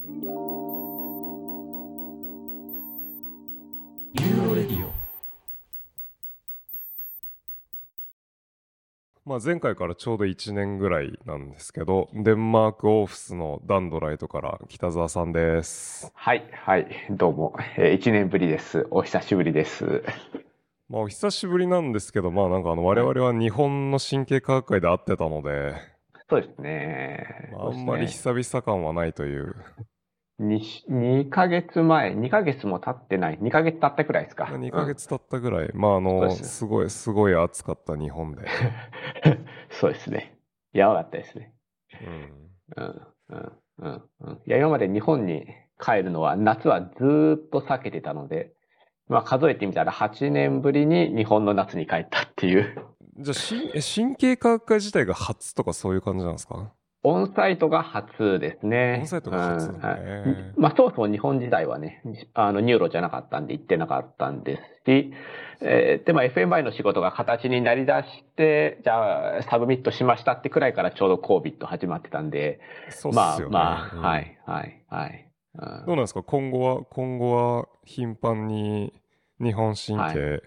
[0.00, 4.90] ユーロレディオ
[9.24, 16.12] まあ、前回からちょうど1年ぐらいなんですけど、デンマークオーフスのダンドライトから北澤さんです。
[16.14, 18.86] はい、はい、どうも、えー、1年ぶりです。
[18.90, 20.04] お久しぶりです。
[20.88, 25.98] まあ、お久しぶりなんですけど、まあ、なんかあの、我々は日本の神経科学会で会ってたので、
[26.30, 27.48] そうですね。
[27.52, 29.56] まああんまり久々感はないという。
[30.40, 34.46] 2, 2ヶ月前、2ヶ月も経ってない、2ヶ月経ったくらいですか。
[34.56, 38.42] 2ヶ月経ったぐらい、まあ、あの、すすごい、すごい暑かった日本で。
[38.42, 38.44] う
[39.30, 40.38] んそうですね。
[40.72, 41.52] やばかったですね。
[42.00, 42.50] うん。
[42.76, 44.02] うん、うん、うん。
[44.20, 45.46] うんいや、今まで日本に
[45.80, 48.52] 帰るのは、夏はずーっと避けてたので、
[49.08, 52.84] まあ数えてみたら8年ぶりに日本の夏に帰ったっていう。
[53.18, 56.72] じゃあ、神経科学会自体が初とかそういう感じなんですか？
[57.04, 58.98] on-site が初ですね。
[59.00, 62.02] on-site が初うんまあ、そもそも日本時代はね、
[62.34, 65.12] あの、 Neuro じゃなかったんで行ってなかったんですし、
[65.60, 73.52] えーで、まあ、FMI の仕事が形になりだして、じゃあ、 submit しましたってくらいからちょうど COVID 始まってたんで、そうっまあすよね。
[73.54, 75.24] まあ、うんはい、はい、はい。
[75.54, 76.22] うんどうなんですか？
[76.22, 78.92] 今後は、今後は頻繁に
[79.40, 80.42] 日本神経、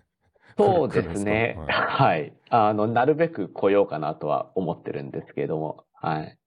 [0.58, 1.56] そうですね。
[1.66, 2.32] ははい。
[2.50, 6.38] あの、なるべく来ようかなとは思ってるんですけれども、はい。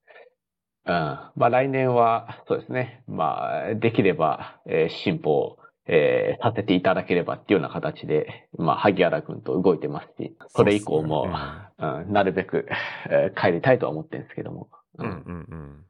[0.86, 0.92] うん。
[0.92, 3.04] まあ来年は、そうですね。
[3.08, 12.68] まあ、できれば、えー進歩を、えーさせていただければっていうような形で、まあ、萩原君と動いてますし、それ以降も、そうっすうん、なるべく、
[13.10, 14.70] えー帰りたいとは思ってるんですけども。
[14.98, 15.86] うんうんうん。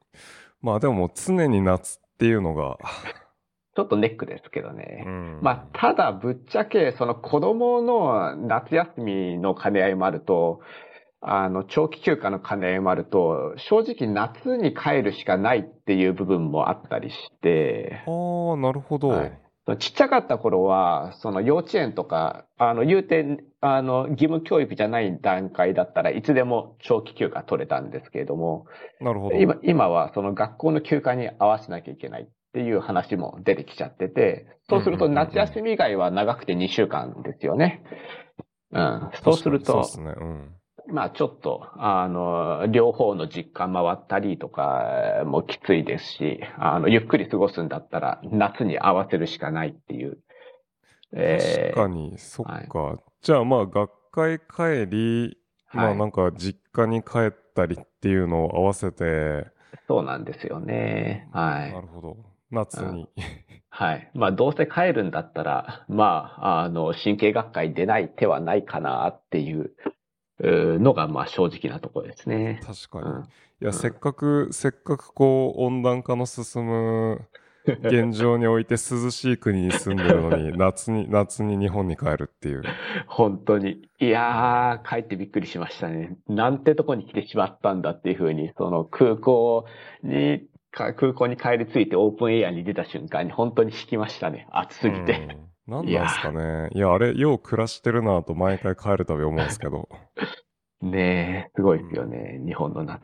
[0.62, 2.78] まあでも常に夏っていうのが、
[3.76, 5.02] ちょっとネックですけどね。
[5.04, 10.60] うんまあ、ただ、ぶっちゃけ、その子供の夏休みの兼ね合いもあると、
[11.26, 19.08] あの、長期休暇の兼ねもあると、正直夏に帰るしかないっていう部分もあったりして、ああ、なるほど。
[19.08, 19.44] はい
[19.78, 28.66] ちっちゃかった頃は、その幼稚園とか、あの、言うて、あの、義務教育じゃない段階だったらいつでも長期休暇取れたんですけれども、
[29.00, 29.36] なるほど。
[29.36, 37.82] 今今はその学校の休暇に合わせなきゃいけないっていう話も出てきちゃってて、そうすると夏休み以外は長くて2週間ですよね。
[38.70, 39.10] うん。
[39.24, 40.14] そうするとそうですね。
[40.14, 40.54] うん。
[40.88, 50.18] まあちょっと、あの、両方の実家回ったりとかもきついですし、あの、ゆっくり過ごすんだったら夏に合わせるしかないっていう。
[51.12, 52.98] えー確かに、そっか。
[53.22, 55.38] じゃあまあ学会帰り、
[55.72, 59.46] まはいあなんか実家に帰ったりっていうのを合わせて、
[59.88, 61.28] そうなんですよね。
[61.32, 61.72] はい。
[61.72, 62.16] なるほど。
[62.50, 63.08] 夏に。
[63.68, 64.10] はい。
[64.14, 69.72] まあ、どうせ帰るんだったら、まあ、あの、神経学会出ない手はないかなっていう
[70.40, 72.60] のが、まあ、正直なところですね。
[72.64, 73.16] 確かに。
[73.16, 73.22] うん。
[73.22, 73.24] い
[73.60, 77.28] や、うんせっかく、せっかくこう、温暖化の進む
[77.66, 82.62] 現状において涼しい国に住んでるのに、 夏に、夏に日本に帰るっていう。
[83.06, 83.88] 本当に。
[84.00, 86.16] いやー、帰ってびっくりしましたね。
[86.28, 89.64] なんてとこに来てしまったんだっていうふうに、その空港
[90.02, 94.46] に、か空港に帰り着いてオープンエアに出た瞬間に本当に引きましたね。
[94.50, 95.38] 暑すぎて。
[95.66, 95.74] うん。
[95.74, 96.70] なんなんすかね。
[96.72, 99.88] いや、あれ、よう暮らしてるなと毎回帰るたび思うんですけど。
[100.82, 102.40] ねえ、すごいですよね。
[102.44, 103.00] 日本の夏。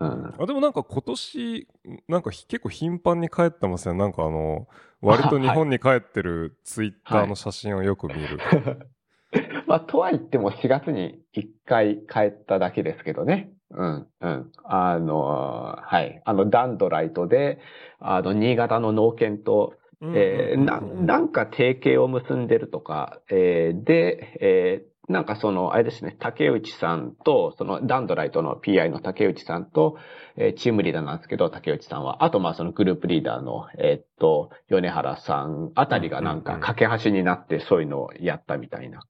[0.00, 0.34] うん。
[0.38, 1.68] あでもなんか今年、
[2.08, 4.00] なんかひ結構頻繁に帰ってますよね。
[4.00, 4.66] なんかあの、
[5.02, 8.38] 割と日本に帰ってるツイッターの写真をよく見る。
[9.66, 13.52] まあ、とは言っても4月に1回帰っただけですけどね。
[13.70, 14.52] うん、うん。
[14.64, 16.20] あの、はい。
[16.24, 17.60] あの、ダンドライトで、
[18.00, 29.98] あの、新潟の農研と、えーな、なんか提携を結んでるとか、えーで、えーなんかその、あれですね、竹内さんと、そのダンドライトの PI の竹内さんと、
[30.36, 39.00] えーチームリーダーなんですけど、竹内さんは、あとまあそのグループリーダーの、えーっと、米原さんあたりがなんか架け橋になってそういうのをやったみたいな、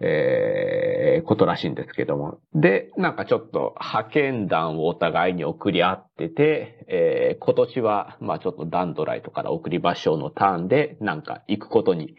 [0.00, 2.38] えーことらしいんですけども。
[2.54, 12.16] で、なんかちょっと派遣団をお互いに送り合ってて、えー今年は、まあちょっとダンドライトから送り場所のターンで、なんか行くことに、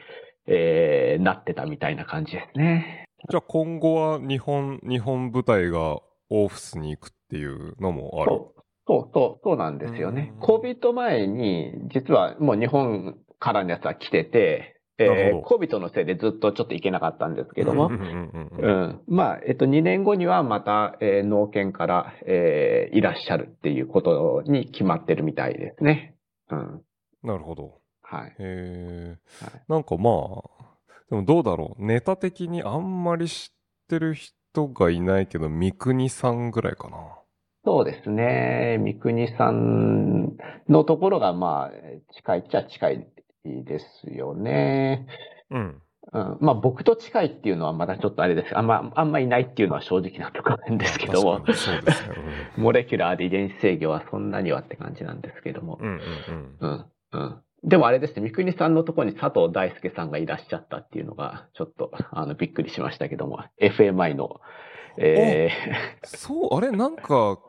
[0.47, 3.05] えーなってたみたいな感じですね。
[3.29, 5.99] じゃあ今後は日本、日本部隊が
[6.29, 8.31] オーフスに行くっていうのもある。
[8.87, 10.39] そう、そう、そう、なんですよねうん。
[10.39, 17.89] コビット前に、実はもう日本からのやつは来てて、えー、コビットのせいでずっとちょっと行けなかったんですけども。
[19.07, 26.15] まあ、えっと、2年後にはまた、えー農研から、えーいらっしゃるっていうことに決まってるみたいですね。
[26.49, 26.81] うん。
[27.23, 27.81] なるほど。
[28.01, 28.29] はい。
[28.29, 29.63] へえはい。
[29.67, 30.65] なんかまあ、
[31.09, 31.85] でもどうだろう。
[31.85, 36.97] ネタ的にあんまり知ってる人がいないけど、三國さんぐらいかな。
[37.65, 38.77] そうですね。
[38.79, 40.37] 三国さん
[40.69, 43.07] のところが、まあ、近いっちゃ近い
[43.63, 45.07] ですよね。
[45.51, 45.81] うん。
[46.13, 48.57] うん、まあ、僕と近いっていうのはまだちょっとあれです。
[48.57, 52.15] あんま、あんまいないっていうのは正直なところなんですけどもそうですね。
[52.57, 55.85] モレキュラーで遺伝子制御はそんなにはって感じなんですけどもう。
[55.85, 55.87] ん。
[55.87, 56.85] うんうんうん。
[57.11, 57.41] うん、うん。
[57.63, 64.39] でもあれですね、三国さんのところに佐藤大輔さんがいらっしゃったっていうのが、ちょっと、あの、びっくりしましたけども、FMI の、
[64.97, 65.49] え
[66.03, 67.39] そう、あれ、なんか、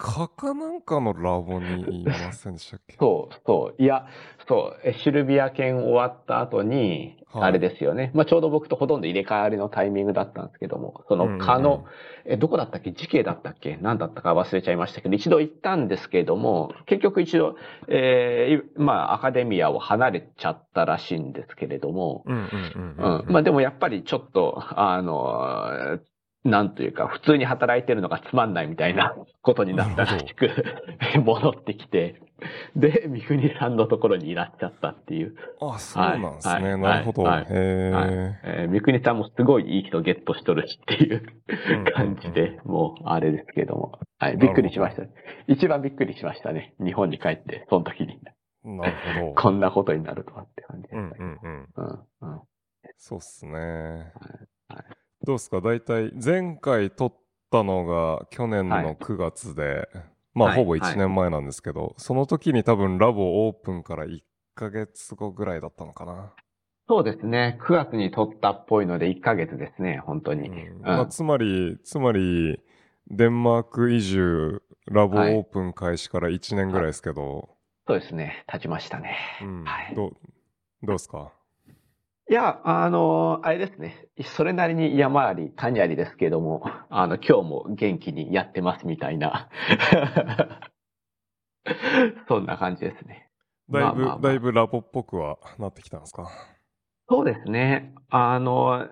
[0.00, 2.96] 蚊かなんかのラボにいませんでしたっけ？
[2.96, 4.06] ー、そう、そう、いや、
[4.48, 7.44] そう、えシルビア犬終わった後に、はい。
[7.44, 11.84] あれですよね、まあちょうど僕とほとんど入れ替わりのタイミングだったんですけども、その蚊の、
[12.24, 12.90] え、どこだったっけ？
[12.90, 13.78] 時系だったっけ？
[13.80, 17.54] 何だったか忘れちゃいましたけど、一度行ったんですけれども、結局一度、
[17.86, 23.32] えーいまあアカデミアを離れちゃったらしいんですけれども、うんうんうんうん。
[23.32, 26.00] まあでもやっぱりちょっと、あの、
[26.44, 30.48] なんというか、普通に働いてるのがつまんないみたいなことになったらしく、
[31.22, 32.22] 戻ってきて、
[32.74, 35.34] で、三国さんのところにいらっしゃったっていう。
[35.60, 36.72] あ、そうなんですね。
[36.72, 37.22] はいなるほど。
[37.22, 37.90] はいへえ。
[37.90, 38.10] はい
[38.44, 41.22] えー三国さんもすごいいい人ゲットしとるしっていう
[41.94, 43.98] 感じで、もうあれですけども。
[44.18, 45.02] はい、びっくりしました。
[45.46, 46.74] 一番びっくりしましたね。
[46.80, 48.18] 日本に帰って、その時に。
[48.64, 49.34] なるほど。
[49.40, 51.68] こんなことになるとはって感じでうんしたけうんうん。
[51.76, 51.82] ど。
[51.82, 52.40] うん、うん。
[52.96, 53.52] そうっすね。
[54.68, 54.84] はい
[55.24, 55.60] どうですか？
[55.60, 57.14] 大体、前回撮っ
[57.50, 59.88] たのが去年はいの9月で、
[60.34, 64.20] まあ、はいほぼ1年前なんですけど、その時に多分ラボオープンから1
[64.54, 66.32] ヶ月後ぐらいだったのかな。
[66.88, 67.58] そうですね。
[67.62, 70.48] 9月に撮ったっぽいので1ヶ月ですね、本当に。
[70.48, 72.60] うんうんまあ、つまり、つまり、
[73.08, 77.48] デンマーク移住、ラボオープン開始から1年ぐらいですけど、
[77.86, 78.44] そうですね。
[78.46, 79.16] 経ちましたね。
[79.42, 80.10] うんはいどう、
[80.82, 81.32] どうですか？
[82.30, 84.06] いや、あの、あれですね。
[84.22, 89.48] それなりに山あり谷ありですけども、あの、今日も元気にやってますみたいな。
[92.28, 93.28] そんな感じですね。
[93.68, 96.28] だいぶ、まあまあまあだいぶラボっぽくはなってきたんですか？
[97.08, 97.94] そうですね。
[98.10, 98.86] あの、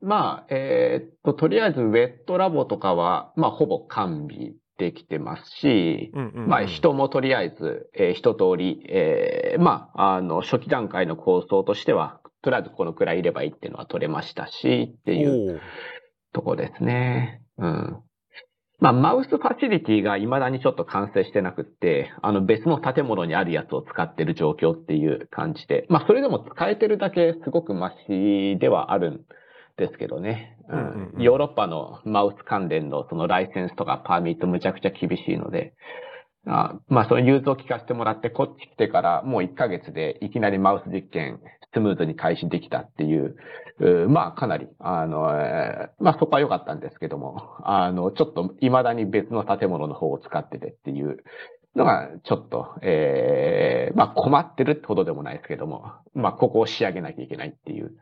[0.00, 6.48] まあ、えーっと、とりあえずウェットラボとかは、まあ、ほぼ完備できてますし、うんうん、うん。
[6.48, 15.60] まあ、人もとりあえず、えー一通り、えーまあ、あの、初期段階の構想としては、とりあえずこのくらいいればいいっていうのは取れましたし、っていう
[16.32, 17.42] とこですね。
[17.58, 18.02] うん。
[18.80, 29.20] まあ、マウスファシリティが未だにちょっと完成してなくって、あの別の建物にあるやつを使ってる状況っていう感じで、まあ、それでも使えてるだけすごくマシではあるん
[29.76, 30.56] ですけどね。
[30.68, 31.22] ううんうんうんん。
[31.22, 35.74] ヨーロッパのマウス関連のそのライセンスとかパーミットむちゃくちゃ厳しいので、
[36.46, 41.40] あまあ、その融通を聞かせてもらって、こっち来てからもう1ヶ月でいきなりマウス実験
[41.74, 43.36] スムーズに開始できたっていう、
[44.08, 45.20] まあ、かなり、あの、
[46.00, 51.18] まあ、そこは良かったんですけども、 あの、ちょっと未だに別の建物の方を使っててっていう
[51.76, 57.92] のが、ちょっと、えーまあ、困ってるってほどでもないですけども、まあ、ここを仕上げなきゃいけないっていう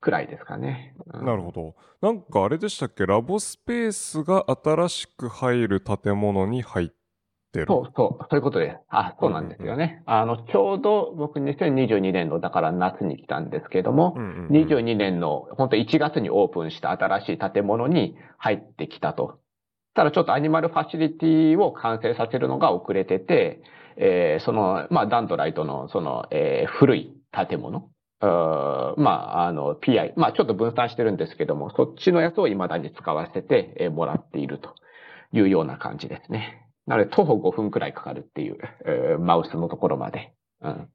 [0.00, 0.94] くらいですかね。
[1.12, 1.74] うんなるほど。
[2.00, 3.04] なんかあれでしたっけ？
[3.06, 6.94] ラボスペースが新しく入る建物に入って
[7.58, 7.66] る。
[7.66, 8.76] そうそう、そういうことです。
[8.88, 10.02] あ、そうなんですよね。
[10.06, 19.38] あの、ちょうど僕2022年の、だから夏に来たんですけども、うんうんうん22年の本当1月にオープンした新しい建物に入ってきたと。
[19.94, 23.60] ただちょっとアニマルファシリティを完成させるのが遅れてて、
[23.96, 27.90] えーその、まあ、ダントライトのその、えー古い建物。
[28.20, 30.12] まあ、あの、PI。
[30.16, 34.74] まあ、ちょっと分散してるんですけども、そっちのやつを未だに使わせて、えーもらっていると
[35.32, 36.66] いうような感じですね。
[36.90, 40.34] なので、徒歩5分くらいかかるっていう、えーマウスのところまで。
[40.60, 40.88] うん。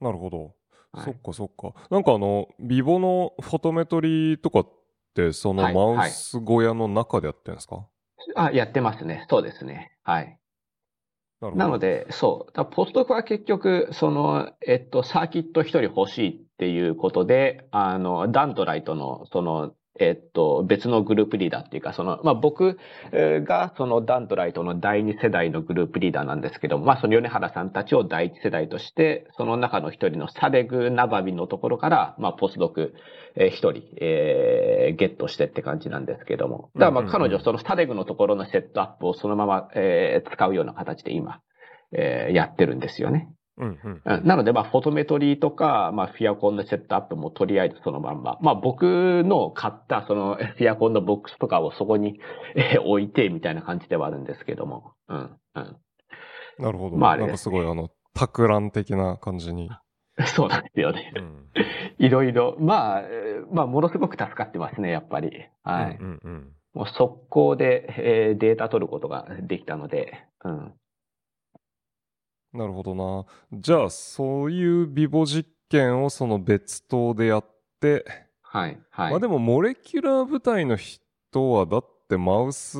[0.00, 0.44] なるほど。
[0.92, 1.74] はいそっかそっか。
[1.90, 4.68] なんかあの、ビボのフォトメトリーとかっ
[5.14, 7.86] て、そのはいマウス小屋の中でやってるんですか、
[8.34, 9.26] あ、やってますね。
[9.28, 9.92] そうですね。
[10.04, 10.38] はい。
[11.40, 11.50] な。
[11.50, 12.52] なので、そう。
[12.52, 22.78] だポストクは結局、その、えっと、サーキット一人欲しいっていうことで、あの、ダントライトの、その、えっと、別のグループリーダーっていうか、その、まあ、僕
[23.12, 32.94] えーが、その DANDRITE の第二世代のグループリーダーなんですけども、まあ、その米原さんたちを第一世代として、その中の一人の Sadegh Nabavi のところから、まあ、ポスドク、
[33.36, 36.70] えー一人、えーゲットしてって感じなんですけども。
[36.74, 41.40] だからま彼女、その Sadegh のところのセットアップをそのまま、えー使うような形で今、
[41.92, 43.28] えーやってるんですよね。
[43.58, 44.02] うんうん。
[44.04, 48.38] うんなので、まあ、 photometry とか、まあ、 fear con のセットアップもとりあえずそのまんま。
[48.40, 52.20] まあ、僕の買ったその fear con のボックスとかをそこに、
[52.54, 54.92] えー置いてみたいな感じではあるんですけども。
[55.08, 55.76] うん、うん。
[56.58, 56.96] なるほど。
[56.96, 59.70] まああれなんかすごいあの、托卵的な感じに。
[60.34, 61.12] そうなんですよね。
[61.16, 61.46] うん。
[61.98, 62.56] いろいろ。
[62.58, 65.44] まあ、えーまあ、ものすごく助かってますね、やっぱり。
[65.62, 65.96] はい。
[66.00, 66.52] うんうんうん。
[66.74, 70.74] もう速攻で、えーデータ取ることができたので、うん。
[72.52, 73.26] なるほどな。
[73.52, 77.44] じゃあ、そういうビボ実験をその別棟でやっ
[77.80, 78.04] て、
[78.42, 79.10] はい、はい。
[79.10, 82.78] まあでも、モレキュラー部隊の人は、だってマウス、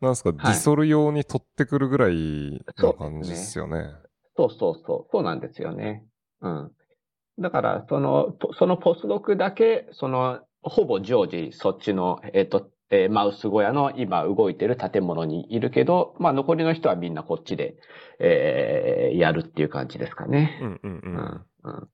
[0.00, 3.94] なんすか、ディソル用に取ってくるぐらいの感じですよね。
[4.36, 6.04] そうそうそう、そうなんですよね。
[6.40, 6.72] うん。
[7.38, 17.76] だから、その、ポそのポスドクだけ、その、ほぼ常時、そっちの、えっ、と、えーマウス小屋の今動いてる建物にいるけど、まあ残りの人はみんなこっちで、
[18.20, 20.58] えーやるっていう感じですかね。
[20.62, 21.00] うんうんう。
[21.04, 21.46] うんん。
[21.64, 21.88] うん。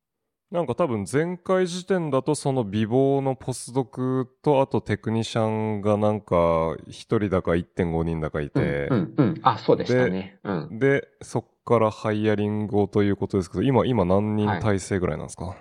[0.52, 9.40] なんか多分前回時点だとその美貌のポスドクとあとテクニシャンがなんか1人だか1.5人だかいて、うん、うん。
[9.42, 10.38] あ、そうでしたね。
[10.44, 10.78] うん。
[10.78, 15.56] で、そっからハイヤリングをということですけど、今、今何人体制ぐらいなんですか、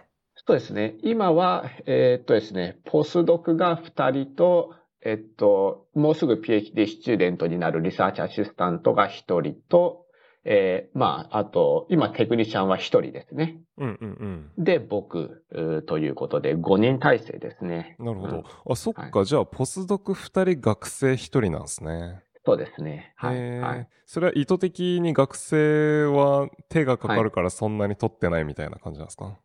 [0.45, 0.95] そうですね。
[1.03, 9.09] 今は、えーっとですね、ポスドクが2人と、えっと、もうすぐ PhD スチューデントになるリサーチアシスタントが1
[9.41, 10.05] 人と、
[10.43, 13.61] えーまあ、あと、今テクニシャンは1人ですね。
[13.77, 17.95] うんうんで、僕、うーということで5人体制ですね。
[17.99, 18.05] うん。
[18.05, 18.35] なるほど。
[18.37, 22.21] うんあ、そっか、じゃあ、ポスドク2人、学生1人なんですね。
[22.45, 23.13] そうですね。
[23.15, 23.87] はい。
[24.05, 29.37] それは意図的に学生は手がかかるからそんなに取ってないみたいな感じなんですか、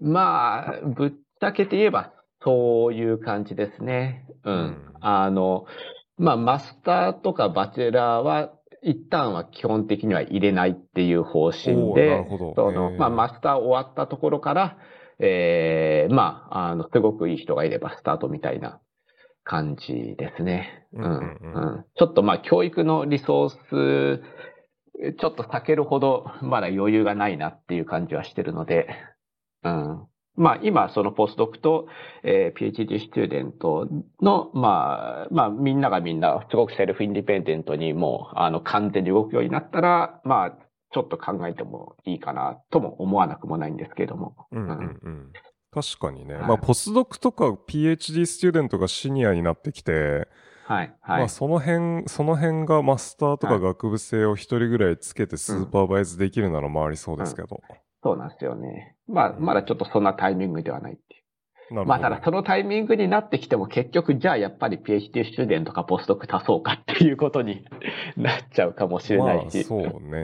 [0.00, 4.26] まあ、ぶっちゃけて言えば、そういう感じですね。
[4.44, 4.54] うん。
[4.54, 5.64] うんあの、
[6.18, 14.76] まあ、マスターとかバチェラーは、一旦は基本的には入れないっていう方針でるほど、その、まあ、マスター終わったところから、
[15.18, 18.80] ええまあ、あの、すごくいい人がいればスタートみたいな
[19.44, 20.86] 感じですね。
[20.92, 24.22] うんうんうんうんちょっとまあ、教育のリソース、
[25.18, 28.88] ちょっと避けるほどまだ余裕がないなっていう感じはしてるので、
[29.62, 30.06] うん。
[30.40, 31.86] まあ今そのポスドクと、
[32.22, 33.86] えー PhD スチューデント
[34.22, 40.52] の、まあ、まあみんながみんなすごくセルフインディペンデントにもうあの完全に動くようになったら、まあ
[40.92, 44.34] ちょっと考えてもいいかなとも思わなくもないんですけれども。
[44.50, 45.32] うんうんうん。
[45.72, 46.34] 確かにね。
[46.34, 50.26] はいまあ、ポスドクとか PhD スチューデントがシニアになってきて、
[50.64, 51.28] はい、はいまあ、。
[51.28, 57.60] その辺、その辺がマスターとかはい学部生を一人ぐらいつけてスーパーバイズできるなら回りそうですけど。
[58.02, 58.96] そうなんですよね。
[59.08, 61.20] まあまだちょっとそんなタイミングではないっていう。
[61.72, 67.64] まあ、ただそのタイミングになってきても結局、じゃあやっぱり PhD スチューデントかポスドク足そうかっていうことに
[68.16, 69.58] なっちゃうかもしれないし。
[69.58, 70.18] まあ、そうね。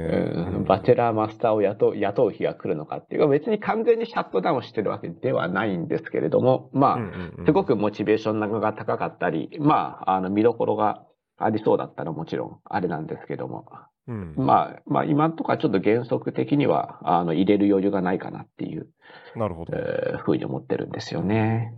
[0.56, 11.04] うんバチェラー、マスターを雇う雇う日が来るのかっていうか、別に完全にシャットダウンしてるわけではないんですけれども、まあ、すごくモチベーションが高かったり、まあ、あの、見どころが
[11.38, 13.66] ありそうだったらもちろんあれなんですけども、
[14.08, 18.88] うんまあ、まあ、今んとこはちょっと原則的には、あの、入れる余裕がないかなっていう、
[19.34, 19.76] なるほど。
[19.76, 21.74] えーふうに思ってるんですよね。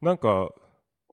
[0.00, 0.50] なんか、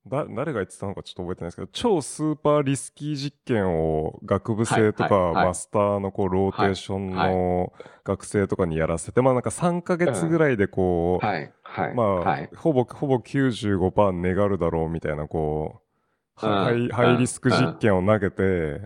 [0.08, 11.96] だ誰が言ってたのかちょっと覚えてないですけど、超スーパーリスキー実験を学部生とかマスターのこうローテーションはいの学生とかにやらせて、まあなんか3ヶ月ぐらいでこう、はい、はい。
[11.96, 12.50] まあ、はい。
[12.56, 15.85] ほぼ、ほぼ95%願るだろうみたいな、こう、
[16.36, 18.82] ハイうんハイリスク実験を投げて。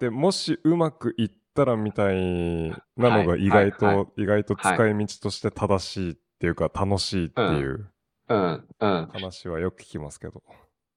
[0.00, 7.90] で、もしうまくいったらみたいなのが意外と、意外と使い道として正しいっていうか、楽しいっていう。
[8.28, 10.42] 話はよく聞きますけど。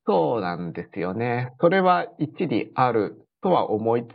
[0.06, 1.54] そうなんですよね。
[1.60, 4.08] それは一理あるとは思い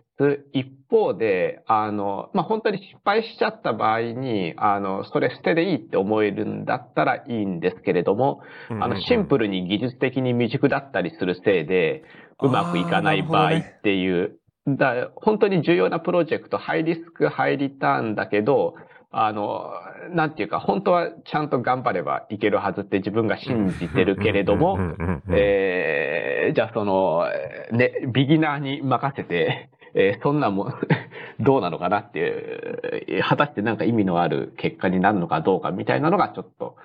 [0.53, 8.41] 一方で、あの、まあ、本当に失敗しちゃった場合に、あの、それ捨てでいいって思えるんだったらいいんですけれども、
[8.81, 9.45] あの、シンプル。
[9.45, 12.03] ルに技術的に未熟だったりするせいで、
[12.43, 18.75] うまくいかない場合っていう、だ本当に重要なプロジェクト、ハイリスク、ハイリターンだけど、
[19.11, 19.71] あの、
[20.11, 30.75] なんていうか、本当はちゃんと頑張ればいけるはずって自分が信じてるけれどもうん、うんうんうんえーじゃあその、えーね、ビギナーに任せて、えーそんなもん、
[31.41, 36.77] どうなのかなっていう、えー果たしてなんか意味のある結果になるのかどうかみたいなのがちょっと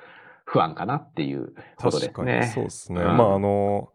[0.46, 2.44] 不安かなっていうことです確かにね。
[2.48, 3.02] そうですね。
[3.02, 3.90] うんまあ、あの、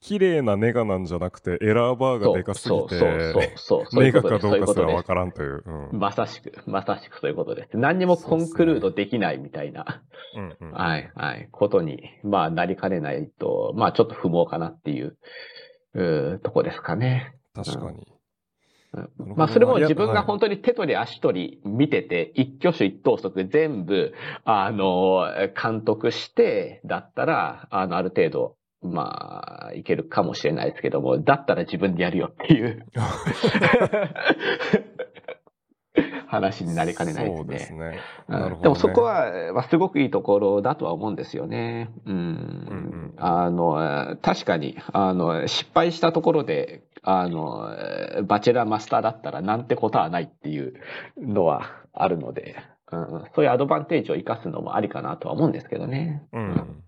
[0.00, 3.96] 綺麗なネガなんじゃなくて、エラーバーがでかすぎそうそうそうて。
[3.96, 5.62] ネガかどそうかすらわからんという。
[5.64, 5.96] うんす。
[5.96, 7.76] まさしく、まさしくそういうことです。
[7.76, 10.02] 何にもコンクルードできないみたいな、
[10.36, 15.16] うんうんはい、はい、ことに、まあ、なりかねないと、まあ、ちょっと不毛かなっていう、
[15.94, 17.34] うーとこですかね。
[17.54, 18.06] 確かに。
[19.36, 20.24] まあ、それも自分がはい。
[20.24, 24.14] 本当に手取り足取り見てて、一挙手一投足全部、
[24.44, 25.26] あの、
[25.60, 32.86] 監督して、だったら、あの、ある程度、まあ、いけるかもしれないですけども、だったら自分でやるよっていう
[36.28, 37.36] 話になりかねないですね。
[37.38, 37.98] そうですね。
[38.28, 41.90] うんなるほどねでもそこは、まあ、すごくいいところだとは思うんですよね。
[42.04, 42.14] うん。
[42.14, 47.70] んあの、確かに、あの、失敗したところで、あの、
[48.26, 50.74] バチェラーマスターだったらなんてことはないっていう
[51.16, 51.62] のは
[51.94, 52.56] あるので、
[52.92, 56.22] うん、そういうアドバンテージを生かすのもありかなとは思うんですけどね。
[56.32, 56.82] うん。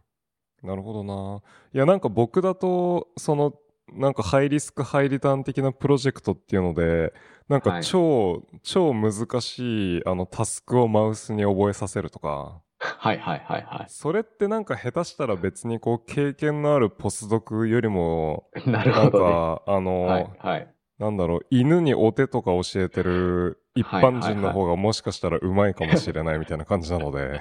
[0.63, 1.41] なるほどな。
[1.73, 3.55] いや、なんか僕だと、その、
[3.93, 7.13] なんかハイリスクハイリターン的なプロジェクトっていうので、
[7.49, 18.65] なんかはい超、超難しい、あの、タスクをマウスに覚えさせるとか、はいはいはいはそれってなんか下手したら別にこう経験のあるポスドクよりも、い。
[18.71, 19.33] なるなんほどね。
[19.33, 20.75] か、あの、はいはい。
[20.99, 27.41] なんだろう、犬にお手とか教えてる一般人の方がもしかしたらうまいかもしれないみたいな感じなので、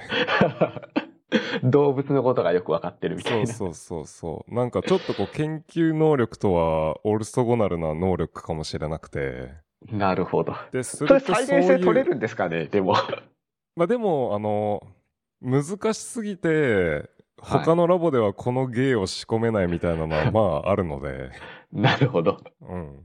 [1.62, 3.46] 動物のことがよくわかってるみたいな。
[3.46, 4.54] そうそうそうそう。
[4.54, 9.52] なんかちょっとこう研究能力とはオルソゴナルな能力かもしれなくて、
[9.90, 10.54] なるほど。
[10.72, 12.94] で、すそれ再現性取れるんですかねでも。
[13.76, 14.82] まあでも、あの、
[15.40, 16.48] 難しすぎて、
[16.84, 17.10] はい
[17.42, 21.30] 他のラボではこの芸を仕込めないみたいなのは まああるので、
[21.72, 22.38] なるほど。
[22.60, 23.00] うん。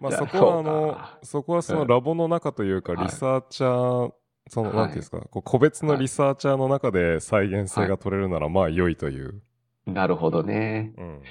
[0.00, 4.12] まあそこはあのか、そこはそのラボの中というかはいリサーチャー、
[4.48, 9.42] その、はいなんていうんですか、こう個別のリサーチャーの中で再現性が取れるならまあ良いという。
[9.86, 10.92] なるほどね。
[10.98, 11.22] うん。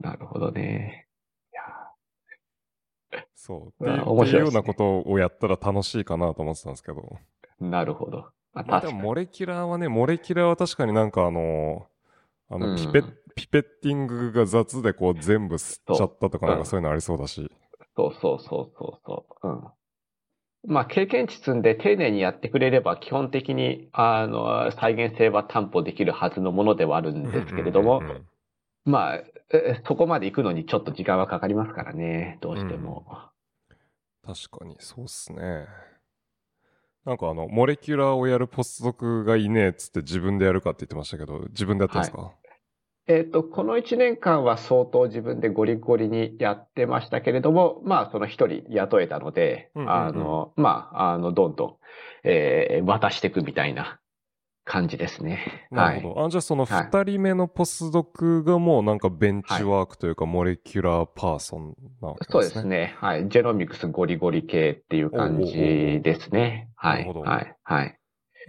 [0.00, 1.06] なるほどね。
[3.46, 3.84] そう。
[3.84, 7.18] うわっていう面白いですねようなことをやったら楽しいかなと思ってたんですけど。
[7.60, 8.30] なるほど。
[8.52, 8.92] まあ、まあ、確かに。
[8.92, 11.86] でもモレキュラーはね、モレキュラーは確かになんかあの、
[12.50, 13.02] あの、うんピペ、
[13.34, 17.50] ピペッティングが雑でこう全部吸っちゃったとかなんかそういうのありそうだし。
[17.96, 19.48] そうそうそうそうそう。
[19.48, 19.64] うん。
[20.66, 28.26] まあ、経験値積んで丁寧にやってくれれば、基本的に、あの、再現性は担保できるはずのものではあるんですけれどもうん、うんうん
[28.86, 29.16] まあ、
[29.52, 33.04] えそこまで行くのにちょっと時間はかかりますからね、どうしても。
[34.24, 35.66] 確かに、そうっすね。
[37.04, 42.32] なんかあの、モレキュラーをやるポスドクがいねえっつって自分でやるかって言ってましたけど、自分でやってますか、
[43.08, 51.76] えっと、この1年間は相当自分でゴリゴリにやってましたけれども、まあ、その一人雇えたので、うんうんうんあの、まあ、あの、どんどん、
[52.24, 54.00] えー渡していくみたいな
[54.64, 55.68] 感じですね。
[55.70, 56.24] なるほど。
[56.26, 62.48] あ、じゃあそのはい二人目のポスドクがもうなんか bench work というか、 molecular person なわけそうでね。
[62.48, 62.96] ですすね。
[62.98, 63.28] はい。
[63.28, 65.52] genomics ゴリゴリ系っていう感じ
[66.02, 66.70] ですね。
[66.74, 67.02] はい。
[67.02, 67.56] なるほどはい。
[67.62, 67.98] はい。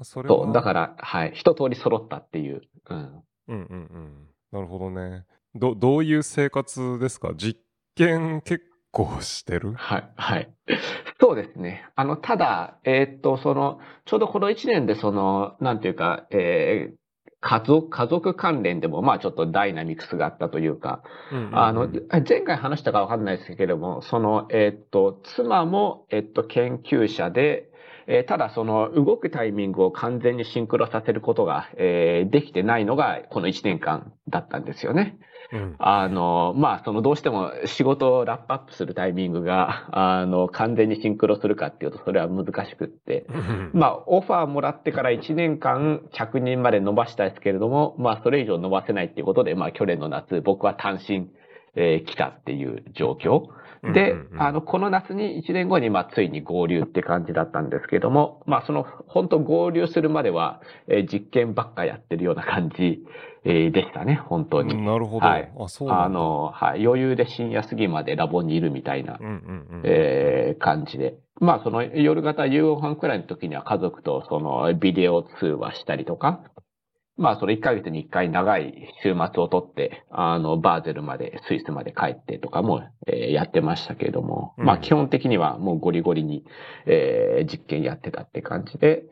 [0.02, 0.54] それはそう。
[0.54, 1.32] だから、はい。
[1.36, 2.64] 一通り揃ったっていう。
[2.90, 3.24] うん。
[3.50, 4.28] うんうんうん。
[4.58, 5.24] なるほどね。
[5.54, 7.34] ど、どういう生活ですか？
[7.36, 7.60] 実
[7.96, 9.74] 験結構してる？
[9.74, 10.10] はい。
[10.16, 10.50] はい。
[11.22, 11.86] そうですね。
[11.96, 16.96] あの、ただ、えーっと、その、ちょうどこの1年で、その、なんていうか、えー
[17.40, 21.88] 家族、家族関連でも、まあちょっとダイナミクスがあったというか、うんうんうんあの、
[22.28, 27.67] 前回話したかわかんないですけれども、その、えーっと、妻も、えっと、研究者で、
[28.08, 35.18] えーただその動くタイミングを完全にシンクロさせることが、えーできてないのがこの1年間だったんですよね。
[35.54, 51.30] うんあの、まあ、そのどうしても仕事をラップアップするタイミングが、あの、完全にシンクロするかっていうとそれは難しくって、うんまあ、オファーもらってから1年間着任まで伸ばしたいですけれども、まあ、それ以上伸ばせないっていうことで、まあ、去年の夏、僕は単身、
[51.76, 53.44] えー来たっていう状況。
[53.84, 63.06] で、あの、この夏に1年後に、まあ、ついに合流って感じだったんですけども、まあ、その、本当合流するまでは、えー実験ばっかやってるような感じ、
[63.46, 64.74] えーでしたね、本当に。
[64.74, 65.28] うんなるほど。
[65.28, 65.90] はいあ、そう。
[65.90, 69.18] あの、はい、余裕で深夜過ぎまでラボにいるみたいな。
[69.84, 71.16] えー感じで。
[71.40, 76.42] まあ、その夜型夕ご飯くらいの時には家族とそのビデオ通話したりとか、
[77.18, 84.66] まあ、その1ヶ月に1回長い週末をとって、あの、バーゼルまで、スイスまで帰ってとかも、えーやってましたけれども、うん。
[84.66, 86.46] まあ、基本的にはもうゴリゴリに、
[86.86, 89.06] えー実験やってたって感じで、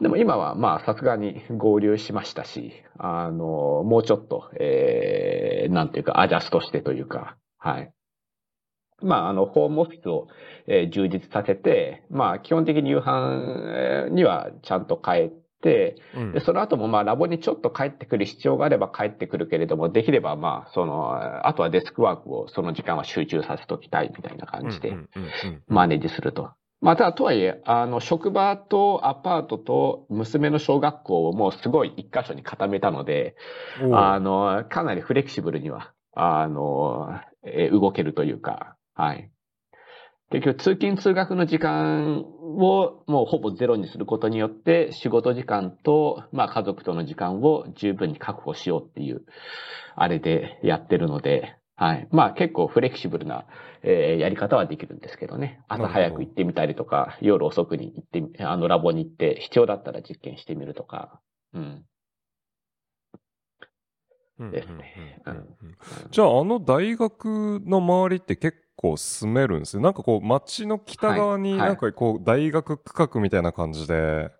[0.00, 7.92] でも今はまあさすがに合流しましたし、あの、もうちょっと、えー、なんていうかアジャストしてというか、はい。
[9.02, 10.28] まあ、あの、ホームオフィスを、
[10.68, 13.42] えー充実させて、まあ、基本的に夕飯
[13.74, 15.47] えーにはちゃんと帰って、
[16.14, 24.96] うんで、その後もまあ、ラボにちょっと帰ってくる必要があれば帰ってくるけれども、できればまあ、その、あとはデスクワークをその時間は集中させておきたいみたいな感じで、
[25.66, 26.50] マネージすると。
[26.80, 33.34] まあ、ただ、とはいえ、あの、職場とアパートと娘の小学校をもうすごい一箇所に固めたので、
[33.92, 39.30] あの、かなりフレキシブルには、あの、えー動けるというか、はい。
[40.30, 49.22] 結局、通勤通学の時間をもうほぼゼロにすることによって、仕事時間と、まあ家族との時間を十分に確保しようっていう、
[49.94, 52.08] あれでやってるので、はい。
[52.10, 53.44] まあ結構フレキシブルな、
[53.82, 55.60] えーやり方はできるんですけどね。
[55.68, 61.20] 朝早く行ってみたりとか、夜遅くに行ってみ、あのラボに行って、必要だったら実験してみるとか。
[61.54, 61.84] うん。
[64.40, 65.20] うんですね
[66.10, 69.82] じゃあ、あの大学の周りって結構住めるんですよ。
[69.82, 74.30] なんかこう、街の北側にはいはいなんかこう、大学区画みたいな感じで、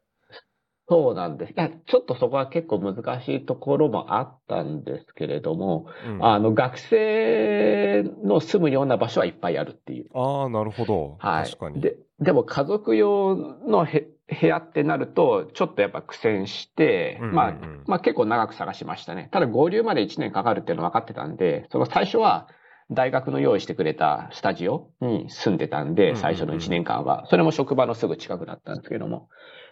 [0.90, 1.50] そうなんです。
[1.50, 10.06] いや、ちょっとそこは結構難しいところもあったんですけれども、うんあの、学生の住むような場所はいっぱいあるっていう。
[10.14, 11.16] ああ、なるほど。
[11.18, 11.44] はい。
[11.44, 11.82] 確かに。
[11.82, 14.08] で、でも家族用のへ
[14.40, 17.54] 部屋ってなると、ちょっとやっぱ苦戦して、うんうんうんまあ、
[17.86, 19.28] まあ結構長く探しましたね。
[19.30, 22.48] ただ合流まで1年かかるっていうの分かってたんで、その最初は
[22.90, 27.26] 大学の用意してくれたスタジオに住んでたんで、最初の1年間は。
[27.28, 29.28] それも職場のすぐ近くだったんですけども。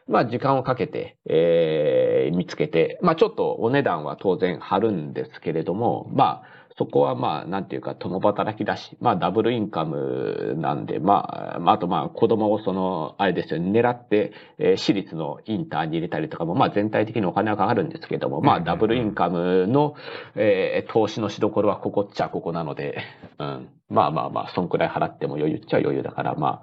[0.08, 19.94] まあ時間をかけて、えー見つけて、まあちょっとお値段は当然張るんですけれども、まあそこはまあなんていうか共働きだし、まあダブルインカムなんで、まあ、まああとまあ子供をその、あれですよね、狙って、えー私立のインターに入れたりとかも、まあ全体的にお金はかかるんですけども、まあダブルインカムの、
[20.34, 22.98] えー投資のしどころはここっちゃここなので、
[23.38, 23.68] うん。
[23.88, 26.62] まあまあまあ、そんくらい払っても余裕っちゃ余裕だから、ま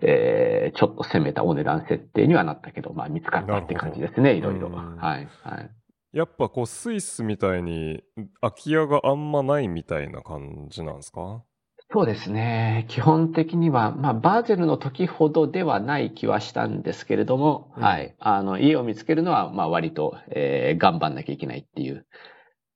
[0.00, 4.68] えーちょっと攻めたお値段設定にはなったけど、まあ見つかったって感じですね、いろいろ。
[4.68, 5.70] うんはい、はい。
[6.12, 8.02] やっぱこう、スイスみたいに
[8.40, 11.44] 空き家があんまないみたいな感じなんですか？
[11.92, 12.86] そうですね。
[12.88, 18.14] 基本的には、まあ、バーゼルの時ほどではない気はしたんですけれども、うんはい。
[18.20, 22.06] あの、家を見つけるのは、まあ、割と、えー頑張んなきゃいけないっていう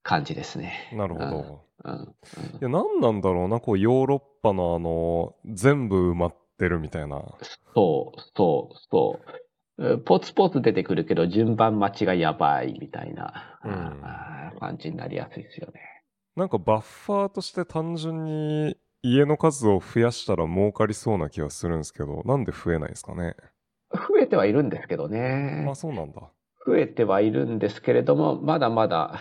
[0.03, 0.73] 感じですね。
[0.97, 1.65] なるほど。
[1.85, 1.95] うん。
[1.95, 2.05] うん。
[2.05, 2.15] い
[2.61, 7.23] や、なんなんだろうな、こう、ヨーロッパのあの、全部埋まってるみたいな。
[7.75, 9.31] そう、そう、そう。
[9.79, 15.81] えーポツポツ出てくるけど、順番待ちがやばいみたいな、うん感じになりやすいですよね。
[16.37, 23.35] なんかバッファーとして単純に家の数を増やしたら儲かりそうな気がするんですけど、なんで増えないんですかね？
[23.93, 25.75] 増えてはいるんですけどねあ、。
[25.75, 26.23] そうなんだ。
[26.67, 29.21] 増えてはいるんですけれども、まだまだ、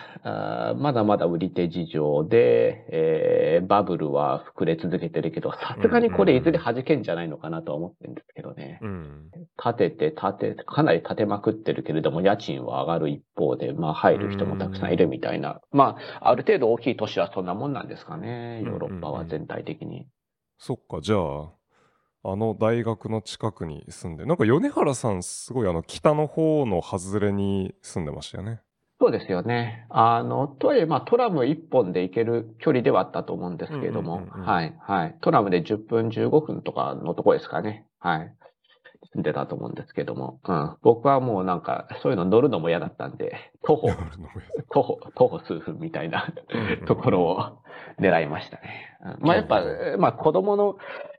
[0.78, 8.80] まだまだ売り手事情で、えーバブルは膨れ続けてるけど、さすがにこれいずれ弾けんじゃないのかなとは思ってるんですけどね。
[8.82, 9.30] うん。
[9.62, 15.62] 建てて建て、かなり建てまくってるけれども、家賃は上がる一方で、まあ入る人もたくさんいるみたいな。
[15.72, 18.62] まあ、ある程度大きい都市はそんなもんなんですかね。
[18.64, 20.08] ヨーロッパは全体的に。
[20.58, 21.52] そっか、じゃあ、
[22.26, 28.62] あの大学の近くに住んで、なんか米原さんすごいあの北の方の外れに住んでましたよね。
[29.04, 29.86] そうですよね。
[29.90, 35.18] あの、とはいえ、まあ、トラム1本で行ける距離ではあったと思うんですけれども、うんうんうんうんはい、はい。
[35.20, 37.86] トラムで10分、15分とかのとこですかね。
[38.00, 38.34] はい。
[39.12, 40.78] 住んでたと思うんですけども、うん。
[40.82, 43.90] 僕はもうなんか、そういうの乗るのも嫌だったんで、徒歩、
[44.72, 46.34] 徒歩、徒歩数分みたいな
[46.80, 47.60] うんところを
[48.00, 48.98] 狙いましたね。
[49.20, 49.64] うんまあ、やっぱ
[49.98, 50.78] まあ、子供の、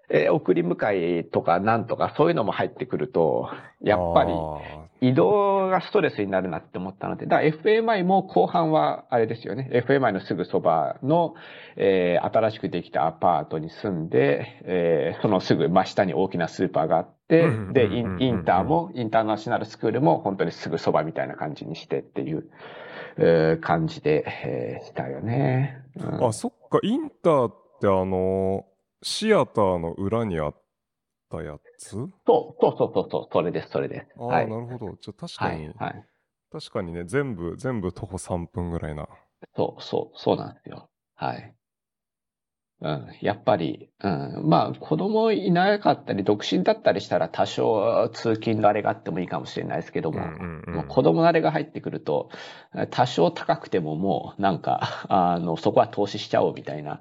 [0.08, 3.48] えー送り迎えとかなんとかそういうのも入ってくると、
[3.80, 9.68] やっぱり、あ移動がストレスになるなって思ったので、だから FMI も後半はあれですよね。
[9.86, 11.34] FMI のすぐそばの、
[11.76, 22.48] えー新しくできたアパートに住んで、えーそのすぐ真下に大きなスーパーがあってうん、で、インインターも、インターナショナルスクールも本当にすぐそばみたいな感じにしてっていう、
[23.18, 25.82] えー感じで、えーしたよね。
[25.96, 28.64] うんーあ、そっか、インターってあの、
[29.06, 30.54] シアターの裏にあっ
[31.30, 31.90] たやつ？
[31.90, 34.06] そう、そうそうそうそう、それです、それです。
[34.18, 34.48] ああ、はい。
[34.48, 34.96] なるほど。
[34.98, 36.04] じゃあ確かに、はい、はい。
[36.50, 39.06] 確かにね、全部、全部徒歩3分ぐらいな。
[39.54, 40.88] そう、そう、そうなんですよ。
[41.16, 41.54] はい。
[42.80, 52.30] うん、やっぱり、うん、まあ子供いなかったり独身だったりしたら多少通勤のあれがあってもいいかもしれないですけども、うんうんうん子供のあれが入ってくると、
[52.90, 57.00] 多少高くてももうなんか、あの、そこは投資しちゃおうみたいな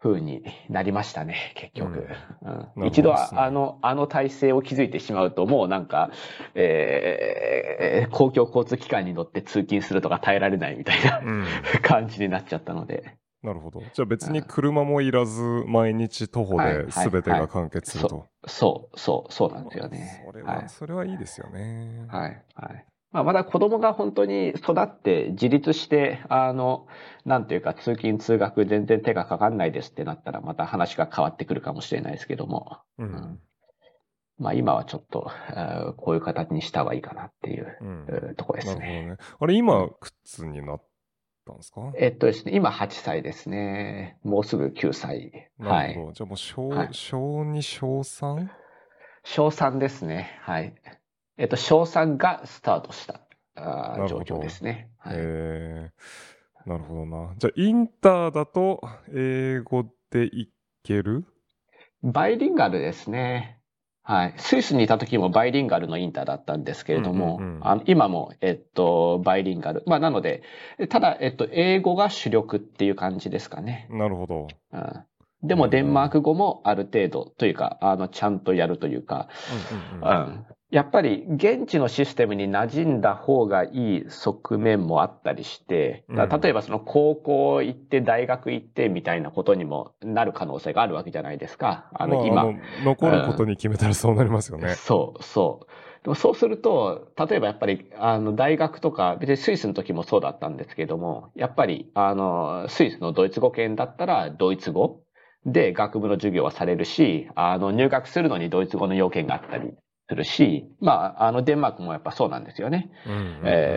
[0.00, 2.06] 風になりましたね、結局。
[2.42, 6.10] うん一度ねあの、あの体制を築いてしまうともうなんか、
[6.54, 11.44] えー公共交通機関に乗って通勤するとか耐えられないみたいなうん。
[11.82, 13.16] 感じになっちゃったので。
[13.42, 13.80] なるほど。
[13.80, 18.26] じゃあ別に車もいらず、毎日徒歩で全てが完結すると。
[18.46, 20.24] そう、そう、そうなんですよね。
[20.26, 22.06] それはは、それはいいですよね。
[22.12, 22.16] い。
[22.16, 22.42] はい。
[22.54, 22.86] はい。
[23.10, 26.86] まあ、まだ子供が本当に育って自立して、あの、
[27.24, 32.78] なんていうか通勤通学全然手がかかんないですってなったらまた話が変わってくるかもしれないですけども。
[32.98, 33.06] うん。
[33.06, 33.40] うん
[34.40, 35.32] まあ今はちょっと、
[35.96, 39.06] こういう形にした方がいいかなっていう、うんえーとこですね。
[39.06, 39.16] ね。
[39.40, 40.82] あれ、今、靴になっ
[41.44, 41.92] たんですか？
[41.98, 44.20] えっとですね、今8歳ですね。
[44.22, 45.50] もうすぐ9歳。
[45.58, 46.10] はなるほど。
[46.12, 46.14] い。
[46.14, 48.46] じゃあもう小、はい小2、小 3?
[49.24, 50.38] 小3ですね。
[50.42, 50.72] はい。
[51.38, 53.20] えっと、小3がスタートした
[53.54, 54.90] あー状況ですね。
[54.98, 55.16] はい。
[55.18, 57.34] えー、なるほどな。
[57.38, 58.80] じゃあ、インターだと、
[59.14, 60.50] 英語でい
[60.82, 61.24] ける？
[62.02, 63.60] バイリンガルですね。
[64.02, 64.34] はい。
[64.38, 69.82] スイスにいた時もバイリンガルのインターだったんですけれども、うんうんうんあの今も、えっと、バイリンガル。
[69.86, 70.42] まあ、なので、
[70.88, 73.86] ただ、えっと、英語が主力っていう感じですかね。
[73.90, 74.48] なるほど。
[74.72, 75.04] うん、
[75.46, 79.28] でも、デンマーク語もある程度というか、あの、ちゃんとやるというか、
[80.00, 80.46] うんうんうんうん。
[80.70, 91.88] やっぱり現地のシステムに馴染んだ方がいい側面もあったりして、例えばその高校行って大学行ってみたいなことにもなる可能性があるわけじゃないですか。
[91.94, 92.42] あの、まあ今。
[92.42, 92.54] あの
[92.84, 94.74] 残ることに決めたらそうなりますよね。
[94.74, 96.04] そう、そう。
[96.04, 105.00] でもそうすると、例えばやっぱり、あの、大学とか、別にスイスの時もそうだったんですけども、やっぱり、あの、スイスのドイツ語圏だったら、ドイツ語
[105.46, 109.72] で学部の授業はされるし、あの、入学するのにドイツ語の要件があったり
[110.08, 112.90] するし、まあ、あの、デンマークもやっぱそうなんですよね。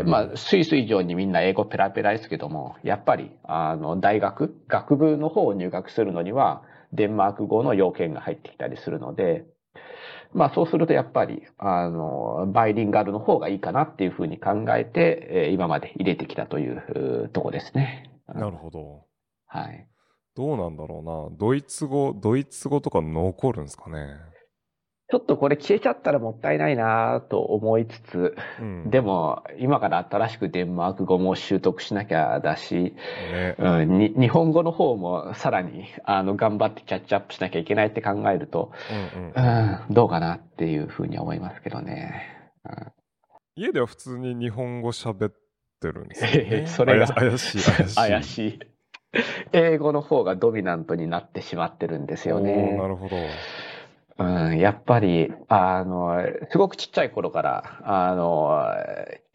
[0.06, 6.64] まあ、スイス以上にみんな英語ペラペラですけども、やっぱり、あの、大学、学部の方を入学するのには、
[6.94, 9.46] デンマーク語の要件が入ってきたりするので、
[10.34, 18.10] まあそうするとやっぱり、あの、バイリンガルの方がいいかなっていうふうに考えて、えー今まで入れてきたというとこですね。
[18.28, 19.06] なるほど。
[19.48, 19.88] はい。
[20.36, 21.38] どうなんだろうな。
[21.38, 24.31] ドイツ語、ドイツ語とか残るんですかね。
[25.12, 28.90] ちょっとこれ消えちゃったらもったいないなと思いつつ、うん。
[28.90, 32.96] でも今から新しくデンマーク語も習得しなきゃだし、
[33.32, 33.56] ね。
[33.60, 38.72] うん、に日本語の方もさらにあの頑張ってキャッチアップしなきゃいけないって考えると、
[39.16, 42.50] うんうんうん、どうかなっていうふうに思いますけどね。
[42.66, 42.92] うん
[43.56, 45.34] 家では普通に日本語喋っ
[45.82, 46.68] てるんですよ、ね。
[46.72, 47.96] それが怪しい、怪しい。
[47.96, 48.60] 怪しい。
[49.52, 52.88] 英語の方がドミナントになってしまってるんですよねな。
[52.88, 53.18] るほど。
[54.22, 58.64] うん、やっぱり、あの、すごくちっちゃい頃から、あの、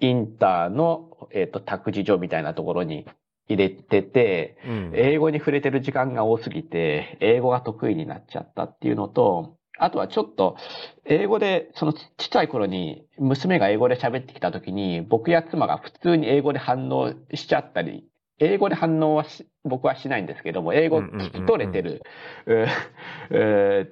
[0.00, 3.06] インターの、えっ、と、託児所みたいなところに
[3.48, 4.92] 入れてて、うん。
[4.94, 10.56] 英語に触れてる時間が多すぎて、英語が得意になっちゃったっていうのと、あとはちょっと、
[11.04, 22.02] 英語で、そのちちっちゃい頃に、娘が英語で喋ってきた時に、僕や妻が普通に英語で反応しちゃったり、英語で反応はし、僕はしないんですけども、英語聞き取れてる。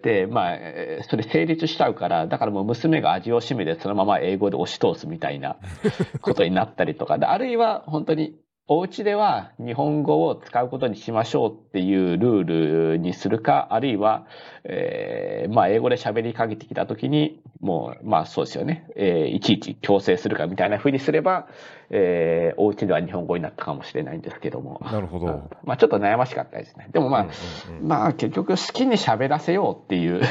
[0.02, 5.56] で、まあ、えーそれ成立しちゃうから、だからもう娘が味を占めてそのまま英語で押し通すみたいな
[6.20, 8.34] ことになったりとか、であるいは本当に
[8.66, 14.26] お家では日本語を使うことにしましょうっていうルールにするか、あるいは、
[14.64, 21.46] えーまあ、英語で喋りかけてきたときに、もう、まあそうですよね、えーいちいち強制するかみたいな風にすれば、
[21.90, 24.80] えーお家では日本語になったかもしれないんですけども。
[24.82, 25.26] なるほど。
[25.26, 26.88] う んまあちょっと悩ましかったですね。
[26.90, 27.28] でもまあ、うん
[27.74, 30.22] うんうんまあ結局好きに喋らせようっていう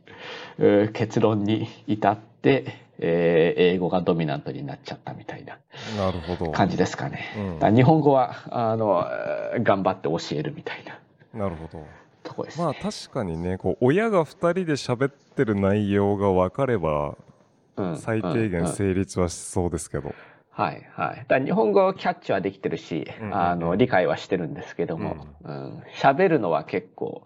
[0.58, 5.58] えー結論に至って、えー英語がドミナントになっちゃったみたいな。
[6.52, 7.24] 感じですかね。
[7.60, 9.04] うん日本語はあの
[9.54, 10.84] えー頑張って教えるみたい
[11.32, 11.84] ななるほど。
[12.22, 12.64] とこです、ね。
[12.64, 17.16] まあ確かにね、こう親が2人で喋ってる内容が分かれば、
[17.76, 20.14] うん最低限うんうん成立はしそうですけど。
[20.50, 21.26] はいはい。
[21.28, 23.06] だ日本語をキャッチはできてるし、
[23.76, 27.24] 理解はしてるんですけども、うん喋るのは結構、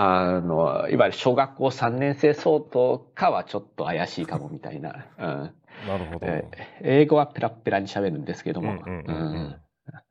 [0.00, 5.06] あの、いわゆる小学校3年生相当かはちょっと怪しいかもみたいな。
[5.18, 5.54] うん
[5.88, 6.26] なるほど。
[6.26, 8.74] えー英語はペラッペラに喋るんですけども、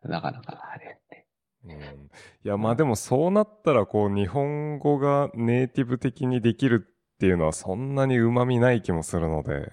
[0.04, 1.26] なかなかあれね。
[1.64, 2.10] うん
[2.44, 9.72] いやまあでもそうなったらこう日本語がネイティブ的にできるっていうのはそんなにうまみない気もするので。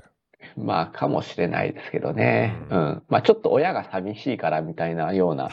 [0.56, 2.56] まあ、かもしれないですけどね。
[2.70, 3.02] ううんん。
[3.08, 5.50] まあ、ちょっと親が寂しいからみたいなような、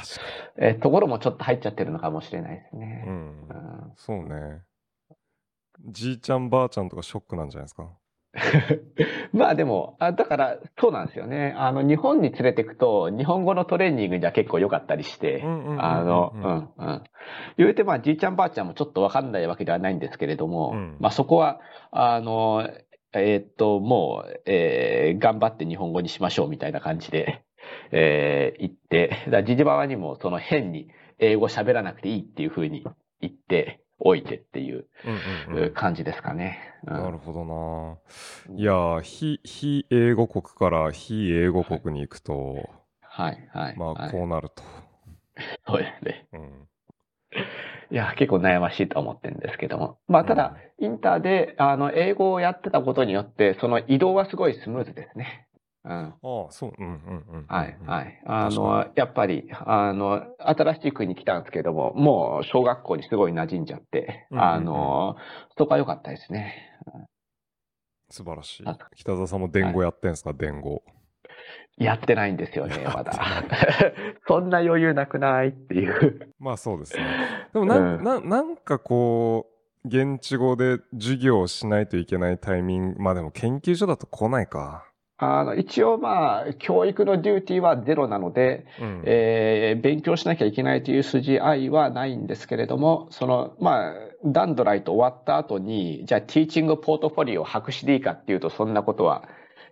[0.57, 2.81] えーところもちょっと入っちゃってるのかもしれないですに。
[2.81, 3.03] ね。
[3.07, 3.53] うんう。
[3.53, 4.61] んそうね。
[5.87, 7.89] じいちゃんばあちゃんとかショックなんじゃないですか？
[9.33, 11.53] まあでも、あだから、そうなんですよね。
[11.57, 17.03] あの、日本に連れてくと、日本語のトレーニングじゃ結構良かったりして、あの、うん、うん。
[17.57, 21.59] 言うて、まあ、じいちゃんばあちゃんもちょっとわかんないわけではないんですけれども、うんまあそこは、
[21.91, 22.69] あの、
[23.13, 27.43] えーっと、もう、えー頑張って日本語にしましょうみたいな感じで、
[27.91, 32.85] えー言って、だからじじばばにもその変に英語喋らなくていいっていうふうに
[33.19, 34.87] 言っておいてっていう
[35.73, 36.59] 感じですかね。
[36.87, 38.57] うんなるほどな。
[38.57, 42.69] いやー、非、非英語国から非英語国に行くと、
[43.01, 43.77] はい、はい。
[43.77, 44.63] まあはいこうなると。
[45.67, 46.27] そうですね。
[46.33, 46.67] うん。
[47.91, 49.97] いや、結構悩ましいと思ってるんですけども。
[50.07, 55.47] まあ、ただ、インターで、あの、英語をやってたことによって、その移動はすごいスムーズですね。
[55.83, 55.91] うん。
[55.91, 57.45] ああ、そう、うんうんうん。
[57.47, 57.85] はい、い。
[57.85, 58.21] はい。
[58.25, 65.15] あ確の、やっぱり、あの、新しい国に来たんですけども、もう小学校にすごい馴染んじゃって、うんうんうんあの、
[65.57, 66.53] そこは良かったですね。
[68.09, 68.77] 素晴らしいあ。
[68.95, 70.83] 北澤さんも伝語やってんすか、伝語。
[71.77, 73.13] やってないんですよね、 まだ。
[74.27, 76.31] そんな余裕なくないっていう。
[76.39, 77.03] まあそうですね。
[77.53, 79.47] でもなん,、うんななんかこ
[79.83, 84.85] う、現地語で授業をしないといけないタイミング、まあでも研究所だと来ないか。
[85.23, 89.01] あの、一応まあ、教育のデューティーはゼロなので、うん。
[89.05, 93.93] えー勉強しなきゃいけないという筋合いはないんですけれども、その、まあ、
[94.25, 99.23] ダンドライト終わった後に、じゃあ、ティーチングポートフォリオを白紙でいいかっていうと、そんなことは、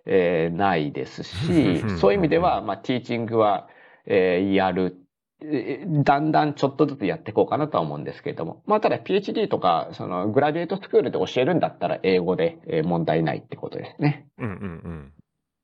[0.05, 3.67] えーないですし、 そういう意味では、まあ、ティーチングは、
[4.05, 4.97] えーやる。
[5.41, 8.61] えーだんだんちょっとずつやっていこうかなとは思うんですけれども。
[8.65, 14.27] まあ、ただ PhD とか、その、グラデュエートスクールで教えるんだったら、英語で、えー問題ないってことですね。
[14.37, 14.55] うんうんう
[14.89, 15.13] ん。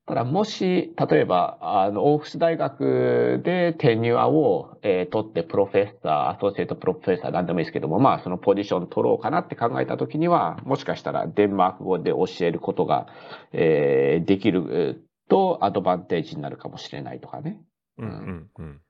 [0.07, 13.07] ただ、もし、例えば、あの、オークス大学でテニュアを、えー取って、プロフェッサー、アソシエイトプロフェッサー、なんでもいいですけども、まあ、そのポジション取ろうかなって考えたときには、もしかしたらデンマーク語で教えることが、
[13.51, 17.59] えーできるえーと、アドバンテージになるかもしれないとかね。
[17.97, 18.81] うんうんうん。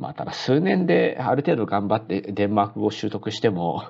[0.00, 3.84] まあ、ただ数年である程度頑張ってデンマーク語を習得しても、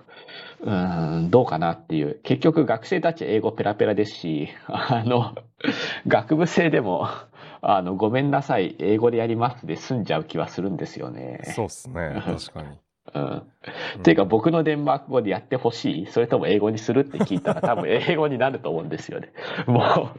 [0.60, 2.18] うーん、どうかなっていう。
[2.24, 5.36] 結局学生たち英語ペラペラですし、あの、
[6.08, 7.08] 学部生でも、
[7.62, 11.42] あの、ごめんなさい、英語でやりますで済んじゃう気はするんですよね。
[11.44, 12.20] そうっすね。
[12.24, 12.68] 確かに。
[13.14, 13.42] うん。
[14.02, 19.32] ていうか僕のデンマーク語でやってほしいそれとも英語にするって聞いたら多分英語になると思うんですよね。
[19.66, 20.10] も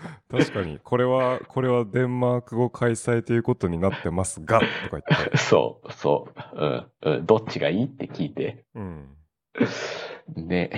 [0.30, 0.78] 確かに。
[0.82, 5.30] これは、これはデンマーク語開催ということになってますが、とか言って。
[5.32, 8.64] う、 そう、そう、うん、うん、どっちがいいって聞いて。
[8.74, 9.08] うん。
[10.36, 10.70] ね。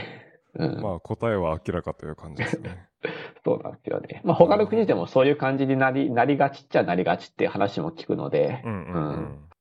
[0.55, 0.81] うん。
[0.83, 2.87] まあ答えは明らかという感じですね。
[3.45, 4.21] そうなんですよね。
[4.25, 9.09] まあ他の国でもそういう感じになり、なりがちっちゃなりがちっていう話も聞くのでう、んうん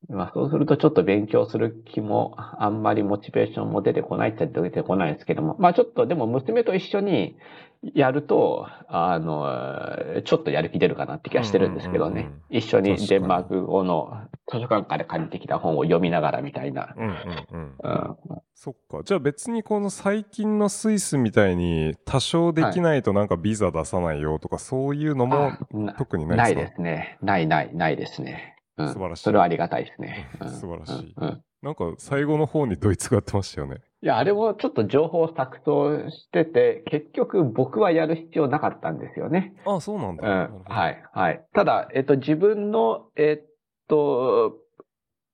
[0.10, 0.16] うん。
[0.16, 7.38] まあそうするとちょっと勉強する気もあんまりモチベーションも出てこないっちゃ出てこないんですけども、まあちょっとでも娘と一緒に
[7.82, 12.58] やると、あの、ちょっとやる気出るかなって気がしてるんですけどねうんうんうん。
[12.58, 16.94] 一緒にデンマーク語の図書館から借りてきた本を読みながらみたいな。
[16.96, 17.14] うんうん
[17.52, 17.78] うん。
[17.82, 18.18] うん、
[18.54, 19.02] そっか。
[19.04, 25.54] じゃあ別にこの最近のスイスみたいに多少できないとなんかビザ出さないよとかそういうのも
[25.98, 26.70] 特にないないですか？
[26.70, 27.18] ですね。
[27.24, 28.58] ないない、ないですね。
[28.78, 30.30] うん、素晴らしいそれはありがたいですね。
[30.40, 33.78] うん素晴らしいうんうんなんか最後の方にドイツ語やってましたよね。
[34.04, 39.54] いや、あれもちょっと情報錯綜してて、結局僕はやる必要なかったんですよね。
[39.66, 40.28] あそうなんだ。
[40.28, 40.64] うん。
[40.64, 41.46] はい、はい。
[41.54, 43.50] ただ、えっと、自分の、えっ
[43.88, 44.58] と、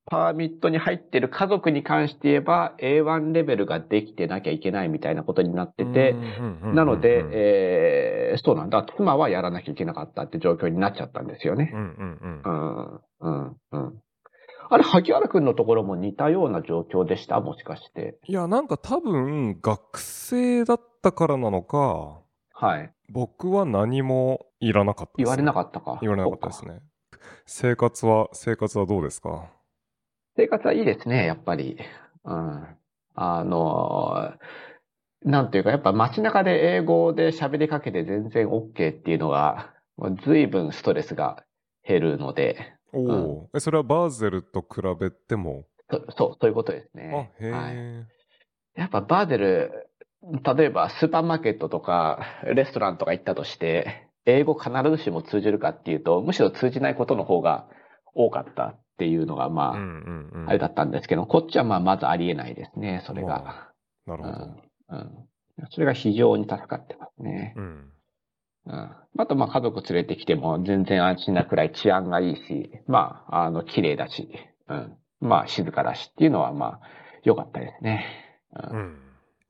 [0.09, 6.15] パーミットに入ってる家族に関して言えば A1 レベルができてなきゃいけないみたいなことになってて、
[6.73, 8.85] なので、えーそうなんだ。
[8.97, 11.77] 妻はやらなきゃいけなかったって状況になっちゃったんですよねう。
[11.77, 12.51] んうんううん。
[12.51, 14.01] ん、うん、うん。
[14.69, 17.39] あれ、萩原くんのところも似たような状況でした？
[17.39, 18.17] もしかして。
[18.25, 22.21] いや、なんか多分学生だったからなのか、
[22.53, 22.91] はい。
[23.09, 25.99] 僕は何もいらなかったです、言われなかっったか。
[26.01, 26.81] 言われなかったですね。
[27.45, 29.49] 生活は、生活はどうですか？
[30.35, 31.77] 生活はいいですね、やっぱり。
[32.25, 32.67] うん。
[33.15, 34.33] あの、
[35.23, 39.73] なんていうか、やっぱ街中で英語で喋りかけて全然 OK っていうのが、
[40.23, 41.43] 随分ストレスが
[41.83, 47.31] 減るので、おお、え、それはバーゼルと比べても、そそう、そういうことですあ、ね。
[47.39, 48.07] へえ、はい。
[48.75, 49.89] やっぱバーゼル、
[50.55, 57.67] 例えばスーパーマーケットとかレストランとか行ったとして、英語必ずしも通じるかっていうと、むしろ通じないことの方が
[58.13, 60.49] 多かったっていうのが、まあ、うんうんうん。
[60.49, 63.71] あれだったんですけど、こっちはまあまずありえないですね、それが。
[64.05, 64.35] なるほど。
[64.35, 65.27] うんうん
[65.71, 67.53] それが非常に助かってますね。
[67.57, 67.91] うん。
[68.67, 74.29] うん、あと、まあ、家族連れてきても全然安心なくらい治安がいいし、まあ、あの、綺麗だし、
[74.67, 74.97] うん。
[75.19, 76.81] まあ、静かだしっていうのは、まあ、
[77.23, 78.05] 良かったですね。
[78.71, 78.97] うんうん。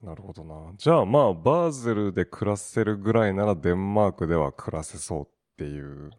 [0.03, 0.73] なるほどな。
[0.77, 5.27] じゃあまあ、バーゼルで暮らせるぐらいならデンマークでは暮らせそうっ
[5.57, 6.11] ていう。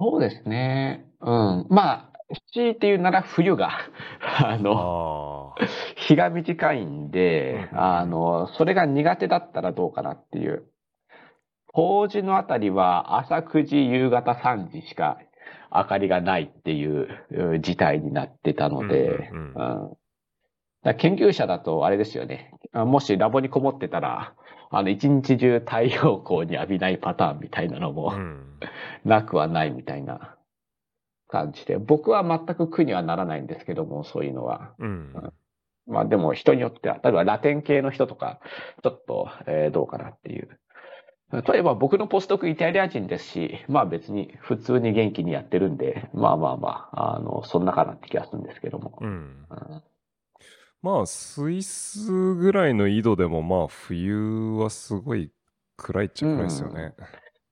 [0.00, 1.04] そうですね。
[1.20, 1.66] うん。
[1.68, 2.12] まあ、
[2.52, 3.70] 強いて言うなら冬が、
[4.42, 5.66] あの、ああ。
[5.96, 10.64] 日が短いんで、うんあの、それが苦手だったらどうかなっていう。
[11.72, 15.18] 法事のあたりは朝9時、夕方3時しか
[15.72, 19.98] 明かりがないっていうう事態になってたので、うんうんうん
[20.96, 22.52] 研究者だとあれですよね。
[22.72, 24.34] あもしラボにこもってたら、
[24.70, 28.44] あの、一日中太陽光に浴びないパターンみたいなのも、うん。
[29.04, 30.36] なくはないみたいな
[31.26, 34.72] 感じで、僕は全く苦にはならないんですけども、そういうのは。
[34.78, 35.12] うん。
[35.86, 38.40] まあでも人によっては、例えばラテン系の人とか、
[38.82, 40.60] ちょっと、えーどうかなっていう。
[41.30, 48.98] 例えば僕のポストクイタリア人ですし、まあ別に普通に元気にやってるんで、まあまあまあ、あの、そんなかなって気がするんですけども。
[49.00, 49.08] うん。
[49.50, 49.82] うん
[50.80, 55.32] まあ、スイスぐらいの緯度でも、まあ、冬はすごい
[55.76, 56.94] 暗いっちゃ暗いですよね。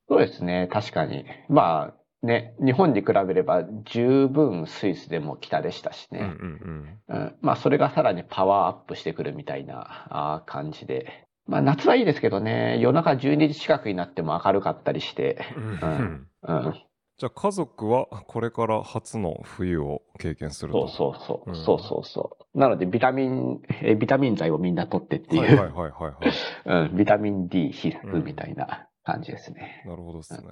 [0.08, 1.24] そうですね、確かに。
[1.48, 7.00] まあ、ね、日本に比べれば十分スイスでも北でしたしうんうんね。
[7.08, 7.18] うん。
[7.18, 11.25] うん、まあ、それがさらにパワーアップしてくるみたいなあー感じで。
[11.46, 16.74] まあ、夏はいいですけどね、夜中12時近くになっても明るかったりして、うんうん、
[17.18, 20.86] じゃあ家族はこれから初の冬を経験すると。
[20.88, 22.58] そうそうそうう、んそうそうそう。
[22.58, 26.88] なので、ビタミン、えビタミン剤をみんな取ってっていう、はいはいはいはいはい。
[26.90, 29.82] うん、ビタミン D 必須みたいな感じですね。
[29.86, 30.48] なるほどですね。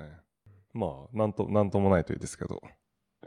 [0.73, 2.63] まあ、なんと、なんともないといいですけど。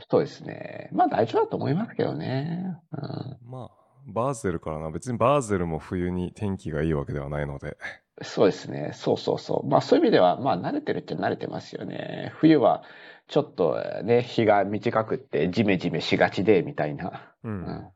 [0.09, 0.89] そうですね。
[0.91, 2.76] まあ大丈夫だと思いますけどね。
[2.91, 4.89] うん、まあ、バーゼルからな。
[4.89, 7.78] 別にバーゼルも冬に天気がいいわけではないので。
[8.22, 8.91] そうですね。
[8.93, 9.68] そうそうそう。
[9.68, 12.32] まあそういう意味では、まあ慣れてるっちゃ慣れてますよね。
[12.38, 12.84] 冬は
[13.28, 17.34] ちょっとね、日が短くってジメジメしがちで、みたいな。
[17.43, 17.49] う。
[17.49, 17.91] うんん。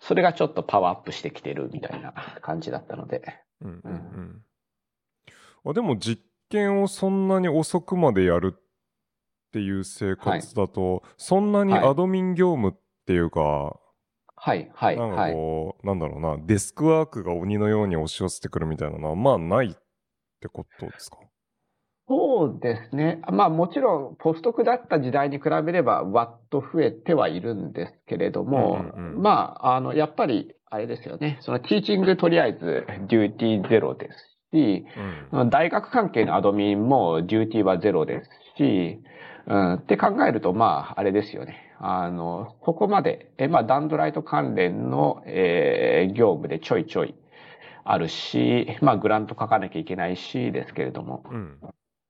[0.00, 3.22] それがちょっとパワーアップしてきてるみたいな感じだったので。
[3.60, 4.42] うんうんうん。
[5.64, 8.60] あ、でも実験をそんなに遅くまでやるっ
[9.52, 12.72] ていう生活だと、そんなにはいアドミン業務っ
[13.06, 13.76] ていうか、は
[14.54, 15.32] い、はい、なんかはい。
[15.32, 19.74] こう、なんだろうな、デスクワークが鬼のように押し寄せてくるみたいなのは、まあないっ
[20.40, 21.18] てことですか？
[22.08, 23.22] そうですね。
[23.30, 29.30] まあもちろん、ポストクだった時代に比べれば、わっと増えてはいるんですけれども、うんうんうんま
[29.60, 31.38] あ、あの、やっぱり、あれですよね。
[31.42, 34.86] そのティーチングとりあえずデューティーゼロですし、
[35.32, 35.50] うん。
[35.50, 39.02] 大学関係のアドミンもデューティーはゼロですし、
[39.46, 41.71] うん、って考えると、まあ、あれですよね。
[41.82, 47.14] あの、ここまで、え、まあ、ダンドライト関連の、えー業務でちょいちょい
[47.84, 51.58] あるし、まあ、グラント書かなきゃいけないし、ですけれども、うん。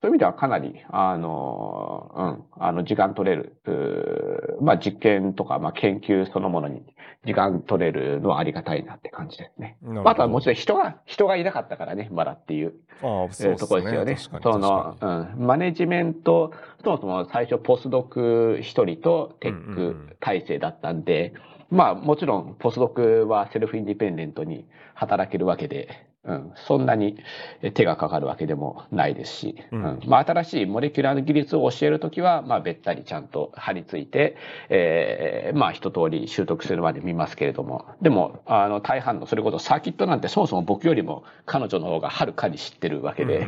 [0.02, 6.82] そういう意味ではかなり、あの、うん、あの、時間取れる、まあ、実験とか、まあ、研究そのものに
[7.24, 9.76] 時間取れるのはありがたいなって感じですね。
[9.80, 12.74] なるほどあとはもちろん人が、人がいなかったからね、まだっていう。
[13.00, 13.56] そうですね。
[13.56, 14.16] ところですよね。
[14.42, 21.32] その、うん、マネジメント、そもそも最初ポスドク一人とテッうんうんうんク体制だったんで、
[21.70, 27.16] まあもちろんポスドクはセルフインディペンデントに働けるわけで、うん、そんなに
[27.62, 29.82] え手がかかるわけでもないですし、ううん。
[29.82, 34.36] んまあ新しいモレキュラーの技術を教えるときは、まあべったりちゃんと張り付いて、
[34.68, 43.46] えーまあ一通り習得するまで見ますけれども、でも、あの大半のそれこそサーキットなんてそもそも僕よりも彼女の方がはるかに知ってるわけで、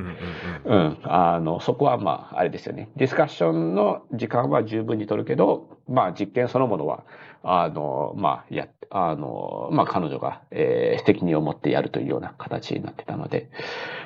[0.65, 0.99] うん。
[1.05, 2.89] あの、そこはまあ、あれですよね。
[2.97, 7.05] ディスカッションの時間は十分に取るけど、まあ、実験そのものは、
[7.47, 13.51] あの、まあ、や、あの、まあ、彼女が、えー責任を持ってやるというような形になってたので、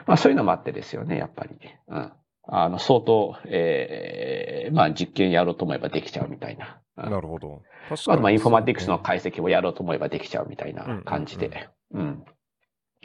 [0.07, 1.57] まあ、そういうのもあってですよね、やっぱり。
[1.89, 2.13] うん。
[2.51, 6.81] あの、相当、えーまあ、実験やろうと思えばできちゃうみたいな。
[6.97, 7.63] うんなるほど。
[7.89, 8.15] 確かに。
[8.15, 11.69] まあ、まあ、インフォマティクスの解析をやろうと思えばできちゃうみたいな感じうんうんで。
[11.93, 12.25] うん。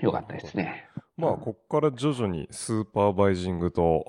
[0.02, 0.88] よかったですね。
[1.16, 4.06] まあ、こっから徐々にスーパーバイジングと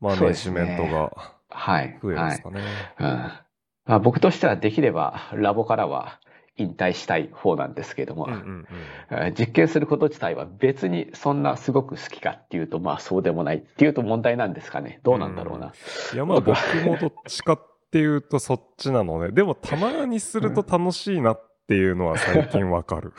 [0.00, 1.10] マネジメントが
[1.50, 1.98] はい。
[2.00, 2.30] 増えるんはい。
[2.30, 2.60] ですかね。
[3.00, 3.42] うんま
[3.86, 6.20] あ、僕としてはできればラボからは
[6.56, 8.66] 引退したい方なんですけども、うんうんうん。
[9.10, 15.00] えー実験すること自体は別にそんなすごく好きかっていうとまあそうでもないっていうと問題なんですかね。
[15.02, 15.72] どうなんだろうな、
[16.12, 17.58] いや、まあ僕もどっちかっ
[17.90, 23.12] ていうとそっちなので、でもたまにすると楽しいなっていうのは最近わかる。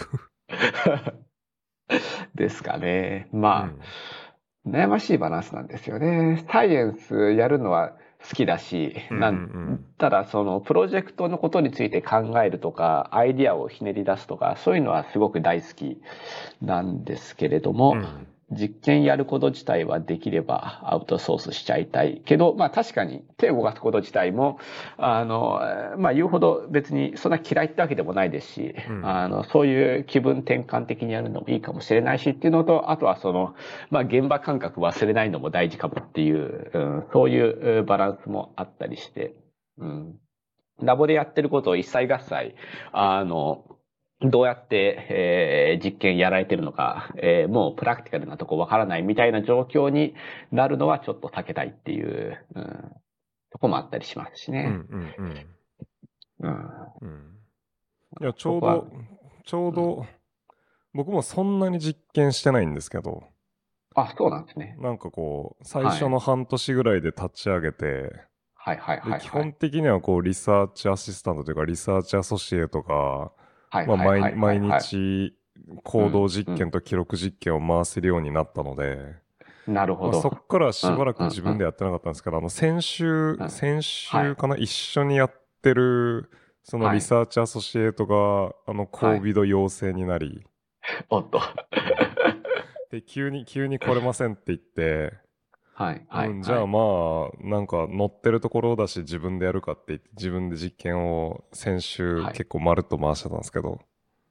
[2.36, 3.30] ですかね。
[3.34, 3.80] うまあ、ん。
[4.66, 6.46] 悩ましいバランスなんですよね。
[6.50, 7.98] サイエンスやるのは
[8.30, 16.02] 好きだし、なんただそのプロジェクトのことについて考えるとかアイディアをひねり出すとかそういうのはすごく大好き
[16.62, 24.60] なんですけれども、うん実験やること自体はできればアウトソースしちゃいたいけど、まあ確かに手を動かすこと自体も、
[24.98, 33.56] あの、えーまあ言うほど別にそんな嫌いってわけでもないですし、うんあの、そういう気分転換的にやるのもいいかもしれないしっていうのと、あとはその、
[33.90, 39.36] まあ現場感覚忘れないのも大事かもっていう、うん、そういううんバランスもあったりして、
[39.78, 40.16] うん。
[40.82, 42.56] ラボでやってることを一切合切、
[42.92, 43.73] あの、
[44.24, 50.14] どうやって、えー実験やられてるのか、えーもうプラクティカルなとこわからないみたいな状況に
[50.52, 52.92] なるのはちょっと避けたいっていう、うん、
[53.52, 54.66] とこもあったりしますしうんね。
[54.90, 55.48] うんうん
[56.40, 56.50] うん。
[57.02, 57.34] うん
[58.22, 58.88] いや、ちょうど、
[59.44, 60.06] ちょうど、
[60.94, 63.24] 僕もそんなに実験してないんですけど、
[63.96, 64.76] あ、そうなんですね。
[64.80, 68.12] なんかこう、最初の半年ぐらいで立ち上げて、
[68.54, 69.20] はいはいはい、はい。
[69.20, 73.43] で基本的にはこう、 research assistant というか、 research associate が、はい
[73.88, 75.38] まあ毎日、
[75.84, 79.16] 行動実験と記録実験を回せるようになったので、
[79.68, 80.12] なるほど。
[80.12, 83.50] まあそっからしばらく自分でやってなかったんですけど、あの、先週う、ん。
[83.50, 86.30] 先週かな、一緒にやってる、
[86.64, 86.96] そのはい。
[86.96, 90.46] リサーチアソシエイトが、あの、COVID 陽性になり、
[91.10, 91.40] おっと。
[92.92, 95.14] で、急に、急に来れませんって言って、
[95.74, 96.06] はい。
[96.08, 96.30] はい。
[96.30, 103.80] うん、じゃあはいまあ、なんか乗ってるところだし自分でやるかって言って自分で実験を先週はい結構まるっと回してたんですけど、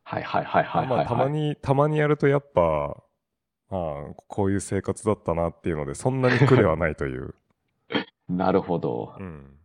[0.05, 0.87] はいはいはいはいはい。
[0.89, 3.03] まあたまに、たまにやるとやっぱ、
[3.71, 7.35] まあ、こういう生活だったなっていうので、そんなに苦ではないという。
[8.29, 9.15] なるほど。
[9.19, 9.57] うん。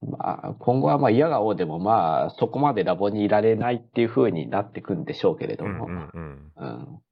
[0.00, 5.86] まあ、今後はまあ嫌が王でもまあ、そこまでラボにいられないっていう風になってくんでしょうけれども。
[5.86, 6.52] うんうんうん。
[6.56, 7.02] うん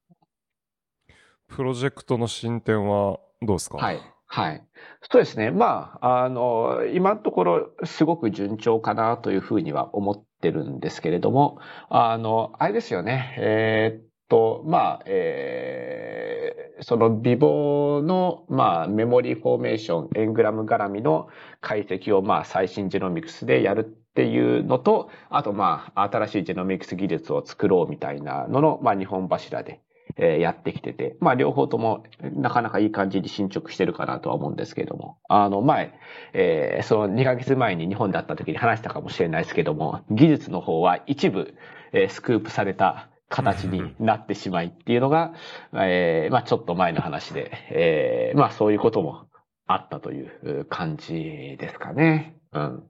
[1.47, 3.77] プロジェクトの進展はどうですか？
[3.77, 3.99] はい。
[4.27, 4.63] はい。
[5.11, 5.51] そうですね。
[5.51, 11.57] まあ、あの、今のところすごく順調かなというふうには思ってるんですけれども、
[11.89, 13.35] あの、あれですよね。
[13.37, 21.27] えーっと、まあ、えーそのビボの、まあ、メモリーフォーメーション、エングラム絡みの
[21.59, 29.81] 解析を、まあ、最新ジェノミクスでやるっていうのと、あと、まあ、新しいジェノミクス技術を作ろうみたいなのの、まあ、日本柱で、
[30.17, 35.93] えーやってきてて、まあ両方ともなかなかいい感じに進捗してるかなとは思うんですけども、あの前、
[36.33, 41.55] えーその2ヶ月前に日本で会った時に話したかもしれないですけども、技術の方は一部、
[41.93, 45.33] えースクープされた形になってしまいっていうのが、
[45.73, 49.27] えーまあちょっと前の話で、えーまあそういうことも
[49.67, 52.35] あったという感じですかね。
[52.53, 52.83] うん。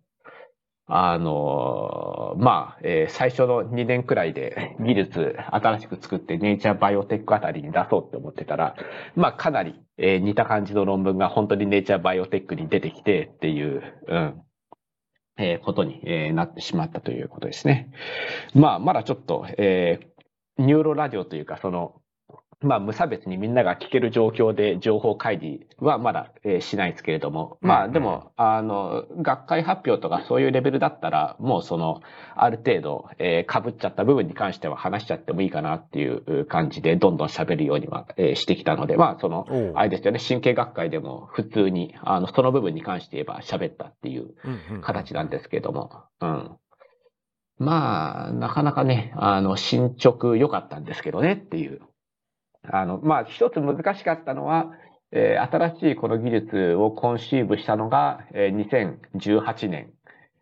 [0.94, 8.76] あのまあ、えー最初の2年くらいで 技術新しく作ってネイチャーバイオテックあたりに出そうって思ってたら、
[9.16, 14.42] まあかなり、えー似た感じの論文が本当にネイチャーバイオテックに出てきてっていう、うん、
[15.40, 17.90] えーことに、えなってしまったということですね。
[18.54, 20.00] まあまだちょっと、え
[20.58, 22.01] ニューロラジオというかその、
[22.64, 32.02] まあ、無差別にみんなが聞ける状況で情報開示はまだ、えーしないですけれども、まあ、でも、あの、学会発表とかそういうレベルだったら、もうその、
[32.36, 39.46] ある程度、えー被っちゃった部分に関しては話しちゃってもいいかなっていう感じで、どんどん喋るようには、えーしてきたので、まあ、その、
[39.76, 44.36] あれですよね、神経学会でも普通に、あの、その部分に関して言えば喋ったっていう
[44.82, 46.52] 形なんですけども、うん。
[47.58, 51.82] まあ、なかなかね、あの、進捗良かったんですけどねっていう。
[52.64, 54.72] あの、まあ、一つ難しかったのは、
[55.12, 59.92] えー新しいこの技術をコンシーブしたのが、えー2018年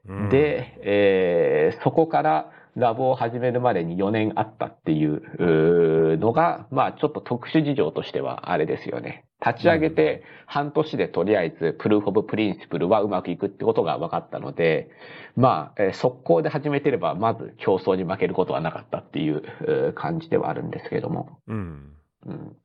[0.07, 9.25] うんで、えーそこからラボを始めるまでに4年あったっていうのが、まあちょっと特殊事情としてはあれですよね。
[9.45, 14.89] 立ち上げて半年でとりあえずプルーフオブプリンシプルはうまくいくってことが分かったので、
[15.35, 21.39] まあ、えー速攻で始めてればまず競争に負けることはなかったっていう感じではあるんですけれども。
[21.47, 21.98] うん。
[22.25, 22.57] うん、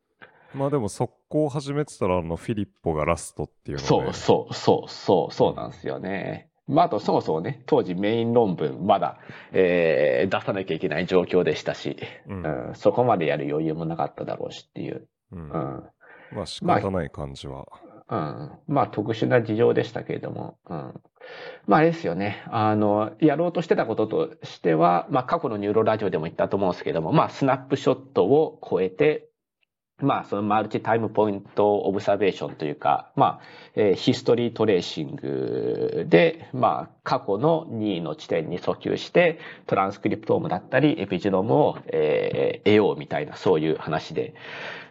[0.54, 3.86] まあでも速攻始めてたらあのフィリッポがラストっていうので。
[3.86, 6.48] そうそうそうそうそうなんですよね。
[6.66, 9.18] まあ、あとそもそもね、当時メイン論文まだ、
[9.52, 11.96] えー出さなきゃいけない状況でしたし、
[12.26, 15.06] うんうん、そこまでやる余裕もなかっただろうしっていう。
[15.32, 15.84] うんうん。
[16.32, 17.66] まあ仕方ない感じは。
[18.08, 18.52] うん。
[18.66, 20.94] まあ特殊な事情でしたけれども、うん。
[21.66, 22.42] まああれですよね。
[22.50, 29.28] あの、やろうとしてたこととしては、まあ過去のニューロラジオでも言ったと思うんですけども、まあスナップショットを超えて、
[30.00, 33.40] まあそのマルチタイムポイントオブザベーションというか、まあ、
[33.74, 44.34] えーヒストリートレーシングで、まあ過去の2位の地点に訴求して、トランスクリプトームだったり、エピジノムを、えー得ようみたいな、そういう話で。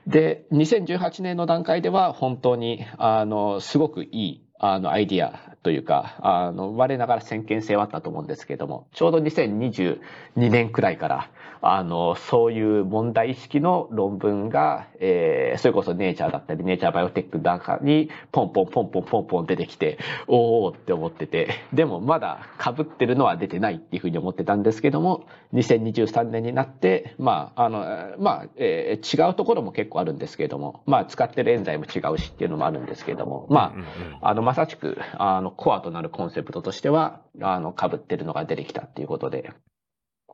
[0.08, 10.00] で、2018年の段階では本当に、あの、すごくいい、あの、アイディアというか、あの、我ながら先見性はあったと思うんですけども、ちょうど2022
[10.36, 11.30] 年くらいから、
[11.66, 19.98] あの、そういう問題意識の論文が、えー、それこそネイチャーだったり、ネイチャーバイオテックなんかに、ポンポンポンポンポンポン出てきて、
[20.28, 27.80] おーって思ってて、でもまだ被ってるのは出てないっていうふうに思ってたんですけども、2023年になって、まあ、あの、
[28.20, 33.76] まあ、えー違うところも結構あるんですけれども、まあ、使ってるエンザイム違うしっていうのもあるんですけれども、ま
[34.22, 39.52] あ、あの、まさしく、あの、コアとなるコンセプトとしては、あの、被ってるのが出てきたっていうことで、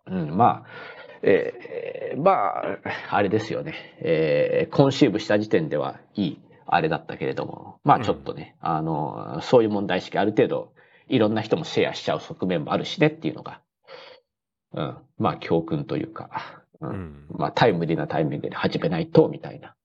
[0.07, 2.79] うん、まあ、えーまあ、
[3.11, 3.73] あれですよね。
[3.99, 10.73] えーコンシーブした時点ではいい、あれだったけれども、まあちょっとね、あの、そういう問題意識ある程度、
[11.07, 13.61] いろんな人もシェアしちゃう側面もあるしねっていうのが、
[14.73, 16.95] うん、まあ教訓というか、ううん。
[16.95, 19.75] んまあタイムリーなタイミングで始めないと、みたいな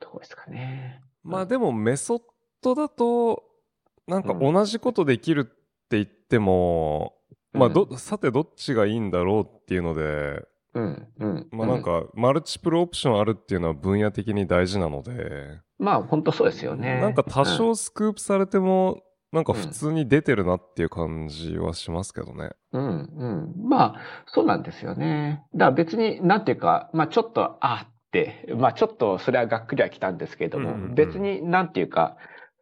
[0.00, 1.00] とこですかね。
[1.22, 2.22] まあでもメソッ
[2.62, 3.44] ドだと、
[4.06, 7.14] なんか同じことできるって言っても、
[7.52, 10.44] まあど、さてどっちがいいんだろうっていうので、
[10.74, 11.48] うん、うん。
[11.50, 17.00] まあなんか、マルチプルオプションあるっていうのは分野的に大事なので、まあ本当そうですよね。
[17.00, 22.50] なんか多うん少スクープされても、なんか普通に出てるなっていう感じはしますけどね。
[22.72, 23.68] うん、うん。
[23.68, 25.44] まあ、そうなんですよね。
[25.54, 32.16] だから別に、なんていうか、まあちょっと、あ、って、まあちょっとそれはがっくりはきたんですけれども、うんうんうん別になんていうか、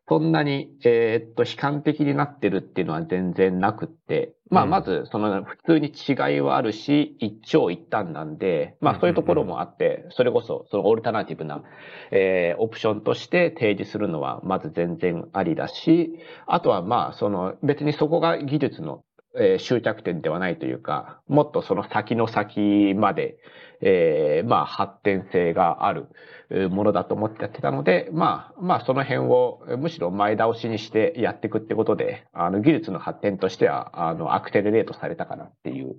[0.09, 4.71] そんなに、えーっと、悲観的になってるっていうのは全然なくって、まあうん。
[4.71, 11.63] まず、その普通に違いはあるし、一長一短なんで、まあそういうところもあって、それこそ、そのオルタナティブな、
[12.11, 19.03] えーオプションとして提示するのはまず全然ありだし、あとはまあ、その別にそこが技術の、
[19.37, 23.39] えー終着点ではないというか、もっとその先の先まで、
[23.81, 26.07] えーまあ発展性がある
[26.51, 35.97] えーものだと思ってやってたので、まあ、まあその辺をえーむしろ前倒しにしてやっていくってことで、あの技術の発展としては、あの、アクセレレートされたかなっていう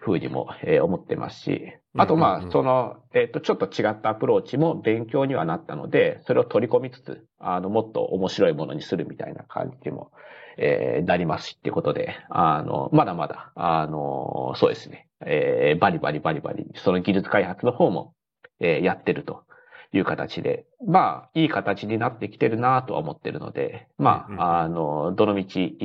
[0.00, 10.10] ふうにも、えー思ってますし、あとまあその、えっ、と、ちょっと違ったアプローチも勉強にはなったので、それを取り込みつつ、あの、もっと面白いものにするみたいな感じにも、
[10.56, 18.14] えーなりますしってことで、あの、まだまだ、あの、そうですね、えーバリバリバリバリ、その技術開発の方も、
[18.60, 19.44] えーやってると
[19.92, 25.76] いう形で、まあ、いい形になってきてるなとは思ってるので、まあ、あの、どの道、い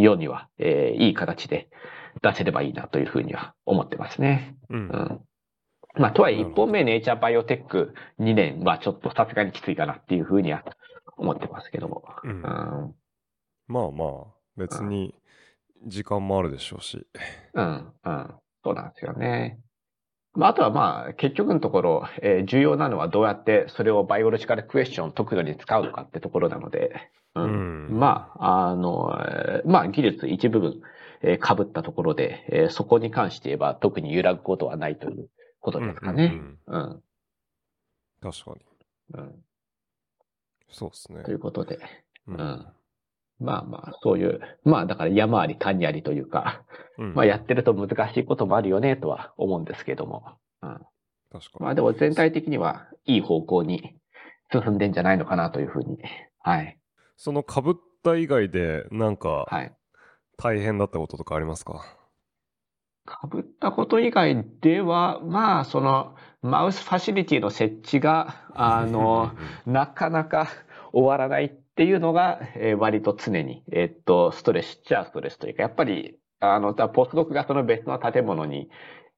[0.00, 1.68] い世には、えーいい形で
[2.22, 4.56] 出せればいいなというふうには思ってますね。
[4.70, 5.20] うんうん。
[5.94, 10.64] まあ、とはいえ、一本目ネイチャーバイオテック2年はちょっとさすがにきついかなっていうふうには
[11.16, 12.04] 思ってますけども。
[12.24, 12.94] うんうん。
[13.68, 14.24] まあまあ、
[14.56, 15.14] 別に
[15.86, 17.06] 時間もあるでしょうし。
[17.54, 17.92] うん。
[18.04, 18.34] うん。
[18.64, 19.60] そうなんですよね。
[20.34, 27.88] まあ、あとはまあ、結局のところ、えー重要なのはどうやってそれをバイオロジカルクエスチョンを解くのに使うのかってところなので、うん。
[27.90, 30.82] うんまあ、あの、えーまあ、技術一部分、
[31.22, 35.28] えー被ったところで、えーそこに関して言えば特に揺らぐことはないという
[35.60, 36.24] ことですかね。
[36.66, 37.02] うんうんうん。
[38.20, 38.60] 確かに。
[39.14, 39.44] うん。
[40.70, 41.34] そうですねとい。
[41.34, 41.78] うことで。
[42.26, 42.66] ううん。
[43.40, 46.62] まあまあ、そういう、まあだから山あり谷ありというか、
[46.98, 50.24] うんまあやってると難しいこともあるよねとは思うんですけども。
[50.62, 50.70] うん。
[50.70, 50.84] 確
[51.30, 51.64] かに。
[51.64, 53.94] まあでも全体的にはいい方向に
[54.52, 55.98] 進んでんじゃないのかなというふうに。
[56.40, 56.76] はい。
[57.16, 59.72] その被った以外で、なんかはい。
[60.36, 61.84] 大変だったこととかありますか？
[63.06, 69.32] 被ったこと以外では、まあそのマウスファシリティの設置が、あの、
[69.66, 70.48] なかなか
[70.92, 78.68] 終わらないっていうのが、えー割と常に、えーっと、ストレスっちゃストレスというか、やっぱり、あの、だポスドクがその別の建物に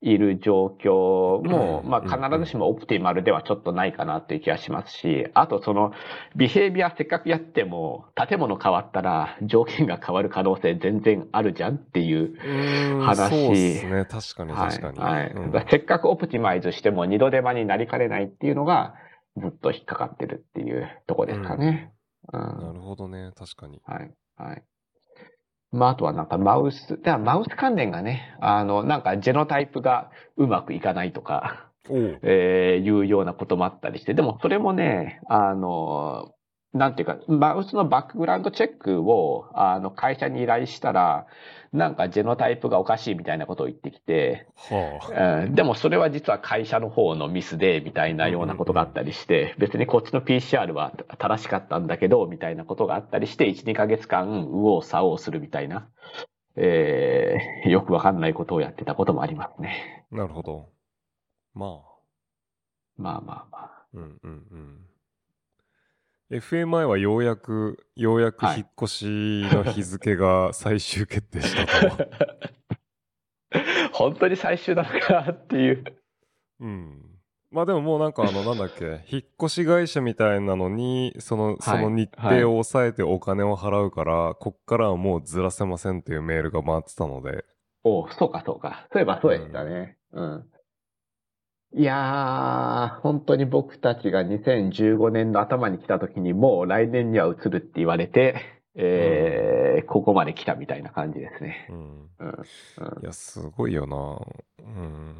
[0.02, 0.90] いる状況
[1.42, 5.92] も、うんまあ必ずしもオプティマルではちょっとないかなっていう気がしますし、あとその、
[6.36, 12.36] ビヘイビアせっかくやっても、建物変わったら条件が変わる可能性全然あるじゃんっていう
[13.00, 14.04] 話そうですね。
[14.04, 14.98] 確かにはい確かに。
[14.98, 18.96] はいうんだからせっかくオプティマイズしても二度手間になりかねないっていうのが
[19.38, 21.90] ずっと引っかかってるっていうとこですかね。
[21.94, 21.99] うん
[22.38, 23.32] なるほどね。
[23.36, 23.80] 確かに。
[23.84, 24.14] はい。
[24.36, 24.62] はい。
[25.72, 31.70] まあ、あとはなんかマウス、だマウス関連がね、あの、なんかジェノタイプがうまくいかないとか、
[32.22, 36.34] えーいうようなこともあったりして、でもそれもね、あの、
[36.72, 41.26] なんていうか、マウスのバックグラウンドチェックを、あの、会社に依頼したら、
[41.72, 55.88] なんかジェノタイプがおかしいみたいなことを言ってきて、はうんでもそれは実は会社の方のミスで、みたいなようなことがあったりして、別にこっちの PCR は正しかったんだけど、みたいなことがあったりして、1、2ヶ月間、右往左往するみたいな、
[56.56, 60.06] えーよくわかんないことをやってたこともありますね。
[60.12, 60.16] あ。
[60.16, 60.70] なるほど。
[61.54, 61.90] まあ。
[62.96, 63.84] まあまあまあ。
[63.94, 64.89] うんうんうん。
[66.30, 69.04] FMI はようやく、ようやくはい引っ越し
[69.52, 72.08] の日付が最終決定したと。
[73.92, 75.84] 本当に最終なのかっていう。
[76.60, 77.10] うん。
[77.50, 87.44] まあでももうなんかあの、なんだっけ、引っ越し会社みたいなのに、その、その日程を抑えてお金を払うから、こっからはもうずらせませんっていうメールが回ってたので、
[87.82, 88.86] おうそうかそうか。
[88.92, 89.96] そういえばそうでしたね。
[90.12, 90.50] うん。
[91.72, 98.40] いやー、本当に僕たちが2015年の頭に来た時にもう来年には移るって言われて、
[98.74, 101.66] えーここまで来たみたいな感じですね。
[101.70, 101.76] うん。
[101.76, 102.28] うん。
[102.28, 104.20] うんいや、すごいよな。
[104.58, 105.16] うん。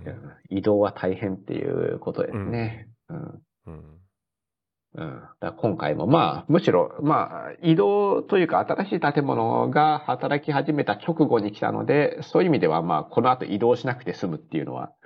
[0.50, 2.88] 移動は大変っていうことですね。
[3.08, 3.42] うん。
[3.66, 4.00] うん。
[4.94, 14.99] うん、だ今回もまあ、むしろ、まあ、移動というか新しい建物が働き始めた直後に来たので、そういう意味ではまあ、この後移動しなくて済むっていうのは、うんうんうん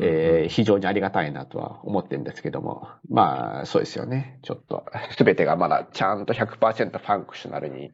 [0.00, 4.38] えー非常にありがたいなとは思ってるんですけども、まあ、そうですよね。
[4.42, 4.84] ちょっと、
[5.16, 7.92] すべてがまだちゃんと100%ファンクショナルに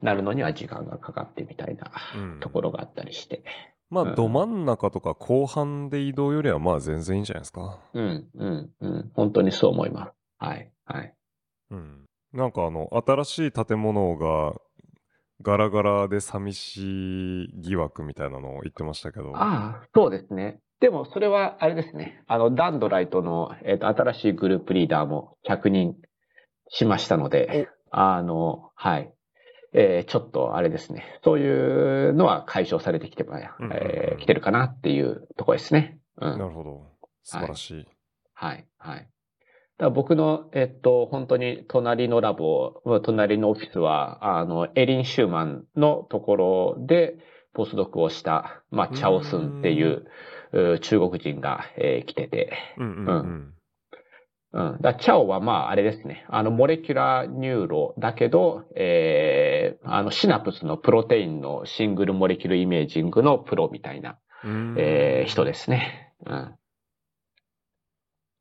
[0.00, 3.44] なるのには時間がかかってみたいなうんところがあったりして。
[3.90, 7.80] まあ、うんど真ん中とか後半で移動よりはまあ全然いいんじゃないですか。
[7.92, 9.10] うん、うん、うん。
[9.14, 10.12] 本当にそう思います。
[10.38, 11.14] はい、はい。
[11.70, 12.06] うん。
[12.32, 14.54] なんかあの、新しい建物が
[15.42, 19.36] ガラガラで寂しい疑惑みたいなのを言ってましたけど。
[19.36, 20.60] ああ、そうですね。
[20.80, 22.22] でも、それは、あれですね。
[22.26, 25.94] あの、ダンドライトの、えっ、と、新しいグループリーダーも着任
[26.68, 29.12] しましたので、あの、はい。
[29.72, 31.20] えーちょっと、あれですね。
[31.22, 33.24] そういうのは解消されてきて,、
[33.72, 35.98] えー来てるかなっていうところですね。
[36.20, 36.38] うん。
[36.38, 36.86] なるほど。
[37.22, 37.86] 素晴らしい。
[38.34, 38.98] はい、はい。
[38.98, 39.10] だか
[39.78, 47.16] ら僕の、えっと、本当に隣のラボ、隣のオフィスは、あの、エリン・シューマンのところで、
[47.52, 50.06] ポスドクをした、まあ、チャオスンっていう、う
[50.52, 53.54] 中国人が、えー来てて、うんうんうん。
[54.52, 54.78] うん。
[54.80, 56.24] だチャオはまあ、あれですね。
[56.28, 66.12] あの、 molecular neuro だけど、えー、あの、シナプスのプロテインの single molecule imaging のプロみたいな、うんえー人ですね。
[66.26, 66.56] うん。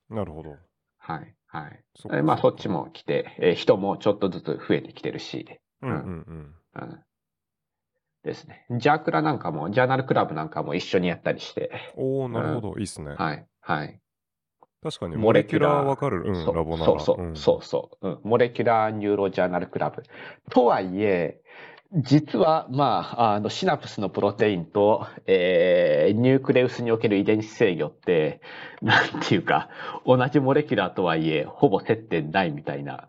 [0.10, 0.55] なるほど。
[0.97, 2.24] はい、はい。
[2.24, 2.68] まあ、そっち。
[2.70, 5.99] も来て、えー人もちょっとずつ増えてきてるし、うんうんう
[6.32, 6.55] ん。
[8.30, 8.34] うん。
[8.34, 8.65] ですね。
[8.80, 12.75] ジャークラなんかも、 journal club なんかも一緒にやったりして、おおなるほど。
[12.77, 13.15] いいっすね。
[13.17, 13.99] はい、はい。
[14.82, 16.23] 確かに、 molecular わかる。
[16.25, 16.86] うん、そうラボなら。
[16.86, 18.19] そうそう、んそうそう、うん。
[18.23, 20.03] molecular neuro journal club。
[20.51, 21.41] とはいえ、
[21.91, 28.41] 実は、まあ、あの、シナプスのプロテインと、えー、 nucleus における遺伝子制御って、
[28.84, 29.69] なんていうか、
[30.05, 33.07] 同じ molecular とはいえ、ほぼ接点ないみたいな、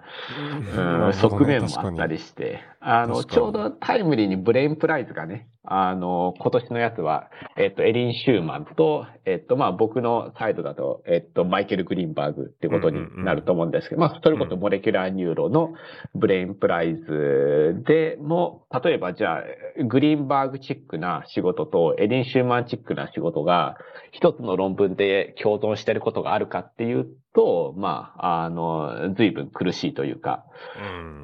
[0.75, 15.75] うん、側面もあったりして、あの、ちょうどタイムリーに Brain Prize がね、あの、今年のやつは、えっと、エリン・シューマンと、えっと、まあ、僕のサイドだと、えっと、マイケル・グリーンバーグってことになると思うんですけど、まあ、それこそ molecular neuro の
[16.15, 23.77] Brain Prize でも、例えばじゃあ、グリーンバーグチックな仕事とエリン・シューマンチックな仕事が、
[24.13, 30.47] 一つの論文で共存していることがあるかっていうと、まあ、あの、随分苦しいというか、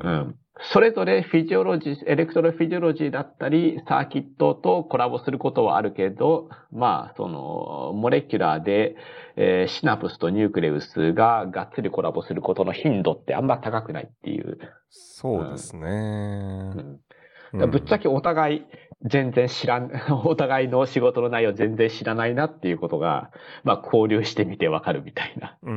[0.05, 0.17] うんう。
[0.29, 0.37] ん。
[0.59, 8.97] それぞれ physiology、electrophysiology だったり、サーキットとコラボすることはあるけど、まあ、その、 molecular で、
[9.37, 14.59] えーシナプスと nucleus ががっつりコラボすることの頻度ってあんま高くないっていう。
[14.89, 15.83] そうですね。
[15.83, 18.63] うんうんぶっちゃけお互い
[19.05, 19.91] 全然知らん、
[20.25, 23.31] お互いの仕事の内容全然知らないなっていうことが、
[23.63, 25.57] まあ交流してみてわかるみたいな。
[25.63, 25.73] うん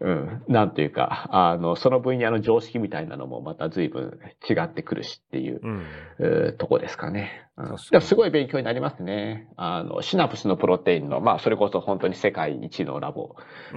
[0.00, 0.10] うんうん。
[0.10, 0.44] うん。
[0.46, 5.82] なんというか、あの、その分野の常識みたいなのもまた随分違ってくるしっていう、うん。
[6.20, 7.47] えーとこですかね。
[7.58, 9.48] うん、すごい勉強になりますね。
[9.56, 13.34] あの、シナプスのプロテインの、まあ、それこそ本当に世界一のラボ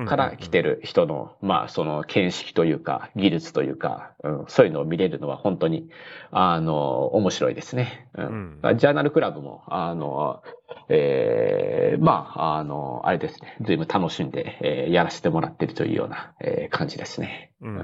[0.08, 5.90] から来てる人の、まあ、その見識というか、技術というか、うん、そういうのを見れるのは本当に、
[6.30, 8.08] あの、面白いですね。
[8.14, 8.60] うん。
[8.62, 10.44] うんジャーナルクラブも、あの、
[10.90, 17.52] えーまあ、あの、あれですね、随分楽しんで、えーやらせてもらってるというような、えー感じですね。
[17.62, 17.76] うん。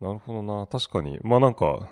[0.00, 0.66] なるほどな。
[0.66, 1.18] 確かに。
[1.22, 1.88] まあなんか、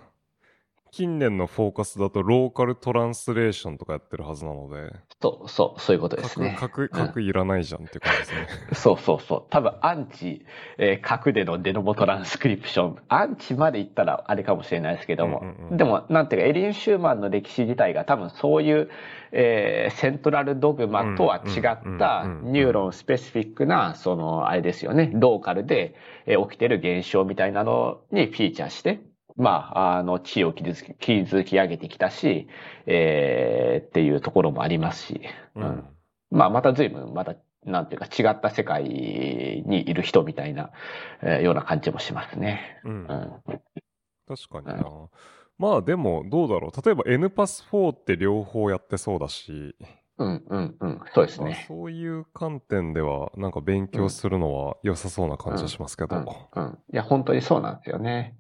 [0.97, 6.57] 近年のフォーカスだとローカルトランスレーションとかやってるはずなので、そう、そう、そういうことです核、ね。
[6.59, 8.47] 核、核いらないじゃんっていう感じですね。
[8.73, 9.45] そうそうそう。
[9.51, 10.47] 多分、アンチ、
[10.79, 12.97] えー核でのデノボトランスクリプション。
[13.09, 15.41] アンチまで言ったらあれかもしれないですけども。
[15.41, 18.89] うんうんうんでも、なんていうか、エリン・シューマンの歴史自体が多分そういう、
[19.33, 25.95] えーセントラルドグマとは違ったうんうんうんうんニューロンスペシフィックな、その、あれですよね、ローカルで、
[26.25, 29.01] えー起きてる現象みたいなのにフィーチャーして、
[29.37, 32.49] まあ、あの、地位を築き築き上げてきたし、
[32.87, 35.21] えーっていうところもありますし、
[35.55, 35.85] うん。
[36.31, 40.71] まあ、また随分、また、なんていうか、違った世界にいる人みたいな、
[41.23, 42.81] えーような感じもしますね。
[42.85, 43.61] うんうん。
[44.27, 45.09] 確かにな。
[45.59, 46.83] まあでも、どうだろう。
[46.85, 49.77] 例えば N パス4って両方やってそうだし、
[50.19, 51.01] うん、うん、うん。
[51.15, 51.65] そうですまあね。
[51.69, 56.17] そういう観点では、なんか勉強するのは良さそうな感じはしますけど。
[56.17, 56.79] うん、うん。
[56.93, 58.35] いや、本当にそうなんですよね。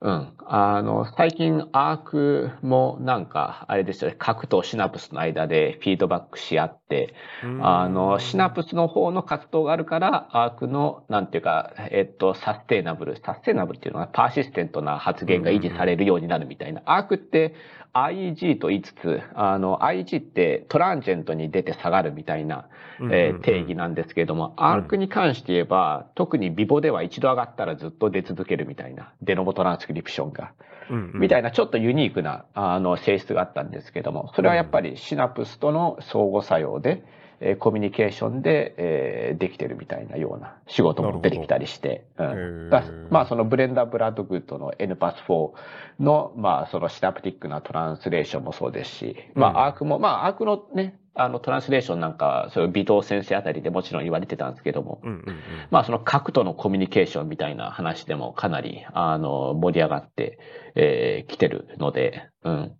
[0.00, 0.32] うん。
[0.46, 16.80] あの、最近、アークもなんか、あれですよね、核とシナプスの間でフィードバックし合って、うんあの、シナプスの方の活動があるから、アークの、なんていうか、えっと、サステイナブル、サステイナブルっていうのはパーシステントな発言が維持されるようになるみたいな。
[16.84, 17.56] アークって
[17.92, 22.68] IEG と言いつつ、あの、IEG ってトランジェントに出て下がるみたいな、
[23.00, 30.52] えー定義なんですけれども、 Arc に関して言えば、特に vivo では一度上がったらずっと出続けるみたいな、デノボトランスクリプションが。
[30.90, 37.04] みたいいなちょっとユニークなあの性質があったんですけども、それはやっぱりシナプスとの相互作用で、
[37.40, 42.70] えーコミュニケーションで、えーできてるみたいなような仕事も出てきたりして、うん。
[43.10, 45.52] まあそのブレンダ・ブラッドグッドの NPAS4
[46.00, 49.56] の、まあその synaptic な translation もそうですし、まうん。
[49.56, 55.40] あアークも、まあアークのね、あの translation なんか、そういう尾藤先生あたりでもちろん言われてたんですけども、うんうんうん。
[55.70, 60.38] まあその核とのコミュニケーションみたいな話でもかなり、あの、盛り上がって、
[60.74, 62.72] えー来てるので、うん。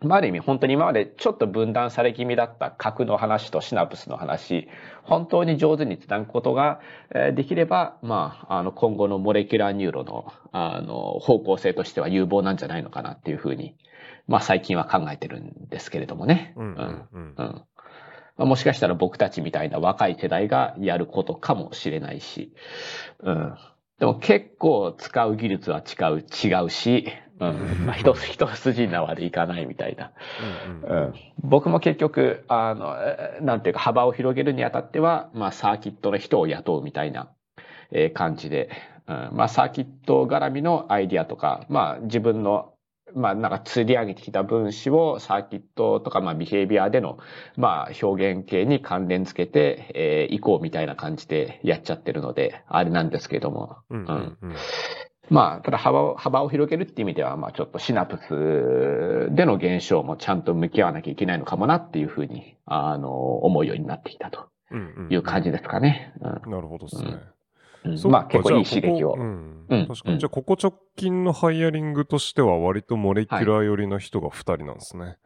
[0.00, 4.68] まあ、ある意味本当に今までちょっと分断され気味だった核の話とシナプスの話、
[5.02, 6.80] 本当に上手につなぐことが
[7.34, 13.74] できれば、まあ、あの、今後の molecular neuro の、あの、方向性としては有望なんじゃないのかなっていうふうに、
[14.28, 16.52] まあ、最近は考えてるんですけれどもね。
[16.56, 17.34] うんうんうん。
[17.36, 17.62] うん
[18.36, 22.52] まあ、もしかしたら僕たちみたいな若い世代がやることかもしれないし、
[23.20, 23.54] うん。
[23.98, 27.06] でも結構使う技術は違う、違うし、
[27.40, 27.50] うん。
[27.86, 30.12] まあ、一一筋縄でいかないみたいな。
[30.80, 31.14] うんうんうん。
[31.42, 37.28] 僕も結局、あの、えーなんていうか幅を広げるにあたっては、まあ、サーキットの人を雇うみたいな、
[37.90, 38.70] えー感じで、
[39.06, 39.30] うん。
[39.32, 42.72] まあ、サーキット絡みのアイディアとか、まあ、自分の
[43.14, 47.18] まあ、なんか釣り上げてきた分子をサーキットとか、まあ、ビヘイビアでの、
[47.56, 53.76] まあ、表現系に関連付けて、えー、いこうみたいな感じでやっちゃってるので、あれなんですけども。
[53.90, 54.54] うんうんうん。
[55.28, 64.48] まあ、ただ幅を、幅を広げるっていう意味では、まあ、ちょっとシナプスでの現象もちゃんと向き合わなきゃいけないのかもなっていうふうに、あの、思うようになってきたと
[65.10, 66.12] いう感じですかね。
[66.20, 67.10] うんなるほどですね。
[67.12, 69.22] うんまあ、結構いい刺激をここ。
[69.22, 70.14] うんうん確かに。
[70.14, 75.16] うんじゃあ、ここ直近のハイヤリングとしては、割とモレキュラー寄りの人が2人なんですね。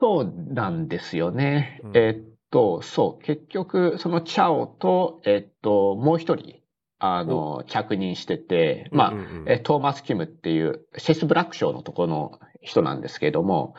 [0.00, 1.80] そうなんですよね。
[1.84, 6.63] うんえっと、そう、結局、そのチャオと、えっと、もう一人、
[6.98, 13.74] あの、着任してて、まあ、うんうんうんえトーマス・キムっていう、シェス・ブラック賞のところの人なんですけれども、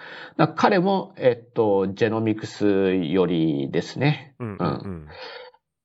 [0.55, 4.35] 彼も、えっと、ジェノミクス寄りですね。
[4.39, 5.07] うんうんうん。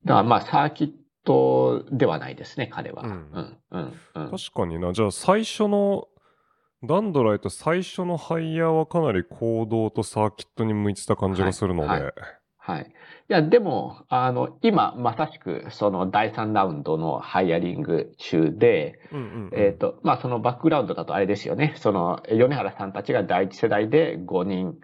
[0.05, 0.93] だからまあ、サーキッ
[1.25, 3.05] トではないですね、彼は。
[3.05, 3.93] うん、うん。
[4.13, 4.93] 確かにな。
[4.93, 6.09] じゃあ、最初の、
[6.83, 11.89] ダンドライト最初のハイヤーはかなり行動とサーキットに向いてた感じがするので。
[11.89, 12.13] はいはい。
[12.79, 12.87] い
[13.29, 18.99] や、でも、あの、今、まさしく、その第3ラウンドのハイヤリング中で、
[19.53, 21.75] えっ、と、まあ、そのバックグラウンドだとあれですよね。
[21.77, 24.81] その、米原さんたちが第一世代で5人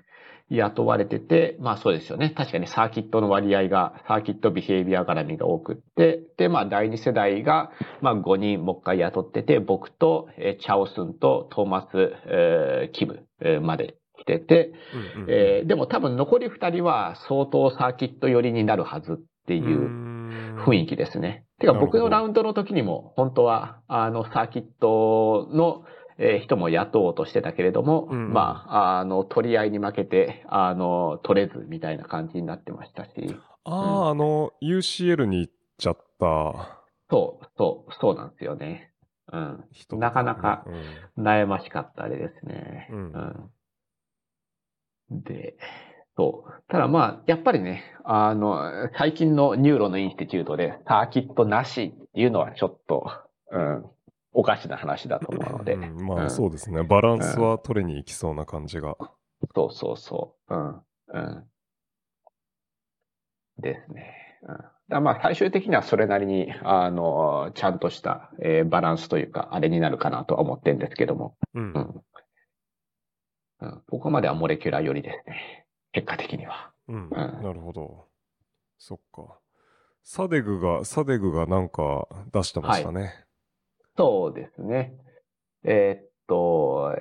[0.49, 2.31] 雇われてて、まあそうですよね。
[2.31, 19.17] 確かにサーキットの割合が、サーキットビヘイビア絡みが多くって、で、まあ第二世代が、まあ5人もう一回雇ってて、僕と、えーチャオスンとトーマス、えーキム、えーまで来てて、うんうんえーでも多分残り2人は相当サーキット寄りになるはずっ
[19.47, 19.89] ていう
[20.67, 21.45] 雰囲気ですね。
[21.59, 25.85] てか僕のラウンドの時にも本当はあのサーキットの
[26.19, 33.11] えー人も雇おうとしてたけれども、うんまあ、あの、取り合いに負けて、あの、取れずみたいな感じになってましたし、
[33.65, 36.81] ああ、あの、UCL に行っちゃった。
[37.11, 38.93] そう、そう、そうなんですよね。
[39.31, 39.65] うん。
[39.99, 40.65] なかなか
[41.17, 41.23] うん。
[41.23, 42.89] 悩ましかったあれですね。
[42.93, 42.99] うん。
[42.99, 43.51] うん
[45.11, 45.57] で、
[46.17, 46.63] そう。
[46.69, 53.07] ただまあ、やっぱりね、あの、最近の neuro の institute でサーキットなしっていうのはちょっと、
[53.51, 53.85] うん、
[54.33, 55.75] おかしな話だと思うので。
[55.75, 56.83] うんまあうんそうですね。
[56.83, 58.97] バランスは取りに行きそうな感じが。
[59.55, 60.55] そうそうそう。
[60.55, 60.83] うん。
[61.09, 61.45] うん。
[63.59, 64.15] ですね。
[64.43, 64.57] うん。
[64.89, 71.37] だまあ最終的にはそれなりに、あの、ちゃんとした、えーバランスというか、あれになるかなとは思ってるんですけども。
[71.55, 71.79] うんう。
[71.79, 72.03] ん。
[73.67, 75.67] うん、ここまではモレキュラー寄りですね。
[75.93, 76.73] 結果的には。
[76.89, 77.09] うん。
[77.09, 78.07] んなるほど。
[78.79, 79.39] そっか。
[80.03, 83.13] サデグが、サデグがなんか出してましたね。
[83.97, 84.95] そうですね。
[85.65, 86.95] えーっと、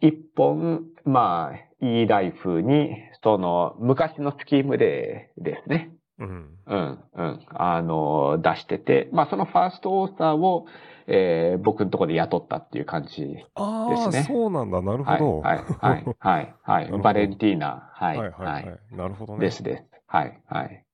[0.00, 2.90] 一本、まあ、いいライフに、
[3.22, 5.94] その、昔のスキームでですね。
[6.18, 6.58] うん。
[6.66, 7.46] うん、うん。
[7.48, 10.66] あの、出してて、まあ、そのファーストオーサーを、
[11.06, 13.44] えー僕のところで雇ったっていう感じ。
[13.54, 14.80] ああ、ですねそうなんだ。
[14.82, 15.40] なるほはい、ど。
[15.40, 17.02] はい、はい、はい、はい。
[17.02, 18.96] バレンティーナ、は、はいい、はい、ははいい。
[18.96, 19.40] なるほどね。
[19.40, 19.84] ですです。
[20.06, 20.84] はい、はい。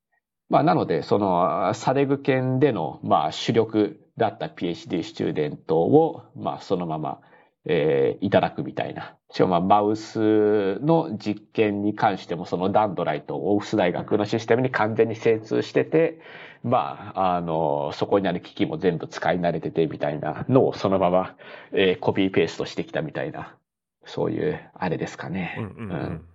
[0.48, 7.20] まあ、なので、その、サレグ県での、まあ、主力だった PhD スチューデントを、まあ、そのまま、
[7.68, 9.16] えーいただくみたいな。
[9.32, 16.20] しかも、まあ、マウスの実験に関しても、そのダンドライト、オーフス大学のシステムに完全に精通してて、
[16.62, 21.36] まあ、あの、そこにある機器も全部使い慣れてて、みたいなのをそのまま、
[21.72, 23.56] えーコピーペーストしてきたみたいな、
[24.04, 25.56] そういう、あれですかね。
[25.58, 26.28] うん、うん、うん。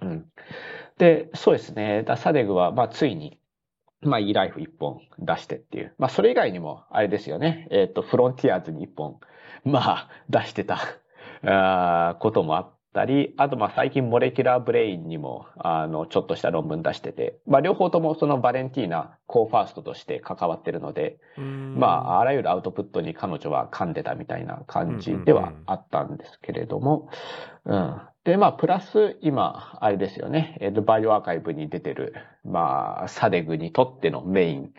[0.00, 0.32] うん
[0.98, 2.02] で、そうですね。
[2.04, 3.40] だサデグは、まあ、ついに、
[4.02, 5.94] まあ、いいライフ一本出してっていう。
[5.98, 7.66] まあ、それ以外にも、あれですよね。
[7.70, 9.18] えっ、と、フロンティアーズに一本、
[9.64, 10.78] まあ、出してた、
[11.44, 21.76] あーこともあったり、あと、まあ、最近、 Molecular Brain にも、あの、ちょっとした論文出してて、まあ、両方とも、そのバレンティーナ、 co-first として関わってるので、うん。
[21.78, 27.08] まあ、あらゆるアウトプットに彼女は噛んでたみたいな感じではあったんですけれども、
[27.64, 28.00] うん。
[28.24, 32.14] で、まあ、プラス、今、あれですよね、えっと、 bioRxiv に出てる、
[32.44, 34.70] まあ、サデグにとってのメイン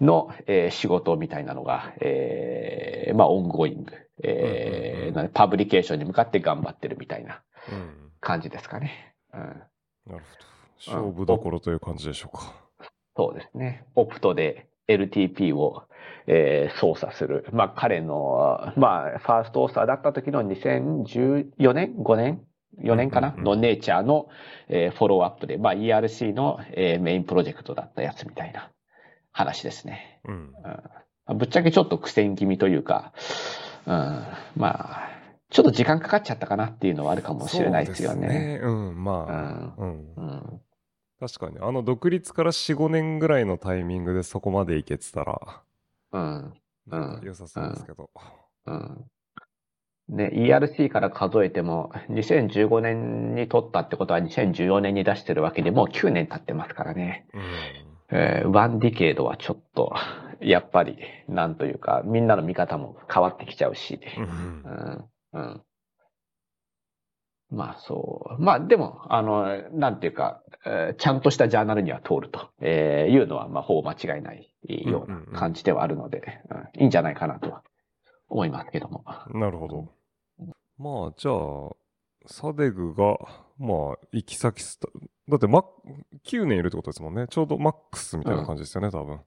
[0.00, 3.92] の、えー仕事みたいなのが、えーまあ、 ongoing、
[4.22, 7.51] えー publication に向かって頑張ってるみたいな、うん
[8.20, 9.14] 感じですかね。
[9.32, 9.40] うん。
[9.40, 9.62] なる
[10.06, 10.20] ほど。
[10.84, 12.54] 勝負どころという感じでしょうか。
[13.16, 13.84] そうですね。
[13.94, 15.84] opto で LTP を、
[16.26, 17.46] えー操作する。
[17.52, 22.40] まあ彼の、まあ first author だった時の2014年 ?5 年
[22.80, 24.28] ?4 年かな、うんうんうんのネイチャーの、
[24.68, 28.70] えーフォローアップで、まあ ERC の、えーメインプロジェクトだったやつみたいな
[29.32, 30.20] 話ですね。
[30.24, 30.52] うん。
[31.28, 33.12] うん、ぶっちゃけちょっと苦戦気味というか、
[33.86, 35.11] うん、まあ、
[35.52, 38.58] ちょっと時間かかっちゃったかなっていうのはあるかもしれないですよそうね。
[38.62, 40.14] うん、まあ、うん。
[40.16, 40.60] うん、
[41.20, 41.58] 確かに。
[41.60, 45.62] あの、独立から4、5年ぐらいのタイミングでそこまでいけてたら、
[46.12, 46.54] うん、
[46.86, 48.10] なんか良さそうですけど。
[48.66, 49.04] うん。
[50.08, 57.26] ね、ERC から数えても、2015年に取ったってことは2014年に出してるわけでもう9年経ってますからね。
[57.34, 57.42] うん。
[58.14, 59.94] えーワンディケードはちょっと、
[60.40, 60.98] やっぱり、
[61.28, 64.00] なんというか、みんなの見方も変わってきちゃうし。
[64.16, 64.26] うんう
[64.98, 65.62] んうん。
[67.50, 68.42] まあそう。
[68.42, 77.62] まあでも、あの、なんていうか、えーちゃんとしたジャーナルには通ると、えーいうのは、まあほぼ間違いないような感じではあるので、うんいいんじゃないかなとは
[78.28, 79.04] 思いますけども。
[79.34, 79.88] なるほど。
[80.78, 81.70] まあ、じゃあ、
[82.26, 83.18] サデグが、
[83.58, 84.88] まあ、行き先スタ、
[85.28, 85.64] だって、マ
[86.24, 87.26] 9年いるってことですもんね。
[87.28, 89.20] ちょうどマックスみたいな感じですよね、多分。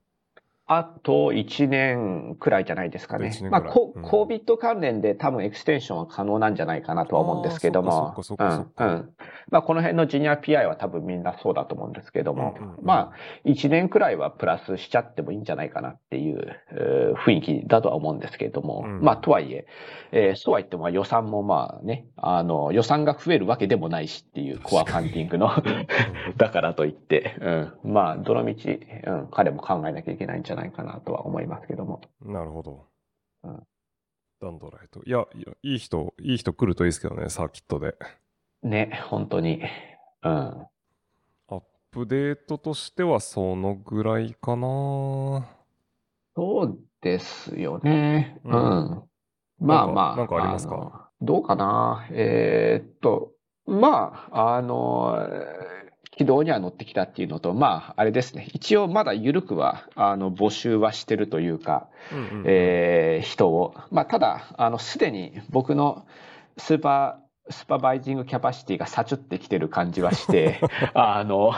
[0.68, 3.32] あと1年くらいじゃないですかね。
[3.50, 4.04] まあ、コうん。
[4.04, 8.16] COVID 関連で多分エクステンションは可能なんじゃないかなとは思うんですけども。
[8.38, 9.10] うんうん。
[9.50, 12.84] まあ、この辺のジュニア PI は多分みんなそうだと思うんですけども、うんうんうん。
[12.84, 19.00] まあ、1年くらいはプラスしちゃってもいいんじゃないかなっていう、えー雰囲気だとは思うんですけれども、うん。
[19.02, 19.66] まあ、とはいえ
[20.10, 25.50] えーそうは言っても予算もまあね、あの、予算が増えるわけでもないしっていうコアファンディングの。
[26.36, 27.36] だからといって、
[27.84, 28.54] うん、まあ、どの道、
[29.06, 32.00] うん、彼も考えなきゃいけないんじゃないかなとは思いますけども。
[32.20, 32.86] なるほど。
[33.44, 33.62] うん
[34.38, 35.02] ダンドライト。
[35.04, 37.94] いや、いやいい人、いい人来るといいですけどね、サーキットで。
[38.62, 39.62] ね、本当に。
[40.22, 40.30] うん。
[40.30, 40.68] ア
[41.48, 45.48] ップデートとしてはそのぐらいかな。
[46.36, 48.38] そうですよね。
[48.44, 49.02] ううんん。
[49.58, 50.16] まあまあ。
[50.16, 50.74] なんかありますか？
[50.76, 50.92] の
[51.22, 52.06] どうかな。
[52.10, 53.32] えーっと、
[53.64, 55.16] まあ、あの、
[56.16, 58.48] 軌道には乗ってきたっていうのと、まあ、あれですね。
[58.54, 63.74] 一応まだ緩くは、あの、募集はしてるというか、うんうんうんえー人を。
[63.90, 66.06] まあ、ただ、あの、すでに僕の
[66.56, 70.58] スーパー、スーパーバイジングキャパシティがさちゅってきてる感じはして、
[70.94, 71.52] あの、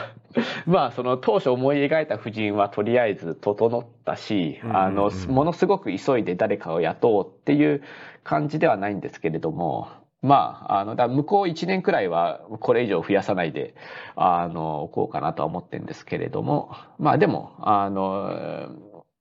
[0.66, 7.82] まあ、その当初思い描いた布陣はとりあえず整ったし、あの、ものすごく急いで誰かを雇おうっていう
[8.24, 9.88] 感じではないんですけれども、
[10.22, 13.74] まあ、あの、だ向こう1年くらいはこれ以上増やさないで、
[14.16, 18.70] あの、おこうかなとは思ってるんですけれども、まあでも、あの、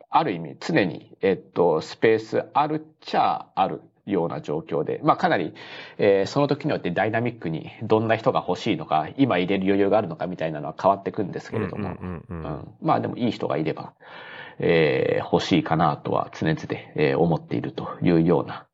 [0.10, 5.54] ある意味常に、えっと、スペースあるっちゃあるような状況で、まあかなり、
[5.98, 11.90] えーその時によってダイナミックにどんな人が欲しいのか、今入れる余裕があるのかみたいなのは変わってくんですけれども、
[12.82, 13.94] まあでもいい人がいれば、
[14.60, 16.58] えー欲しいかなとは常々、
[16.96, 18.66] えー思っているというような、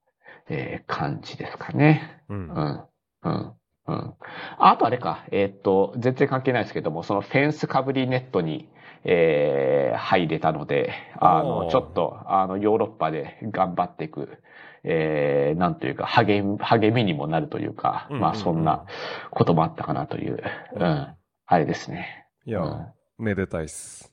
[0.50, 2.22] えー感じですかね。
[2.30, 2.84] うんうん。
[3.24, 3.54] うん。
[3.88, 4.14] うん。
[4.60, 8.70] あとあれか、えーっと、全然関係ないですけども、そのフェンスかぶりネットに、
[9.06, 14.42] えー入れたので、あの、ちょっと、あの、ヨーロッパで頑張っていく、
[14.84, 18.86] えーなんというか、励み、励みにもなるというか、うんうんうんまあ、そんな
[19.32, 20.42] こともあったかなという、
[20.76, 21.16] うん、
[21.46, 22.28] あれですね。
[22.46, 22.88] いや、うん
[23.18, 24.12] めでたいっす。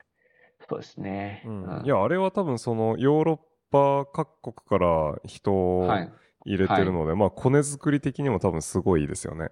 [0.69, 1.43] そうですね。
[1.47, 3.39] うんいや、あれは多分そのヨーロッ
[3.71, 6.13] パ各国から人をはい。
[6.47, 9.51] 入れてるので、まあ、コネ作り的にも多分すごいですよね。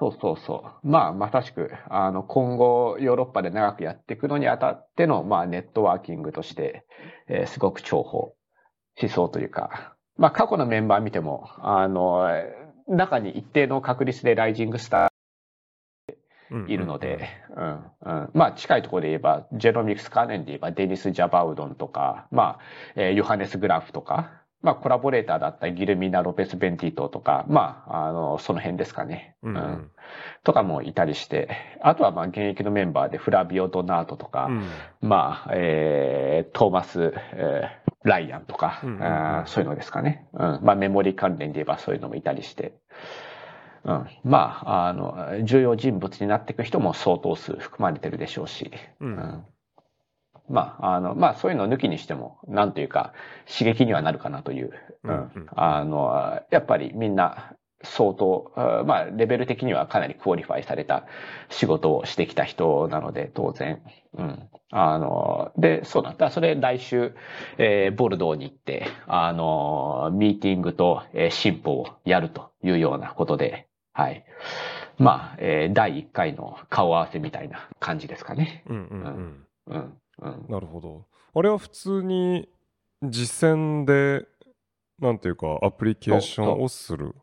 [0.00, 0.88] そうそうそう。
[0.88, 6.84] まあ、まさしく、あの、今後、ヨーロッパで長くやっていくのにあたっての、まあ、ネットワーキングとして、
[7.28, 8.32] えーすごく重宝
[8.96, 12.28] しそうというか、まあ、過去のメンバー見ても、あの、
[12.88, 15.08] 中に一定の確率でライジングスター
[16.68, 18.30] いるので、うん、うん。
[18.34, 22.58] まあ、近いところで言えば、ジェノミクス関連で言えば、デニス・ジャバウドンとか、まあ、
[22.96, 29.36] えーヨハネス・グラフとか、まあ、コラボレーターだったギルミナ・ロペス・ベンティートとか、まあ、あの、その辺ですかね。
[29.42, 29.90] うんうん
[30.44, 31.48] とかもいたりして、
[31.80, 34.68] あとはまあ現役のメンバーでフラビオ・ドナートとか、うん
[35.00, 40.28] まあ、えートーマス、えーライアンとか、うんそういうのですかね。
[40.34, 40.60] うん。
[40.62, 42.74] まあメモリ関連で言えばそういうのもいたりして、
[43.84, 44.06] うん。
[44.24, 48.70] まあ、あの、重要人物になっていく人も相当数含まれてるでしょうし、
[49.00, 49.44] ううんん。
[50.48, 53.12] まあ、あの、まあそういうのを抜きにしても、なんというか、
[53.46, 54.72] 刺激にはなるかなという、
[55.04, 61.06] うんうんあの、やっぱりみんな相当、あまあ、レベル的にはかなり qualify された
[61.48, 63.82] 仕事をしてきた人なので、当然。
[64.16, 64.48] うん。
[64.70, 66.30] あの、で、そうだった。
[66.30, 67.14] それ来週、
[67.58, 74.24] えーボルドーに行って、あの、ミーティングと、えーシンポをやるというようなことで、はい。
[74.98, 78.64] まあ、えー第1回の顔合わせみたいな感じですかね。
[78.68, 79.74] うんうんうん。
[79.74, 79.98] うん。
[80.22, 80.46] うん。
[80.48, 81.06] なるほど。
[81.34, 82.48] あれは普通に
[83.02, 84.26] 実践で、
[85.00, 87.14] なんていうか、アプリケーションをする？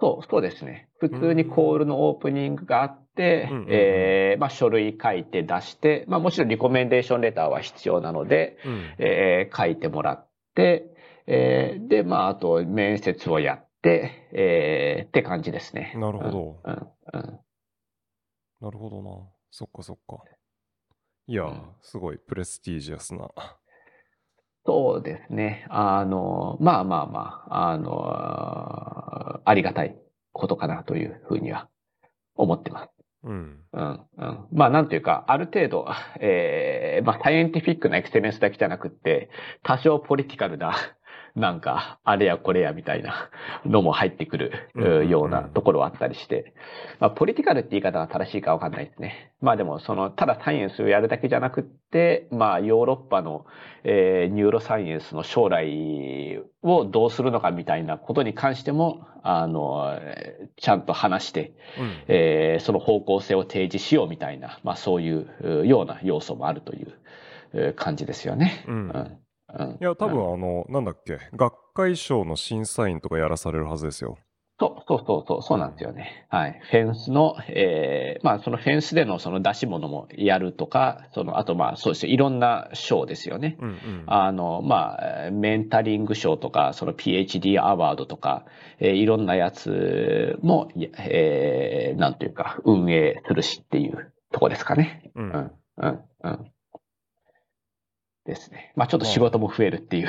[0.00, 0.88] そう、そうですね。
[0.98, 8.94] 普通にコールのオープニングがあってうんえーまあ、書類書いて出して、まあ、もちろんリコメンデーションレターは必要なので、うん。
[8.98, 10.86] えー書いてもらって、
[11.28, 13.63] えーで、まあ、あと面接をやって、
[14.32, 15.92] えーって感じですね。
[15.96, 16.60] なるほど。
[16.64, 16.72] うん、
[17.12, 17.40] うん。
[18.60, 19.10] なるほどな。
[19.50, 20.22] そっかそっか。
[21.26, 23.30] いやー、うんすごい prestigious な。
[24.66, 25.66] そうですね。
[25.68, 29.96] あの、まあまあまあ、あの、ありがたい
[30.32, 31.68] ことかなというふうには
[32.34, 32.90] 思ってます。
[33.24, 33.60] うん。
[33.72, 34.46] うん、うん。
[34.52, 35.86] まあなんていうか、ある程度、
[36.20, 39.28] えーまあ scientific な excellence だけじゃなくって、
[39.62, 40.74] 多少ポリティカルな、
[41.36, 43.28] なんか、あれやこれやみたいな
[43.66, 44.70] のも入ってくる
[45.08, 46.54] ようなところはあったりして、
[47.00, 49.32] まあポリティカルって言い方が正しいかわかんないですね。
[49.40, 53.46] まあでも、その、ただサイエンスをやるだけじゃなくって、まあヨーロッパの、
[53.82, 62.04] えーニューロサイエンスの将来をどうするのかみたいなことに関しても、あの、えーちゃんと話して、うん。
[62.06, 66.92] えーその方向性を提示しようみたいな、まあそういううような要素もあるという
[67.54, 68.64] う感じですよね。
[68.68, 69.18] うんうん
[69.58, 74.18] うんいや、多うん分あの、なんだっけ、学会賞の審査員とかやらされるはずですよ。
[74.60, 76.26] そうそうそうそう、そうなんですよね。
[76.28, 76.60] はい。
[76.70, 83.56] フェンスの、えーまあそのフェンスでのその出し物もやるとか、その、あとまあそうですよ、いろんな賞ですよね。
[83.60, 84.04] うんうん。
[84.06, 88.44] あの、まあ、メンタリング賞とか、その PhD アワードとか、
[88.78, 95.10] えーいろんなやつも、いえーなんというか、運営するしっていうとこですかね。
[95.16, 96.50] うんうん、うん、うん。
[98.24, 98.72] ですね。
[98.76, 100.08] まあちょっと仕事も増えるっていう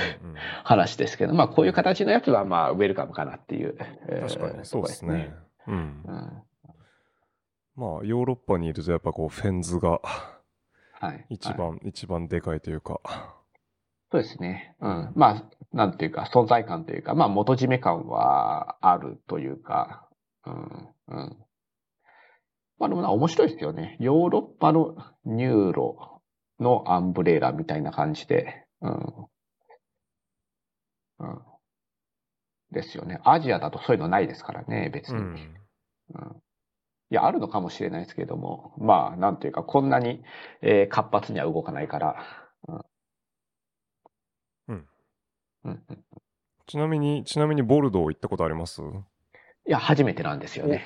[0.64, 3.76] 話ですけど、まあこういう形のやつはまあウェルカムかなっていう。
[4.08, 5.34] えー確かに、そうですね。。
[5.66, 6.02] うん。
[7.74, 9.98] まあ、ヨーロッパにいるとやっぱこう、フェンズがは
[11.02, 11.06] い。
[11.06, 13.00] はい一番、一番でかいというか。
[14.10, 14.76] そうですね。
[14.80, 15.12] うん。
[15.16, 20.08] まあ、なんていうか、存在感というか、まあ、元締め感はあるというか、
[20.44, 21.36] うん、うん。
[22.78, 23.96] まあでもな、面白いですよね。
[24.00, 26.11] ヨーロッパの neuro
[26.62, 29.26] の umbrella みたいな感じで、うん。
[31.18, 31.38] うん。
[32.70, 33.20] ですよね。
[33.24, 35.18] アジアだとそういうのないですからね、別に。
[35.18, 35.56] うん。
[36.14, 36.42] うん
[37.10, 40.24] いや、あるのかもしれないですけども、まあ、なんというか、こんなに、
[40.62, 42.16] えー活発には動かないから。
[44.68, 44.86] うん
[45.64, 45.82] うん
[46.66, 48.80] ちなみに、ちなみにボルドー行ったことあります？
[48.80, 50.82] いや、初めてなんですよね。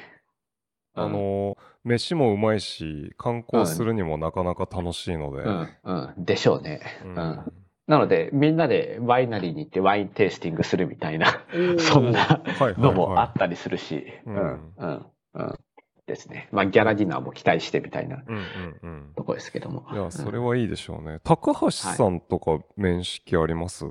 [0.97, 5.43] あの、飯もうまいし、観光するにもなかなか楽しいので。
[5.43, 6.81] うん、うん、でしょうね。
[7.05, 7.53] ううんん。
[7.87, 11.45] なので、みんなでワイナリーに行ってワインテイスティングするみたいな
[11.79, 15.55] そんなはいはいはいのもあったりするし、ううんん、うん、うん。
[16.07, 16.49] ですね。
[16.53, 18.43] まあ、ギャラディナーも期待してみたいなうんうん
[18.83, 19.13] うん。
[19.17, 19.87] とこですけども。
[19.93, 21.21] いや、それうんはいいでしょうね。
[21.25, 23.89] 高橋さんとか面識あります、い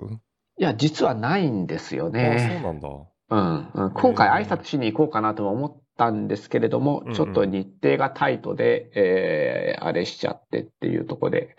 [0.63, 2.61] や、実はないんですよあ、そうね。
[2.63, 2.89] なんだ。
[3.29, 3.91] うん、うん。
[3.91, 11.55] 今回挨拶しに行こうかなとは思ったんですけれどもちょっと日程がタイトで、えーあれしちゃってっていうところで。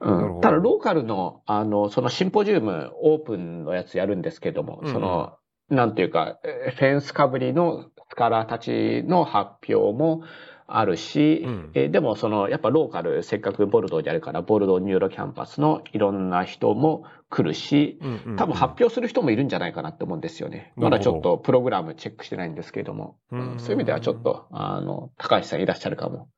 [0.00, 0.40] うん。
[0.40, 5.34] ただ、ローカルの、あの、そのシンポジウム、オープンのやつやるんですけども、うんうんその、
[5.70, 10.22] なんていうか、えーフェンスかぶりのスカラーたちの発表も
[10.66, 17.98] あるし、うんえーでもその、やっぱローカル、せっかくボルドーでやるから、ボルドーニューロキャンパスのいろんな人も来るし、
[18.36, 20.72] 多分発表する人もいるんじゃないかなって思うんですよね。
[20.76, 26.28] まだちょっとプログラムチェックしてないんですけれども、うんうんそういう意味ではちょっと、あの、高橋さんいらっしゃるかも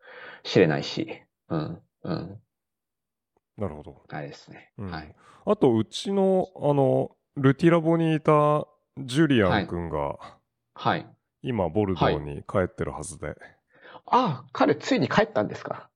[0.43, 2.39] しれないし、うん、うん、
[3.57, 4.03] なるほど。
[4.09, 4.73] あれですね。
[4.79, 5.15] うんはい。
[5.45, 8.67] あと、うちの、あの、ルティラボにいた
[8.99, 10.17] ジュリアン君が、
[10.75, 11.07] はい。
[11.43, 13.37] 今、ボルドーに帰ってるはずで。
[14.07, 15.91] ああ、彼ついに帰ったんですか？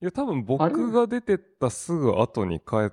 [0.00, 2.92] いや、多分僕が出てったすぐ後に帰っ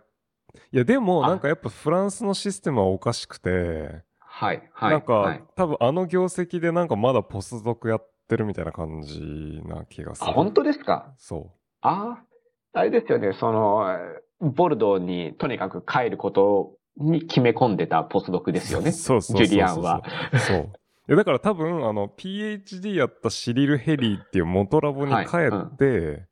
[0.72, 4.91] いや、でも、あなんかやっぱフランスのシステムはおかしくて、はい、はい。
[4.91, 10.34] なんか、はい、多分あの業績でなんかまだポスドクやってるみたいな感じな気がすあ、る。
[10.34, 11.14] 本当ですか？
[11.18, 11.52] そ
[11.82, 12.24] あ
[12.74, 13.86] あ、あれですよね、その、
[14.40, 18.53] ボルドーにとにかく帰ることに決め込んでたポスドクう。
[18.53, 18.91] ですよね。
[18.91, 20.03] そうそうそうそうジュリアンは。
[20.40, 20.74] そう。
[21.07, 26.26] いやだから多分、あの、PhD やったシリル・ヘリーっていう元ラボに帰って、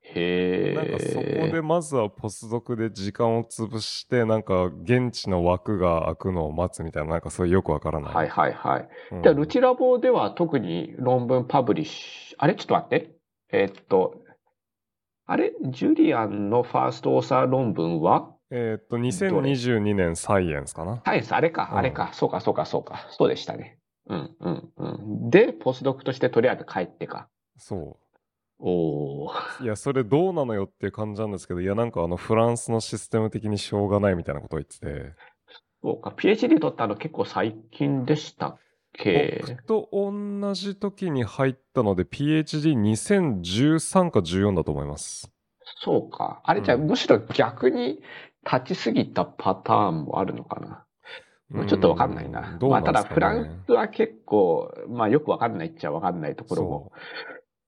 [0.00, 0.74] へえ。
[0.74, 1.24] なんかそこ
[1.54, 8.14] でまずはポスドクで時間を潰して、なんか現地の枠が開くのを待つみたいな、なんかそういうよくわからない。
[8.14, 8.88] はいはいはい。
[9.12, 12.54] うんで、ルチラボでは特に論文パブリッシュ、あれ？
[12.54, 13.10] ちょっと待って。
[13.50, 14.14] えーっと、
[15.26, 15.52] あれ？
[15.70, 18.30] ジュリアンのファーストオーサー論文は？
[18.50, 21.02] えーっと、2022年サイエンスかな。
[21.04, 23.77] サイエンス、あれか、うんあれか、そうかそうかそうか、そうでしたね。
[24.08, 24.88] うん、うん、う
[25.26, 25.30] ん。
[25.30, 27.28] で、ポスドクとしてとりあえず帰ってか。
[27.56, 27.98] そ
[28.58, 29.60] おー。
[29.60, 29.64] う。
[29.64, 35.14] いや、それどうなのよっていう感じなんですけど、いや、なんかあの、フランスのシステム的にしょうがないみたいなことを言ってて、
[35.82, 36.10] そうか。
[36.10, 38.58] PhD 取ったの結構最近でしたっ
[38.92, 39.44] け？
[39.46, 45.30] 僕と同じ時に入ったので、PhD2013 か14だと思います。
[45.84, 46.40] そうか。
[46.44, 48.00] あれじゃあ、うんむしろ逆に
[48.50, 50.84] 立ちすぎたパターンもあるのかな？
[51.66, 52.40] ちょっとわかんないな。
[52.40, 56.92] なんですかねただフランスは結構、まあよくわかんないっちゃわかんないところも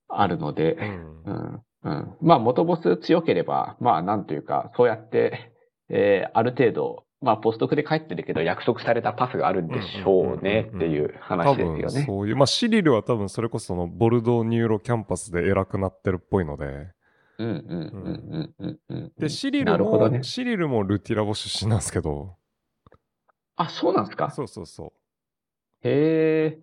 [0.08, 2.14] あるのでそう。、うんうん、うん。
[2.20, 5.52] まあ元ボス強ければ、まあなんというか、そうやって、
[5.88, 12.04] えーある程度、まあポストクで帰ってるけど約束されたパスがあるんでしょうねっていう多話ですよ分ね。
[12.06, 16.64] そういう、まあシリルは多分それこそそのボルドーニューロキャンパスで偉くなってるっぽいので、
[17.38, 19.12] うんうんうんうんうんうん。
[19.18, 20.22] で、シリルも、ね。
[20.22, 22.34] シリルもルティラボ出身なんですけど、
[23.62, 24.30] あ、そうなんですか？
[24.30, 24.92] そうそうそ
[25.84, 25.88] う。
[25.88, 26.58] へえ。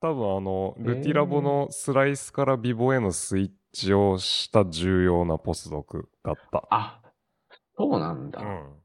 [0.00, 6.66] 多分あの、ルティラボのスライスからビボへのスイッチをした重要なポスドクだった。
[6.70, 7.00] あ、
[7.78, 8.40] そうなんだ。
[8.42, 8.82] うん。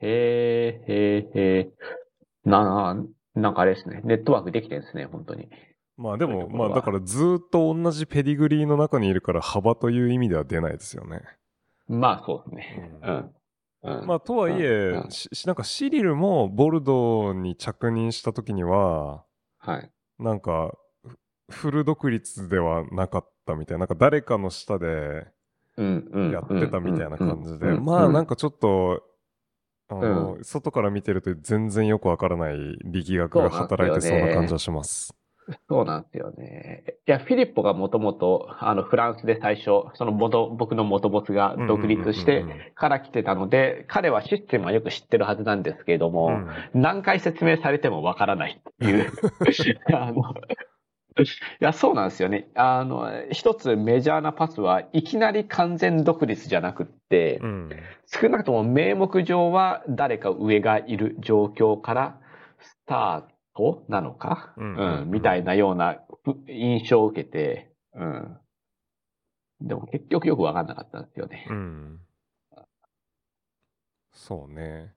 [0.00, 1.72] へえ、へえ、へえ。
[2.44, 2.96] な、
[3.34, 4.00] なんかあれですね。
[4.04, 5.50] ネットワークできてるんですね、本当に。
[5.98, 11.22] まあでも、まあだからずーっと同じペディグリーの中にいるから幅という意味では出ないですよね。
[11.88, 12.92] まあ、そうですね。
[13.02, 13.16] ううんん。
[13.16, 13.34] うん。
[13.82, 14.92] まあとはいえ
[15.46, 19.24] なんかシリルもボルドーに着任した時には、
[19.58, 19.90] はい。
[20.18, 21.16] なんかフ
[21.50, 25.26] フル独立ではなかったみたいな、なんか誰かの下で
[25.76, 26.32] うん、うん。
[26.32, 29.02] やってたみたいな感じで、うんまあなんか、かちょっと、
[29.88, 35.14] あの、外から見てると全然よくわからない力学が働いてそうな感じはします。
[35.68, 36.84] そうなんですよね。
[37.06, 42.44] いや、フィリッポがもともと、あの、フランスで最初、その元、僕の元ボスが独立して
[42.74, 49.10] から来てたので、彼はシステムはよく知ってるはずなんですけれども、うん何回説明されてもわからないっていう。
[49.94, 50.34] あの
[51.20, 51.24] い
[51.60, 52.48] や、そうなんですよね。
[52.54, 57.70] あの、一つメジャーなパスはいきなり完全独立じゃなくって、うん
[58.06, 62.20] 少なくとも名目上は誰か上がいる状況から
[62.60, 63.37] スタート
[63.88, 66.00] なのか、うんうんみたいなような
[66.48, 68.38] 印象を受けて、うん。
[69.60, 71.46] でも結局よくわかんなかったんですよね。
[71.50, 72.00] うん。
[74.12, 74.94] そうね。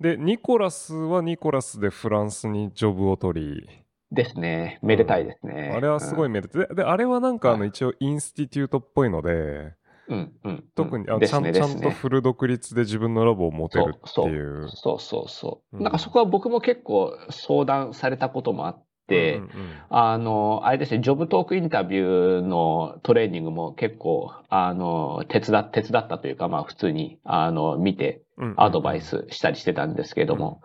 [0.00, 4.80] で、ニコラスはニコラスでフランスにジョブを取り、ですね。
[4.82, 5.72] めでたいですね。
[5.74, 9.74] あれはすごいうんめでて、でで、あれはなんかあのはい一応インスティテュートっぽいので、
[10.10, 10.64] うん、うん。
[10.74, 14.68] 特にあねちゃんちゃんとフル独立で自分のラボを持てるっていう。
[14.68, 15.76] そうそうそう。
[15.76, 19.50] うんなんかそこは僕も結構相談されたこともあって、うんうん
[19.88, 30.62] あの、あれですね、ジョブトークインタビューのトレーニングも結構、あの、手伝っ、手伝ったというか、まあ普通に、あの、見て、うんうんアドバイスしたりしてたんですけども、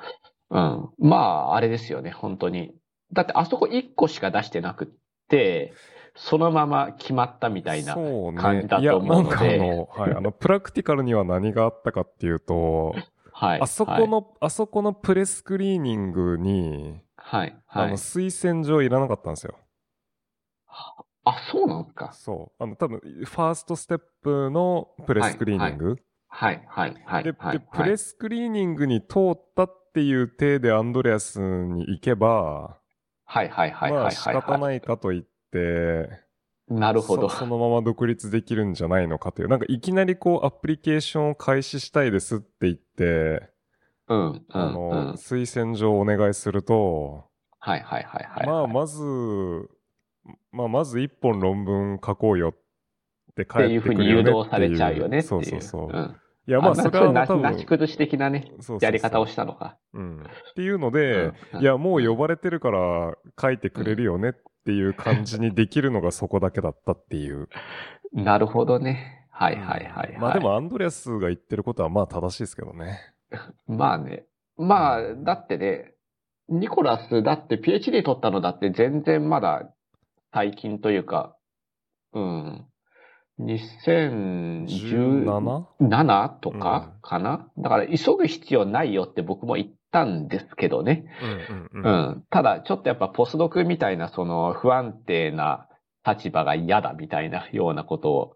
[0.49, 0.89] うん。
[0.97, 2.73] まあ、あれですよね、本当に。
[3.13, 4.87] だってあそこ1個しか出してなくっ
[5.27, 5.73] て、
[6.15, 12.95] そのまま決まったみたいなそうね感じだいや、と思なかあうんので、の、はい、あの、プラクティカルには何があったかっていうと、
[13.31, 13.61] はい。
[13.61, 17.87] あそこの、あそこのプレスクリーニングに、はい、はい。
[17.87, 19.55] あの、推薦状いらなかったんですよ。
[21.25, 22.13] あ、そうなんですか。
[22.13, 22.63] そう。
[22.63, 25.97] あの、多分、ファーストステップのプレスクリーニング。
[26.27, 27.23] はい、はい、はい。
[27.23, 32.77] で、はいで、プレスクリーニングに通ったっていう体でアンドレアスに行けば、
[33.25, 34.11] はい、はい、はい、まあはい。
[34.11, 35.34] 仕方ないかと言って、
[36.69, 37.29] なるほど。
[37.29, 39.47] そ そのまま独立できるんじゃないのかという。
[39.47, 43.49] なんかいきなりこうアプリケーションを開始したいですって言って、
[44.07, 45.11] うん、うん、あの、うん。
[45.11, 47.25] 推薦状をお願いすると、
[47.59, 48.47] はい、はい、はい、はい。
[48.47, 49.03] まあまず、
[50.51, 52.53] まあまず一本論文書こうよっ
[53.35, 55.27] てっていうふうに誘導されちゃうよねっていう。
[55.27, 55.97] そうそうそう。
[55.97, 56.15] ん
[56.47, 59.77] いやまあそれはな多分、なし崩し的なね、そうそうそうやり方をしたのか。
[59.93, 60.19] うん。
[60.21, 64.33] っていうので、うんいやもう呼ばれてるから書いてくれるよねっ
[64.65, 67.49] ていう感じにできるのがそこだけだったっていう。
[68.13, 69.27] なるほどね。
[69.29, 70.17] はいはいはい、はい。
[70.19, 72.99] まあでもアンドレアスが言ってることはまあ正しいですけどね。
[73.67, 74.25] まあね。
[74.57, 75.93] まあ、だってね、
[76.47, 79.69] ニコラス、だって PhD 取ったのだって全然まだ
[80.33, 81.35] 最近というか、
[82.13, 82.65] うん。
[83.39, 86.29] 2017 17?
[86.39, 91.05] とかかな、だから急ぐ必要ないよって僕も言ったんですけどね。
[91.21, 92.01] うんうんううん。
[92.17, 92.23] ん。
[92.29, 95.69] ただ、ちょっとやっぱポスドクみたいな、その不安定な
[96.05, 98.35] 立場が嫌だみたいなようなことを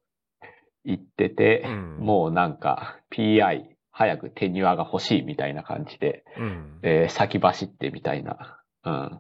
[0.86, 8.62] 言ってて、うんもうなんか PI 早くテニュアが欲しいみたいな感じで、うんえー先走ってみたいな。
[8.86, 9.20] うん。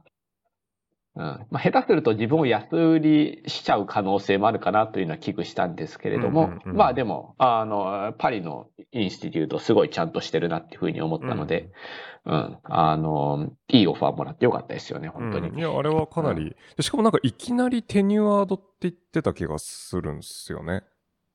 [1.19, 11.71] うんまあ、下手すると自分を安売りしちゃう可能性もあるかなというのは危惧したんですけれども、うんうんうんまあでも、あの、パリのインスティテュートすごいちゃんとしてるなっていうふうに思ったので、
[12.25, 15.49] うん、あの、いいオファーもらってよかったですよね、本当に。
[15.49, 20.83] うんいや、あれはかなり、でしかもなんかいきなりテニュアードって言ってた気がするんですよね。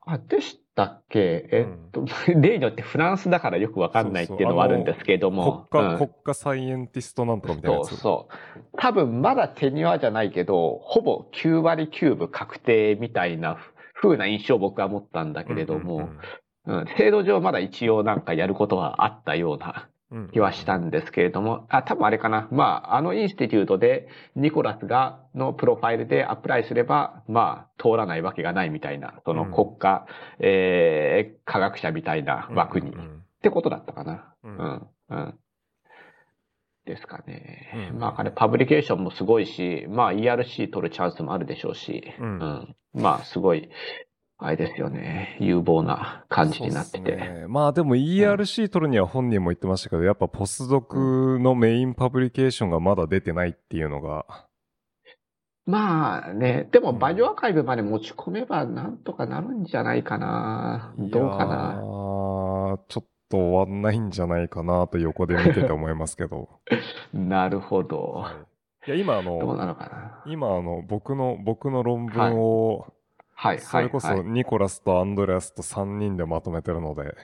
[0.07, 1.49] あ、でしたっけ？
[1.53, 5.67] えっと、 例によってフランスだからよくわかんないっていうのはあるんですけれども。
[5.71, 5.99] 国家、うん。
[5.99, 7.89] 国家サイエンティストなんとかみたいなやつ。
[7.91, 7.99] そう。
[7.99, 8.69] そう。
[8.77, 13.59] 多分まだテニュアじゃないけど、ほぼ9割9分確定みたいな
[13.95, 16.19] 風な印象を僕は持ったんだけれども、うんうんうん
[16.97, 19.94] 制度上まだ一応なんかやることはあったようなうん
[20.33, 22.49] 気はしたんですけれども、あ、多分あれかな。
[22.51, 30.07] まあ、あのインスティテュートでニコラスが、のプロファイルでアプライすれば、まあ、通らないわけがないみたいな、そのうん国家、
[30.39, 32.91] えー科学者みたいな枠に。
[32.91, 34.35] うんうんってことだったかな。
[34.43, 34.89] ううんん。
[35.11, 35.35] うん。
[36.87, 37.91] ですかね。
[37.93, 43.69] うんまあ、あれ、パブリケーションもすごいし、まあ、ERC 取るチャンスもあるでしょうし、うんまあ、すごい、
[44.39, 45.37] あれですよね。
[45.41, 47.17] 有望な感じになってて。
[47.17, 54.27] ねまあでも ERC 取るには本人も言ってましたけど、やっぱポスドクのメインパブリケーションがまだ出てないっていうのが、
[55.67, 60.95] まあね、でもバイオアーカイブまで持ち込めばなんとかなるんじゃないかな。
[60.99, 61.81] どうかな。
[61.81, 66.49] ーちょっと終わんないんじゃないかなと横で見てて思いますけど。
[67.15, 68.25] なるほど。
[68.25, 68.33] は
[68.87, 70.23] い、いや、今あの、どうなのかな。
[70.27, 72.94] 今あの、僕の、僕の論文を、
[73.35, 74.23] はい、それこそ。
[74.23, 77.15] ニコラスとアンドレアスと3人でまとめてるので、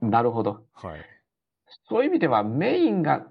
[0.00, 0.64] なるほど。
[0.74, 1.00] はい。
[1.88, 3.26] そういう意味ではメインが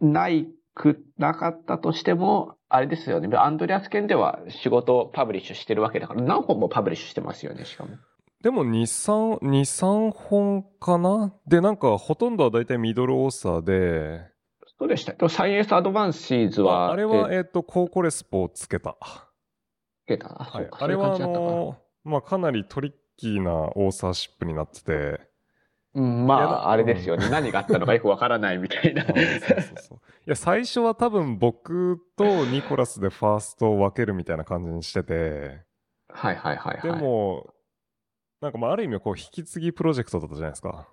[0.00, 3.28] ないくなかったとしても、あれですよね。
[3.36, 7.96] アンドレアス研では仕事を publish してるわけだから、何本も publish してますよね、しかも。
[8.42, 11.32] でも2、3、2、3本かな？
[11.46, 14.32] で、なんかほとんどは大体 middle author で、
[14.78, 15.28] そうでした。
[15.28, 18.96] Science Advances は、ああれは、ええっ、と、 co-correspo をつけた。
[20.04, 20.28] つけた？
[20.28, 20.34] な。
[20.34, 25.20] はいあれはあの、まあかなりトリッキーな authorship になってて、
[25.94, 27.28] うん、まあ、あれですよね。
[27.28, 29.06] 何があったのかよくわからないみたいな あ。
[29.06, 29.98] そうそうそう。
[29.98, 35.64] いや、最初は多分僕とニコラスでファーストを分けるみたいな感じにしてて、
[36.08, 36.82] はいはいはいはい。
[36.82, 37.52] でも、
[38.40, 40.88] なんかまあある意味こう引き継ぎプロジェクトだったじゃないですか。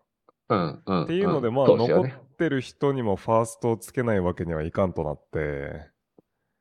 [0.50, 1.04] うんうん。
[1.04, 2.36] っていうので、まあ残っ。
[2.38, 5.90] てる人にもファーストをつけないわけにはいかんとなって、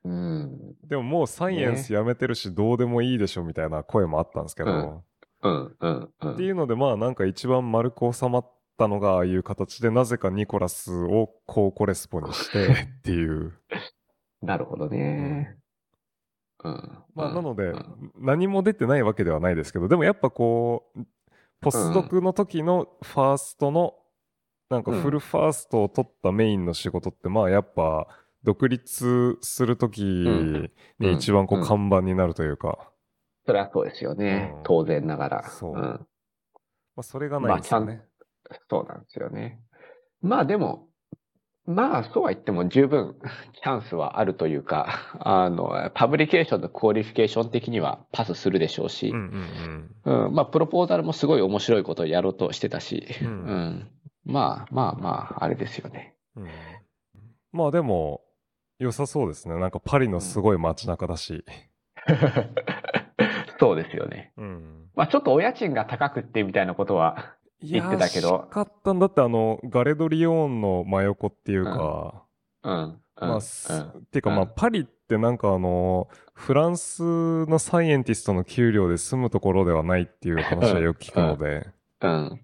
[0.03, 0.75] うん。
[0.87, 5.03] でももうサイエンスやめてるしどうでもいいでしょみたいな声もあったんですけど、うん
[5.41, 6.33] うんうんうん。
[6.33, 12.67] っていうのでまあなんか一番丸く収まったのがああいう形でなぜかニコラスをコーコレスポにして
[12.99, 13.53] っていう。
[14.41, 15.57] なるほどね。
[16.63, 17.03] うん。
[17.15, 21.01] まあなのでうん何も出てないわけではないですけど、でもやっぱこう、
[21.61, 23.95] ポスドクの時のファーストの、
[24.69, 28.07] なんかフルファーストを取ったメインの仕事ってまあやっぱ
[28.43, 32.91] 独立する時んに一番こううん看板になるというか、
[33.45, 34.63] それはそうですよねうん。
[34.63, 35.49] 当然ながら。
[35.49, 35.79] そううん。
[35.79, 36.05] ま
[36.97, 38.01] あそれがないですよね。
[38.69, 39.59] そうなんですよね。
[40.21, 40.87] まあでも、
[41.65, 43.15] まあそうは言っても十分
[43.61, 49.17] チャンスはあるというか、あの、 publication の qualification 的にはパスするでしょうしうん、
[50.05, 50.25] うんうん。
[50.27, 53.87] うん、まあプロポーザルもすごい面白いことをやろうとしてたし、ううんん。
[54.25, 55.09] まあまあま
[55.39, 56.15] あ、あれですよね。
[56.35, 56.47] うん
[57.51, 58.21] まあでも、
[58.79, 59.59] 良さそうですね。
[59.59, 61.43] なんかパリのすごい街中だし。
[63.59, 64.31] そうですよね。
[64.37, 64.89] うん。
[64.95, 72.23] まあちょっとお家賃が高くってみたいなことは、言ってたけどいやーしかったんだってあの、ガレドリオーンの真横っていうか、
[72.63, 72.73] うん。
[73.21, 81.67] うんまあ、すうんっていうかまあ、うんパリってなんかあの、フランスのサイエンティストの給料で住むところではないっていう話はよく聞くので、
[82.01, 82.41] うん。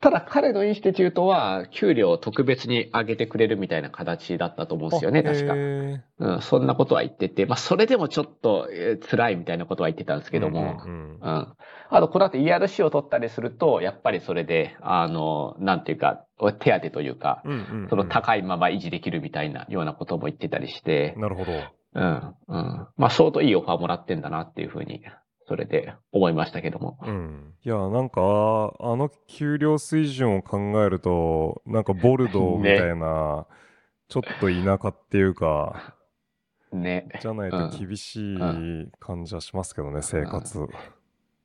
[0.00, 5.54] ただ彼のインスティテュートは給料を特別に上げてくれるみたいな形だったと思うんですよね、あ確か。
[5.56, 11.56] へうん、そんなことは言ってて、まあそれでもちょっとえー辛いみたいなことは言ってたんですーけども、うんうんうんうん。
[11.88, 16.24] あと、この後 ERC を取ったりすると、やっぱりそれで、あの、なんていうか、
[16.58, 21.52] 手当というか、うんうんうんその高いまま維持できるみたいなようなことも言ってたりして、なるほど。
[21.94, 22.88] うん、うん。
[22.96, 25.02] まあ相当いいオファーもらってんだなっていうふうに、
[25.48, 26.98] それで思いましたけども。
[27.02, 27.54] うん。
[27.64, 33.46] いや、なんか、ああの給料水準を考えると、なんかボルドーみたいな、
[34.08, 35.94] ちょっと田舎っていうか、
[36.72, 37.08] ね。
[37.20, 38.38] じゃないと厳しい
[38.98, 40.66] 感じはしますけどね、生活。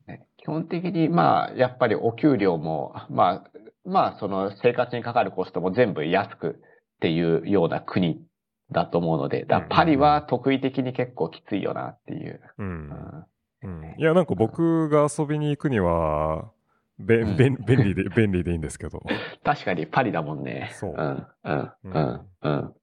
[0.08, 3.52] ね基本的に、まあ、やっぱりお給料も、まあ、
[3.86, 6.60] まあ、その生活にかかるコストも全部安く
[6.96, 8.24] っていうような国
[8.72, 12.42] だと思うので、だパリは特異的に結構きついよなっていう。
[12.58, 12.64] う。
[12.64, 13.26] うんん
[13.64, 13.96] うん。
[13.98, 16.52] いや、なんか僕が遊びに行くには、
[17.00, 19.02] べうん便便利で、 便利でいいんですけど。
[19.44, 20.70] 確かにパリだもんね。
[20.74, 22.74] そううん、うん、ううんん、うん。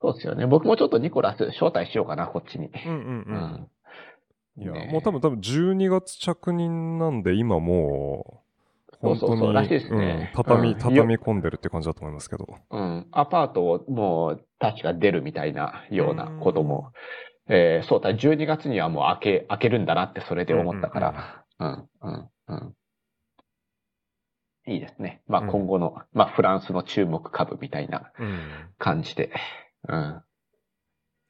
[0.00, 0.46] そうですよね。
[0.46, 2.70] 僕もちょっとニコラス招待しようかな、こっちに。
[2.86, 3.36] うんうんううん。
[3.36, 3.68] ん。
[4.62, 8.44] いや、ねもう多分多分12月着任なんで今もう、
[9.02, 12.46] そうそうそう本当に、らしいですねうん、畳、うん畳み込んでるって感じだと思いますけど。
[12.70, 13.06] うん。
[13.10, 16.92] アパートをもう確か出るみたいなようなことも、
[17.48, 22.74] えーそうだ、12月にはもう開け、開けるんだなってそれで思ったから、うん、うん、うん。
[24.66, 25.22] いいですね。
[25.28, 28.38] まあうん今後の、まあフランスの注目株みたいなうん。
[28.78, 29.30] 感じで、
[29.88, 30.22] うん。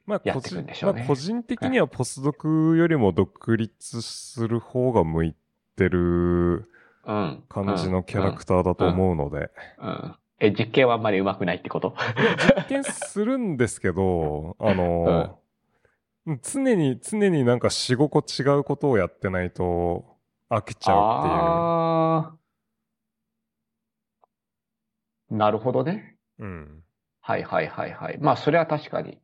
[0.06, 5.34] まあ、やってく個人んでしょうねまあ個人的にはポスドクよりも独立する方が向い
[5.76, 6.68] てる
[7.06, 7.44] うん。
[7.48, 9.50] 感じのキャラクターだと思うので。
[10.40, 11.94] え、実験はあんまり上手くないってこと？
[12.38, 15.38] 実験するんですけど、あの、
[16.26, 20.04] 常に、常になんか4、5個違うことをやってないと
[20.48, 26.16] 飽きちゃうあーなるほどね。
[26.34, 26.48] っていう。
[26.48, 26.84] うん。
[27.20, 28.18] はいはいはいはい。
[28.20, 29.18] まあそれは確かに、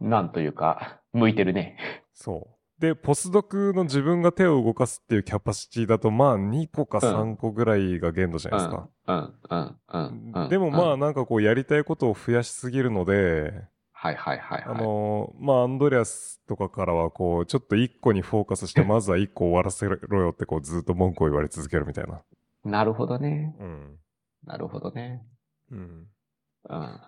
[0.00, 1.76] なんというか、向いてるね。
[2.14, 2.80] そう。
[2.80, 8.88] で、ポスドクの自分が手を動かすっていうキャパシティだと、まあ2個か3個ぐらいが限度じゃないですか。
[9.06, 10.48] うん、うん、うん、うん。
[10.48, 13.52] でもまあうんなんかこうやりたいことを増やしすぎるので、
[13.98, 14.82] はいはいはいあはい。
[14.82, 22.22] のまあアンドレアスとかからはこうちょっと1個にフォーカスして まずは1個終わらせろよってこうずっと文句を言われ続けるみたいな。
[22.64, 23.56] なるほどね。
[23.58, 23.98] うん。
[24.44, 25.26] なるほどね。
[25.70, 26.06] うん。
[26.68, 27.00] うん。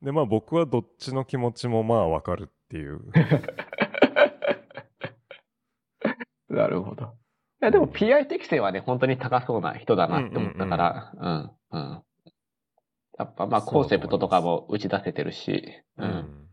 [0.00, 3.00] でまあ僕はどっちの気持ちもまあわかるっていう。
[6.48, 7.04] なるほど。
[7.04, 7.08] い
[7.64, 12.02] やでも PI 適性はね、本当に高そうな人だなって思ったから、うん、うん。
[13.18, 16.08] やっぱまあコンセプトとかも打ち出せてるし、ううん。
[16.10, 16.48] ん。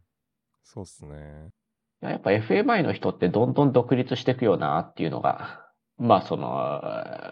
[0.63, 1.49] そうっすね。
[2.01, 5.61] いややっぱ FMI の人ってどんどん独立していくよなっていうのが、
[5.97, 6.47] まあその、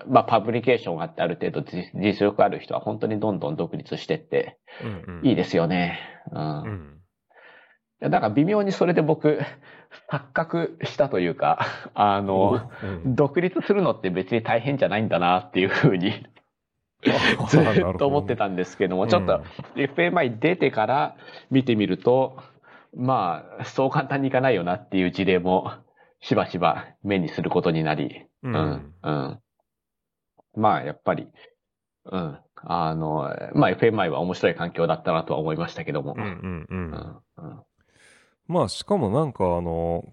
[0.07, 5.27] まあパブリケーションがあってある程度実実力ある人は本当にどんどん独立してってうんうん。
[5.27, 5.99] いいですよね。
[6.31, 6.39] うん。
[6.39, 6.97] いうん。
[8.01, 9.39] やだから微妙にそれで僕、
[10.09, 12.69] 錯覚したというか、あの、
[13.05, 16.25] うん、独立するのって別に大変じゃないんだなっていうふうに
[17.49, 19.41] ずっと思ってたんですけども、ちょっと
[19.75, 21.15] FMI 出てから
[21.49, 22.37] 見てみると、
[22.95, 25.71] まあ、そう簡単にいかないよなっていう事例も
[26.19, 28.49] しばしば目にすることになり、う。
[28.49, 29.39] うんん、うん。
[30.55, 31.27] まあ、やっぱり、
[32.05, 32.37] うん。
[32.63, 36.13] あの、まあ FMI は面白い環境だったなとは思いましたけども。
[36.15, 36.67] うんうんう。
[36.69, 37.63] うんんうん
[38.47, 40.03] まあしかもなんかあの、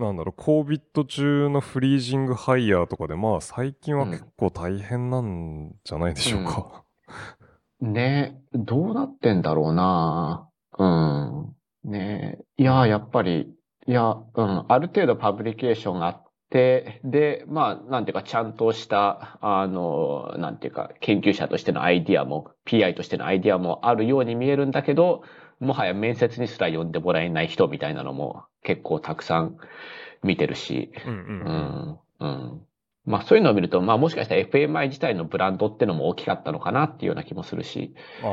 [0.00, 6.84] なんだろう、COVID 中のフリージングハイヤーとかで、まあ最近は結構大変なんじゃないでしょうか。
[7.80, 10.48] ねどうなってんだろうな
[10.78, 11.54] うん。
[11.84, 13.52] ねいや、やっぱり、
[13.86, 25.22] いや、うん、ある程度パブリケーションがあって、で、まあ、なんていうか、ちゃんとした、あの、なんていうか、研究者としてのアイディアも、PI としてのアイディアもあるように見えるんだけど、
[25.60, 29.56] もはや面接にすら呼んでもらえない人みたいなのも結構たくさん
[30.22, 32.66] 見てるし、うんううんん、うん。
[33.04, 38.26] まあそういうのを見ると、まあもしかしたら FMI 自体のブランドってのも大きかったのかなっていうような気もするし、あ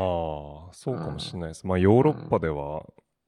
[0.70, 1.68] あ、そうかもしれないです。
[1.68, 2.84] まあヨーロッパでは、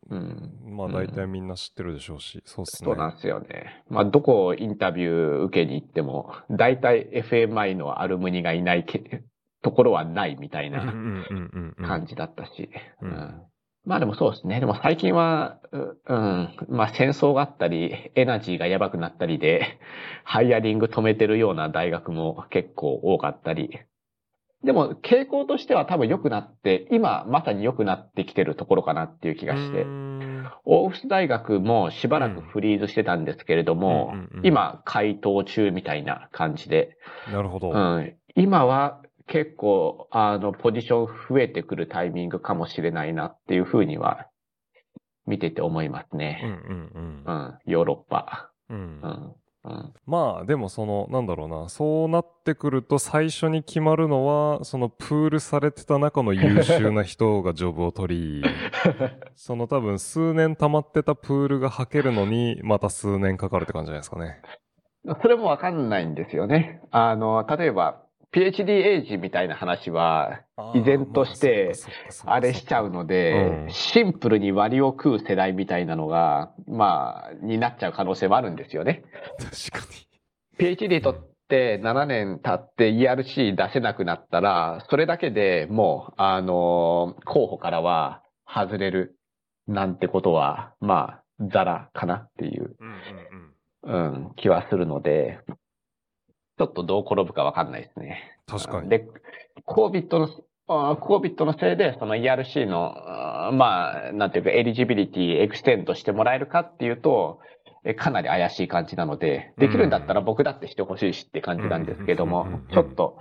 [0.09, 0.51] うん。
[0.65, 2.87] まあ大体みんな知ってるでしょうし、そうっすね。
[2.87, 3.83] そうなんですよね。
[3.89, 9.23] まあどこをインタビュー受けに行っても、大体 FMI のアルムニがいないけ
[9.61, 11.85] ところはないみたいなうんうんうんうんうん。
[11.85, 12.69] 感じだったし、
[13.01, 13.41] ううんん
[13.85, 14.59] まあでもそうですね。
[14.59, 19.79] でも最近は、ううん、まあ戦争があったり、エナジーがやばくなったりで、
[20.23, 23.79] ハイアリング止めてるような大学も結構多かったり。
[24.63, 29.87] でも傾向としては多分良くなって、今まさに良くなってきてるところかなっていう気がしてうー。
[29.87, 30.29] ん
[30.65, 36.97] オーフス大学もしばらくフリーズしてたんですけれども、うんうんうん今回答中みたいな感じで、
[37.31, 37.71] なるほど。
[37.71, 39.01] うん、今は
[39.31, 44.27] 結構、あの、ポジション増えてくるタイミングかもしれないなっていうふうには、
[45.27, 46.41] 見てて思いますうんね。
[46.43, 48.51] うんうん、ヨーロッパ。
[48.69, 48.77] うん。
[48.77, 48.81] う
[49.63, 58.43] うんん、うん、まあでもそのなんだろうなそうなってくると最初に決まるのはそのプールされてた中の優秀な人がジョブを取り
[59.35, 64.41] その多分数年溜まってたプールがはけるのにまた数年かかるって感じじゃないですかね。
[65.21, 66.81] それもわかんないんですよね。
[66.91, 70.41] あの、例えば、PhD エイジみたいな話は、
[70.75, 71.73] 依然として
[72.25, 79.03] あれしちゃうので、うんシンプルに割を食う世代みたいなのが、まあ、になっちゃう可能性もあるんですよね。
[79.71, 79.93] 確か
[80.59, 89.17] PhD 取って7年経って ERC 出せなくなったら、それだけでもう、あの、候補からは外れる
[89.67, 92.75] なんてことは、まあ、ザラかなっていう。
[93.81, 95.39] うん、気はするので、
[96.59, 98.37] ちょっとどう転ぶかわかんないですね。
[98.45, 98.89] 確かに。
[98.89, 99.07] で、
[99.65, 100.29] COVID の、
[100.67, 102.93] あ COVID のせいで、その ERC の、
[103.47, 107.39] あまあ、なんていうか、 eligibility extend してもらえるかっていうと、
[107.85, 113.17] えかなり怪しい感じなので、できるんだったら僕だってしてほしいしって感じなんですけどもちょっと、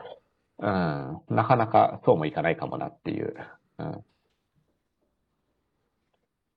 [0.59, 3.37] うん、なかなかそうもいかないかもなっていう、
[3.79, 4.05] うん、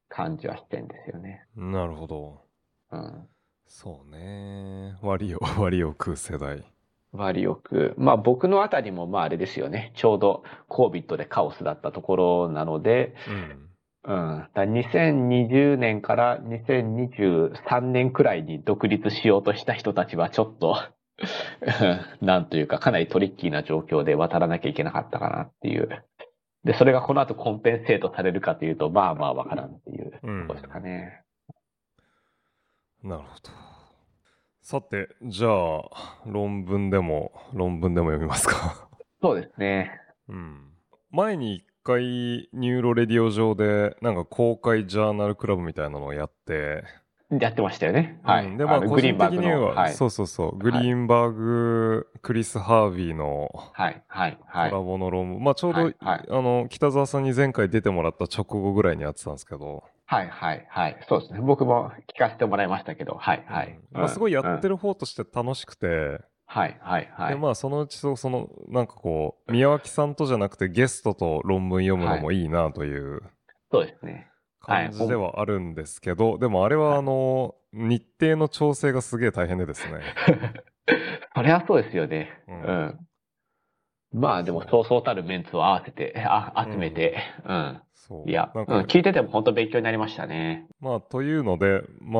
[0.09, 1.45] 感じはしてんですよね。
[1.55, 2.41] なるほど。
[2.91, 3.27] うん。
[3.73, 4.97] そうね。
[5.01, 6.63] 割を、 割を食う世代。
[7.13, 9.91] 割よく、まあ僕のあたりもまああれですよね。
[9.95, 13.15] ちょうど COVID でカオスだったところなので、
[14.05, 14.13] うん。
[14.13, 14.47] うん。
[14.53, 20.75] だ2020年から2023年くらいに独立しようとした人たちはちょっと、
[22.21, 25.89] なんというかかなりトリッキーな状況で渡らなきゃいけなかったかなっていう。
[26.65, 31.23] で、それがこの後コンペンセートされるかというと、まあまあわからんっていうころですかね。
[33.03, 33.49] なるほど。
[34.61, 38.87] さて、じゃあ、論文でも、論文でも読みますか。
[39.21, 39.91] そうですね。
[40.29, 40.71] うん。
[41.09, 42.03] 前に一回、
[42.53, 46.83] ニューロレディオ上で、なんか公開 journal club みたいなのをやって、
[47.39, 48.19] やってましたよね。
[48.23, 48.45] はい。
[48.45, 49.93] うんで、まあ、の個人的には、はい。
[49.93, 54.03] そうそうそう、グリーンバーグ、クリス・ハービーのはい。
[54.07, 54.37] はい。
[54.37, 54.79] コはいラ。
[54.79, 61.05] ボの論文、まあ、ちょうど、はいはいあの、北澤さんに前回出てもらった直後ぐらいにやってたんですけど、はいはいはい。
[61.07, 61.39] そうですね。
[61.39, 63.79] 僕も聞かせてもらいましたけど、はいはい。
[63.93, 64.69] うんまあ、すごいやってる。
[64.71, 67.33] る方として楽しくて、はいはいはい。
[67.33, 73.21] でまあそのうちそそのなんかこう宮脇さんとじゃなくてゲストと論文読むのもいいなという
[73.71, 74.11] そうですね。
[74.13, 74.27] はい
[74.61, 80.01] 感じではあるんですけど、でもあれはあの日程の調整がすげえ大変でですね。
[81.33, 82.29] それはそうですよね。
[82.47, 83.07] ううんん。
[84.13, 87.81] まあでもそうそうたるメンツを合わせて、あ集めて、うん。
[87.93, 90.67] そういや、うん聞いてても本当勉強になりましたね。
[90.81, 92.19] まあというのでま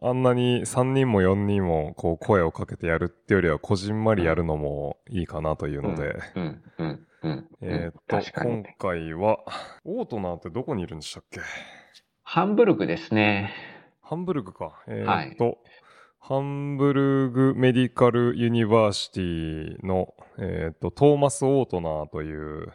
[0.00, 7.48] ああんなに3人も4人もこう声をかけてやるってよりはこじんまりやるのもいいかなというので、うん、うん、うん。
[7.60, 8.62] えーっと今。
[8.78, 9.40] 回は
[9.84, 11.40] オートナーってどこにいるんでしたっけ？
[12.22, 13.52] ハンブルグですね。
[14.00, 14.82] ハンブルグか。
[14.86, 15.58] えーっと、
[16.28, 22.72] ハンブルグメディカルユニバーシティの、えーっと、トーマス・オートナーという、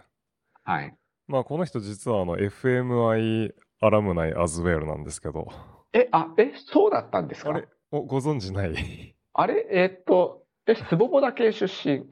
[0.64, 0.96] はい。
[1.28, 3.52] まあ、この人実はあの、FMI
[3.82, 5.50] アラムナイ・アズウェルなんですけど、
[5.92, 7.50] え、あ、え、そうだったんですか？
[7.50, 9.18] あれおご存知ない？
[9.34, 9.68] あれ？
[9.70, 12.06] えっと、え、スボボダ系出身？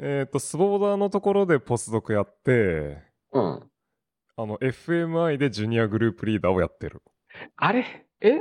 [0.00, 3.62] えーっと、スボーダーのところでポスドクやって、うん。
[4.36, 7.00] あの、FMI でジュニアグループリーダーをやってる。
[7.58, 7.84] あれ？
[8.20, 8.40] え？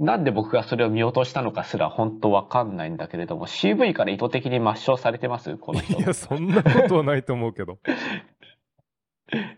[0.00, 5.56] なんで僕がそれを見落としたのかすら本当わかんないんだけれども、CV から意図的に抹消されてます？
[5.56, 6.02] この人い。
[6.02, 7.78] や、そんなことはないと思うけど。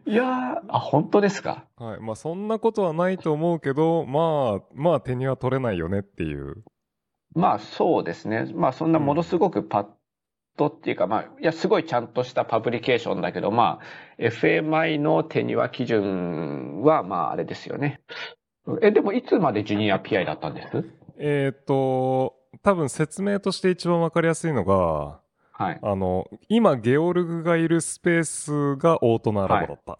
[0.07, 0.27] いやー、
[0.69, 1.65] あ、本当ですか？
[1.77, 2.01] はい。
[2.01, 6.63] まあ、そんなことはないと思うけど、まあ、まあ、手には取れないよねっていう。
[7.35, 8.51] まあそうですね。
[8.55, 9.87] まあそんなものすごくパッ
[10.57, 18.01] とっていうか、まあ、いや、すごいちゃんとしたパブリケーションだけど、まあ、FMI の手には基準は、まああれですよね。
[18.83, 20.85] え、でもいつまでジュニア PI だったんです？
[21.19, 25.21] えっ、と、多分説明として一番わかりやすいのが、
[25.53, 25.79] はい。
[25.83, 29.99] あの、今、ゲオルグがいるスペースがオートナーラボだった。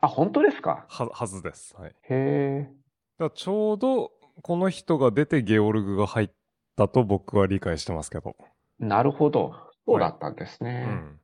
[0.00, 0.84] あ、本当ですか？
[0.88, 1.74] ははずです。
[1.76, 1.90] はい。
[1.90, 2.70] へえ。
[3.18, 4.12] らちょうど、
[4.42, 6.30] この人が出てゲオルグが入っ
[6.76, 8.36] たと僕は理解してますけど。
[8.78, 9.54] なるほど。
[9.86, 10.86] そうだったんですね。
[10.88, 11.20] うん。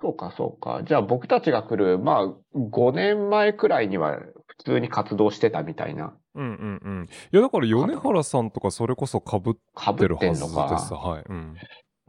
[0.00, 0.82] そうか、そうか。
[0.84, 2.26] じゃあ僕たちが来る、まあ、
[2.56, 4.18] 5年前くらいには
[4.58, 6.14] 普通に活動してたみたいな。
[6.34, 7.08] うんうんうん。
[7.32, 10.48] いや、だから米原さんとかそれこそ被っかぶてるはってんのずで
[10.78, 10.88] す。
[10.90, 10.96] か。
[10.96, 11.24] はい。
[11.28, 11.54] うん。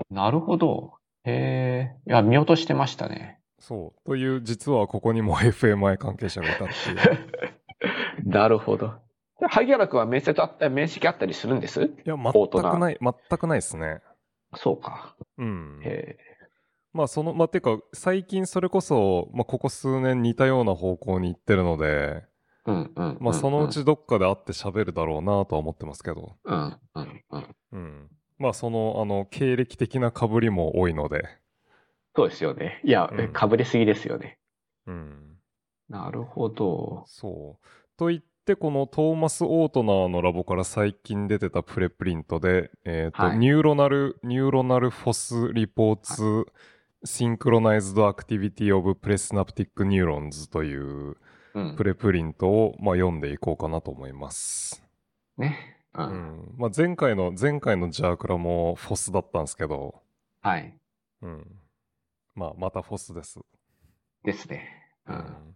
[0.09, 0.93] なるほど。
[1.23, 2.09] へえ。
[2.09, 3.39] いや、見落としてましたね。
[3.59, 4.07] そう。
[4.07, 8.25] という、実はここにも FMI 関係者がいたっていう。
[8.29, 8.93] なるほど。
[9.41, 11.83] 萩原君は面接あった、面識あったりするんです？
[11.83, 14.01] いや、全くない、全くないですね。
[14.55, 15.15] そうか。
[15.37, 15.79] うん。
[15.83, 16.17] へ
[16.91, 22.23] まあ、その、まあ、てか、最近それこそ、まあ、ここ数年似たような方向に行ってるので、
[22.69, 22.73] え。
[22.73, 23.17] うんうん。
[23.19, 27.55] まあ、そのうちどっかで会って喋るだろうなとは思ってますけど、うんうんうん。
[27.71, 28.09] うん。
[28.37, 31.23] まあ、その、あの、経歴的な被りも多いので、
[32.15, 32.81] そうですよね。
[32.83, 34.39] いやうん、かぶりすぎですよね。
[34.87, 35.37] うん。
[35.87, 37.03] なるほど。
[37.07, 37.67] そう。
[37.97, 46.45] と言って、このトーマス・オートナーのラボから最近出てたプレプリントで、えっ、と、はい neuronal、neuronal Fos reports、
[47.05, 51.17] synchronized activity of presynaptic neurons といううん
[51.77, 51.83] プ。
[51.83, 54.83] レプリントを、まあ、読んでいこうかなと思います。
[55.37, 55.57] ね。
[55.95, 56.03] う。
[56.03, 56.55] うんん。
[56.57, 60.01] まあ、前回の、前回のジャークラも Fos だったんですけど、
[60.41, 60.73] はい。
[61.21, 61.47] うん。
[62.35, 63.39] まあ、また Fos です。
[64.23, 64.67] ですね。
[65.07, 65.13] う。
[65.13, 65.55] うんん。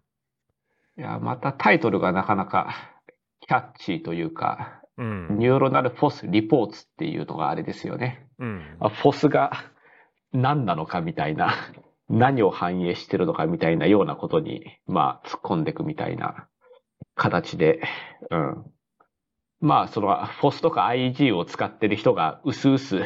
[0.97, 2.93] いや、またタイトルがなかなか
[3.41, 5.38] キャッチーというか、うん。
[5.39, 8.27] Neuronal Fos reports っていうのがあれですよね。
[8.39, 8.77] うん。
[8.80, 9.51] あ Fos が
[10.31, 11.55] 何なのかみたいな。
[12.09, 16.47] 何を反映してるのかみたいなようなことに、まあ、突っ込んでいくみたいな
[17.15, 17.81] 形で、
[18.30, 18.65] うん。
[19.61, 23.05] まあ、その、フォスとか IG を使ってる人が薄々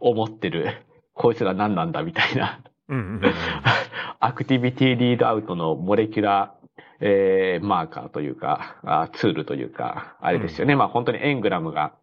[0.00, 2.62] 思ってる、こいつら何なんだみたいな、
[4.20, 6.68] アクティビティリードアウトのモレキュラー、
[7.00, 10.72] えー、マーカーというか、あツールというか、あれですよね。
[10.72, 11.94] うん、まあ本当にエングラムが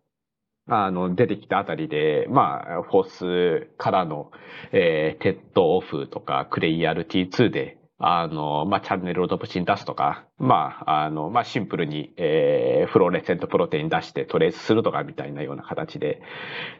[0.67, 4.31] あの、出てきたあたりで、まあ、 Fos からの、
[4.71, 16.21] えー、テッドオフとか、 CreERT2 で、あの、まあ、チャネルロドプシン出すとか、まあ、あの、まあ、シンプルに、えー、 fluorescent protein 出してトレースするとかみたいなような形で、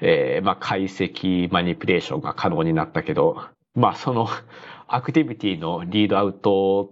[0.02, 3.38] えー、まあ、解析、 manipulation が可能になったけど、
[3.76, 4.28] まあ、その、
[4.88, 6.92] activity の readout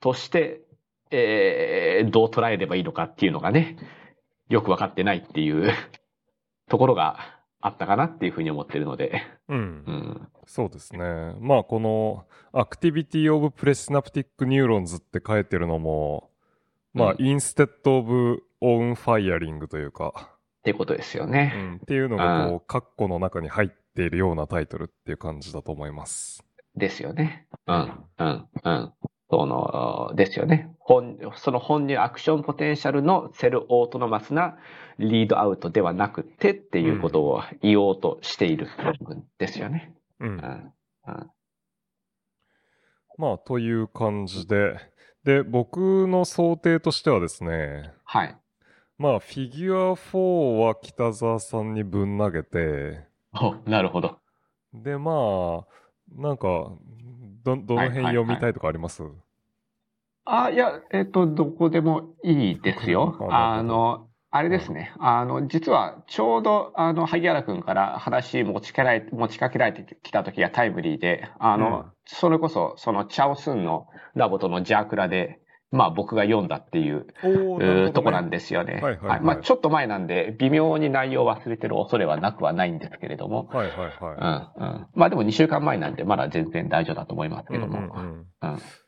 [0.00, 0.62] として、
[1.10, 3.76] えー、どう捉えればいいのかっていうのがね、
[4.48, 5.72] よくわかってないっていう
[6.68, 7.18] ところが
[7.60, 9.22] あったかなっていうふうに思ってるので。
[9.48, 9.58] うん。
[9.58, 9.60] う
[9.92, 11.34] ん、そうですね。
[11.40, 16.30] まあ、この、 activity of presynaptic neurons って書いてるのも、
[16.92, 20.30] まあ、 instead of own firing というか。
[20.60, 21.52] ってことですよね。
[21.56, 21.74] うん。
[21.76, 26.44] っていうのが、こう、カッコの中に入っているようなタイトルっていう感じだと思います。
[26.76, 27.46] ですよね。
[27.66, 28.92] うん、うん、うん。
[29.30, 30.74] その、ですよね。
[30.78, 34.56] 本、その本人 action potential の cell autonomous な
[34.98, 38.68] readout ではなくてっていうことを言おうとしている
[39.00, 39.94] 部分ですよね。
[40.20, 40.28] うん。
[40.28, 40.72] うん、
[41.06, 41.30] うん、
[43.18, 44.78] まあ、という感じで、
[45.24, 48.36] で、僕の想定としてはですね、はい。
[48.98, 54.18] まあ、フィギュア4は北沢さんにぶん投げて、お、なるほど。
[54.72, 56.72] で、まあ、なんか、
[57.44, 59.18] ど、どの辺読みたいとかあります、はいはい
[60.36, 63.16] はい、あ、いや、えっ、ー、と、どこでもいいですよ。
[63.30, 64.92] あの、あれですね。
[64.98, 75.38] あの、実は、ちょうど、あの、萩原くんから話持ちかけられ、持ちかけられてきた時がタイムリーで、あの、うん、それこそ、その、チャオスンのラボとのジャークラで、
[75.70, 77.06] まあ僕が読んだっていう、
[77.58, 78.74] ね、とこなんですよね。
[78.74, 83.48] はいはい、はい、まあちょっと前なんで、微妙に内容を忘れてる恐れはなくはないんですけれども。
[83.52, 84.60] はいはいはい。
[84.60, 84.86] うんうん。
[84.94, 87.78] まあでも2週間前なんで、まだ全然大丈夫だと思いますけども。
[87.78, 88.26] うん、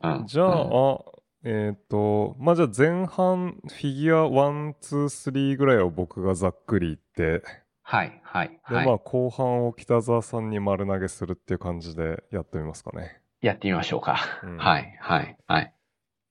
[0.02, 1.16] うん、じゃあ、うん
[1.48, 7.44] えっ、ー、と、まあ、じゃあ前半、フィギュア1、2、3ぐらいを僕がざっくり言って、
[7.82, 8.48] はい、はい。
[8.48, 13.20] で、まあ、後半を北沢さんに丸投げするっていう感じでやってみますかね。
[13.42, 14.18] やってみましょうか。
[14.42, 15.72] うん、はい、はい、はい。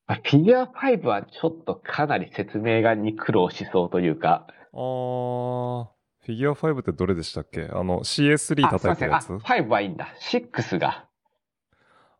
[0.07, 4.45] フィギュア5はちょっとかなり説明がに苦労しそうというか。
[4.71, 5.85] あー、
[6.25, 7.69] フィギュア5ってどれでしたっけ？
[7.71, 9.33] あの CS3 叩いたやつ？
[9.33, 10.09] あ、5はいいんだ。
[10.31, 11.07] 6が。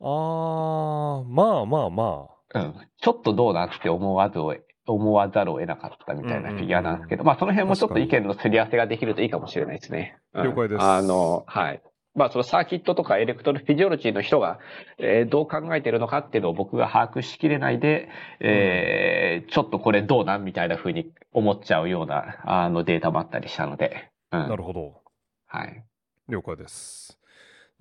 [0.02, 2.60] あー、まあまあまあ。
[2.60, 2.74] うん。
[2.99, 4.56] ちょっとどうなんって思わずを、
[4.88, 10.18] 思わざるを得なかったみたいなフィギュアなんですけど、まあその辺もちょっと意見のすり合わせができるといいかもしれないですね。
[10.34, 10.82] 了解です。
[10.82, 11.84] あの、はい。
[12.16, 14.60] まあそのサーキットとかエレクトロフィジオロジーの人が、
[14.98, 18.08] えー、どう考えてるのかっていうのを僕が把握しきれないで、
[18.40, 24.10] えー、ちょっとこれどうなんみたいな風に思っちゃうようなあのデータもあったりしたので。
[24.32, 25.02] うん、なるほど。
[25.48, 25.84] はい。
[26.30, 27.20] 了解です。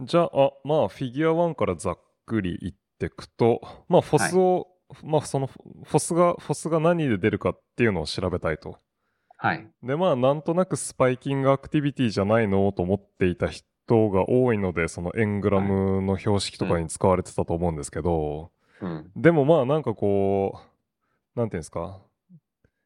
[0.01, 8.79] じゃあ、まあフィギュア1からざっくり言っていくと、まあフォスを、はい、まあそのフォスが、フォスが何で出るかっていうのを調べたいと。
[9.37, 9.69] はい。
[9.85, 18.51] で、まあなんとなくスパイキングアクティビティじゃないのと思っていた人トが多いので、そのエングラムの標識とかに使われてたと思うんですけど、
[18.81, 20.61] うん、でもまあなんかこ
[21.37, 22.01] う、なんていうんですか、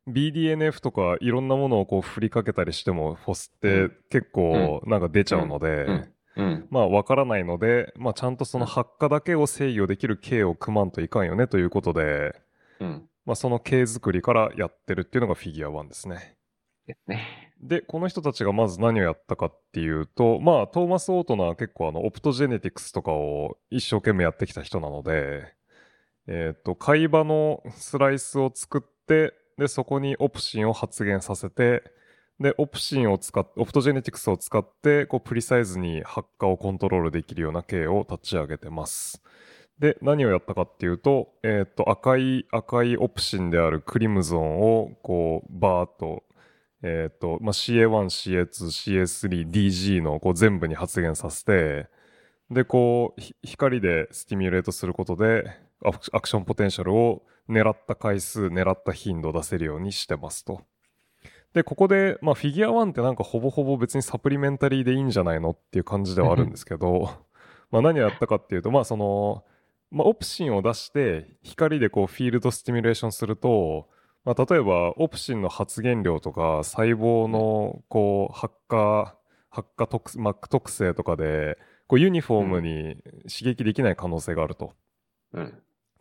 [0.09, 6.09] BDNF とかいろんなものをこう振りかけたりしても、フォスって結構なんか出ちゃうので、
[6.71, 12.35] まあわからないので、まあちゃんとその発火だけを制御できる形を組まんといかんよねということで、
[12.81, 16.38] うん、まあその形作りからやってるっていうのがフィギュア1ですね。
[16.89, 17.53] ですね。
[17.61, 25.53] で、この人たちがまず何をやったかっていうと、まあ、トーマス・オートナーは結構あの、オプトジェネティクスとかを一生懸命やってきた人なので、
[26.27, 31.83] えっ、ー、と、会話のスライスを作って、で、そこにオプシンを発現させて、
[32.41, 39.21] で、オプシンを使って、オプトジェネティクスを使って、こう、プリサイズに発火をコントロールできるような系を立ち上げてます。
[39.79, 46.23] で、何をやったかっていうと、えっ、ー、と、赤い、赤いオプシンであるクリムゾンを、こう、バーっと
[46.83, 51.89] えっ、ー、と、まあ、CA1、CA2、CA3、DG のこう全部に発現させて、
[52.51, 55.51] で、こう、光で stimulate することで、
[55.85, 60.63] action potential を狙った回数、狙った頻度を出せるようにしてますと。
[61.53, 67.11] で、ここで、まあ、フィギュア1ってなんかほぼほぼ別に supplementary でいいんじゃないのっていう感じではあるんですけど、
[67.71, 69.45] まあ何をやったかっていうと、まあその、
[69.91, 73.89] まあオプシンを出して光でこう field stimulation すると、
[74.25, 79.17] まあ、例えば、オプシンの発現量とか、細胞の、こう、発火、
[79.51, 84.75] 発火特、マック特性とかで、こうユニフォームに刺激できない可能性があると。
[85.33, 85.47] うん。
[85.47, 85.51] っ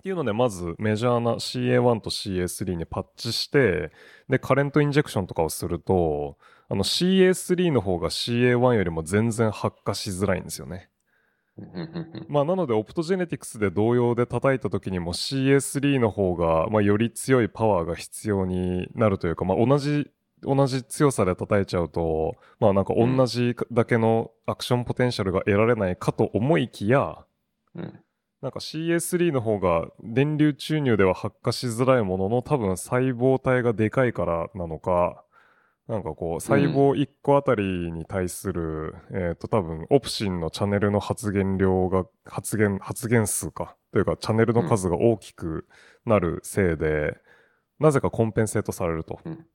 [0.03, 3.91] ていうので、まずメジャーな CA1 と CA3 にパッチして、
[4.29, 6.37] で、カレントインジェクションとかをすると、
[6.69, 10.89] あの CA3 の方が CA1 よりも全然発火しづらいんですよね。
[12.29, 20.11] まあ、なので、オプトジェネティクスで同様で叩いた時にも CA3 の方が、まあ、より強いパワーが必要になるというか、まあ、同じ、
[20.43, 27.17] 同じ強さで叩いちゃうと、まあ、なんか同じだけのアクションポテンシャルが得られないかと思いきや、
[27.75, 27.99] うん。
[28.41, 35.23] なんか CA3 の方が電流注入では発火しづらいものの多分細胞体がでかいからなのか、
[35.87, 43.77] なんかこう細胞1個あたりに対する、えっ、と多分オプシンのチャンネルの発現量が、発現、発現数か。
[43.93, 45.65] というかチャンネルの数が大きく
[46.05, 47.17] なるせいで、
[47.79, 49.21] なぜかコンペンセートされると。
[49.23, 49.45] うん。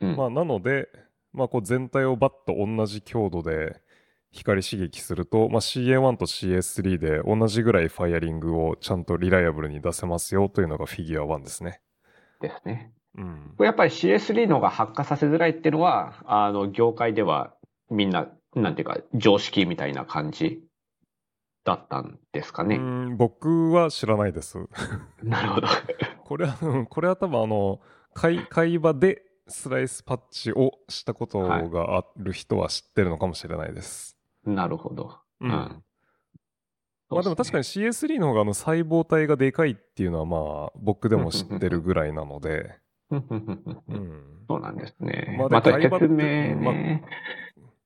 [0.00, 0.16] うん。
[0.16, 0.88] まあなので、
[1.32, 3.80] まあこう全体をバッと同じ強度で
[4.32, 11.80] 光刺激すると、まあ、CA1 と CA3 で同じぐらいファイアリングをちゃんとリライアブルに出せますよというのがフィギュア1ですね。
[12.40, 12.92] ですね。
[13.16, 13.54] うん。
[13.56, 17.54] これやっぱり CS3 の方が発火させづらいっていうのは、あの、業界では
[17.90, 20.62] みんな、なんていうか、常識みたいな感じ
[21.64, 22.76] だったんですかね。
[22.76, 24.58] うん僕は知らないです。
[25.22, 25.68] なるほど。
[26.24, 27.80] これは、うんこれは多分あの、
[28.14, 34.16] 会会話でスライスパッチをしたことがある人は知ってるのかもしれないです。
[34.44, 35.18] なるほど。
[35.40, 35.50] うん。
[35.50, 35.84] うん
[37.10, 42.89] まあでも確かに CS3 の方があの細胞体がでかいっていうのはまあ僕でも知ってるぐらいなので、に。
[43.10, 44.44] うん。
[44.48, 45.36] そうなんですね。
[45.38, 47.04] まあまた説明ね。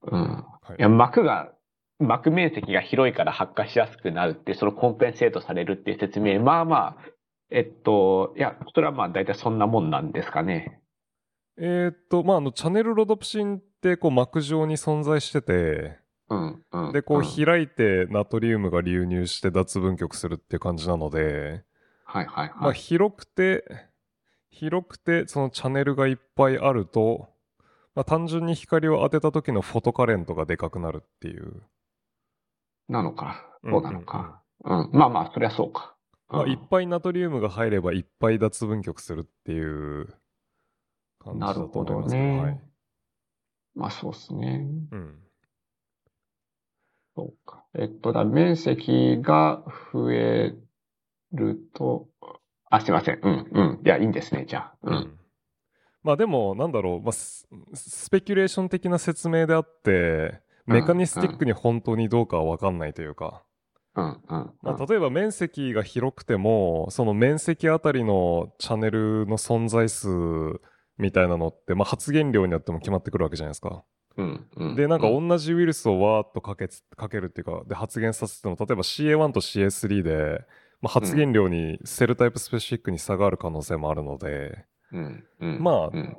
[0.03, 0.21] うん。
[0.21, 1.53] はいいや、膜が、
[1.99, 6.97] 膜面積が広いから発火しやすくなるって、そのコンペンセートされるっていう説明、まあまあ、
[7.51, 10.81] えっと、いや、それはまあ大体そんなもんなんですかね。
[11.57, 15.99] えーっと、まあ、あの、チャネルロドプシンって、こう、膜状に存在してて、
[16.29, 16.93] うん、うん。
[16.93, 21.63] で、こう、ん開いて、ナトリウムが流入して脱分極するっていう感じなので、
[22.05, 22.75] はいはいまあ、はい。
[22.75, 23.65] 広くて、
[24.55, 27.29] 広くて、そのチャネルがいっぱいあると、
[27.95, 31.63] まあ、単純に光を当てた時のフォトカレントがでかくなるっていう。
[32.89, 33.45] なのか。
[33.65, 34.43] そうなのか？
[34.65, 34.91] うんうん。
[34.93, 35.97] まあまあ、そりゃそうか。
[36.29, 40.07] まあ、うんいっぱいナトリウムが入ればいっぱい脱分極するっていう
[41.19, 42.61] 感じだと思いますけど、なるほどねはい。
[43.75, 44.67] まあそうですね。
[44.93, 45.19] うん。
[47.17, 47.65] そうか。
[47.75, 50.55] えっと、だ面積が増え
[51.33, 52.09] ると、
[52.77, 53.21] あ、すいません。
[53.23, 53.81] うん、うん。
[53.85, 54.75] いや、いいんですね、じゃあ。
[54.83, 54.91] う。
[54.91, 55.19] うんん
[56.03, 63.43] まあでも、なんだろう、まあ、ススペキュレーション的な説明であって、メカニスティックに本当にどうかは分かんないというか、
[63.97, 64.51] うん、うん。
[64.63, 70.09] まあ、例えば面積が広くても、その面積あたりのチャンネルの存在数
[70.99, 73.85] みたいなのって、まあ、発現量によっても決まってくるわけじゃないですか。
[74.17, 74.75] うん、うん。
[74.77, 80.45] で、なんかうん同じウイルスをわーっとかけつかけるっていうか、で発現させても、例えば CA1 と CA3 で、
[80.81, 85.63] まあ、発現量に cell type specific に差がある可能性もあるので、うん、うん。
[85.63, 86.17] まあ、うん、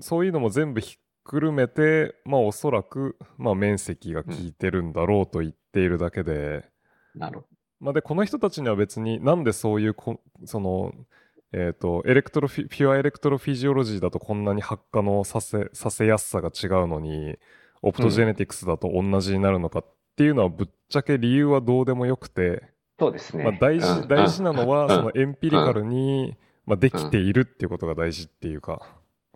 [0.00, 6.68] そういうのも全部ひっくるめて、まあおそらく、まあ面積が効いてるんだろうと言っているだけで、
[7.14, 7.46] なるほ
[7.80, 10.92] まあで、この人たちには別になんでそういうこ、その、
[11.52, 17.36] えっ、と、 electrophy、pure electrophysiology だとこんなに発火のさせ、させやすさが違うのに、
[17.82, 19.86] optogenetics だと同じになるのかっ
[20.16, 22.73] ていうのはぶっちゃけ理由はどうでもよくて、ど。
[22.98, 23.44] そうですね。
[23.44, 28.80] まあ大事、うん大事なのは、うんそのエンピリカルに、まあできているっていうことが大事っていうか、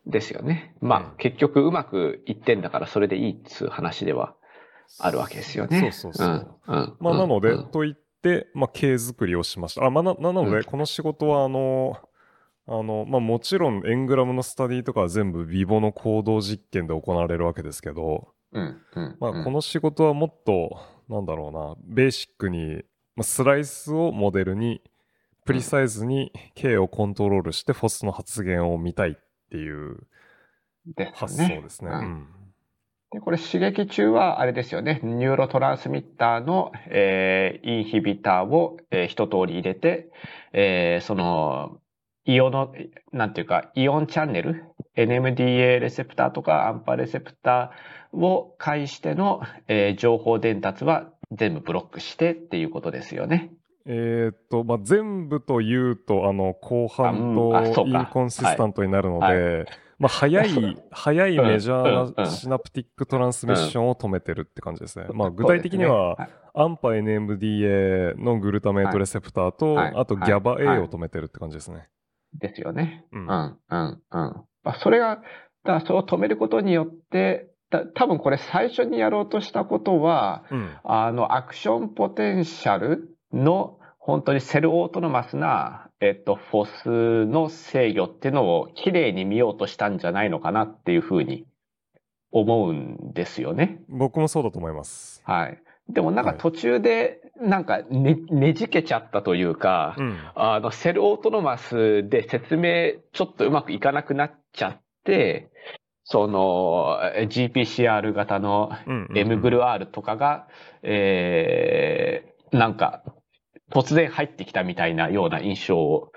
[0.07, 0.75] ですよね。
[0.81, 4.35] まあ、うん結局うまくいってんだからそれでいいっつう話では
[4.99, 5.81] あるわけですよね。
[5.81, 6.57] そうそうそう。
[6.67, 6.97] うん、うん。
[7.01, 9.85] まあ、なので、うんと言って、まあ、経作りをしました。
[9.85, 11.99] あ、まあ、な、なので、うんこの仕事は、あの、
[12.67, 19.17] あの、まあ、もちろん、エングラムのスタディとかは全部、ビボの行動実験で行われるわけですけど、うん、うん。
[19.21, 22.83] まあ、うんこの仕事はもっと、なんだろうな、ベーシックに、
[23.19, 24.81] まあ、スライスをモデルに、
[25.45, 29.15] プリサイズに K をコントロールして、フォスの発現を見たいっ
[29.51, 30.07] ていう
[31.15, 31.49] 発ね。
[31.57, 31.91] 想ですね。
[33.11, 35.01] で、これ刺激中はあれですよね。
[35.03, 40.11] ニューロトランスミッターの、えーインヒビターを、えー一通り入れて、
[40.53, 41.81] えーその、
[42.25, 42.73] イオンの、
[43.11, 44.63] なんていうか、イオンチャンネル、
[44.95, 53.53] NMDA レセプターとかアンパレセプターを介しての、えー情報伝達は全部ブロックしてっていうことですよね。
[53.87, 59.67] えーっと、まあ、全部というと、あの、後半とインコンシスタントになるので、はい
[59.99, 60.49] まあ、早い、
[60.91, 65.07] 早いメジャーなシナプティックトランスミッションを止めてるって感じですね。
[65.13, 71.89] まあ、具体的には、はいアンパ NMDA のグルタメイトレセプターと、はいあとはい GABA-A を止めてるって感じですね。
[72.35, 73.05] ですよね。
[73.13, 74.01] うんうん、うん、うん。
[74.11, 75.23] まあ、それが、だか
[75.65, 80.77] らそれを止めることによって、た多分これ最初にやろうとしたことは、うん。
[80.85, 91.45] あの、 action potential の本当に cell autonomous な、えっと、 Fos の制御っていうのを綺麗に見ようとしたんじゃないのかなっていうふうに
[92.31, 93.81] 思うんですよね。
[93.89, 95.23] 僕もそうだと思います。
[95.25, 95.59] はい。
[95.89, 100.19] でもなんかはい途中でなんかねねじけちゃったというか、うん。
[100.35, 105.51] あの、 cell autonomous で説明ちょっとうまくいかなくなっちゃって、
[106.11, 106.99] その
[107.29, 110.49] GPCR 型のうんうんうん M ブル R とかが、
[110.83, 113.03] えー、なんか
[113.71, 116.11] 突然入ってきたみたいなような印象を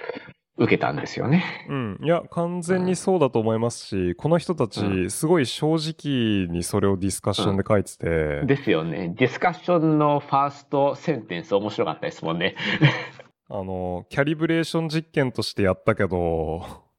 [0.57, 1.43] 受けたんですよね。
[1.69, 9.13] うん、いや完全にそうだと思いますし、この人たうちすごい正直にそれをディスカッションで書いてて、ですよね。
[9.17, 12.55] ディスカッションのファーストセンテンス面白かったですもんね。
[13.49, 16.90] あのキャリブレーション実験としてやったけど。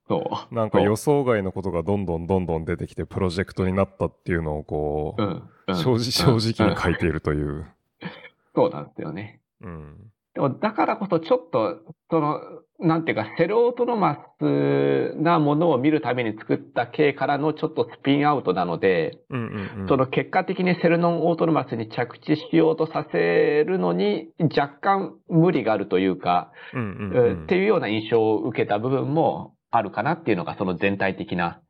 [0.51, 5.43] なんか予想外のことがどんどんどんどん出てきてプロジェクトになったっていうのをこう、うん。
[5.69, 5.77] うん。
[5.77, 7.67] 正直正直に書うんいているという、
[8.55, 9.41] そうなんですよね。
[9.63, 9.97] うん。
[10.35, 11.81] でもだからこそちょっと、
[12.11, 12.41] その、
[12.81, 19.89] なんていうか、セルオートノマスなものを見るために作った系からのちょっとスピンアウトなので、うんうんうん。
[19.89, 27.43] その結果的にセルノンオートノマスに着地しようとさせるのに若干無理があるというか、うんうんうん。
[27.45, 31.61] っていうような印象を受けた部分もあるかなっていうのがその全体的な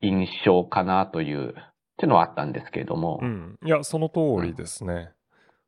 [0.00, 1.52] 印象かなという、っ
[1.98, 3.18] ていうのはあったんですけれども。
[3.20, 5.10] うん、いや、その通りですね。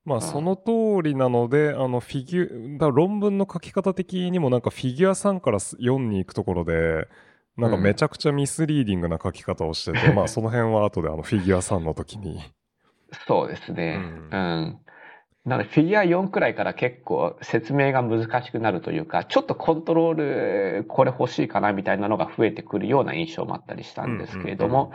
[0.05, 7.09] まあ、うんその通りなので、あの、フィギュ、だ論文の書き方的にもなんかフィギュア3から4に行くところで、
[7.57, 12.41] なんかめちゃくちゃミスリーディングな書き方をしてて、まあ、その辺は後であの、フィギュア3の時に。
[13.27, 13.99] そうですね。
[14.33, 14.79] ううん。
[15.45, 20.15] なので、フィギュア4くらいから結構説明が難しくなるというか、ちょっとコントロー
[20.83, 24.93] ル、これ欲しいかなみたいなのが増えてくるような印象もあったりしたんですけれども、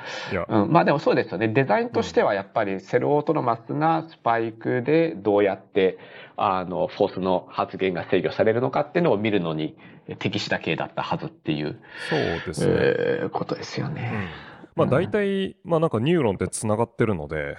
[0.69, 1.49] まあでもそうですよね。
[1.49, 5.97] デザインとしてはやっぱり cell autonomous なスパイクでどうやって、
[6.37, 9.75] あの、 Fos の発現が制御されるのかっていうのを見るのに
[10.19, 12.73] 適した系だったはずっていう、そうですね。
[12.73, 14.29] えーことですようんね。
[14.77, 17.57] まあ、大体、まあなんかニューロンって繋がってるので、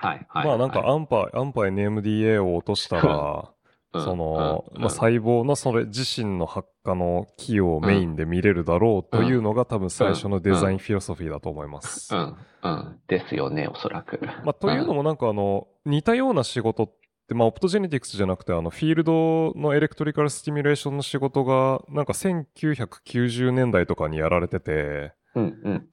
[0.00, 0.46] はい、はい。
[0.46, 3.52] まあなんかアンパイ、アンパイ NMDA を落としたら、
[3.92, 12.14] うんその、うんまあ、細胞のそれ自身の発火のキーをメインで見れるだろうというのが多分最初のデザインフィロソフィーだと思います。
[12.14, 13.00] うん、うん。
[13.08, 14.20] ですよね、おそらく。
[14.44, 16.92] まあ、というのもなんかあの、似たような仕事っ
[17.26, 25.14] て、まあ、オプトジェネティクスじゃなくて、あの、フィールドのエレクトリカルスティミュレーションの仕事が、なんか1990年代とかにやられてて。
[25.34, 25.40] で、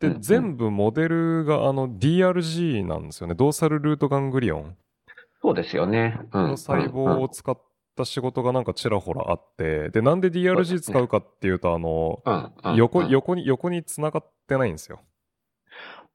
[0.08, 3.36] うん全部モデルがあの DRG なんですよね。
[3.36, 4.78] ドーサルルートガングリオン
[5.42, 6.20] そうですよね。
[6.34, 6.48] うん。
[6.50, 7.58] の細胞を使っ
[7.96, 12.76] た仕事がなんかちらほらあって、で、なんで DRG 使うかっていうと、あの、うん、うん。
[12.76, 15.00] 横、うん横に、横に繋がってないんですよ。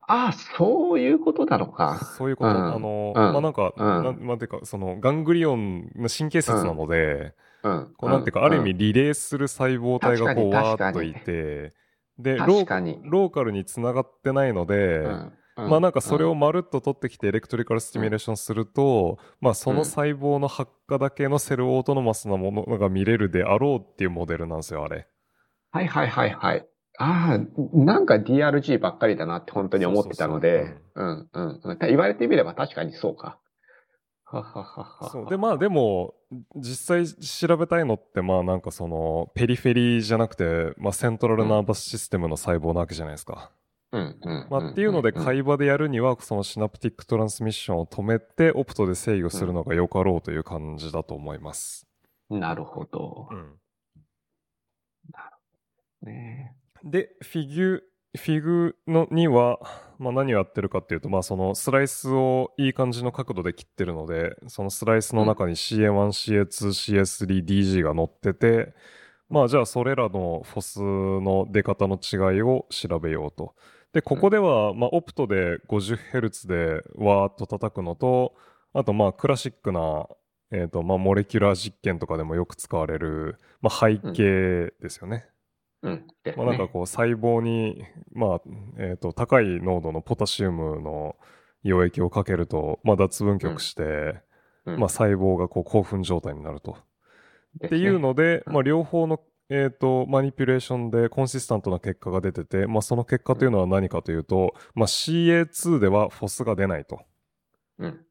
[0.01, 2.13] ああ、そういうことなのか。
[2.19, 2.51] そういうこと。
[2.51, 7.95] うんあの、うんまあ、なんか、うんなんまあ、てか、その、ガングリオンの神経節なので、うん。
[7.97, 11.73] こうなんていうか、ある意味リレーする細胞体がこう、わーっといて、
[12.19, 13.01] で、ロー確かに。
[13.05, 25.07] ローカルに繋がってないので、うんまあなんかそれをまるっと取ってきて electrical stimulation すると、まあその細胞の発火だけの cell autonomous なものが見れるであろうっていうモデルなんですよ、あれ。
[25.71, 26.67] はいはいはいはい。
[26.99, 31.79] ああ、なんか DRG ばっかりだなって本当に思ってたので、うんうんうん。
[31.81, 33.39] 言われてみれば確かにそうか。
[35.11, 35.29] そう。
[35.29, 36.15] で、まあでも、
[36.57, 43.53] 実際調べたいのって、まあなんかその、ペリフェリーじゃなくて、まあセントラルナーバスシステムの細胞なわけじゃないですか。
[43.93, 44.47] うんうん。
[44.51, 51.87] まあっていうので、んん会話でやるには、そのシナプティックトランスミッションを止めて、オプトで制御するのがよかろうという感じだと思います。
[52.31, 53.35] なるほどう。
[53.35, 53.59] ん。
[56.03, 57.81] ねで、フィギュ、
[58.17, 59.61] フィグのには、
[60.03, 68.75] まあ何をやってるかっていうと、まあそのスライスをいい感じの角度で切ってるので、そのスライスの中に CA1、CA2、CA3、DG が載ってて、
[69.29, 73.55] まあじゃあそれらのフォスの出方の違いを調べようと。
[73.93, 78.35] で、ここでは、まあオプトで 50Hz でわーっと叩くのと、
[78.73, 80.09] あとまあクラシックな、
[80.51, 85.27] えっ、とまあモレキュラー実験とかでもよく使われる、まあ背景ですよね。
[85.83, 86.07] うん。
[86.37, 86.69] まあ、なんかね。
[86.73, 88.41] こう細胞に、まあ
[88.79, 91.17] えー、と高い濃度のポタシウムの
[91.65, 94.21] 溶液をかけると、まあ、脱分極して、
[94.65, 96.77] うんまあ、細胞がこう興奮状態になると。
[97.67, 107.01] っていうので、うんまあ、両方の、えー、とマニピュレーションでコンシスタントな結果が出てて、まあ、その結果というのは何かというと、まあ、CA2 ではフォスが出ないと。
[107.79, 108.07] うん。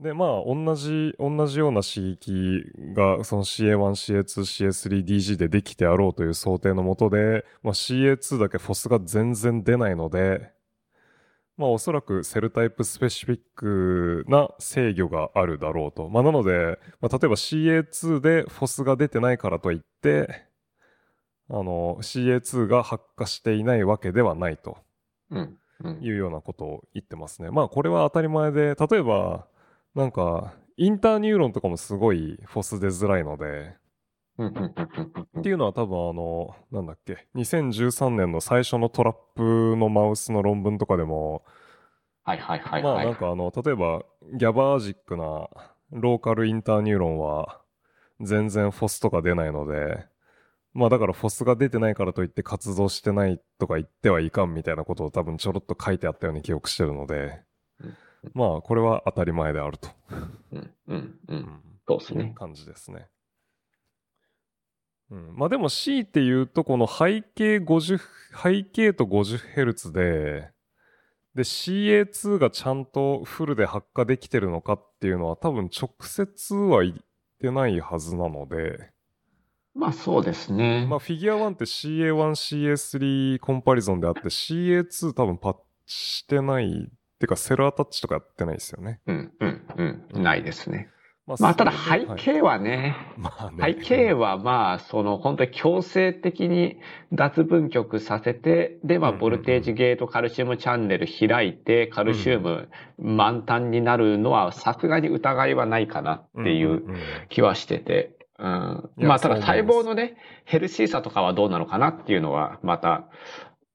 [0.00, 2.64] で、まあ、同じ、同じような刺激
[2.94, 10.50] が、その CA1、CA2、CA3、DG でできてあろうという想定のもとで、まあ、CA2 だけフォスが全然出ないので、
[11.56, 16.08] まあおそらくセルタイプスペシフィックな制御があるだろうと。
[16.08, 20.46] まあなので、まあ、例えば CA2 でフォスが出てないからといって、
[21.48, 24.78] あの CA2 が発火していないわけではないと
[25.30, 25.58] うん。
[25.84, 25.98] うん。
[26.02, 27.50] いうようなことを言ってますね。
[27.50, 29.46] まあこれは当たり前で、例えば
[29.96, 33.74] なんか interneuron とかもすごい Fos 出づらいので。
[34.38, 41.42] っていうのは多分あの、なんだっけ、2013年の最初の TRAP のマウスの論文とかでも、
[42.22, 43.06] はいはいはいまあはい。
[43.06, 44.02] なんかあの、例えば
[44.34, 45.48] GABAergic な
[45.90, 47.62] local interneuron は
[48.20, 50.04] 全然 Fos とか出ないので、
[50.74, 57.45] まあだからフォスが出てないからといって活動してないとか言ってはいかんみたいなことを多分ちょろっと書いてあったように記憶してるのでうん、
[58.34, 59.88] まあこれは当たり前であると。
[60.52, 60.70] うん。
[60.88, 60.96] うん。
[60.96, 61.12] う。
[61.28, 62.34] うんんそうですね。
[62.36, 63.06] 感じですね。
[65.10, 68.00] うん、まあでも強いて言うとこの背景50
[68.42, 70.50] 背景と 50Hz で
[71.36, 76.96] で CA2 がちゃんとフルで発火できてるのかっていうのは多分直接は言っ
[77.40, 78.90] てないはずなので、
[79.74, 80.86] まあそうですね。
[80.88, 89.00] まあフィギュア1って CA1、CA3 コンパリゾンであって CA2 多分パッチしてないってかセルアタッチとかやってないですよね。
[89.06, 89.32] うん。
[89.40, 90.04] うん。
[90.12, 90.22] うん。
[90.22, 90.90] ないですね。
[91.26, 96.78] ままあただ背景はね、 はい背景はまあ、その本当に強制的に
[97.12, 106.84] 脱分極させて、で、まあ、ボルテージゲートカルシウムチャンネル開いて、カルシウム満タンになるのは、さすがに疑いはないかなっていう
[107.28, 108.14] 気はしてて。
[108.38, 108.90] うん。
[108.96, 113.08] まあ、ただ細胞のね、ヘルシーさとかはどうなのかなっていうのは、また、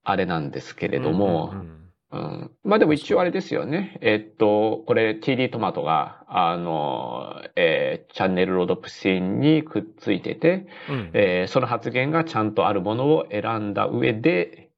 [0.04, 1.81] あれなんですけれども、うんうんうん
[2.12, 3.98] うんまあでも一応あれですよね。
[4.02, 14.70] えっと、これ TD トマトが、あの、えーチャンネルロドプシンにくっついてて、うんえーその発言がちゃんとあるものを選んだ上で、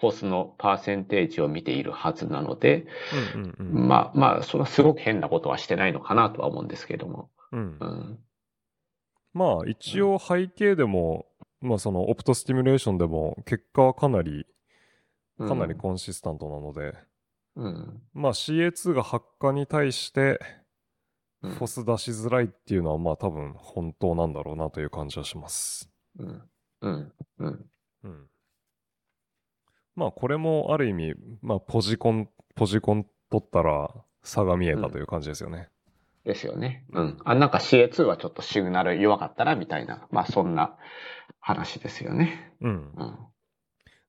[0.00, 2.86] フォスのパーセンテージを見ているはずなので、
[3.34, 7.30] うんうんうんまあまあ、そんなすごく変なことはしてないのかなとは思うんですけども。
[7.52, 8.18] うんうん。
[9.32, 11.26] まあ一応背景でも、
[11.60, 14.44] まあそのオプトスティミュレーションでも結果はかなりうん
[15.38, 16.94] かなりコンシスタントなので、
[17.56, 18.02] うん。
[18.14, 20.40] まあ CA2 が発火に対して
[21.42, 25.90] うんフォス出しづらいっていうのはまあ多分本当なんだろうなという感じはします。
[26.18, 26.42] うん。
[26.82, 27.12] うん。
[27.38, 27.66] うん。
[28.04, 28.26] うん。
[29.96, 33.90] まあこれもある意味、まあポジコン、ポジコン取ったら
[34.22, 35.68] 差が見えたという感じですよね。
[36.24, 36.84] ですよね。
[36.92, 37.18] うん。
[37.24, 40.06] あ、なんか CA2 はちょっとシグナル弱かったな、みたいな。
[40.10, 40.76] まあそんな
[41.40, 42.52] 話ですよね。
[42.60, 42.92] うん。
[42.96, 43.18] うん。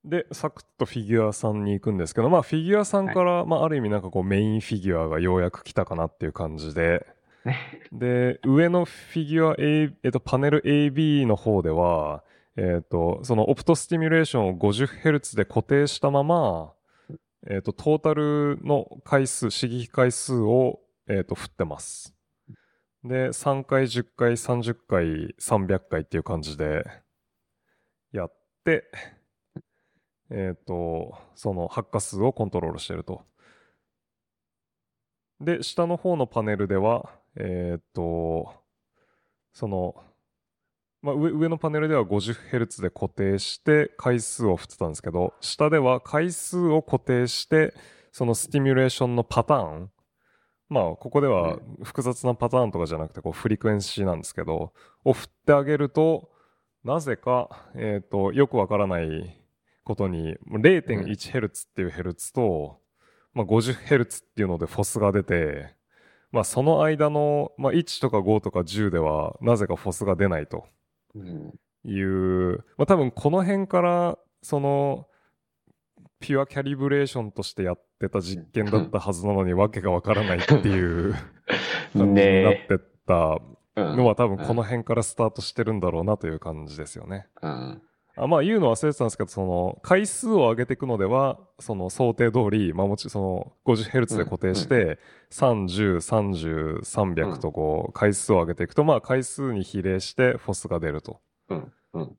[0.05, 7.05] で、サクッとフィギュア3に行くんですけど、まあフィギュア3から、まあある意味なんかこうメインフィギュアがようやく来たかなっていう感じで、
[7.45, 7.57] ね。
[7.91, 12.23] で、上のフィギュア A、えっと、パネル AB の方では、
[12.55, 16.73] えっと、そのオプトスティミュレーションを 50Hz で固定したまま、
[17.49, 22.15] えっと、トータルの回数、刺激回数を、えっと、振ってます。
[23.03, 25.05] で、3回、10回、30回、
[25.39, 26.85] 300回っていう感じで
[28.13, 28.85] やって、
[30.29, 33.23] えっと、その発火数をコントロールしてると。
[35.39, 38.53] で、下の方のパネルでは、えーっと、
[39.51, 39.95] その、
[41.01, 47.73] まあ、上上のパネルでは 50Hz で固定して回数を振ってたんですけど、下では回数を固定して、
[48.11, 49.91] そのスティミュレーションのパターン、
[50.69, 54.73] まあ、ここでは複雑なパターンとかじゃなくて、こう、フリクエンシーなんですけど、
[55.03, 56.31] を振ってあげると、
[56.83, 59.42] なぜか、えーっと、よくわからない
[59.83, 62.79] ことに、0.1Hz っていうヘルツと、
[63.33, 65.75] まあ、50Hz っていうのでフォスが出て、
[66.31, 70.65] まあ、その間の、まあ、1とか5とか10ではなぜかフォスが出ないと
[71.15, 71.53] うん。
[71.85, 75.07] いう、まあ、多分この辺からその
[76.19, 81.21] ピュアキャリブレーションとしてやってた実験だったはずなのにわけがわからないっていう感
[81.93, 83.39] じになっねてった
[83.75, 87.27] うんのは多分この辺からスタートしてるんだろうなという感じですよね。
[87.41, 87.81] うん。
[88.15, 94.99] あまあ言うの忘れてたんですけど、その回数を上げていくのでは、その想定通り、まあもちろんその 50Hz で固定して、
[95.31, 101.21] 30、30、300とこう回数を上げていくと、まあ回数に比例してフォスが出ると。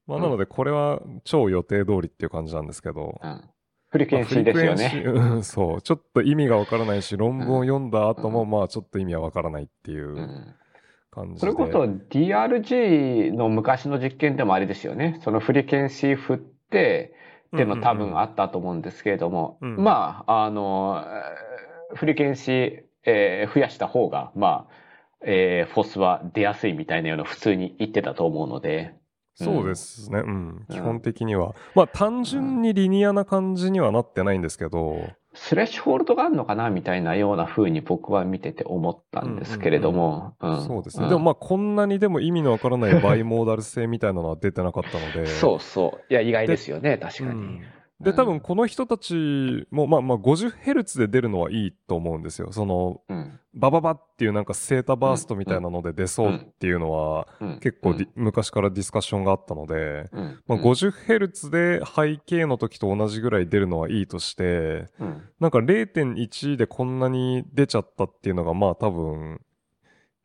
[0.06, 3.42] まあなのでこれは超予定通りっていう感じなんですけど、うん。
[3.90, 5.02] フリクエンシーですよまあね。
[5.06, 5.82] うん、そう。
[5.82, 10.54] ちょっと意味がわからないし、論文を読んだ後も、まあちょっと意味はわからないっていううん
[11.14, 11.40] 感じで。
[11.40, 15.18] それこそ DRG の昔の実験でもあれですよね。
[15.22, 17.14] そのフリクエンシー振って
[17.54, 24.74] っていうの多分あったと思うんですけれども、うんまあ、あの、えーフリクエンシー、えー増やした方が、まあ、
[25.24, 28.94] えーフォスは出やすいみたいなような普通に言ってたと思うので、
[29.36, 30.20] そうですね。
[30.20, 30.26] うん。
[30.26, 31.54] うん基本的には。
[31.74, 40.34] まあ単純にリニアな感じにはなってないんですけど、スレッシュホールドがあるのかなみたいなような風に僕は見てて思ったんですけれども。
[40.66, 41.08] そうですね。
[41.08, 45.26] でもまあこんなにでも意味のわからないバイモーダル性みたいなのは出てなかったので。
[45.34, 46.12] そうそう。
[46.12, 47.60] いや、意外ですよね、確かに。
[48.04, 52.52] で、多分この人たちも、まあまあ 50Hz で出るのはいいと思うんですよ。
[52.52, 57.26] その、うん、バババっていうなんかセータバーストみたいなので出そうっていうのは、
[57.60, 60.10] 結構、昔からディスカッションがあったので、
[60.46, 64.86] まあ 50Hz で背景の時と同じぐらい出るのはいいとして、
[65.40, 69.40] なんか0.1でこんなに出ちゃったっていうのがまあ多分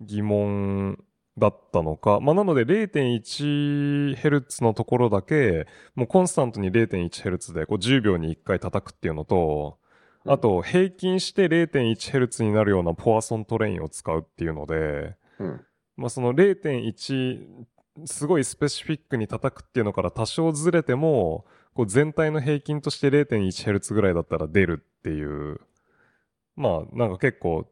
[0.01, 0.97] 疑問
[1.39, 2.19] だったのか。
[2.19, 9.79] まあ、なので 0.1Hz のところだけ、もうコンスタントに 0.1Hz でこう10秒に1回叩くっていうのと、
[10.25, 15.61] あと平均して 0.1Hz になるようなポアソントレインを使うっていうので、うん、
[15.95, 17.65] まあその0.1
[18.05, 25.59] すごいスペシフィックに叩くっていうのから多少ずれても、こう全体の平均として 0.1Hz ぐらいだったら出るっていう、
[26.55, 27.67] まあなんか結構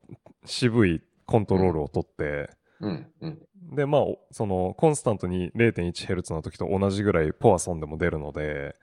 [0.45, 2.49] 渋いコントロールをとって、
[2.80, 3.07] うん。
[3.22, 8.76] うん、で、まあ、その、コンスタントに 0.1Hz の時と同じぐらいポアソンでも出るので、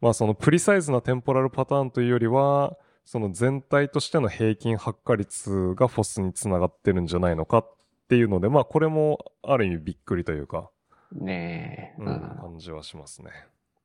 [0.00, 7.74] まあ、そのプリサイズなテンポラルパターンというよりは、その全体としての平均発火率がフォスにつながってるんじゃないのかっ
[8.08, 10.70] ていうので、まあ、これもある意味びっくりというか、
[11.12, 12.06] ねえ、うん、
[12.40, 13.30] 感じはしますね。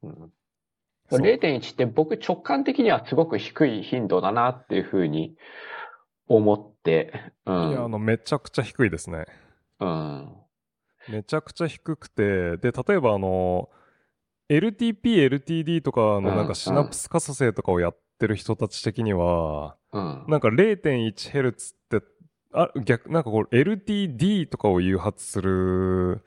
[0.04, 0.32] うん、
[1.12, 5.36] 0.1って僕直感的にはすごく低い頻度だなっていうふうに
[6.28, 7.14] 思って、
[7.46, 9.26] うん、いや、あの、めちゃくちゃ低いですね。
[9.80, 10.47] うん。
[11.10, 13.70] めちゃくちゃ低くて、で、例えばあの、
[14.50, 22.06] LTP、LTD とかのなんかシナプス可塑性とかをやってる人たち的には、うん、なんか 0.1Hz って、
[22.54, 26.24] あ逆、なんかこれ LTD とかを誘発する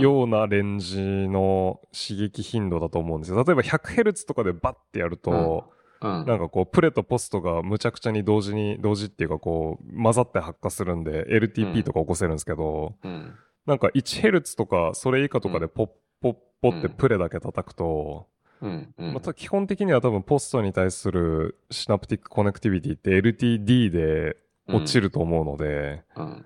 [0.00, 3.42] ようなレンジの刺激頻度だと思うんですよ。
[3.42, 13.34] 例えば 100Hz とかでバッてやると、うん、なんかこう、プレとポストがむちゃくちゃに同時に、同時っていうかこう、混ざって発火するんで、LTP とか起こせるんですけど、うん、
[13.66, 15.88] なんか 1Hz とか、それ以下とかでポッ
[16.20, 18.28] ポッポってプレだけ叩くと、
[18.60, 24.36] うんうん、また基本的には多分ポストに対するシナプティックコネクティビティって LTD で
[24.68, 26.44] 落ちると思うので、うん、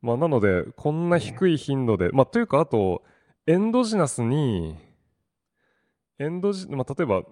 [0.00, 3.02] まあなので、こんな低い頻度で、まあというかあと、
[3.46, 4.76] エンドジナスに、
[6.18, 7.22] エンドジ、まあ例えば、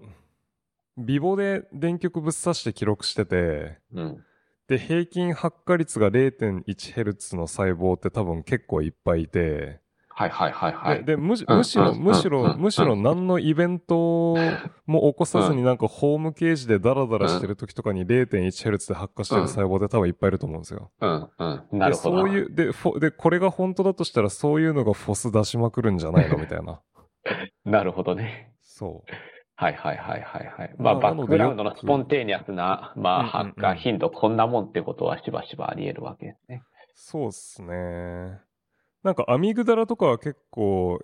[0.98, 4.24] ビボで電極ぶっ刺して記録してて、うん、
[4.68, 10.98] で、平均発火率が 0.1Hz の細胞って多分結構いっぱいいて、はいはいはいはい。
[11.00, 14.34] で、でむしむしろ、むしろ、むしろ何のイベント
[14.86, 20.90] も起こさずになんかホームケージでダラダラしてる時とかに 0.1Hz で発火してる細胞って多分いっぱいいると思うんですよ。
[21.00, 21.78] うんうん。
[21.78, 22.16] なるほど。
[22.20, 26.38] そういう、で、で、これが本当だとしたらそういうのがフォス出しまくるんじゃないの？
[26.38, 26.80] みたいな。
[27.66, 28.54] なるほどね。
[28.62, 29.10] そう。
[29.58, 30.74] はいはいはいはいはい。
[30.78, 36.62] まあ、バックグラウンドのスポンテーニアスな、まあ、発火頻度、こんなもんってことはしばしばあり得るわけですね。
[36.94, 38.38] そうっすね。
[39.02, 40.98] なんかアミグダラとかは結構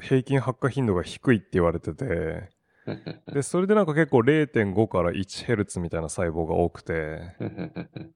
[0.00, 2.50] 平均発火頻度が低いって言われてて、
[3.32, 7.20] で、それでなんか結構0.5から 1Hz みたいな細胞が多くて、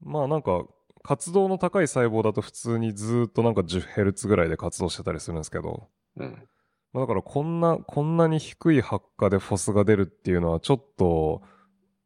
[0.00, 0.64] まあなんか
[1.04, 6.48] 活動の高い細胞だと普通にずっとなんか 10Hz ぐらいで活動してたりするんですけど、うん
[6.94, 11.42] だからこんな、こんなに低い発火でフォスが出るっていうのはちょっと、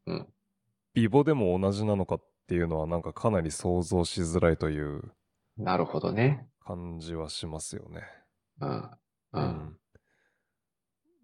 [0.07, 0.27] うん。
[0.95, 5.03] ビボでも同じなのかっていうのはなんかかなり想像しづらいという。
[5.57, 6.49] なるほどね。
[6.65, 8.03] 感じはしますよね。
[8.61, 8.91] うん。
[9.33, 9.77] うん。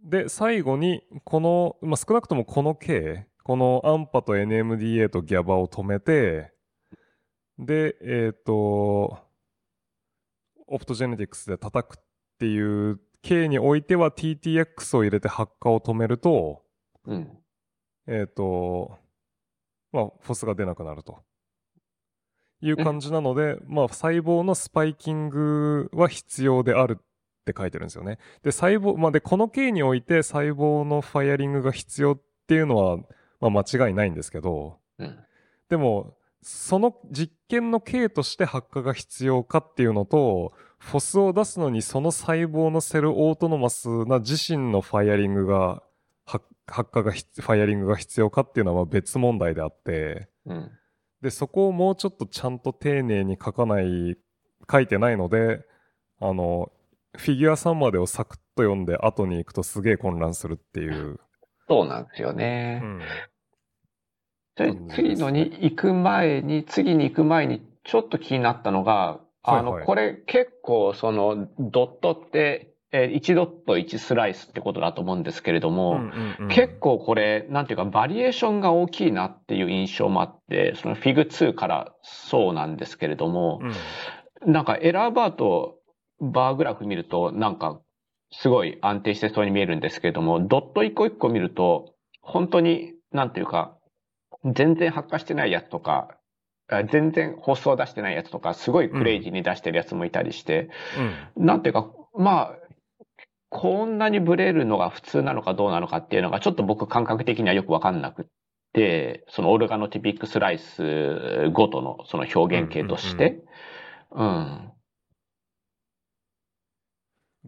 [0.05, 6.53] で、最後に、この、まあ、少なくともこの K、このアンパと NMDA と GABA を止めて、
[7.59, 9.19] で、えっ、ー、と、
[10.67, 12.05] オプトジェネティクスで叩くっ
[12.39, 16.63] ていう K においては TTX を入れて発火を止めると、
[17.07, 17.29] うん、
[18.07, 18.97] えっ、ー、と、
[19.93, 21.23] まあ、フォスが出なくなると。
[22.63, 27.05] いう感じなので、まあ、細胞のスパイキングは必要であるっ
[27.45, 28.19] て書いてるんですよね。
[28.43, 32.97] で、細胞、まあ、で、この K において細胞のファイアリングが必要っていうのは、
[33.41, 35.19] まあ、間違いないんですけど、うん、
[35.69, 45.83] でも、その実験の K として発火が必要かっていうのと、フォスを出すのにその細胞のセルオートノマスな自身のファイアリングが、
[46.25, 50.71] 発火が、ファイアリングが必要かっていうのは別問題であって、うん、
[51.23, 54.17] で、そこをもうちょっとちゃんと丁寧に書かない、
[54.71, 55.65] 書いてないので、
[56.21, 56.71] あの、
[57.17, 61.19] フィギュア3までをサクッと読んで後に行くとすげえ混乱するっていう。
[61.69, 62.83] そうなんですよね。
[62.83, 63.01] うん、
[64.91, 69.79] 次のに行く前に、次に行く前にちょっと気になったのが、あの、はい。
[69.79, 76.49] はい、これ結構そのドットってえー1ドット1スライスってことだと思うんですけれども、うんうんうん。
[76.49, 83.61] 結構これ、なんていうか、バリエーションが大きいなっていう印象もあって、その Fig2 からそうなんですけれども、
[84.45, 84.53] うん。
[84.53, 85.81] なんかエラーバーと
[86.21, 87.81] バーグラフ見ると、なんか
[88.31, 93.77] すごい安定してそうに見えるんですけれども、ドット一個一個見ると、本当に、なんていうか、
[94.45, 96.18] 全然発火してないやつとか、あ
[96.91, 100.69] 全然放送出してないやつとか、すごいクレイジーに出してるやつもいたりして、
[101.37, 102.69] なんていうか、まあ、
[103.51, 108.27] こんなにブレるのが普通なのかどうなのかっていうのが、ちょっと僕感覚的にはよくわかんなくっ
[108.75, 113.43] て、そのオルガノティピックスライスごとのその表現形として、
[114.11, 114.73] うん。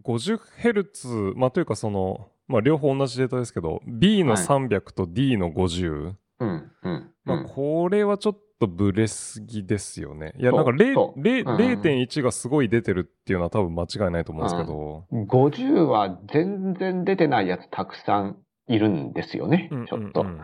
[0.03, 7.11] 50Hz、まあというかその、まあ両方同じデータですけど、B のはい300と D の50、うん、うん。
[7.23, 10.33] まあうんこれはちょっとブレすぎですよね。
[10.37, 11.19] いや、なんか0そう。
[11.19, 11.55] 0うん。
[11.57, 20.21] 0.1がすごい出てるっていうのは多分間違いないと思うんですけど、50は全然出てないやつたくさんいるんですよね、うんちょっと。
[20.21, 20.27] うん。
[20.27, 20.41] うん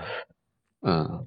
[0.84, 1.26] うん。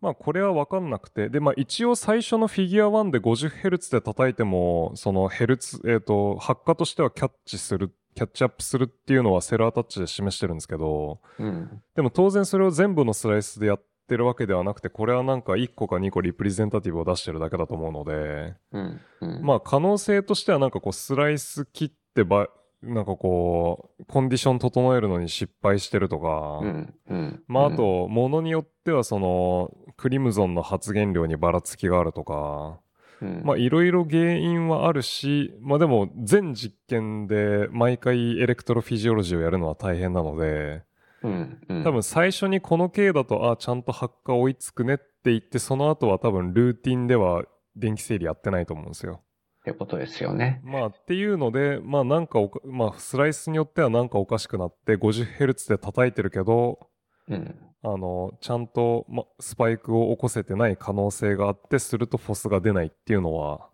[0.00, 11.82] まあこれは分かんなくて、で、まあ一応最初のフィギュア1で 50Hz で叩いても、そのヘルツ、えっ、と、発火としてはキャッチする、キャッチアップするっていうのはセルアタッチで示してるんですけど、うん。
[11.94, 19.00] でも当然それを全部のスライスでやってるわけではなくて、これはなんか1個か2個リプレゼンタティブを出してるだけだと思うので、うん。
[19.20, 19.42] うん。
[19.42, 22.48] まあ可能性としてはなんかこうスライス切ってば、
[22.82, 26.94] なんかこう、コンディション整えるのに失敗してるとか、うん。
[27.08, 27.42] うん。
[27.46, 32.80] まああと、ものによってはその、クリムゾンの発言量にばらつきがあるとか、
[33.22, 40.82] うん、まあいろいろ原因はあるし、まあでも全実験で毎回エレクトロフィジオロジーをやるのは大変なので、
[41.22, 41.60] うん。
[41.68, 41.84] うん。
[41.84, 47.44] 多分最初にこの系だと、あ、ちゃんと発火追いつくねって言って、その後は多分ルーティンでは
[47.76, 49.22] 電気整理やってないと思うんですよ。
[49.60, 50.60] ってことですよね。
[50.64, 56.88] まあっていうので、まあなんかおか、まあスライスによってはなんかおかしくなって 50Hz で叩いてるけど、
[57.28, 57.54] うん。
[57.82, 63.68] あの、ちゃんと、ま、スパイクを起こせてない可能性があって、するとフォスが出ないっていうのは、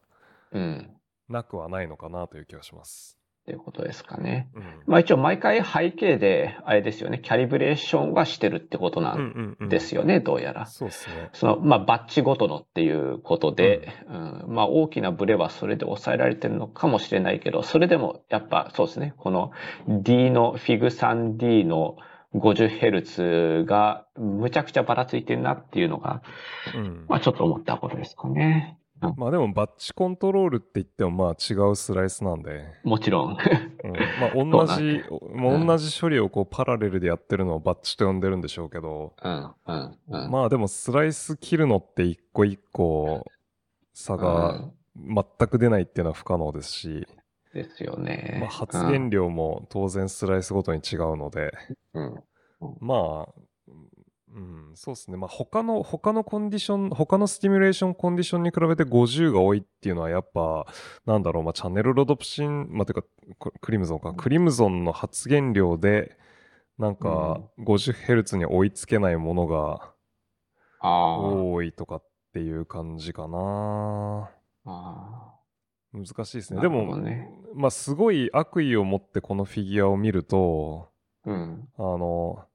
[0.52, 0.90] うん。
[1.28, 3.18] なくはないのかなという気がします。
[3.47, 4.48] っていうことですかね。
[4.56, 4.62] うん。
[4.89, 9.68] まあ一応毎回背景で、あれですよね、キャリブレーションはしてるってことなうんんうん。
[9.68, 10.66] ですよね、どうやら。
[10.66, 11.31] そうですね。
[11.32, 19.52] その、まあ、バッチごとのっていうことで、うんまあ、大きなブレはそれで抑えられてるのかもしれないけど、それでも、やっぱそうですね、この
[19.86, 21.98] D の、FIG3D の
[22.35, 26.23] 50Hz がむちゃくちゃばらついてるなっていうのが、
[26.74, 27.05] うん。
[27.09, 28.75] まあ、ちょっと思ったことですかね。
[29.16, 33.32] まあでもバッチコントロールって言ってもまあ違うスライスなんで、もちろん。
[33.32, 33.36] うん、
[34.20, 35.02] まあ同じ、
[35.35, 40.31] まあ同じ処理をこうパラレルでやってるのをバッチと呼んでるんでしょうけど、うん、うん、うん。
[40.31, 43.27] まあでもスライス切るのって一個一個
[43.93, 47.06] 差が全く出ないっていうのは不可能ですし、
[47.56, 48.39] ですよね。
[48.40, 51.52] まあ、発言量も当然スライスごとに違うので、
[51.94, 52.23] うん、
[52.81, 53.40] まあ、
[54.36, 55.16] うん、そうですね。
[55.16, 60.66] まあ他の、他のコンディション、他のスティミュレーションコンディションに比べて50が多いっていうのはやっぱ、
[61.06, 63.02] なんだろう、まあチャンネルロドプシン、まあてか、
[63.38, 66.18] ククリムゾンか、クリムゾンの発言量で、
[66.78, 69.94] なんか 50Hz に追いつけないものが。
[70.80, 74.30] 多いとかっていう感じかな。
[74.66, 75.32] あ
[75.92, 76.56] 難しいですね。
[76.56, 77.00] なでも、
[77.54, 81.68] まあすごい悪意を持ってこのフィギュアを見ると、ーうん。
[81.78, 82.45] あの、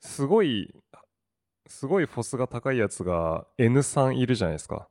[0.00, 0.74] すごい、
[1.66, 4.88] すごいフォスが高いやつが N3 いるじゃないですか。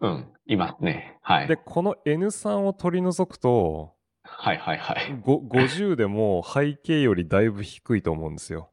[0.00, 0.32] うん。
[0.46, 1.18] いますね。
[1.22, 1.48] はい。
[1.48, 3.94] で、この N3 を取り除くと、
[4.28, 5.20] はいはいはい。
[5.22, 8.70] ご50でも背景よりだいぶ低いと思うんですよ。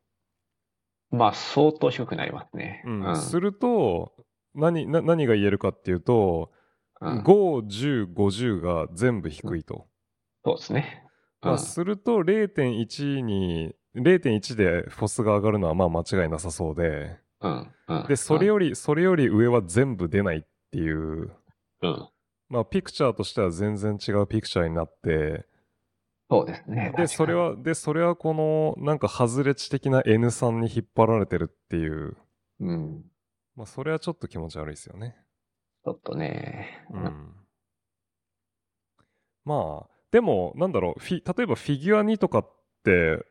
[1.11, 2.84] まあ、相当低くなりますね。
[2.85, 3.15] うん。
[3.15, 4.13] すると、
[4.55, 6.51] 何、な何が言えるかっていうと、
[6.99, 7.25] うん5、
[8.05, 9.88] 10、50が全部低いと。
[10.45, 11.05] そうですね。
[11.41, 17.71] うんまあ、すると0.1に、0.1でフォスが上がるのはまあ間違いなさそうで、うん。
[17.87, 18.07] うん。
[18.07, 20.41] で、それより、それより上は全部出ないっ
[20.71, 21.31] ていう、
[21.81, 22.09] うん。
[22.49, 25.45] まあ、ピクチャーとしては全然違うピクチャーになって、
[26.29, 26.93] そうですね。
[26.95, 32.17] で、それは、で、それはこの、なんか、外れ値的な N さんに引っ張られてるっていう、
[32.59, 33.03] うん。
[33.55, 35.15] まあ、それはちょっと気持ち悪いですよね。
[35.83, 36.87] ちょっとね。
[36.91, 37.35] うん。
[39.45, 42.51] まあ、でも、なんだろう、フィ例えばフィギュア2とかっ
[42.83, 43.25] て、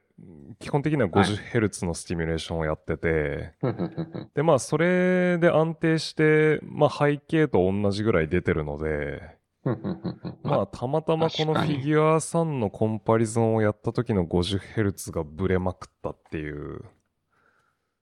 [0.58, 3.70] 基本的には 50Hz のスティミュレーションをやってて、うん。
[3.70, 9.20] うんで、まあ、それで安定して、まあ、背景と同じぐらい出てるので、
[10.42, 16.82] まあ、たまたまこのフィギュア3のコンパリゾンをやった時の 50Hz がブレまくったっていう、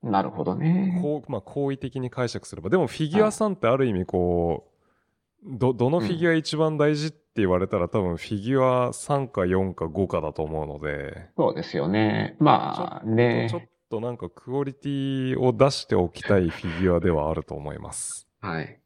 [0.02, 0.98] なるほどね。
[1.02, 2.70] こう、まあ、好意的に解釈すれば。
[2.70, 12.36] でもフィギュア3ってある意味こう、ど、どのフィギュア一番大事って言われたら多分フィギュア3か4か5かだと思うので、そうですよね。
[12.38, 13.48] まあね。
[13.50, 18.28] ちょっとなんかクオリティを出しておきたいフィギュアではあると思います。
[18.40, 18.80] はい。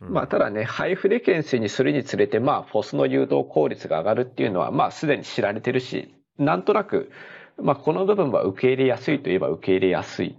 [0.00, 7.10] うんまあ、ただね、ハイフレケンシーにするにつれて、まあ、フォスの誘導効率が上がるっていうのは、まあ、すでに知られてるし、なんとなく、
[7.58, 10.36] まあ、この部分は受け入れやすいといえば受け入れやすい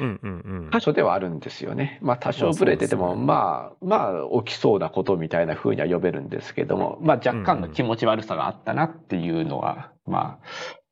[0.00, 0.30] うんうん
[0.64, 0.70] うん。
[0.70, 1.98] 箇所ではあるんですよね。
[2.02, 10.46] まあ、多少ブレてても、まあ、まあ、起きそうなことみたいな風には呼べるんですけども、まあ、若干の気持ち悪さがあったなっていうのは、まあ、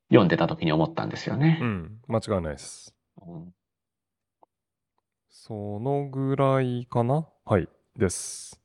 [0.09, 1.65] 読んでた時に思ったんですよねう。
[1.65, 2.95] ん、間違いないです。
[3.25, 3.53] うん
[5.45, 7.27] そのぐらいかな？
[7.43, 8.61] はい、です。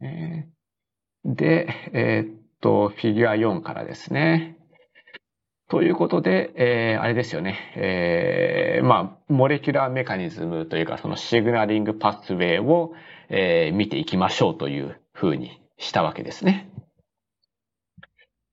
[0.00, 0.56] えー
[1.24, 4.56] で、えーっと、フィギュア4からですね。
[5.68, 7.72] ということで、えーあれですよね。
[7.76, 12.92] えーまあ、 molecular mechanism というか、その signaling pathway を、
[13.28, 16.70] えー見ていきましょうというふうにしたわけですね。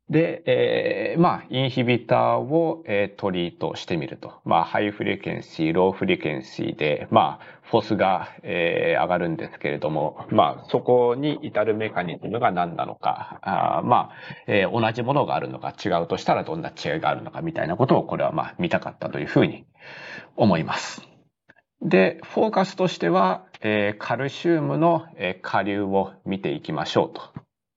[0.10, 4.42] で、えーまあ、 inhibitor を、えー treat してみると。
[4.44, 14.12] まあ、 high frequency、 low frequency で、まあ、 Fos が、えー上がるんですけれども、まあ、そこに至るメカニズムが何なのか、あまあ、
[14.48, 19.66] えー同じものがあるのか違うとしたらどんな違いがあるのかみたいなことを、これはまあ、見たかったというふうに
[20.36, 21.02] 思います。
[21.82, 27.22] で、フォーカスとしては、えーカルシウムの、えー下流を見ていきましょうと。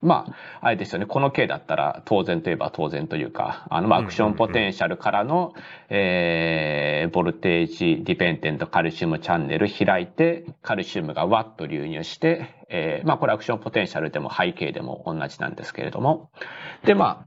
[0.07, 0.27] ま
[0.61, 1.07] あ、あれですよね。
[1.07, 5.53] この形だったら当然といえば当然というか、あの、まあ、 action potential からの、
[5.89, 16.31] えー voltage dependent calcium channel 開いて、カルシウムがワッと流入して、えーまあ、これ action potential でも背景でも同じなんですけれども。
[16.85, 17.27] で、ま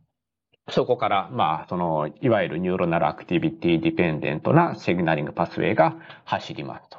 [0.67, 5.95] あ、そこから、まあ、その、いわゆる neuronal activity dependent な signaling pathway が
[6.25, 6.98] 走りますと。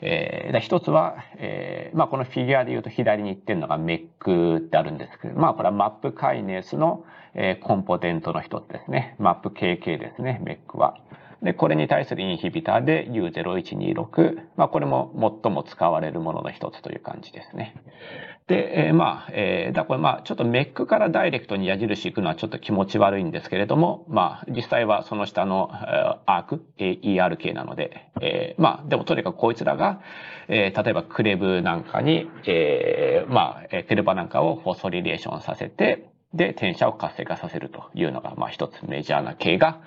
[0.00, 7.04] えー一つは、えーまあ、このフィギュアで言うと左に行ってるのが MEK ってあるんですけど、まあ、これは MAP kinase の、
[7.34, 9.16] えー、 component の一つですね。
[9.18, 10.96] MAPKK ですね、 MEK は。
[11.42, 14.40] で、これに対する inhibitor で U0126。
[14.56, 17.74] まあ、これも最も使われるものの一つという感じですね。
[18.50, 30.00] で、えーまあ、えーだこれまあ、ちょっとメックからダイレクトに矢印行くのはちょっと気持ち悪いんですけれども、まあ、実際はその下の、えアーク、ERK なので、えーまあ、でもとにかくこいつらが、
[30.48, 39.80] えー例えばクレブなんかに、えーまあ、えークレバなんかをフォスフォリレーションさせて、で、転写を活性化させるというのが、まあ、一つメジャーな系が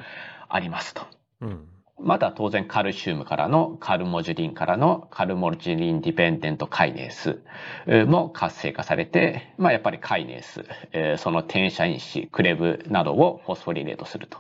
[0.48, 1.02] ありますと。
[1.42, 1.68] うん。
[2.00, 7.40] また当然カルシウムからのカルモジュリンからのカルモジュリンディペンデントカイネース
[7.86, 14.40] えーも活性化されて、まあやっぱりカイネース、えーその転写因子、クレブなどをフォスフォリレートすると。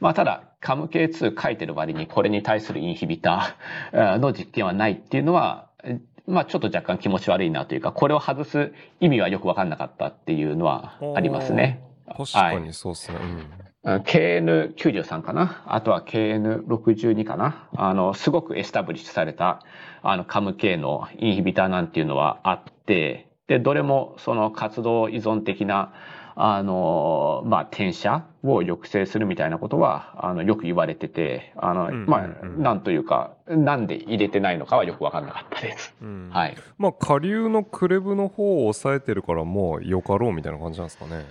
[0.00, 11.82] まあただ、カム K2 書いてる割にこれに対するインヒビターえーの実験はないっていうのは、えまあちょっと若干気持ち悪いなというか、これを外す意味はよくわかんなかったっていうのはありますね。
[12.08, 13.18] 確かにそうっすね。
[13.20, 13.65] うん。
[13.86, 15.62] あ KN93 かな？
[15.66, 17.68] あとは KN62 かな？
[17.76, 19.62] あの、すごくエスタブリッシュされた、
[20.02, 25.92] あの、カム系のインヒビターなんていうのはあって、で、どれもその活動依存的な、
[26.34, 35.94] あの、まあ、転写を抑制するみたいなことは、あの、よく言われてて、あの、まあ、なんというか、なんで入れてないのかはよくわかんなかったです。
[36.02, 36.56] うん、はい。
[36.76, 41.24] まあ、下流のクレブの方を抑えてるから、もうよかろうみたいな感じなんですかね。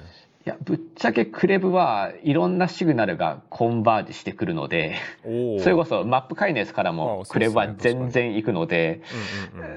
[0.46, 4.96] いや、ぶっちゃけクレブはいろんなシグナルがコンバージしてくるので。
[5.24, 9.02] それこそマップカイネスからあもクレブは全然行くので。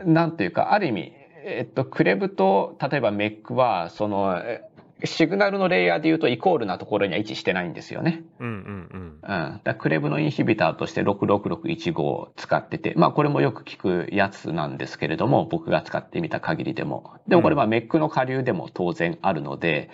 [0.04, 1.12] なんというか、ある意味、
[1.44, 4.62] えっと、クレブと、例えばメックは、その、え
[5.04, 8.24] シグナルのレイヤーで言うとイコールなところには位置してないんですよね。
[8.40, 9.18] うんうんうん。
[9.22, 9.60] うん。
[9.62, 17.12] だクレブのインヒビターとして66615を使ってて、まあこれもよく聞くやつなんですけれども、僕が使ってみた限りでも。
[17.28, 19.90] でもこれはメックの下流でも当然あるので、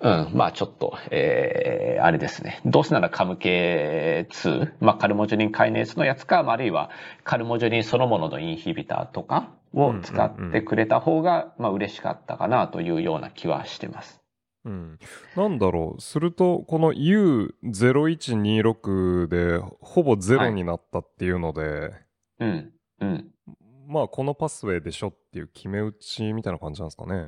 [0.00, 2.60] うん、まあちょっと、えー、あれですね。
[2.64, 6.90] どうせならカム系2、まあカルモジュリンカイネースのやつか、まああるいは
[7.22, 14.22] カルモジュリンそのもののインヒビターとかを使ってくれた方が、まあ嬉しかったかなというような気はしてます。
[14.64, 14.98] うん、
[15.36, 21.92] なんだろう、すると、この U0126 でほぼゼロになったっていうので、
[22.38, 23.28] うん、うん。
[23.88, 27.26] まあ、このパスウェイでしょっていう決め打ちみたいな感じなんですかね。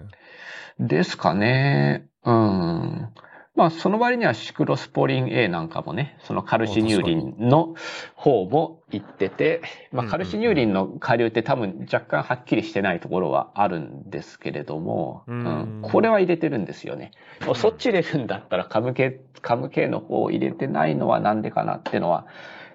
[0.79, 2.09] ですかね。
[2.25, 3.09] うん。
[3.57, 7.75] まあ、その割にはシクロスポリン A なんかもね、そのカルシニューリンの
[8.17, 9.63] 方も行ってて、
[9.93, 15.83] まあ、カルシニューリンの下流って多分若干はっきりしてないところはあるんですけれども、うん。
[15.83, 17.13] これは入れてるんですよね。
[17.55, 22.27] そっち入れるんだったらカム系、カム系の方を入れてないのはなんでかなっていうのは、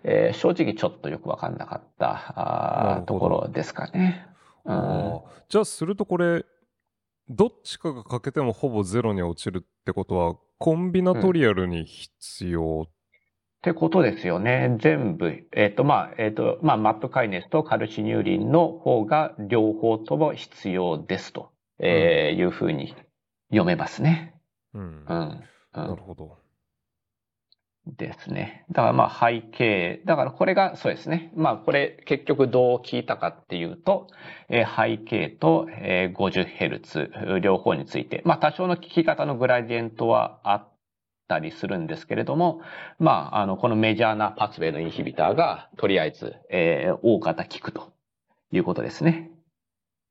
[0.03, 4.25] えー正直ちょっとよくわかんなかったところですかね。
[4.63, 5.19] うん。
[5.49, 6.45] じゃあ、するとこれ、
[7.27, 14.77] どっちかが欠けてもほぼゼロに落ちるってことは、コンビナトリアルに必要、ってことですよね。
[14.79, 15.47] 全部。
[15.51, 22.95] えっ、と、まあ、えっ、と、まあ、マップカイネスとカルシニューリンの方が両方とも必要ですと、えーいうふうに
[23.49, 24.33] 読めますね。
[24.73, 24.81] うん。
[24.81, 25.05] うん。
[25.07, 25.43] な
[25.75, 26.37] うんるほど。
[27.87, 28.65] ですね。
[28.71, 31.31] だからまあ背景、だからこれがそうですね。
[31.35, 34.07] まあこれ結局どう聞いたかっていうと、
[34.49, 40.67] え背景と、え 50Hz 両方について、まあ多少の聞き方のグラディエントはあっ
[41.27, 42.61] たりするんですけれども、
[42.99, 47.91] まああのこのメジャーなパスウェイのインヒビターがとりあえず、えー大方効くと
[48.51, 49.31] いうことですね。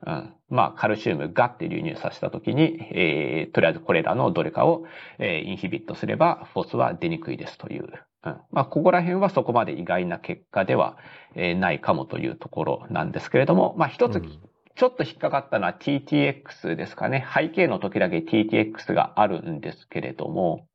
[0.07, 0.35] うん。
[0.49, 4.85] まあ、カルシウムガッて流入させたときに、えー、とりあえずこれらのどれかを、
[5.19, 7.85] えーインヒビットすれば、フォスは出にくいですという。
[8.25, 8.41] うん。
[8.51, 10.97] まあ、ここら辺はそこまで意外な結果では、
[11.35, 14.41] えーないかもというところなんですけれども、まあ、一つ、うん
[14.79, 17.27] ちょっと引っかかったのは TTX ですかね。
[17.35, 20.69] 背景の時だけ TTX があるんですけれども、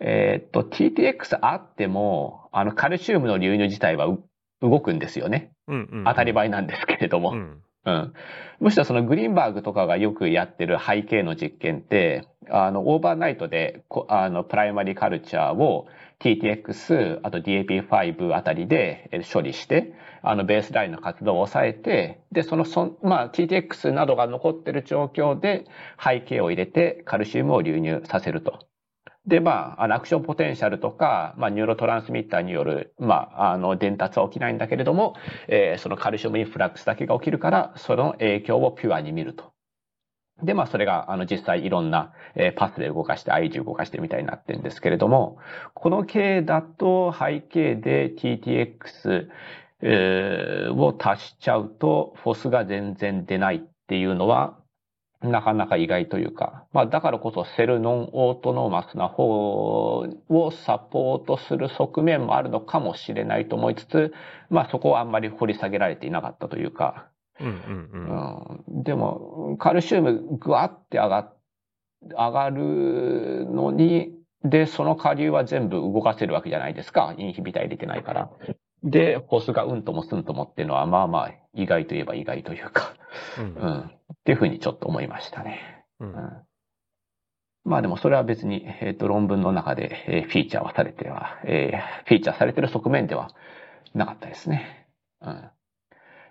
[0.00, 4.24] えーっと、TTX あっても、あの、カルシウムの流入自体はう
[4.60, 5.52] 動くんですよね。
[5.68, 7.30] うんうんうん当たり前なんですけれども。
[7.30, 7.62] うん。
[7.84, 8.14] うん。
[8.60, 15.88] むしろそのグリーンバーグとかがよくやってる背景の実験って、あの、オーバーナイトで、あの、プライマリーカルチャーを
[16.20, 25.64] TTX、あと DAP5 あたりで処理して、あの、ベースラインの活動を抑えて、で、その、そまあ、TTX などが残ってる状況で
[26.02, 28.60] 背景を入れてカルシウムを流入させると。
[29.26, 35.14] で、まあ、あのアクションポテンシャルとか、まあ、ニューロトランスミッターによる、まあ、あの、伝達は起きないんだけれども、
[35.48, 39.52] えーそのカルシウムインフラックスだけが起きるから、その影響をピュアに見ると。
[40.42, 45.38] で、まあ、それが、あの、実際いろんな、えーパスで動かして、IG 動かしてみたいになってるんですけれども、
[45.74, 49.28] この系だと背景で TTX、
[49.82, 54.58] えーを足しちゃうと、フォスが全然出ないっていうのは、
[55.22, 64.12] なかなか意外というか、まあだからこそセルノンオートノーマスな方をサポートする側面もあるのかもしれないと思いつつ、
[64.50, 67.08] まあそこはあんまり掘り下げられていなかったというか、
[67.40, 68.74] うんうんうん。
[68.76, 71.32] うん、でもカルシウムぐわって上が
[72.10, 74.12] 上がるのに、
[74.44, 77.14] で、その下流は全部動かせるわけじゃないですか。
[77.16, 78.30] インヒビター入れてないから。
[78.82, 82.94] で、フォスがうんともすんともっていうのは、まあまあ、意外といえば意外というか、
[83.38, 83.90] うんうん。
[84.22, 85.84] っていうふうにちょっと思いましたね。
[86.00, 86.42] ううんん。
[87.64, 93.30] まあでもそれは別に、えっ、と、論文の中で、えーフィーチャーはされては、えーフィーチャーされてる側面では
[93.94, 94.86] なかったですね。
[95.20, 95.50] うん。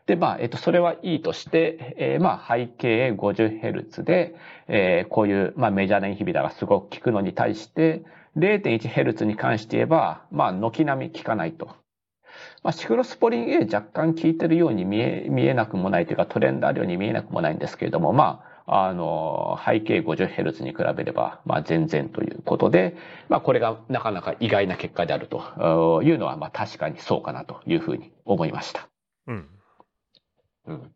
[0.05, 4.35] で、まあ、えっ、と、それはいいとして、えーまあ、背景 50Hz で、
[4.67, 8.03] えーこういう、まあ、メジャーなインヒビターがすごく効くのに対して、
[8.37, 11.80] 0.1Hz に関して言えば、まあ、軒並み効かないと。
[12.63, 22.95] まあ、シクロスポリン A 若干効いてるように見え、見えなくもないというか、トレンドあるように見えなくもないんですけれども、まあ、あの、背景 50Hz に比べれば、まあ、全然ということで、
[23.29, 28.87] まあ、これがなかなか意外な結果であるというのは、まあ、確かにそうかなというふうに思いました。
[29.27, 29.47] うん。
[30.67, 30.91] うん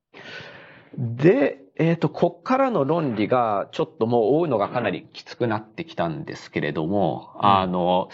[0.97, 8.09] で、えっ、と、こっからの論理がちょっともう追うのがかなりきつくなってきたんですけれども、うんあの、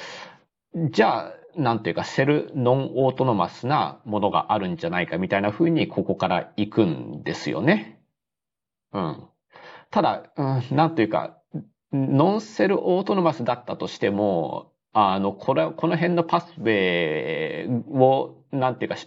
[0.90, 8.02] じゃあ、なんていうか、セルノンオートノマスなものがあるんじゃないかみたいな風にここから行くんですよね。
[8.94, 9.24] うん。
[9.90, 11.38] ただ、うん、なんというか、
[11.92, 18.98] ノンセルオートノマスだったとしても、あの、これ、この辺のパスウェイを、なんていうか、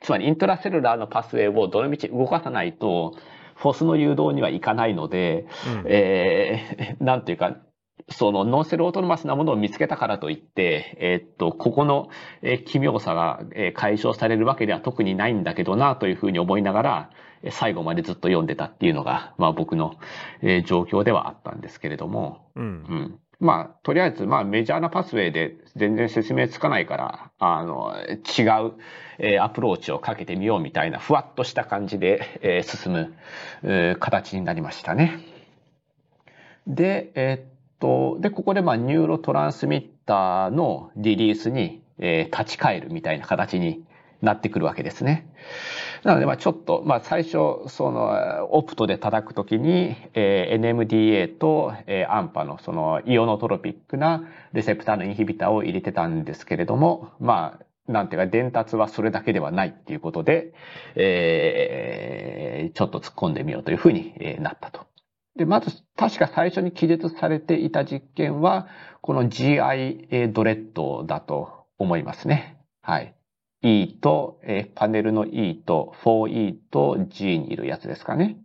[0.00, 3.14] つまりイントラセルラーのパスウェイをどのみち動かさないと、
[3.54, 5.46] フォスの誘導にはいかないので、
[5.82, 7.56] うんえー、なんていうか、
[8.12, 12.08] そのノンセルオートノマスなものを見つけたからといって、えーっと、ここの、
[12.42, 17.10] えー奇妙さが、えー解消されるわけでは特にないんだけどなというふうに思いながら、
[17.42, 19.96] えー最後までずっと読んでたっていうのが、まあ僕の、
[20.42, 22.66] えー状況ではあったんですけれども、うんう。
[22.94, 23.18] ん。
[23.40, 28.74] まあ、とりあえず、まあ、メジャーなパスウェイで全然説明つかないから、あの、違う、
[29.18, 33.14] えーアプローチをかけてみようみたいな、ふわっとした感じで、えー進む、
[33.64, 35.18] えー形になりましたね。
[36.68, 37.51] で、えーっ
[37.82, 43.84] と、で、ここで、まあ、ニューロトランスミッターのリリースに、えー立ち返るみたいな形に
[44.22, 45.28] なってくるわけですね。
[46.04, 47.32] なので、まあちょっと、まあ最初、
[47.66, 60.52] その、オプトで叩くときに、えー NMDA と、えー、アンパのそのイオノトロピックなレセプターのインヒビターを入れてたんですけれども、まあ、なんていうか、伝達はそれだけではないっていうことで、
[60.94, 64.91] えーちょっと突っ込んでみようというふうになったと。
[65.36, 68.68] で、まず、確か最初に記述されていた実験は、
[69.00, 72.58] この GI ドレッドだと思いますね。
[72.82, 73.14] はい。
[73.62, 78.36] E と、えパネルの E と 4E と G にいるやつですかね。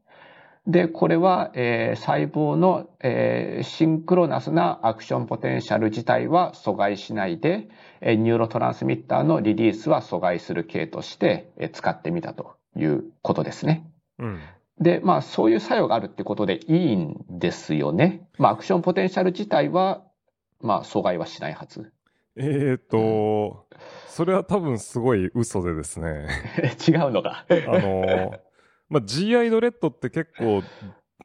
[0.66, 7.68] で、これは、えー細胞の、えーシンクロナスなアクションポテンシャル自体は阻害しないで、
[8.00, 13.90] えー neurotransmitter の release は阻害する系として、え使ってみたということですね。
[14.20, 14.40] うん。
[14.80, 18.28] で、まあ、そういう作用があるってことでいいんですよね。
[18.38, 20.04] まあ、 action potential 自体は、
[20.62, 21.92] まあ、阻害はしないはず。
[22.36, 23.66] えーと、
[24.08, 26.28] それは多分すごい嘘でですね。
[26.88, 27.46] 違うのが。
[27.50, 28.34] あの、
[28.90, 30.62] まあ、GI ドレッドって結構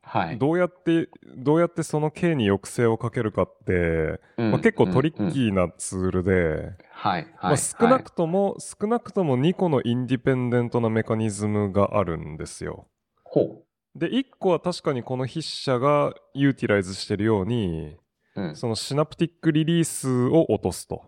[0.04, 0.38] はい。
[0.38, 7.26] どうやって、どうやってその K に抑制をかけるかって、うんまあ、結構トリッキーなツールで、はい。
[7.34, 7.58] まあ、はい。
[7.58, 12.86] 少なくとも、少なくとも2個の independent なメカニズムがあるんですよ。
[13.32, 13.64] ほ
[13.94, 17.96] で、1個は確かにこの筆者が utilize してるように、
[18.36, 18.42] う。
[18.42, 18.56] うん。
[18.56, 21.02] その synaptic release を落とすと。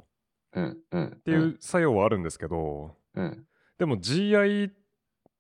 [0.55, 0.79] うん。
[0.91, 1.05] うん。
[1.05, 3.45] っっていう作用はあるんですけど、うん。
[3.79, 4.71] でも GI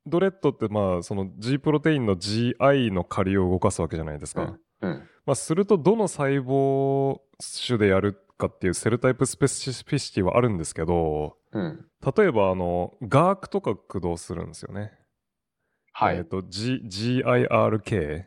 [0.06, 4.59] ドレッドってまあその G プロテインの GI の仮を動かすわけじゃないですか。
[4.82, 4.90] うん。
[4.90, 5.09] うん。
[5.24, 7.19] まあするとどの細胞
[7.66, 11.86] 種でやるかっていう cell type specificity はあるんですけど、うん。
[12.16, 14.93] 例えばあの、ガークとか駆動するんですよね。
[15.97, 16.16] はい。
[16.16, 18.25] えっ、と、G、GIRK。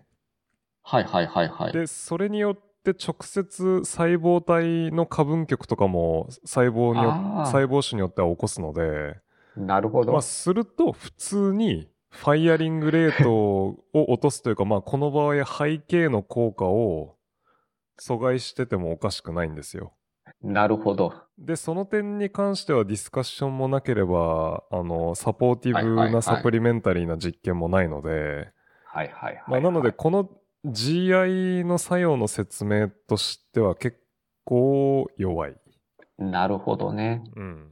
[0.84, 1.74] はいはいはいはい。
[1.74, 7.12] で、それによって直接細胞体の過分極とかも細胞によ
[7.46, 9.18] 細胞種によっては起こすので、
[9.58, 10.14] なるほど。
[10.14, 17.18] まあ、すると普通にファイアリングレートを落とすというか、まあ、この場合背景の効果を
[18.00, 19.92] 阻害しててもおかしくないんですよ。
[20.44, 21.14] なるほど。
[21.38, 28.50] で、その点に関してはディスカッションもなければ、あの、サポーティブないサプリメンタリーな実験もないので、
[28.86, 29.44] はいはいはい。
[29.48, 30.30] まあ、なので、この
[30.66, 34.00] GI の作用の説明としては結
[34.46, 35.56] 構弱い。
[36.18, 37.24] なるほどね。
[37.36, 37.72] うん。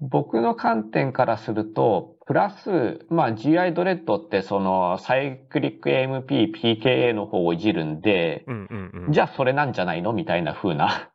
[0.00, 9.12] 僕の観点からすると、プラス、まあ GI ドレッドってそのサイクリック AMP、PKA の方をいじるんで、うんうんうん。
[9.12, 11.11] じゃあそれなんじゃないのみたいな風な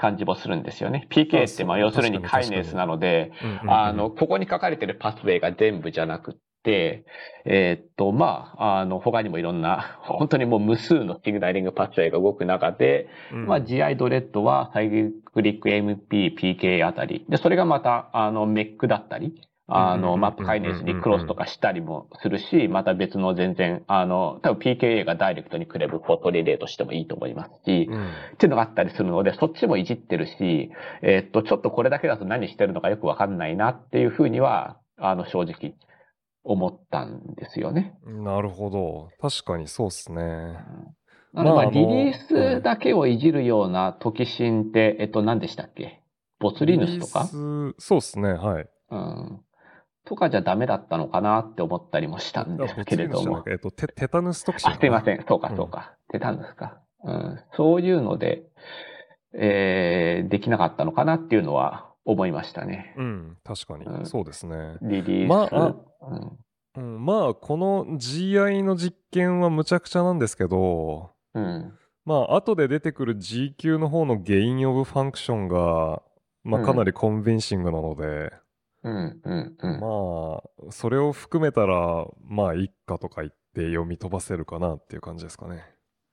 [0.00, 1.06] 感じもするんですよね。
[1.10, 3.32] PK ってまあ要するにカイネースなので、
[3.68, 7.04] あの、、ここに書かれてるパスウェイが全部じゃなくって、
[7.44, 17.26] えーっと、まあ、あの、他にもいろんな、 本当にもう無数のシグナリングパスウェイが動く中で、うんまあ、GI ドレッドはサイクリック MP、PK あたり。
[17.28, 19.34] で、それがまた、あの、メックだったり、
[19.70, 30.70] あの、うんうんうんうんマップカイネースにクロスとかしたりもするし、また別の全然、あの、多分 PKA がダイレクトにクレブフォトリレートしてもいいと思いますし、うんっていうのがあったりするので、そっちもいじってるし、
[31.02, 35.74] えーっと、ちょっとこれだけだと何してるのかよくわかんないなっていうふうには、あの、正直
[36.42, 37.94] 思ったんですよね。
[38.04, 39.08] なるほど。
[39.20, 40.22] 確かにそうっすね。
[41.32, 46.00] なので、まあ、リリースだけをいじるようなトキシンって、えっと、何でしたっけ？
[46.40, 47.28] ボツリヌスとか？
[47.32, 48.68] リリースそうっすね、はい。
[48.90, 49.40] うん。
[50.04, 53.44] とかじゃダメだったのかなって思ったりもしたんですけれども。
[53.46, 54.78] えっと、テテタヌストキシンあ。
[54.78, 55.24] すいません。
[55.28, 55.94] そうかう、んそうか。
[56.08, 56.80] テタヌスか。
[57.04, 57.40] うん。
[57.56, 58.44] そういうので、
[59.34, 62.94] えー、できなかったのかなっていうのは思いましたね。
[62.96, 64.76] うん、確かに、うんそうですね。
[64.82, 65.28] リリース。
[65.28, 66.38] まあうん。
[66.76, 71.72] うん、まあ、この GI の実験はむちゃくちゃなんですけど、うん。
[72.04, 76.02] まあ、後で出てくる G 級の方の gain of function が、
[76.42, 78.32] まあ、うんかなり convincing なので、
[78.82, 79.20] うん。
[79.24, 79.56] うん。
[79.58, 79.80] うん。
[79.80, 85.62] まあ、それを含めたら、まあ、いっかとか言って読み飛ばせるかなっていう感じですかね。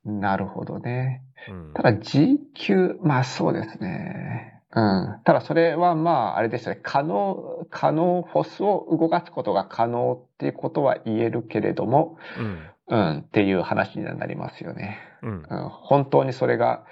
[0.04, 1.22] なるほどね。
[1.48, 1.82] うんた。
[1.82, 4.62] だ G 級、まあそうですね。
[4.74, 5.20] うん。
[5.24, 6.80] ただそれはまああれでしたね。
[6.82, 12.58] 可能、可能、フォスを動かすことが可能っていうことは言えるけれども、うん。
[12.90, 14.98] うんっていう話にはなりますよね。
[15.22, 15.42] うん。
[15.48, 16.84] うん、本当にそれが、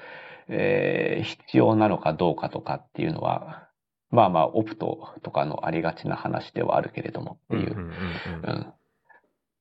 [0.48, 3.65] えー必要なのかどうかとかっていうのは、
[4.10, 7.92] まあまあオプトとかのありがちな話ではあるけれどもっていう。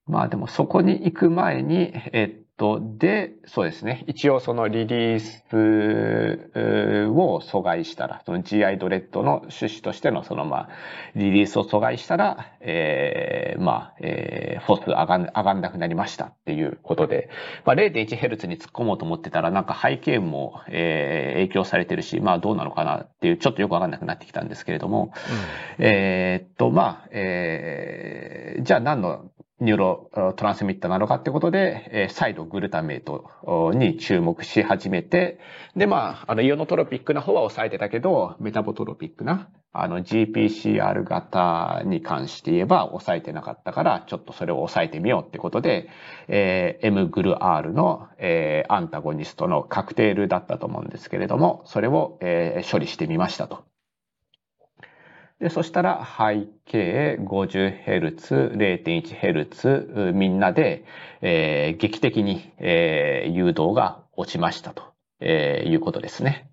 [0.07, 4.03] まあでもそこに行く前に、えっと、で、そうですね。
[4.07, 10.69] 一応そのリリースうーを阻害したら、その GI ドレッドの趣旨としてのそのまあ、
[11.15, 17.29] リリースを阻害したら、えー、まあ、えー、フォス上がん、上がんなくなりましたっていうことで、
[17.65, 25.13] まあ 0.1Hz に突っ込もうと思ってたら、なんか背景も、えー、影響されてるし、まあどうなのかなっていう、ちょっとよくわかんなくなってきたんですけれども、
[25.77, 29.25] えーっと、まあ、えーじゃあ何の
[29.61, 33.29] ニューロトランスミッターなのかってことで、えー再度グルタメイト
[33.73, 35.39] に注目し始めて、
[35.77, 45.89] で、まあ、あの、イオノトロピックな方は抑えてたけど、メタボトロピックな、あの、GPCR 型に関して言えば抑えてなかったから、ちょっとそれを抑えてみようってことで、
[46.27, 53.63] えー M グル R の、えーアンタゴニストのカクテールだったと思うんですけれども、それを、えー処理してみましたと。
[55.39, 60.85] で、そしたら背景 50Hz、0.1Hz みんなで、
[61.21, 64.83] えー劇的に、えー誘導が落ちましたと、
[65.19, 66.49] えーいうことですね。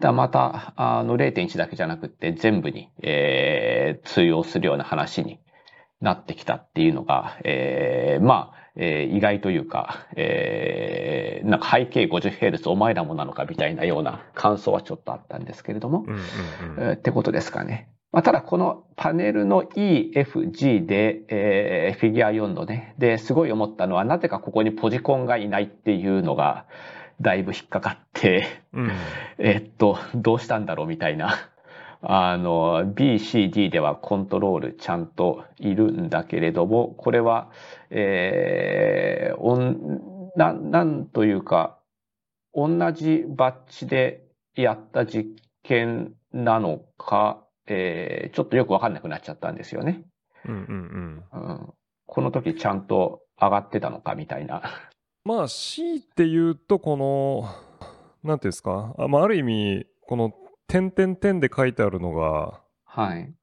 [0.00, 5.38] だまた、あの0.1だけじゃなくって全部に、えー通用するような話に
[6.00, 16.22] なってきたっていうのが、えーまあ、えー意外というか、えーなんか背景 50Hz お前らもなのかみたいなような感想はちょっとあったんですけれども、うんうんうん
[16.90, 17.88] えーってことですかね。
[18.16, 26.64] まあ、ただこのパネルの E、F、G で、えーフィギュア4のね、で、すごい思ったのは、なぜかここにポジコンがいないっていうのが、
[27.20, 28.90] だいぶ引っかかって、うん
[29.36, 31.34] えーっと、どうしたんだろうみたいな。
[32.00, 37.50] あの、B、C、D ではコントロールちゃんといるんだけれども、これは、
[37.90, 41.76] えー、おん、なん、なんというか、
[42.54, 44.24] 同じバッジで
[44.54, 50.04] やった実験なのか、えー、ちょっとよくわかんなくなっちゃったんですよね。
[50.44, 51.74] うんうんうんうん、
[52.06, 54.62] この時ちゃんと上がってたのかみたいな。
[55.24, 57.48] まあ C っていうとこの
[58.22, 58.94] なんていうんですか？
[58.98, 60.32] あ,、まあ、ある意味この
[60.68, 63.34] 点々点で書いてあるのがはい。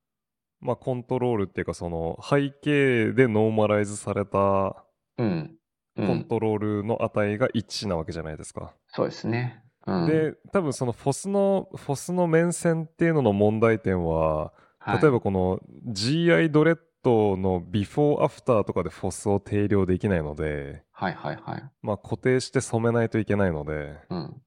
[0.61, 4.85] まあコントロールっていうかその背景でノーマライズされた
[5.17, 5.57] うん。
[5.95, 8.73] うん、コントロールの値が1なわけじゃないですか。
[8.87, 9.62] そうですね。
[9.85, 14.53] うん、で多分そのフォスのフォスの面線っていうのの問題点は
[14.83, 21.63] はい、例えばこの GI ドレッドのビフォーアフターとかでフォスを定量できないので、はいはいはい。
[21.81, 24.41] まあ、固定して染めないといけないのでうん。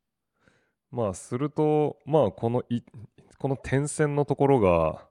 [0.91, 2.83] まあするとまあこのい
[3.39, 5.07] この点線のところが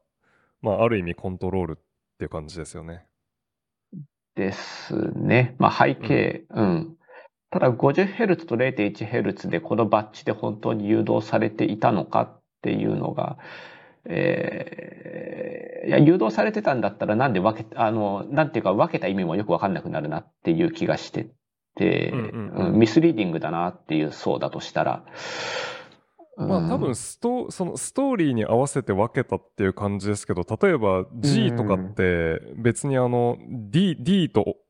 [0.62, 1.76] まあある意味コントロールっ
[2.20, 3.06] ていう感じですよね。
[4.36, 5.56] ですね。
[5.58, 6.98] まあ背景、うん。
[7.56, 13.38] ただ 50Hz と 0.1Hz でこのバッジで本当に誘導されていたのかっていうのが、
[14.03, 21.27] えーいや、誘導されてたんだったらなんで分け、あの、なんていうか分けた意味もよくわかんなくなるなっていう気がして
[21.76, 22.68] て、うんうんうん。
[22.68, 25.06] うんミスリーディングだなっていうそうだとしたら。
[26.38, 26.49] うん。
[26.49, 34.65] まあ多分ストそのストーリーに合わせて分けたっていう感じですけど例えば G とかって別にあの D, D とい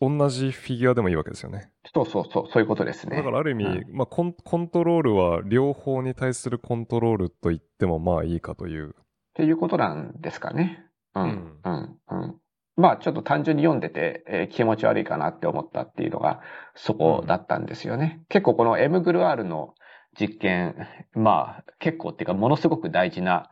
[0.00, 1.70] 同じフィギュアでもいいわけですよね。
[1.94, 3.16] そうそうそう、そういうことですね。
[3.16, 8.90] だからある意味、うんまあ、コンコントロールは両方に対するコントロールと言ってもまあいいかという。
[8.90, 8.92] っ
[9.34, 10.84] ていうことなんですかね。
[11.14, 12.36] うん、うんうん、うん。
[12.76, 16.40] まあちょっと単純に読んでて、えー気持ち悪いかなって思ったっていうのが
[16.74, 18.22] そこだったんですよね。
[18.28, 19.74] 結構この M グル R の
[20.18, 20.74] 実験、
[21.14, 23.50] まあ結構っていうかものすごく大事な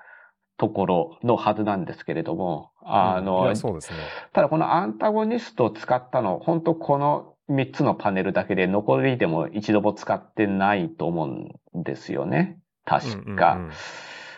[0.61, 3.99] ところのはずなんですけれども、あの、うですね。
[4.35, 11.25] ただこのアンタゴニストを使ったの、本当この3つのパネルだけで残りでも一度も使ってないと思
[11.75, 12.59] うんですよね。
[12.85, 13.53] 確か。
[13.55, 13.73] うんうんうん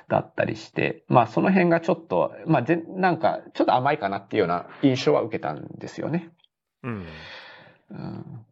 [0.08, 6.30] だったりして、まあその辺がちょっと、まあぜなんかちょっと甘いかなっていうような印象は受けたんですよね。
[6.82, 7.06] うん
[7.92, 8.46] うん、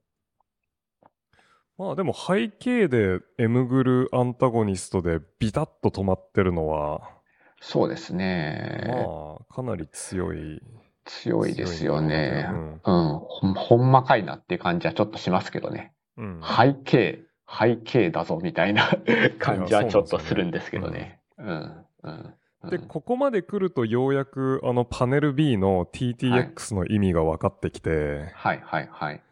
[1.76, 7.19] まあでも背景で M グルアンタゴニストでビタッと止まってるのは、
[7.60, 8.84] そうですね。
[8.88, 10.62] まあかなり強い。
[11.04, 12.46] 強いですよね。
[12.48, 13.54] 強いうんん、ほん。
[13.54, 15.92] ほんまかいなっていう感じはちょっとしますけどね。
[16.16, 18.90] うん背景、背景だぞみたいな
[19.38, 21.20] 感じはちょっとするんですけどね。
[21.38, 21.46] うん。
[21.46, 21.84] うん。
[22.02, 22.34] うん
[22.68, 29.22] で、ここまで来るとようやくあのパネル B の TTX の意味が分かってきて、はいはいはい。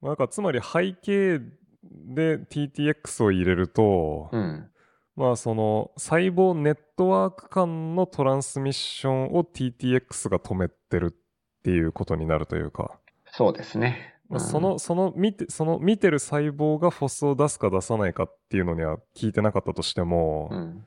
[0.00, 1.40] まあなんかつまり背景
[1.82, 4.70] で TTX を入れると、うん。
[5.16, 12.98] まあその細胞ネットワーク間のトランスミッションを TTX が止めてるっていうことになるというか、
[13.32, 14.14] そうですね。
[14.28, 20.86] まあ、うんそのその見てその見てる細胞がフォスを出すか出さないかっていうのには聞いてなかったとしても、うん。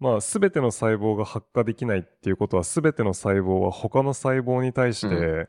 [0.00, 5.48] まあ全ての細胞が発火できないっていうことは全ての細胞は他の細胞に対して、う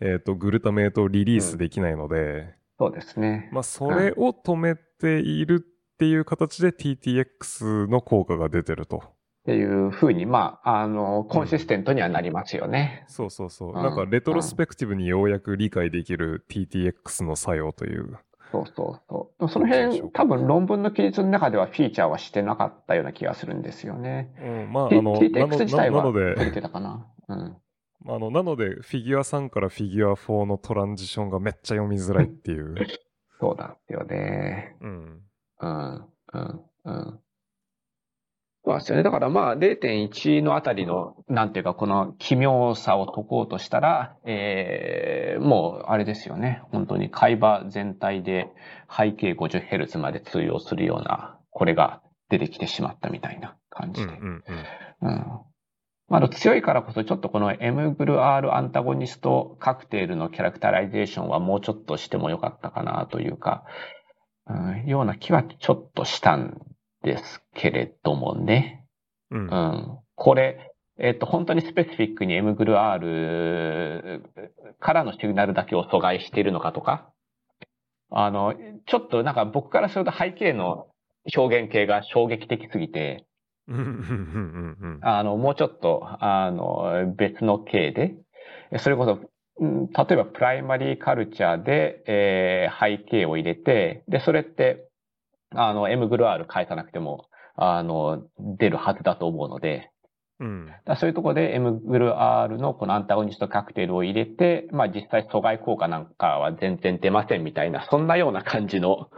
[0.00, 3.48] えー、とグルタメイトをリリースできないので、そうですね。
[3.52, 5.64] まあそれを止めている
[6.02, 8.96] っていう形で TTX の効果が出てると。
[8.96, 13.04] っていうふうに、まあ、あの、コンシステントにはなりますよね。
[13.06, 13.68] そうそうそう。
[13.68, 18.18] うんなんかレトロスペクティブにようやく理解できる TTX の作用という。
[18.50, 19.48] そうそうそう。
[19.48, 24.34] その辺、多分論文の記述の中ではフィーチャーはしてなかったような気がするんですよね。
[24.40, 27.06] うん、まあ、あの、な TTX の自体はなので、触れてたかな？
[27.28, 27.56] うん。
[28.12, 32.74] あの、なので、フィギュア3からフィギュア4のトランジションがめっちゃ読みづらいっていう。
[33.38, 34.76] そうなんですよね。
[34.80, 35.20] うん。
[35.62, 37.20] うん、うん、うん。
[38.64, 39.02] そうですよね。
[39.02, 46.62] だからまあ0.1のあたりの、なんていうかこの奇妙さを解こうとしたら、えー、もうあれですよね。
[46.70, 48.48] 本当に海馬全体で
[48.88, 54.12] 背景 50Hz まで通用するような、これが出てきてしまったみたいな感うんじで。
[54.12, 54.44] うん
[55.00, 55.08] うん。
[55.08, 55.26] うん。
[56.08, 63.64] まあ、強いからこそちょっとこの M グル R アンタゴニストカクテルのキャラクタライゼーションはもうちょっとしてもよかったかなというか、
[64.48, 66.60] うん、ような気はちょっとしたん
[67.02, 68.84] ですけれどもね。
[69.30, 69.40] うん。
[69.40, 69.98] うん。
[70.14, 74.22] これ、えっと、本当にスペシフィックに M グル R
[74.78, 77.10] からのシグナルだけを阻害しているのかとか、
[78.10, 78.54] あの、
[78.86, 80.86] ちょっとなんか僕からすると背景の
[81.34, 83.26] 表現系が衝撃的すぎて、
[85.02, 88.16] あの、もうちょっと、あの、別の系で、
[88.78, 89.20] それこそ、
[89.60, 94.88] 例えばプライマリーカルチャーで、えー、背景を入れて、で、それって、
[95.50, 99.90] あの、M グル R 返さなくても、あの、出るはずだと思うので、
[100.40, 109.08] うん、だそういうところで M グル R のこのアンタゴニストカクテルを入れて、まあ実際阻害効果なんかは全然出ませんみたいな、そんなような感じの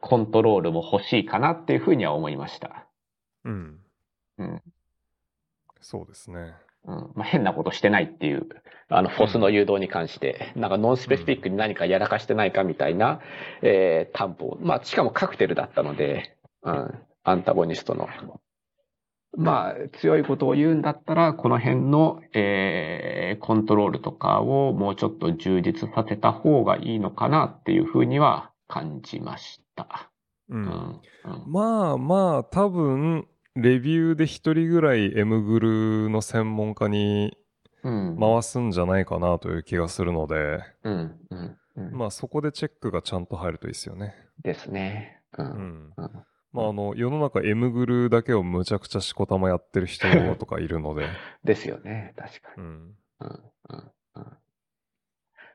[0.00, 2.86] コントロールも欲しいかなっていうふうには思いました。
[3.44, 3.78] うん。
[4.38, 4.62] うん。
[5.80, 6.54] そうですね。
[6.86, 8.48] うんまあ、変なことしてないっていう、
[8.88, 13.20] あの、フォスの誘導に関して、なんかノンスペシフィックに何かやらかしてないかみたいな、
[13.62, 14.58] えー、担保。
[14.60, 18.08] まあ、しかもカクテルだったので、うん、アンタゴニストの。
[19.36, 30.10] まあ、強いことを言うんだったら、この辺の、えー、コントロールとかをもうちょっと充実させた方がいいのかなっていうふうには感じました。
[30.48, 30.62] うん。
[30.62, 31.00] うん、
[31.46, 37.36] まあまあ、多分、レビューで一人ぐらい M グルの専門家に
[37.82, 44.14] 回すんじゃないかなという気がするので、うんうんうん、まあそこでチェックがちゃんと入るといいですよね。
[44.42, 45.20] ですね。
[45.38, 45.46] うん。
[45.46, 46.10] うん、
[46.52, 50.06] まああの、世の中 M グルだけをむちゃくちゃしこたまやってる人
[50.36, 51.06] とかいるので。
[51.44, 52.62] ですよね、確かに。
[52.62, 52.70] うん。
[53.20, 53.28] うん
[53.70, 54.36] うんうん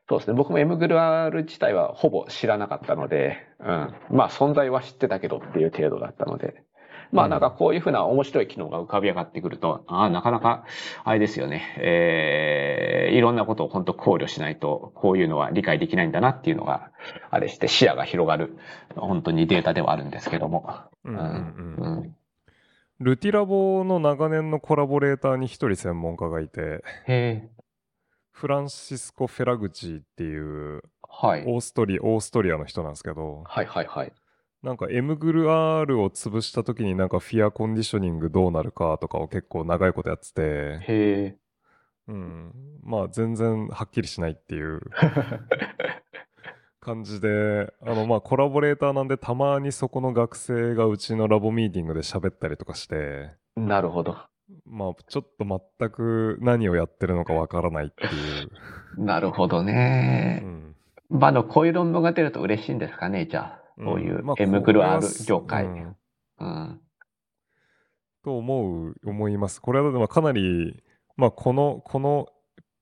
[0.07, 0.37] そうですね。
[0.37, 3.67] 僕も M グル R 自体はほぼ知らなかったので、うん。
[4.11, 6.63] まあ存在は知ってたけどっていう程度だったので、
[7.11, 10.65] まあなんかこういうふうな面白い機能が浮かび上がってくると、ああ、なかなか、
[11.03, 11.75] あれですよね。
[11.77, 16.91] えー、いろんなことを本当考慮しないと、こういうのは理解できないんだなっていうのが、
[17.29, 18.57] あれして視野が広がる、
[18.95, 20.69] 本当にデータではあるんですけども。
[21.03, 22.15] うんうんうん、うん
[22.99, 26.81] ルティラボの長年のコラボレーターに一人専門家がいて、
[28.31, 34.13] フランシスコ・フェラグチっていう、はい、オーストリオーストリアの人なんですけど、はいはいはい。
[34.63, 40.41] なんか M グル R を潰した時になんかフィアコンディショニングどうなるかとかを結構長いことやってて。
[40.41, 41.37] へえ。
[42.07, 42.53] うん。
[42.83, 44.81] まあ全然はっきりしないっていう
[46.81, 53.31] 感じで、あのまあコラボレーターなんでたまにそこの学生がうちのラボミーティングで喋ったりとかして。
[53.55, 54.17] なるほど。
[54.65, 58.49] まあちょっと全く何をやってるのかわからないっていう。
[59.03, 60.41] なるほどね。
[60.43, 60.75] うん。
[61.09, 63.64] まあの、こういう論文が出ると嬉しいんですかね、じゃあ。
[63.77, 65.65] そういう M グル R 業界。
[65.65, 66.81] うん。
[68.23, 69.61] と思う、思います。
[69.61, 70.83] これはまあかなり、
[71.15, 72.27] まあこの、この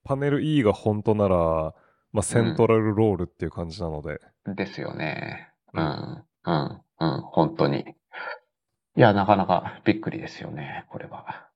[0.04, 1.74] パネル E が本当なら、
[2.12, 4.20] まあセントラルロールっていう感じなので。
[4.46, 5.50] うん、ですよね。
[5.74, 7.96] うん、うん、うん、本当に。
[8.96, 11.48] いや、なかなかびっくりですよね、これは。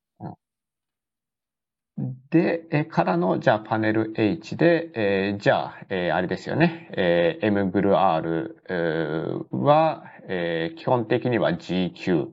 [2.30, 12.28] で、えからの、じゃあパネル H で、えー、じゃあ、えー、あれですよね、えー、M ブル R、えー、は、えー、基本的には GQ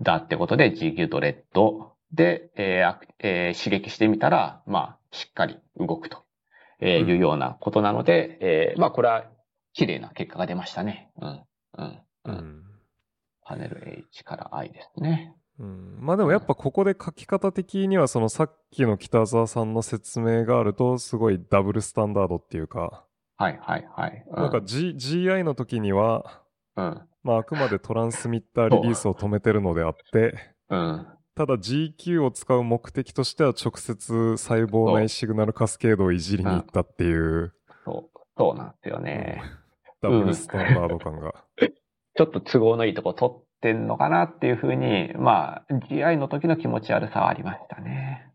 [0.00, 6.24] だってことで GQ ドレッドで、えーえー、刺激してみたら、まあ、しっかり動くと、
[6.80, 9.24] えー、いうようなことなので、えー、まあ、これは
[9.74, 11.10] 綺麗な結果が出ましたね。
[11.20, 11.42] うん、
[11.76, 12.62] うん、うん。
[13.42, 15.34] パネル H から I ですね。
[15.58, 23.04] うん、まあでもやっぱここで書き方的にはそのさっきの北沢さんの説明があるとすごいダブルスタンダードっていうか。
[23.38, 26.42] はいはいはい、うん、なんか、G、GI の時には、
[26.76, 30.34] うん、まああくまでトランスミッターリリースを止めてるのであって、
[30.70, 37.52] うん、ただ GQ を使う目的としては直接細胞内シグナルカスケードをいじりに行ったっていう。
[37.84, 39.42] そう、そうなんですよね。
[40.00, 41.34] ダブルスタンダード感が。
[42.16, 48.26] ちょっと都合のいいとこ取ってんのかなっていうふうに、まあ、GI の時の気持ち悪さはありましたね。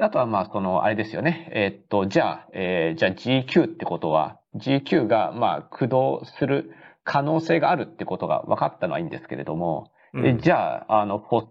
[0.00, 1.50] あとはまあ、その、あれですよね。
[1.52, 6.72] えー、っと、じゃあ、えー、じゃあ GQ ってことは、GQ がまあ、駆動する
[7.04, 11.46] 可能性があるってことが分かったのはいいんですけれども、うん、じゃあ、あの、ポス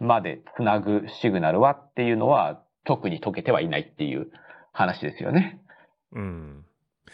[0.00, 4.30] までつなぐシグナルはっていうのは、特に解けてはいないっていう
[4.72, 5.60] 話ですよね。
[6.12, 6.64] うん。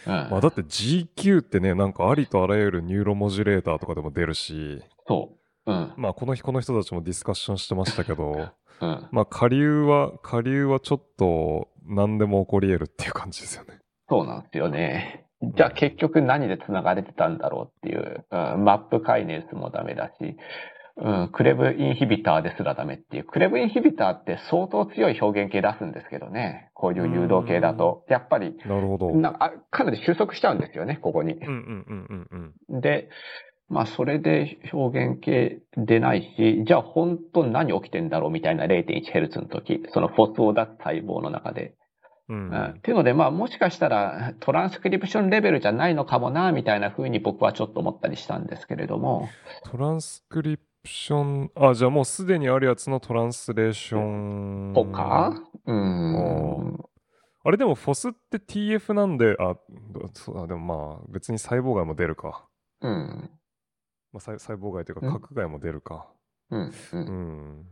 [0.06, 5.72] まあだって GQ ってね、なんかありとあらゆるニューロモジュレーターとかでも出るし、そう。
[5.72, 5.92] うん。
[5.96, 8.48] まあこの日この人たちもディスカッションしてましたけど、
[8.80, 13.80] うん、まあ下流は、下流はちょっと何でも起こり得るっていう感じですよね。
[14.08, 15.26] そうなんですよね。
[15.56, 20.36] じゃあ結局何で繋がれてたんだろうっていう、うん、マップカイネスもダメだし、
[20.96, 23.24] うん、クレブインヒビターですらダメっていう。
[23.24, 26.70] クレブインヒビターって相当強い表現系出すんですけどね。
[26.72, 28.04] こういう誘導系だと。
[28.08, 29.10] やっぱり、なるほど。
[29.10, 31.34] なあかなり収束しちゃうんですよね、ここに。
[31.34, 32.80] うんうんうんうんうん。
[32.80, 33.08] で、
[33.68, 41.74] まあ、それで表現系出ないし、じゃあ本当に何起きてんだろうみたいな 0.1Hz の時、そのフォスを出す細胞の中で。
[42.28, 49.28] うんうんっていうので、まあ、もしかしたらトランスクリプションレベルじゃないのかもな、みたいな風に僕はちょっと思ったりしたんですけれども。
[49.64, 54.72] トランスクリプション、あ、じゃあもうすでにあるやつのトランスレーション。
[54.74, 55.32] とか
[55.66, 56.84] うーん。
[57.46, 59.56] あれでもフォスって TF なんで、あ、
[59.92, 62.46] どそうあでもまあ別に細胞外も出るか。
[62.80, 63.30] うん。
[64.12, 66.06] まあ、細細胞外といううんか核外も出るか。
[66.50, 66.60] うん。
[66.62, 66.72] う。
[66.92, 67.66] うんん。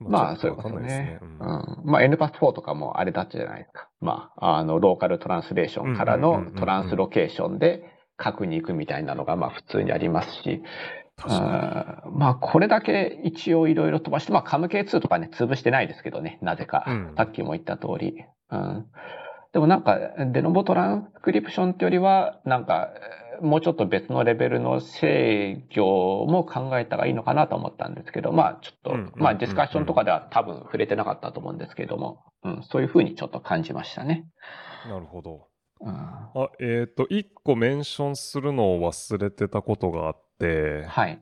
[0.00, 1.18] まあ、そういうこととわかんないですね。
[1.22, 1.90] うんうん。
[1.90, 3.88] まあ、NPAS4 とかもあれだったじゃないですか。
[4.00, 7.84] まあ、あの、ローカルトランスレーションからのトランスロケーションで
[8.16, 10.62] 核に行くみたいなのが、まあ、普通にありますし。
[11.28, 16.84] まあ、これだけ一応いろいろ飛ばして、まあ、カム K2 とかね、潰してないですけどね、なぜか。
[16.86, 18.24] うんさっきも言った通り。
[18.50, 18.86] うん。
[19.52, 19.98] でもなんか、
[20.32, 22.88] デノボトランスクリプションってよりは、なんか、
[23.40, 34.26] もうちょっと別のレベルの制御も考えたらいいのかなと思ったんですけど、まあ、ちょっと、うんうんまあ、ディスカッションとかでは多分触れてなかったと思うんですけども、うん、そういうふうにちょっと感じましたね。
[34.86, 34.90] に。
[34.90, 35.48] なるほど。
[35.82, 41.20] うん、あ、えっ、と、一個メンションするのを忘れてたことがあって、はい。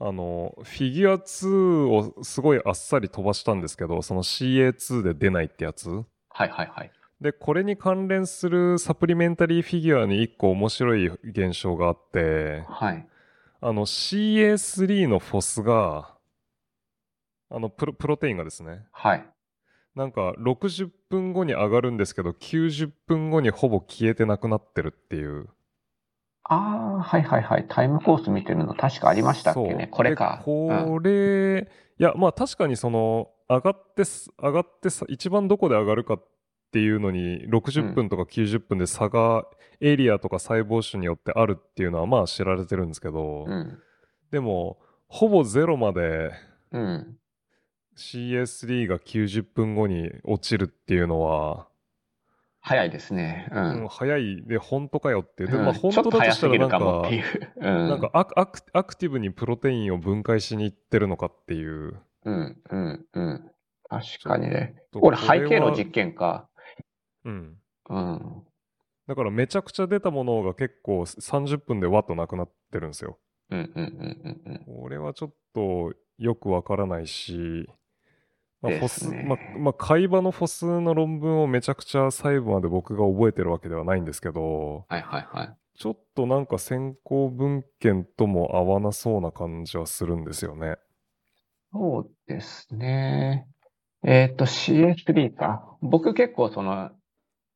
[0.00, 6.92] あの、フィギュア2をすごいあっさり飛ばしたんですけど、その CA2 で出ないってやつはいはいはい。
[7.20, 13.08] で、これに関連するサプリメンタリーフィギュアに一個面白い現象があって、はい。
[13.60, 16.14] あの CA3 のフォスが、
[17.50, 19.26] あのプロプロテインがですね、はい。
[19.94, 25.48] なんか60分後に上がるんですけど、90分後にほぼ消えてなくなってるっていう。
[26.44, 27.66] ああ、はいはいはい。
[27.68, 29.88] タイムコース見てるの確かありましたっけね。
[29.90, 30.42] これか。
[30.46, 31.68] でうんこれ、
[31.98, 36.24] いや、まあ確かにその、上がってす、上がってさ、一番どこで上がるかっ
[36.72, 39.44] ていうのに、60分とか90分で差が、
[39.80, 43.78] エリアとか細胞種によってあるっていうのはまあ知られてるんですけど、うん。
[44.30, 46.30] でも、ほぼゼロまで
[46.72, 47.18] うん。
[47.98, 51.68] CS3 が90分後に落ちるっていうのは、
[52.60, 53.48] 早いですね。
[53.52, 53.82] うん。
[53.82, 55.46] うん早いで本当かよって。
[55.46, 57.24] でうんまあ本当だとしたらなんかもっかてい、う。
[57.56, 57.88] うん。
[57.88, 62.00] なんかアクアクティブにプロテインを分解しに行ってるのかっていう。
[62.24, 63.50] うん、うん、うん。
[63.88, 64.82] 確かにね。
[64.92, 66.48] とこれ背景の実験か。
[67.24, 67.56] うん。
[67.88, 68.42] うん。
[69.06, 73.18] だからめちゃくちゃ出たものが結構30分でわっとなくなってるんですよ。
[73.50, 74.82] うん、うん、うん、うんうん。
[74.82, 77.66] これはちょっとよくわからないし、
[78.60, 85.56] まあ、フォス、ねまあ、まあ、会話のフォスの論文をめちゃくちゃ細部まで僕が覚えてるわけではないんですけど、はいはいはい。
[85.78, 90.76] ちょっとなんか先行文献とも合わなそうな感じはするんですよね。
[91.72, 93.46] そうですね。
[94.04, 95.76] えっと、CS3 か。
[95.80, 96.90] 僕結構その、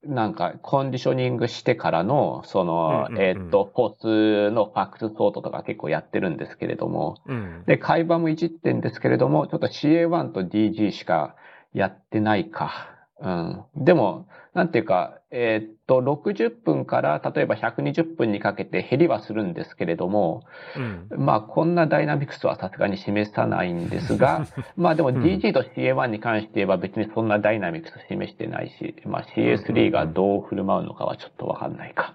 [0.05, 7.65] なんか、コンディショニングしてからの、そのうんうん、うんえっと、フォスのファクスソートとか結構やってるんですけれども、うん。
[7.67, 11.37] で、会話もいじってんですけれども、ちょっと CA1 と DG しか
[11.73, 12.92] やってないか。
[13.23, 13.85] うん。
[13.85, 20.43] でも、なんていうか、えーっと、60分から例えば120分にかけて減りはするんですけれども、
[20.77, 21.25] うん。
[21.25, 24.45] まあ、こんなダイナミクスはさすがに示さないんですが、
[24.77, 32.15] まあでもうん DG と CA1 に関して言えば別にそんなダイナミクス示してないし、まあ CA3 がどう振る舞うのかはちょっとわかんないか。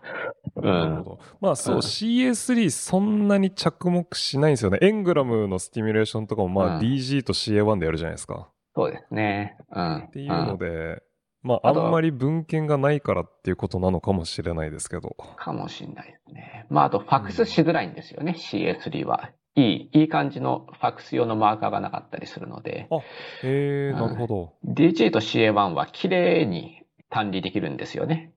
[0.57, 0.63] うん。
[0.65, 1.19] なるほど。
[1.41, 4.77] まあそう、うん CA3 そんなに着目しないんですよね。
[4.81, 8.49] エングラムのスティミュレーションとかもまあうん DG と CA1 でやるじゃないですか。
[8.77, 9.57] そうですね。
[9.71, 9.97] うん。
[10.07, 11.01] っていうので、
[11.41, 15.15] まああんまり文献がないからっていうことなのかもしれないですけど。
[15.37, 16.67] かもしれないですね。
[16.69, 19.31] まあ、あと、ファクスしづらいんですよね、CA3 は。
[19.55, 23.01] いい、いい感じの FACS 用のマーカーがなかったりするので、あ、へ
[23.43, 24.53] え、うんなるほど。
[24.65, 28.33] DG と CA1 は綺麗に単離できるんですよね。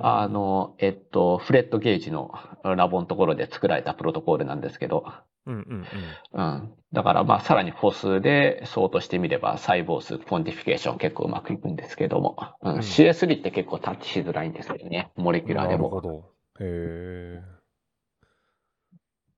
[0.00, 2.32] あの、えっと、フレットゲージの
[2.64, 5.04] ラボのところで作られたプロトコールなんですけど、
[5.46, 5.86] うんうん
[6.32, 6.74] うん。
[6.92, 15.68] だから、まあ、さらに Fos でソートしてみれば、細胞数、 quantification 結構うまくいくんですけども、うんうん CA3 って結構タッチしづらいんですよね、 molecular うん。
[15.68, 15.90] でも。
[15.90, 16.18] なるほど。
[16.60, 17.42] へえ。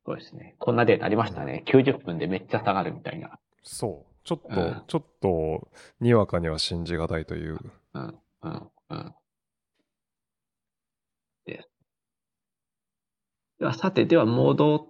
[0.06, 0.56] そうですね。
[0.58, 1.64] こんなデータありましたね。
[1.66, 3.38] 90分でめっちゃ下がるみたいな。
[3.62, 4.14] そう。
[4.24, 5.68] ちょっと、うんちょっと、
[6.00, 7.58] にわかには信じがたいという。
[7.92, 9.14] うん、うん、うん。
[11.44, 11.68] です。
[13.58, 14.80] では、さて、では戻っ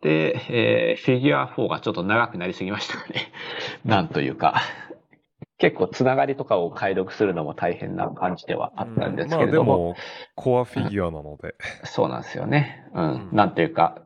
[0.00, 3.32] て、えーフィギュア4がちょっと長くなりすぎましたね。
[3.84, 4.62] なんというか。
[5.58, 9.96] 結構つながりとかを解読するのも大変な感じではあったんですけれども、まあでも、
[10.34, 11.54] コアフィギュアなので。
[11.84, 12.84] そうなんですよね。
[12.94, 13.04] うん。
[13.04, 14.02] うんなんというか、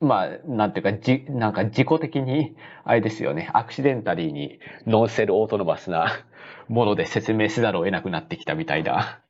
[0.00, 6.08] まあ、なんていうか、じ、なんか自己的に、あれですよね、アクシデンタリーにノンセルオートノマスな
[6.68, 9.20] もので説明せざるを得なくなってきたみたいな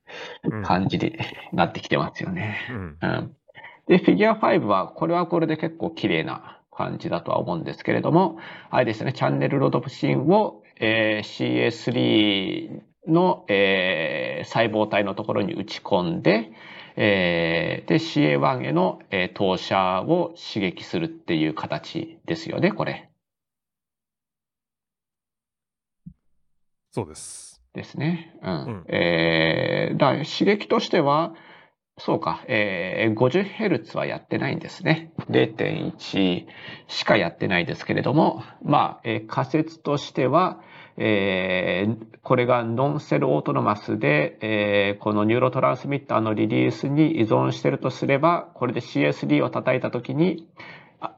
[0.45, 1.19] うん感じに
[1.53, 2.57] なってきてますよね。
[2.71, 3.37] うんうん。
[3.86, 8.39] で、フィギュア5は、これはこれで結構綺麗な感じだとは思うんですけれども、
[8.70, 16.52] あれですね、チャンネルロードプシンを、えー CA3 の、えー細胞体のところに打ち込んで、
[16.97, 23.11] えーで、CA1 への、えー投射を刺激するっていう形ですよね、これ。
[26.91, 27.62] そうです。
[27.75, 28.35] ですね。
[28.43, 28.65] うん。
[28.65, 31.35] うんえーだ刺激としては、
[31.99, 35.12] そうか、えー、50Hz はやってないんですね。
[35.29, 36.47] 0.1
[36.89, 40.61] しかやってないですけれども、まあ、えー仮説としては、
[40.97, 50.49] えーこれがノンセルオートノマスで、えーこのニューロトランスミッターのリリースに依存しているとすれば、これで CS3 を叩いたときに、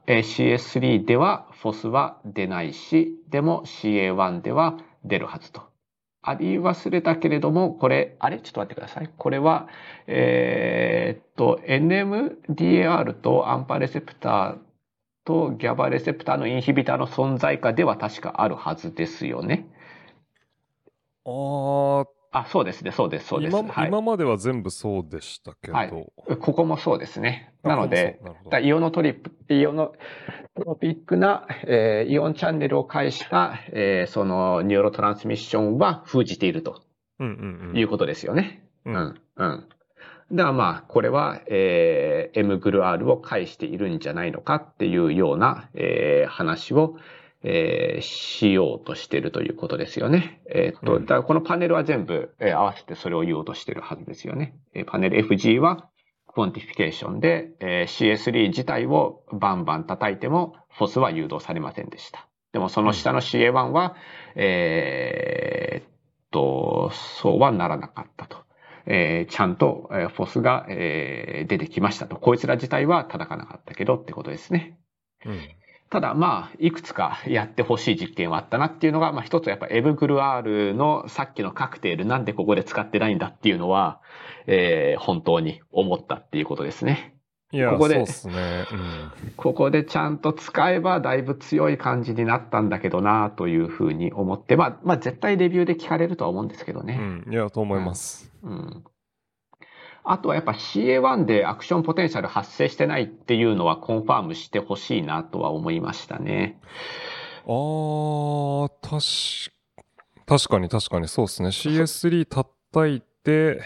[0.07, 5.74] えー CS3 ではフォスは出ないし、でも CA1 では出るはずと。
[6.27, 8.39] あり忘れたけれども、これ、あれ？
[8.39, 9.09] ちょっと待ってください。
[9.17, 9.67] これは、
[10.07, 14.57] えーっと、NMDAR とアンパレセプター
[15.23, 19.67] とギャバレセプターのインヒビターの存在下では確かあるはずですよね。
[21.25, 23.57] あーあ、そうですね、そうです、そうです。
[23.57, 25.73] 今はい今までは全部そうでしたけど。
[25.73, 27.53] はいここもそうですね。
[27.63, 28.19] あなので、
[28.63, 29.93] イオノトリップ、イオノ
[30.55, 36.81] トピックな、えーイオンチャンネルを介した、えーそのニューロトランスミッションは封じていると
[37.19, 37.77] うんうんうん。
[37.77, 38.63] いうことですよね。
[38.85, 39.67] ううんん、うん。
[40.33, 46.97] だからまあ、これは、えー、M グル R を介しているんじゃないのかっていうような、えー話を、
[47.47, 50.41] えーしようとしているということですよね。
[50.49, 54.55] えーっと、うんだからこのパネルは全部、えー合わせてそれを言おうとしているはずですよね。
[54.73, 55.87] えーパネル FG は、
[56.27, 62.27] quantification で、えー CA3 自体をバンバン叩いても、 Fos は誘導されませんでした。
[62.51, 63.95] でもその下の CA1 は、
[64.35, 65.89] えーっ
[66.31, 68.37] と、そうはならなかったと。
[68.87, 72.15] えーちゃんと、えー Fos が、えー出てきましたと。
[72.15, 74.79] こいつら自体は叩かなかったけどってことですね。
[75.25, 75.39] うん
[75.89, 84.01] ただまあ、いくつかやってほしい実験はあったなっていうのが、まあ一つはやっぱエブグル R のさっきのカクテルなんでここで使ってないんだっていうのは、
[84.47, 87.15] えー本当に思ったっていうことですね。
[87.51, 88.65] いや、ここでそうっすね。
[88.71, 89.11] うん。
[89.37, 96.97] ここでちゃんと使えばだいぶ強い感じになったんだけどなというふうに思って、まあ、まあ絶対レビューで聞かれるとは思うんですけどね。
[96.99, 97.33] うん。
[97.33, 98.31] いや、と思います。
[98.43, 98.83] うん
[100.05, 106.59] あとはやっぱ CA1 でアクションポテンシャル発生してないっていうのはコンファームしてほしいなとは思いましたね。
[107.45, 109.53] あー、確
[110.25, 111.49] か、確かに確かにそうですね。
[111.49, 113.61] CA3 叩いて、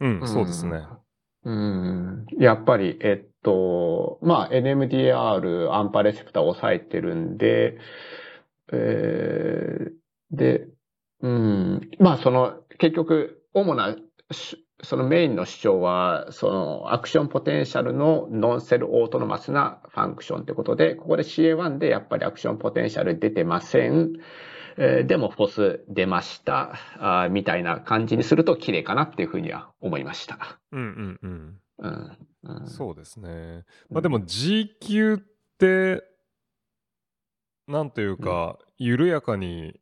[0.00, 0.82] うん、そうですね。
[1.44, 2.26] うん。
[2.38, 7.78] やっぱり、えっと、まあ NMDR アンパレセプターを抑えてるんで、
[8.72, 9.98] えー
[10.30, 10.68] で、
[11.22, 11.90] うん。
[11.98, 13.96] まあその、結局、主な
[14.30, 24.20] しそのメインの主張は、その action potential の non-cell autonomous な function ってことで、ここで CA1 でやっぱり action potential 出てません。
[24.80, 26.74] えーでもフォス出ました。
[26.98, 30.60] あーみたいな感じにすると綺麗かなっていうふうには思いました。
[30.70, 31.60] うんうんうん。
[31.78, 32.18] うん。
[32.44, 33.64] うん、そうですね。
[33.90, 35.18] まあでも G 級っ
[35.58, 36.04] て、
[37.66, 39.80] なんというか、緩やかに、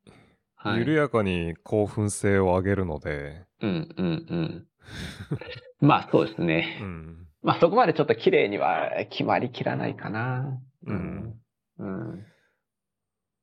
[0.54, 4.66] はい、緩やかに興奮性を上げるので、うんうんうん。
[5.80, 6.78] まあそうですね。
[6.80, 7.26] うん。
[7.42, 10.58] まあそこまでちょっと綺麗には決まりきらないかな。
[10.86, 11.34] うん。
[11.78, 12.26] うん。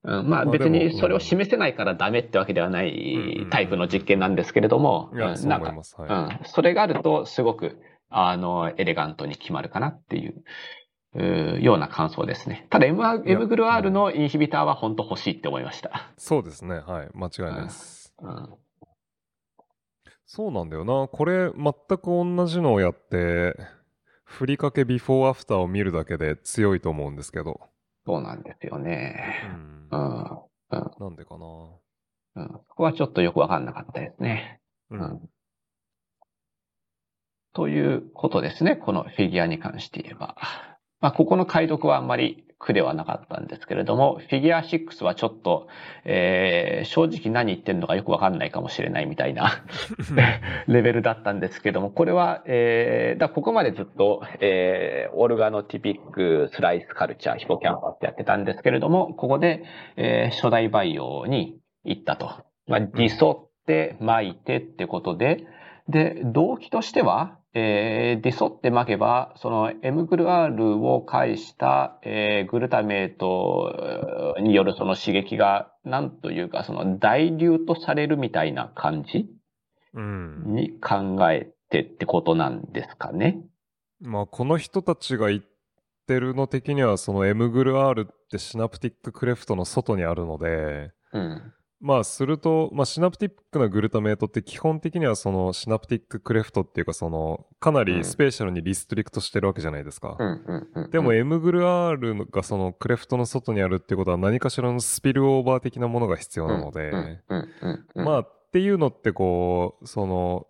[0.06, 5.74] うん、まあまあ別にそれを示せないからダメってわけではなうんいタイプの実験なんですけれども、なんか。
[5.98, 6.40] はい。
[6.40, 10.44] うん、それがあるとすごくあのエレガントに決まるかなっていう。
[11.16, 12.66] うーような感想ですね。
[12.72, 16.12] ただ M, M グル R のインヒビターは本当欲しいって思いました。
[16.18, 16.80] そうですね。
[16.80, 17.10] はい。
[17.14, 18.16] 間違いないです。
[18.20, 18.50] うん
[20.36, 21.08] そうなんだよな。
[21.08, 23.56] これ、全く同じのをやって、
[24.26, 27.62] ふりかけビフォーアフターを見るだけで強いと思うんですけど。
[28.04, 29.16] そうなんですようね。
[29.48, 29.96] んう。
[29.96, 30.24] ん。
[30.24, 30.92] うん。
[31.00, 31.46] なんでかな。
[32.38, 32.50] うん。
[32.50, 34.60] ここはちょっとよくわかんなかったですね。
[34.90, 34.96] う。
[34.96, 35.30] うんん。
[37.54, 38.76] ということですね。
[38.76, 40.36] このフィギュアに関して言えば。
[41.00, 45.68] まあ、ここの解読はあんまり苦ではなかったんですけれども、フィギュア6はちょっと、
[46.06, 49.64] えー正直何言ってんのかよくわかんないかもしれないみたいな
[50.68, 59.64] レベルだったんですけども、これは、えーだここまでずっと、えー organotypic slice culture hippocampus ってやってたんですけれども、ここで、
[59.98, 62.32] えー初代培養に行ったと。
[62.68, 65.46] まあ、 disso って撒いてってことで、
[65.90, 79.30] で、動機としては、えー、 disso って撒けば、その mGluR を介した、えー、 glutamate によるその刺激が、なんというか、その代流とされるみたいな感じ
[79.94, 83.44] に考えてってことなんですかね。
[84.02, 85.42] まあ、この人たちが言っ
[86.08, 91.54] てるの的には、その M グル R ってシナプティッククレフトの外にあるので、うん、
[91.86, 100.18] まあ、すると、まあ、シナプティックなグルタメートって基本的にはそのシナプティッククレフトっていうかその、かなりスペーシャルにリストリクトしてるわけじゃないですか。
[100.92, 107.20] でも M グル R がそのクレフトの外にあるってことは何かしらのスピルオーバー的なものが必要なので、
[107.96, 110.48] まあ、っていうのってこう、その、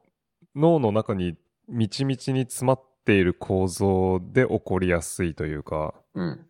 [0.55, 1.35] 脳の中に
[1.67, 6.45] みちみちに詰まっている構造で起こりやすいというか、うん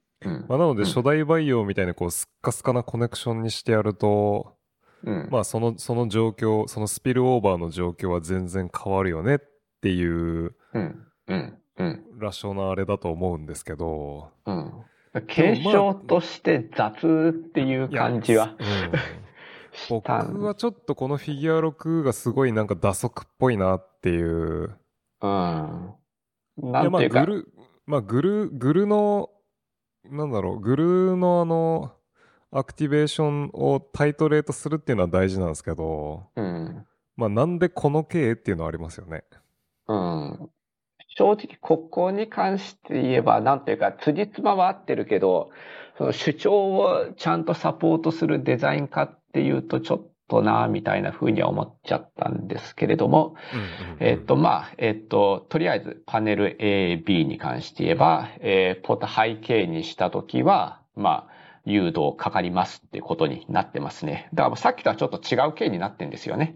[0.48, 4.56] まあ、なので初代培養みたいなこうスッカスカなコネクションにしてやると、
[5.04, 9.40] うん、まあその、その状況、そのスピルオーバーの状況は全然変わるよねっ
[9.82, 12.04] ていう、うん、うん、うん。
[12.20, 14.30] ラショナーレだと思うんですけど。
[14.46, 14.72] うん。
[15.28, 20.10] 継承として雑っていう感じは、 うん、僕
[20.44, 24.76] はちょっとこのフィギュア6がすごいなんか打足っぽいなっていう。
[25.22, 25.94] うん。
[26.58, 27.20] なんていうか。
[27.20, 27.54] まあグル、
[27.86, 29.30] まあグル、グルの、
[30.06, 31.92] なんだろう、グルのあの、
[32.56, 36.86] アクティベーションをタイトレートするっていうのは大事なんですけど、うん。
[37.16, 39.24] まあなんでこの経っていうのはありますよね。
[39.88, 40.50] うん。
[41.18, 45.52] 正直、ここに関して言えば、なんというか、辻褄は合ってるけど、
[45.98, 53.36] その主張をちゃんとサポートするデザイン化っていうと、ちょっとな、みたいな風には思っちゃったんですけれども、
[54.00, 61.33] えっと、まあ、えっと、とりあえずパネル A、B に関して言えば、えー、ポート背景にしたときは、まあ、
[61.66, 64.30] 誘導かかりますってことになってますね。
[64.34, 66.56] だからさっきとはちょっと違う形になってんですよね。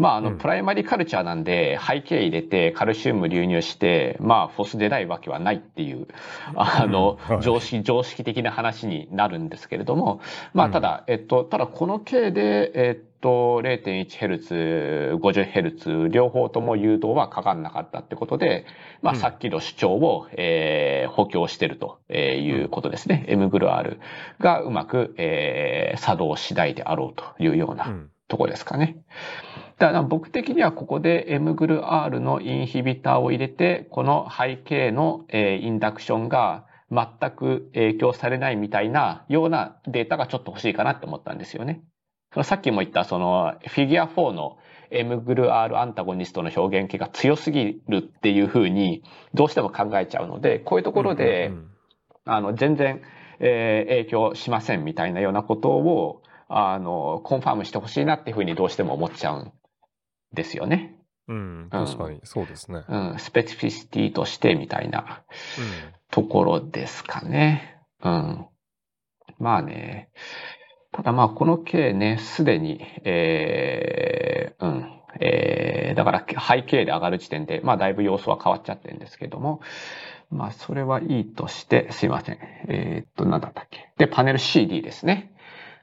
[0.00, 6.08] まあ、あの、プライマリカルチャーなんで、背景入れて、カルシウム流入して、まあ、フォス出ないわけはないっていう、
[6.56, 10.22] あの、常識、常識的な話になるんですけれども、
[10.54, 18.64] まあ、ただ、えっと、ただこの系で、えっと、0.1Hz、50Hz、両方とも誘導はかかんなかったってことで、
[19.02, 23.26] まあ、さっきの主張を、えー、補強してるということですね。
[23.28, 24.00] M グル R
[24.38, 27.94] がうまく、えー、作動次第であろうというような
[28.28, 28.96] とこですかね。
[29.80, 41.80] だから僕的にはここで M グル R のインヒビターを入れて、この背景の、えインダクションが全く影響されないみたいなようなデータがちょっと欲しいかなって思ったんですよね。
[42.34, 44.58] そのさっきも言ったそのフィギュア4の
[44.90, 49.02] M グル R アンタゴニストの表現形が強すぎるっていうふうに
[49.32, 51.52] どうしても考えちゃうので、こういうところで、
[52.26, 53.00] あの全然、
[53.38, 59.52] え影響しませんみたいなようなことをあのコンファームしてほしいなっていうふうにどうしても思っちゃうん
[60.32, 60.96] ですよね。
[61.28, 62.82] うん、確かに、そうですね。
[62.88, 65.22] うん、スペシフィシティとしてみたいな
[66.10, 67.78] ところですかね。
[68.02, 68.46] うん。
[69.38, 70.10] まあね。
[70.92, 79.60] ただまあ、この経ね、すでに、えー、うん、えー、だから背景で上がる時点で、まあ、だいぶ様子は変わっちゃってるんですけども、
[80.30, 82.38] まあ、それはいいとして、すいません。
[82.68, 83.92] えー、っと、なんだったっけ。
[83.98, 85.32] で、パネル CD ですね。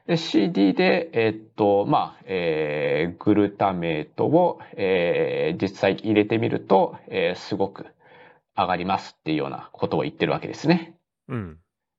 [0.08, 7.86] で、CD で、えっと、まあ、えー、グルタメートを、えー、実際入れてみると、えー、すごく
[8.56, 10.94] 上がりますっていうようなことを言ってるわけですね。
[11.28, 11.58] うん。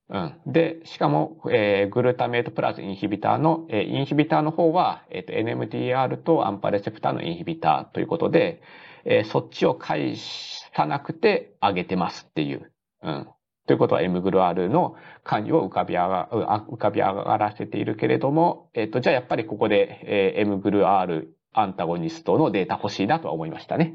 [0.10, 0.34] うん。
[0.48, 8.64] で、しかも、えー、グルタメートプラスインヒビターの、えー、インヒビターの方は、えっ、ー、と、NMDR とアンパレセプターのインヒビターということで、
[9.06, 12.72] えー、そっちを返さなくて上げてますっていう。
[13.04, 13.28] うん。
[13.70, 23.94] ということは M グル R の関与を浮かび上が浮かび上がらせているけれども、えっ、と、じゃあやっぱりここで、えー、M グル R アンタゴニストのデータ欲しいなとは思いましたね。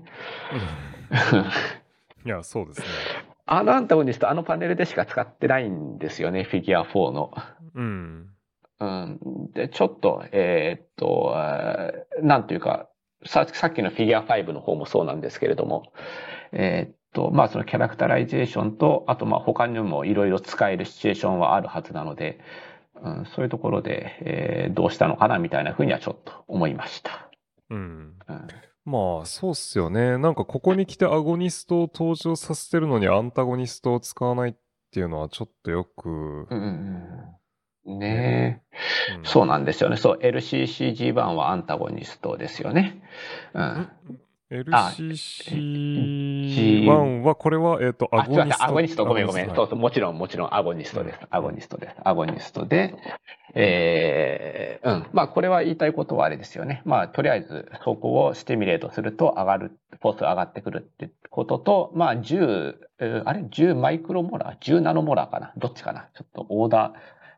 [2.24, 2.86] いや、そうですね。
[3.46, 7.34] あのアンタゴニスト、あのパネルでしか使ってないんですよね、フィギュア4の。
[7.74, 8.28] うん。
[8.78, 9.18] うん。
[9.54, 11.34] で、ちょっと、えー、っと、
[12.22, 12.88] なんというか、
[13.26, 15.92] ささっきのフィギュア5の方もそうなんですけれども、
[16.52, 22.40] えー、っと、まあそのキャラクタライゼーションと、あとまあ他にもいろいろ使えるシチュエーションはあるはずなので、
[23.02, 27.30] うん、そういうところで、えー、どうしたのかなみたいなふうにはちょっと思いました。
[27.70, 27.78] うん。
[27.78, 28.48] うん、
[28.84, 30.18] まあそうっすよね。
[30.18, 34.54] なんかここに来てアゴニストを登場させてるのにアンタゴニストを使わないっ
[34.90, 36.08] ていうのはちょっとよく。
[36.08, 37.34] うん
[37.86, 38.62] うん、ね
[39.10, 39.96] え、うん、そうなんですよね。
[39.96, 43.02] そう、LCCG1 はアンタゴニストですよね。
[43.54, 43.88] うん。
[44.50, 45.54] LCC
[46.54, 48.64] G1 は、これは、えっ、と、あ、アゴニスト。
[48.64, 49.46] アゴニスト、ごめんごめん。
[49.48, 51.18] はいそうそう、もちろん、もちろん、アゴニストです。
[51.30, 51.96] アゴニストです。
[52.04, 52.94] アゴニストで、
[53.54, 55.06] えー、うん。
[55.12, 56.82] まあ、これは言いたいことはあれですよね。
[56.84, 65.52] まあ、とりあえず、そこをスティミュレートすると上がる、フォース上がってくるってことと、まあ、10、えーあれ ?10 マイクロモラー ?10 ナノモラーかな？
[65.56, 66.08] どっちかな？
[66.14, 66.92] ちょっとオーダー、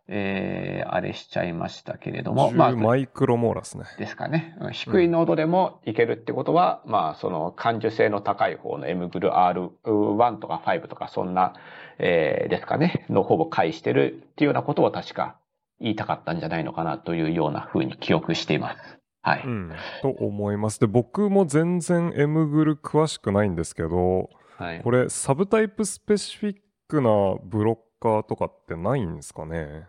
[0.09, 2.52] えー、あれしちゃいましたけれども。
[2.52, 3.85] まあ10、マイクロモーラスね。
[3.99, 4.57] ですかね。
[4.60, 11.55] うん低い濃度でもいけるってことは、まあ、その感受性の高い方の M グル R1 とか5とか、そんな、
[11.99, 15.39] えーですかね、のほぼ介してるっていうようなことを確か
[15.81, 18.99] 言いたかったんじゃないのかなというような風に記憶しています。
[19.23, 19.43] はい。
[19.44, 19.73] うん。
[20.02, 20.78] と思います。
[20.78, 26.57] で、僕も全然 M グル詳しくないんですけど、はいこれ、サブタイプスペシフィッ
[26.89, 27.10] クな
[27.44, 29.89] ブロッカーとかってないんですかね？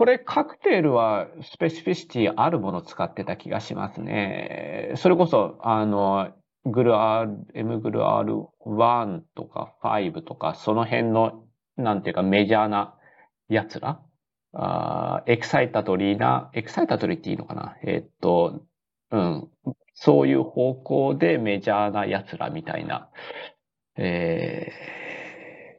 [0.00, 4.94] これカクテルはスペシフィシティあるものを使ってた気がしますね。
[4.96, 6.30] それこそ、あの、
[6.64, 11.44] グル R、M グル R1 とか5とか、その辺の、
[11.76, 12.94] なんていうかメジャーな
[13.50, 14.00] やつら？
[14.54, 17.76] あエクサイタトリーな、エクサイタトリーっていいのかな？
[17.84, 18.62] えーっと、
[19.10, 19.50] うん。
[19.92, 23.10] そういう方向でメジャーなやつらみたいな。
[23.98, 24.99] えー、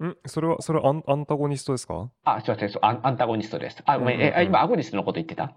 [0.08, 2.10] んそれは、それはアンアンタゴニストですか？
[2.24, 3.82] あ、すいません、アンアンタゴニストです。
[3.86, 4.34] あ、ごめん、うんうんうん。
[4.34, 5.54] え、あ今アゴニストのこと言ってた？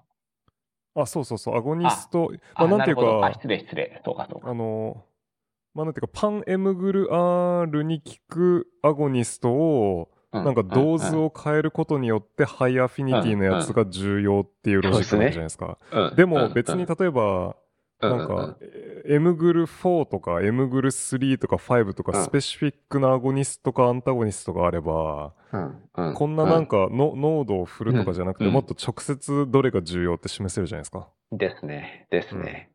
[0.96, 4.00] あ、そうそうそう、アゴニスト、あ、まあ、なんていうか、失礼、失礼。
[4.04, 4.48] そうか、そうか。
[4.50, 5.04] あの、
[5.74, 15.78] まあ、なんていうか、 pan mGluR に効くアゴニストを、なんか dose を変えることによって high affinity のやつが重要っていうロジックなんじゃないですか。
[16.16, 17.54] でも別に、例えば、うん
[18.00, 18.56] なんか、
[19.06, 25.32] M グル4とか M グル3とか5とかうん specific なアゴニストかアンタゴニストがあれば、
[26.14, 31.08] こんななんかの濃度を振るとかじゃなくて、うんもっと直接どれが重要って示せるじゃないですか。
[31.32, 32.70] うんですね、ですね。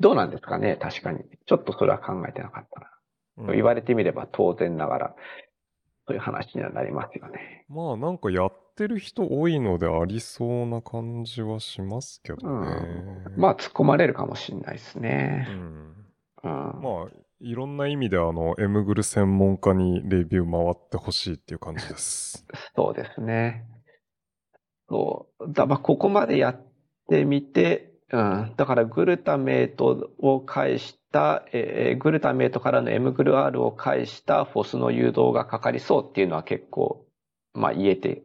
[0.00, 1.20] どうなんですかね、確かに。
[1.46, 2.86] ちょっとそれは考えてなかったな。
[2.86, 2.92] うん
[3.54, 5.14] 言われてみれば当然ながら、
[6.06, 7.64] そういう話にはなりますよね。
[7.68, 13.24] まあなんかやってる人多いのでありそうな感じはしますけどね。
[13.36, 15.46] まあ、突っ込まれるかもしれないですうね。
[15.50, 15.94] ん、
[16.44, 16.82] うん。
[16.82, 22.46] まあいろんな意味であの M グル専門家にレビュー回ってほしいっていう感じです。
[22.76, 23.64] そうですね。
[24.88, 25.52] そう。
[25.52, 26.60] だまあ、ここまでやっ
[27.08, 28.52] てみて、うん。
[28.56, 37.06] だから、グルタメイトを介した、えーグルタメイトからの M グル R を介したフォスの誘導がかかりそうっていうのは結構、
[37.54, 38.22] まあ、言えて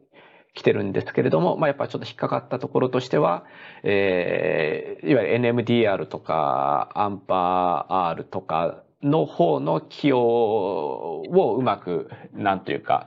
[0.58, 3.44] きてるんですけれども、まあ、やっぱちょっと引っかかったところとしては、
[3.84, 13.06] えーいわゆる NMDR とか、アンパー R とかの方の起用をうまく、なんというか、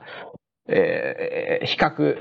[0.68, 2.18] えー比較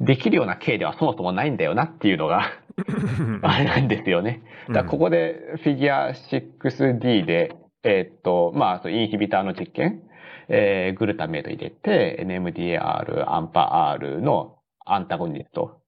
[0.00, 2.52] できるような経ではそもそもないんだよなっていうのが
[3.42, 4.42] あれなんですよね。
[4.70, 10.02] だここでフィギュア 6D で、えーっと、まあ、インヒビターの実験、
[10.48, 14.55] えーグルタメイト入れて、NMDR、アンパ R の
[14.86, 15.80] アンタゴニスト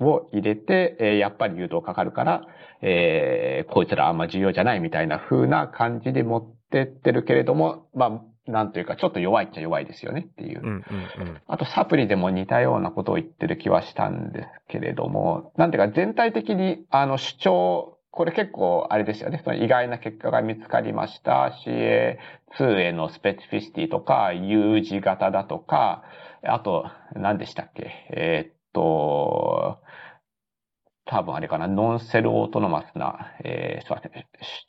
[0.00, 2.46] を入れて、えーやっぱり誘導かかるから、
[2.82, 10.60] えーこいつらあんま重要じゃないみたいな風な感じで持ってってるけれども、まあ、なんというか、ちょっと弱いっちゃ弱いですよねっていう。
[10.60, 19.40] うんうんうんあとサプリでも似たようなことを言ってる気はしたんですけれども、なんていうか全体的にあの主張、これ結構あれですよね。
[19.44, 21.52] その意外な結果が見つかりました。
[21.64, 26.02] CA2 への specificity とか、U 字型だとか、
[26.44, 27.90] あと、何でしたっけ？
[28.10, 29.78] えーっと、
[31.06, 34.12] 多分あれかな、 non-cell autonomous な、えー、すいません。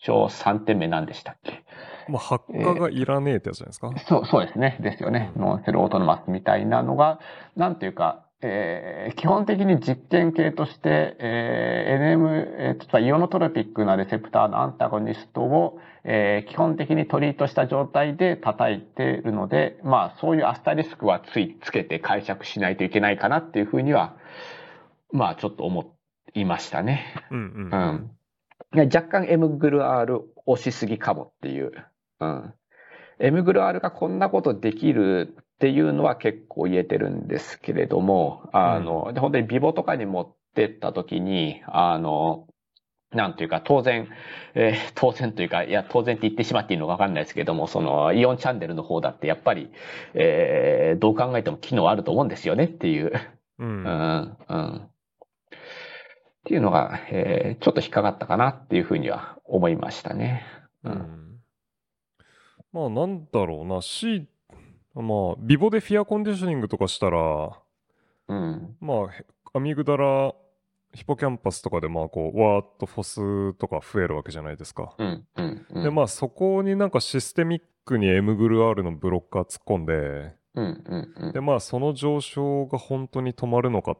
[0.01, 1.63] 主張3点目何でしたっけ？
[2.09, 3.93] まあ発火がいらねえってやつじゃないですか？
[4.07, 4.77] そう、そうですね。
[4.81, 5.31] ですよね。
[5.35, 7.19] non-cell autonomous みたいなのが、
[7.55, 24.15] なんていうか、えー基本的に実験系として、えー NM、えーと ionotropic なレセプターのアンタゴニストを、えー基本的に treat した状態で叩いているので、まあそういうアスタリスクはついつけて解釈しないといけないかなっていうふうには、
[25.11, 25.95] まあちょっと思
[26.33, 27.13] いましたね。
[27.29, 27.85] うんうんう。
[27.93, 28.11] ん。
[28.73, 31.71] いや若干 M グル R 押しすぎかもっていう。
[32.19, 32.53] うん。
[33.19, 42.47] M グル R がこんなことできるっていうのは結構言えてるんですけれども、あの、で本当にビボとかに持ってった時に、あの、
[43.13, 44.07] なんていうか、当然、
[44.55, 49.69] えー 当然というか、いや、当然って言ってしまっていいのかわかんないですけども、その、イオンチャンネルの方だってやっぱり、
[50.13, 53.11] えーどう考えても機能あると思うんですよねっていう。
[53.59, 54.75] うんうん、うん。
[54.77, 60.43] っていうのが、えーちょっと引っかかったかなっていうふうには思いましたね。
[60.83, 61.41] ううんん
[62.73, 64.27] まあなんだろうな C
[64.95, 65.01] ま
[65.33, 67.51] あビボでフィアコンディショニングとかしたら
[68.27, 68.75] うん。
[68.79, 70.33] まあへアミグダラ
[70.93, 73.03] ヒポキャンパスとかでまあこうわーっとフォ
[73.53, 74.93] スとか増えるわけじゃないですか。
[74.97, 75.83] うん、うん、うん。
[75.83, 79.93] でまあそこになんかシステミックに M グル R のブロッカー突っ込んで
[80.55, 81.41] うん、うん、うんで。
[81.41, 83.97] まあその上昇が本当に止まるのか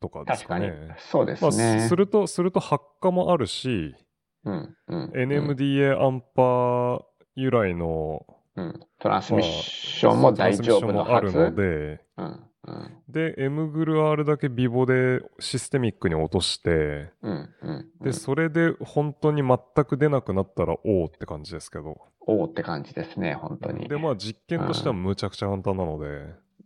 [0.00, 0.96] とかです確かにかね。。
[0.98, 1.86] そうですまあ、ね。
[1.88, 3.94] するとすると発火もあるし、
[4.44, 5.10] うん、うん。
[5.14, 7.02] NMDA アンパー
[7.36, 8.26] 由来の、
[8.56, 8.80] うん。
[8.98, 11.32] トランスミッションも大丈夫のはず。
[11.32, 13.02] トランスミッションもあるので、うん、うん。
[13.08, 17.90] で、M グル R だけビボでシステミックに落として、うん、うん。
[18.00, 21.96] で、それで本当に全く出なくなったら、おおって感じですけど。
[22.20, 23.88] おおって感じですね、本当に。
[23.88, 26.06] で、まあ実験としてはむちゃくちゃ簡単なので、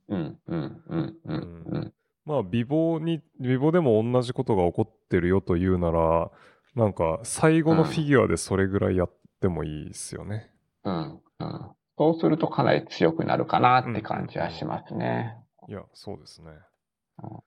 [0.09, 1.93] うん、うん、うん、うん、うん。
[2.27, 6.31] まあ、ビボに、ビボでも同じことが起こってるよというなら、
[6.75, 9.11] なんか、最後のフィギュアでそれぐらいやっ
[9.41, 10.51] てもいいですよね。
[10.85, 11.71] うん、うん。
[11.97, 15.37] そうするとかなり強くなるかなって感じはしますね。
[15.69, 16.51] いや、そうですね
[17.23, 17.39] うん。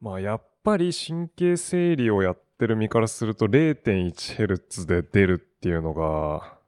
[0.00, 6.58] まあ、やっぱり神経整理をやってる身からすると 0.1Hz で出るっていうのが、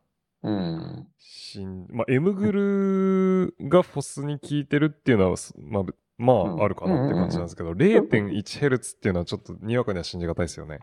[0.43, 1.07] うん。
[1.19, 5.85] しんまあ、M グルがフォスに効いてるっていうのは、すまあ、
[6.19, 10.81] まうんあ、あるかなって感じなんですけど、0.1Hz っていうのはちょっとにわかには信じがたいですよね。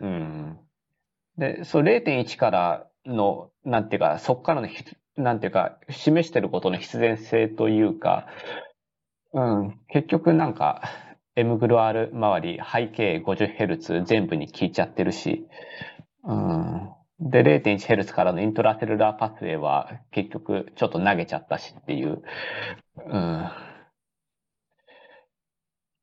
[0.00, 0.58] うん。
[1.38, 4.84] で、そう0.1からの、なんていうか、そこからのひ、
[5.16, 8.26] なんていうか、示してることの必然性というか、
[9.32, 10.82] うん、結局なんか、
[11.36, 15.46] M グル R 周り、背景 50Hz 全部に効いちゃってるし、
[16.24, 16.90] うん。
[17.20, 22.22] で、0.1Hz からのイントラセルラーパスウェイは結局ちょっと投げちゃったしっていう、
[23.06, 23.50] うん。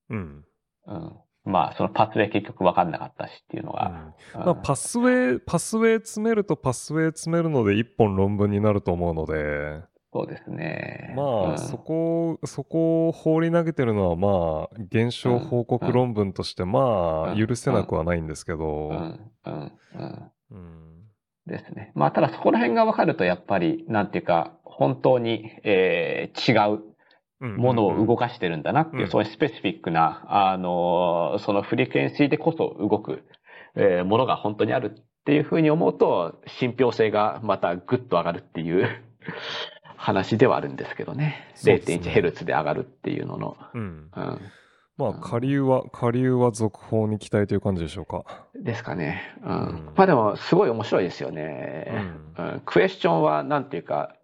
[0.10, 0.46] うん。
[0.88, 1.22] うん。
[1.48, 4.14] まあ、そのパスウェイ結局分かんなかったしっていうのが。
[4.36, 9.82] うんまあ、パスウェイ、パスウェイ詰めるとパスウェイ詰めるので一本論文になると思うので、
[10.14, 11.14] そうですね。
[11.16, 20.32] まあ、うんそこ、そこを放り投げてるのは、まあ、現象報告論文として、まあ、うん許せなくはないんですけど、うん、うん、うん。
[20.52, 21.04] うん。
[21.46, 21.92] ですね。
[21.96, 26.87] まあ、ただそこら辺が分かると、やっぱり、なんていうか、本当に、えー違ううん
[27.40, 33.24] ものを動かかしてるんだなっていう、うんそういうスペシフィックな、あのーそのフリクエンシーでこそ動く、
[33.76, 38.88] えーものが本当にあるっていうふうに思うと、信憑性がまたぐっと上がるっていう
[39.98, 41.48] 話ではあるんですけどね。
[41.66, 43.58] ね 0.1Hz で上がるっていうのの。
[43.74, 43.82] うん。
[44.16, 44.42] うん
[44.98, 48.48] まあ、下流は、下流は続報に期待という感じでしょうか。
[48.56, 49.22] ですかね。
[49.44, 49.52] うん。
[49.52, 51.88] うんまあでも、すごい面白いですよね。
[52.38, 54.16] うんクエスチョンは、なんていうか、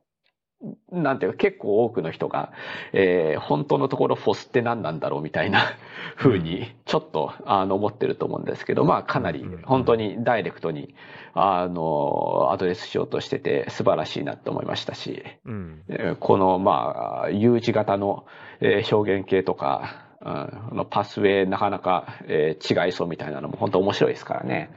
[0.92, 2.52] なんていうか、結構多くの人が、
[2.94, 5.60] えー本当のところフォスって何なんだろうみたいな
[6.16, 10.96] 風に、ちょっと、あの、思ってると思うんですけど、まあ、かなり本当にダイレクトに、
[11.34, 15.82] あの、アドレスしようとしてて、素晴らしいなと思いましたし、うん。
[15.90, 18.26] えーこの、まあ、U 字型の、
[18.62, 24.70] えー表現系とか、うんあのパスウェイなかなか、えー違いそうみたいなのも本当面白いですからね。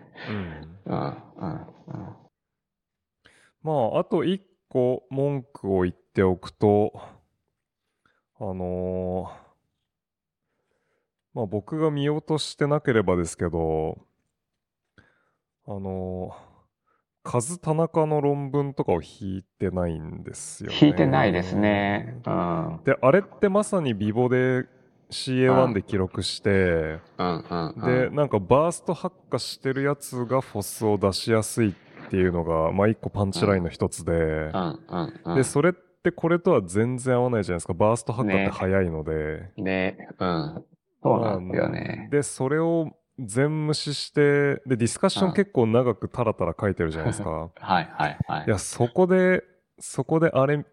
[0.87, 0.93] うん。
[0.93, 1.51] うん、うん、
[1.87, 2.17] うん。
[3.63, 4.43] まあ、あと一
[4.77, 6.93] 個文句を言っておくと、
[8.39, 9.47] あのー
[11.33, 13.99] まあ僕が見落としてなければですけど、
[15.67, 20.79] あのー、数田中の論文とかを引いてないんですよね。
[20.81, 22.21] 引いてないですね。
[22.27, 22.81] うん。
[22.85, 24.65] で、あれってまさにビボで
[25.11, 26.51] CA1 で記録して。
[26.51, 31.86] で、なんかバースト発火してるやつがフォスを出しやすいって
[32.17, 34.53] いうのが、まあ一個パンチラインの一つで。
[35.35, 37.75] で、それってこれとは全然合わないじゃないですか。
[37.75, 39.51] バースト発火ってね早いので。
[39.57, 40.65] ね、うん。
[41.03, 42.09] そうなんですよね。
[42.11, 47.31] で、それを全無視して、で、ディスカッション結構長くタラタラ書いてるじゃないですか。
[47.57, 48.45] はいはいはい。
[48.47, 49.43] いや、そこで、
[49.79, 50.65] そこであれ、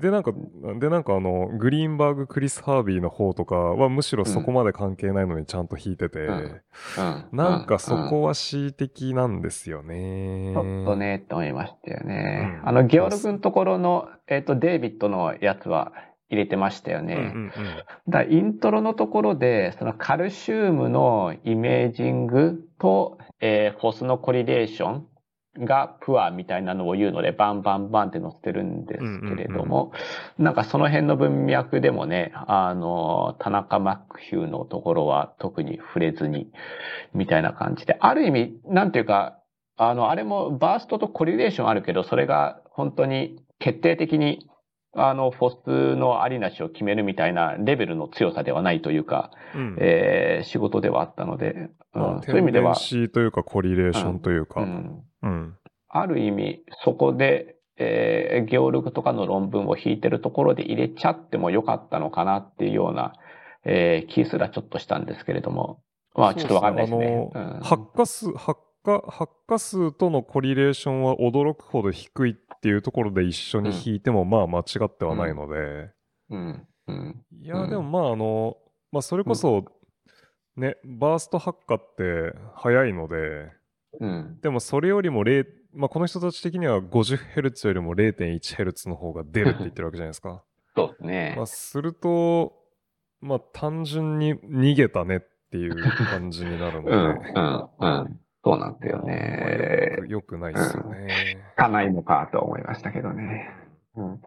[0.00, 0.32] で、なんか、
[0.78, 6.28] で、なんかあの、グリーンバーグ、クリス・ハービーの方とかはむしろそこまで関係ないのにちゃんと弾いてて、
[7.32, 10.52] なんかそうんこは恣意的なんですよね。
[10.54, 12.60] ちょっとね、って思いましたよね。
[12.62, 15.92] うんあの、ゲオルグのところの、えっと、デイビッドのやつは
[16.30, 17.14] 入れてましたよね。
[17.14, 17.52] うんうんうん。
[18.08, 25.06] だからイントロのところで、そのカルシウムのイメージングと、えーフォスのコリレーション
[25.58, 29.92] がプアみたいなのを言うので、バンバンバンって載せてるんですけれども、
[30.38, 36.50] なんかその辺の文脈でもね、あの、田中マックヒューのところは特に触れずに、
[37.14, 39.38] みたいな感じで、ある意味、なんていうか、
[39.76, 44.46] あの、あれもバーストとコリレーションあるけど、それが本当に決定的に
[44.92, 49.76] あの、フォスのありなしを決めるみたいなレベルの強さではないというか、うん。
[49.80, 54.62] えー仕事ではあったので、うんまあ、そういう意味では、というかコリレーションというか。
[54.62, 54.64] う
[55.22, 55.30] うん。
[55.30, 55.58] ん、
[55.88, 63.14] ある意味、そこで、えーゲオルグとかの論文を引いてるところで入れちゃってもよかったのかなっていうような
[63.64, 65.82] えー気すらちょっとしたんですけれども、
[66.14, 67.30] まあちょっとわかんないですね。
[67.62, 75.90] 発火数、発火、発火数とのコリレーションは驚くほど低いっていうところで一緒に引いても、まあ間違ってはないので、
[76.30, 76.66] うん。
[76.88, 77.24] うん。
[77.42, 78.56] いや、うんでもまああの、
[78.92, 79.64] まあそれこそ、
[80.56, 83.50] ね、バースト発火って早いので、
[83.98, 84.38] うん。
[84.40, 90.42] でもそれよりも0、まあこの人たち的には 50Hz よりも 0.1Hz の方が出るって言ってるわけじゃないですか。
[90.76, 91.46] そうですねまあ。
[91.46, 92.52] すると、
[93.20, 95.20] まあ単純に逃げたねっ
[95.50, 95.74] ていう
[96.10, 97.00] 感じになるので、うん。
[97.00, 98.02] うん。
[98.02, 98.20] うん。
[98.42, 100.08] そうなんですよまあねよく。
[100.08, 101.36] よくないですよね。
[101.56, 103.50] かないのかと思いましたけどね。
[103.96, 104.20] うん。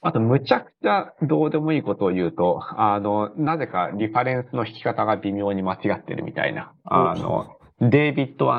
[0.00, 6.72] あと、むちゃくちゃどうでもいいことを言うと、あの、なぜかリファレンスの引き方が微妙に間違ってるみたいな。
[6.84, 8.52] あの、デイビッド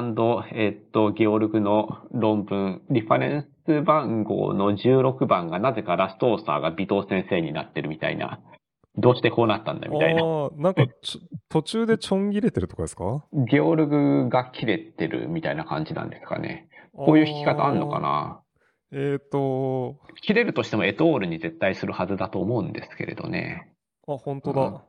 [0.54, 8.40] えっと、ゲオルグの論文、リファレンス番号の16番がなぜかラストオーサーが尾藤先生になってるみたいな。
[8.96, 10.24] どうしてこうなったんだみたいな。
[10.56, 10.86] なんか
[11.50, 13.26] 途中でちょん切れてるとかですか？
[13.34, 16.70] ゲオルグが切れてるみたいな感じなんですかね。
[16.94, 18.42] こういう引き方あんのかな？
[18.94, 23.74] えっ、と、切れるとしてもエトールに絶対するはずだと思うんですけれどね。
[24.08, 24.62] あ、本当だ。
[24.62, 24.80] うん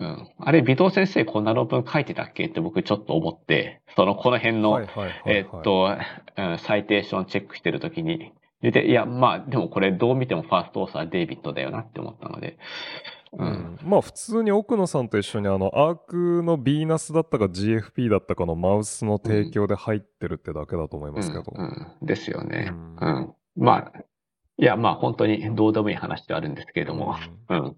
[0.00, 0.28] うん。
[0.38, 5.22] あれ、尾藤先生こんな論文書いてたっけって僕ちょっと思って、その、この辺の、はいはいはい、はい。
[5.26, 5.96] えーっと、
[6.36, 12.58] うん、サイテーションチェックしてるときに、で、いや、まあ、でもこれどう見てもファーストオーサーデイビッドだよなって思ったので、
[13.32, 13.44] う。
[13.44, 21.44] うんん、まあ普通に奥野さんと一緒にあのアークのビーナスだったか GFP だったかのマウスの提供で入ってるってだけだと思いますけど。
[21.54, 22.70] うんうんですよね。
[22.72, 23.34] ううんん。
[23.56, 23.98] まあ、
[24.56, 27.16] いや、まあ本当にどうでもいい話ではあるんですけれども、
[27.48, 27.76] うん。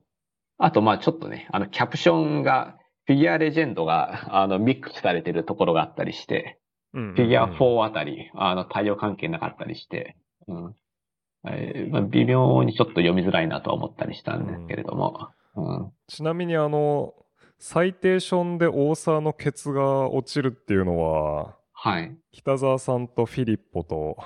[0.59, 6.59] あと、まあちょっとね、あの、キャプションが、フィギュアレジェンドが、あの、ミックスされてるところがあったりして、
[6.93, 10.17] うんフィギュア4あたり、あの、対応関係なかったりして、
[10.49, 10.75] うん。
[11.49, 15.93] えーまあ、微妙にちょっと読みづらいなとは思ったりしたんですけれども、うん。
[16.09, 17.15] ちなみにあの、
[17.59, 22.17] サイテーションでオーサーのケツが落ちるっていうのは、はい。
[22.33, 24.17] 北沢さんとフィリッポと、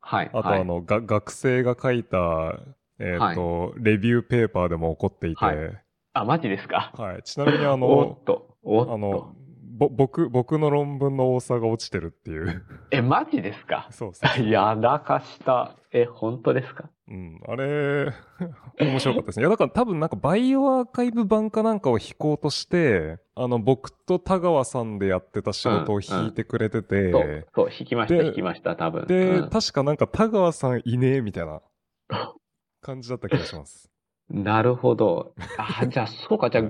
[0.00, 0.30] はい。
[0.32, 2.58] あとあの、が学生が書いた、
[3.00, 5.70] えっ、と、レビューペーパーでも起こっていて、ははいい、
[6.12, 6.92] あ、マジですか？
[7.24, 8.92] ちなみにあおのっ、と、おっと。
[8.94, 9.34] あの、
[9.78, 12.62] ぼ僕、僕の論文の多さが落ちてるっていう。
[12.90, 13.88] え、マジですか？
[13.90, 14.48] そうそう。
[14.48, 15.76] やらかした。
[15.92, 16.90] え、本当ですか？
[17.08, 17.40] うん。
[17.48, 18.12] あれ、
[18.78, 19.42] 面白かったですね。
[19.42, 29.06] いや、だから多分なんかバイオアーカイブ版かなんかを弾こうとして、あの、僕と田川さんでやってた仕事を弾いてくれてて、そう、そう、弾きました、で弾きました、多分。
[29.06, 31.62] で、うん確かなんか田川さんいねえみたいな
[32.80, 33.90] 感じだった気がします。
[34.28, 35.34] なるほど。
[35.58, 36.64] あ、 じゃあ、そうか、じゃあ、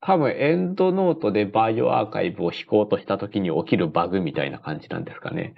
[0.00, 5.54] 多分エンドノートでバイオアーカイブを弾こうとした時に起きるバグみたいな感じなんですかね。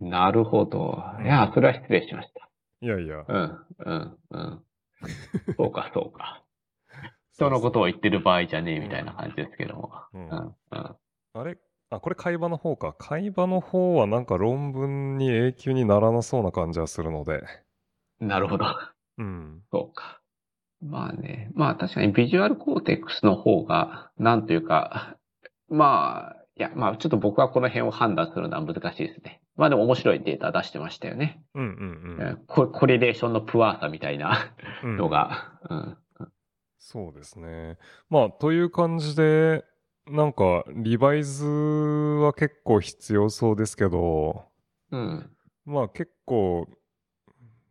[0.00, 1.02] なるほど。
[1.22, 2.48] いや、それは失礼しました。
[2.80, 3.24] いやいや。
[3.26, 4.64] うん、うん、うん。
[5.56, 6.44] そうか、そうか。
[7.32, 9.92] 人のことを言ってる場合じゃねえみたいな感じですけども。
[10.12, 10.54] ううんん、うん。
[10.70, 11.56] あれ？
[11.90, 12.94] あ、これ会話の方か。
[12.98, 17.42] 会話の方はなんか論文に永久にならなそうな感じはするので。
[18.20, 18.66] なるほど。
[19.18, 19.62] うん。
[19.70, 20.20] そうか。
[20.80, 21.50] まあね。
[21.54, 25.16] まあ確かにビジュアルコーテックスの方が、なんというか、
[25.68, 29.42] まあ、いや、まあちょっと僕はこの辺を判断するのは難しいですね。
[29.56, 31.42] まあでも面白いデータ出してましたよね。
[31.54, 34.96] うんうんえーココリレーションのプワーさみたいなうん。
[34.96, 35.58] のが。
[35.68, 35.98] うん。
[36.78, 37.76] そうですね。
[38.08, 39.64] まあ、という感じで、
[40.06, 44.46] なんか、リバイズは結構必要そうですけど、
[44.90, 45.30] うん。
[45.66, 46.66] まあ結構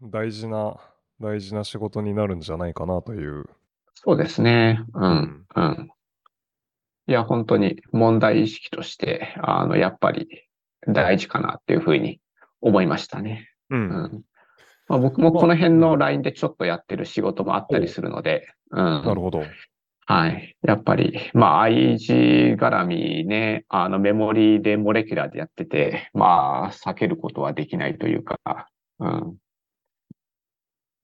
[0.03, 0.77] 大事な、
[1.19, 3.45] 大事な仕事になるんじゃないかなという。
[3.95, 4.79] そうですね。
[4.93, 5.45] ううんん。
[5.55, 5.89] うん。
[7.07, 10.27] いや、本当に問題意識として、あの、やっぱり
[10.87, 12.19] 大事かなっていうふうに
[12.61, 13.49] 思いましたね。
[13.69, 13.75] う。
[13.75, 14.21] うんん。
[14.87, 18.79] まあ、僕もこの辺のラインでちょっとやってる仕事もあったりするので、うん。
[18.79, 19.43] なるほど。
[20.05, 20.55] はい。
[20.61, 28.39] やっぱり、まあ IG 絡みね、あのメモリでモレキュラーでやってて、まあ避けることはできないというか、
[28.99, 29.37] うん。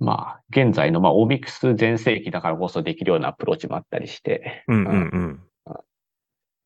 [0.04, 5.40] まあ現在のまあオミクス全盛期だからこそできるようなアプローチもあったりして、うんうんうん。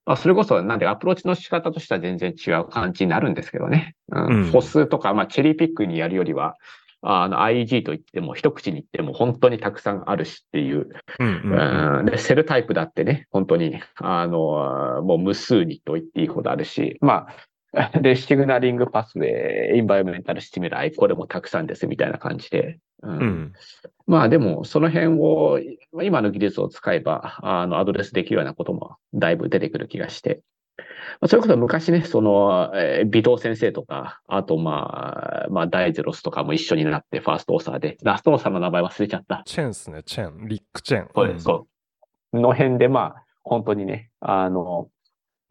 [0.06, 3.96] まあそれこそなんでアプローチの仕方としては全然違う感じになるんですけどね。
[4.12, 4.26] うん。
[4.26, 6.56] うん歩数とか、まあチェリーピックにやるよりは、
[7.02, 17.47] あの IG と言っても一口に言っても本当にたくさんあるしっていううんうんうんうんで、セルタイプだってね、本当に、あの、もう無数にと言っていいほどあるし、まあ、
[18.02, 22.80] で、シグナリングパスウェイ、インバイメンタルスティミライ、これもたくさんですみたいな感じで。
[23.04, 23.54] うんうん。
[24.08, 25.60] まあでも、その辺を、
[26.02, 30.42] 今の技術を使えば、あの、アドレスできるようなこともだいぶ出てくる気がして。
[31.20, 39.44] まあそれこそ昔ね、その、えー尾藤先生とか、あとまあ、まあ、ダイゼロスとかも一緒になって、ファーストオーサーで、ラストオーサーの名前忘れちゃった。
[39.46, 40.48] チェンっすね、チェン。
[40.48, 41.10] リック・チェン。
[41.14, 41.68] そうです、そ
[42.34, 42.40] う。
[42.40, 44.90] の辺で、まあ、本当にね、あの、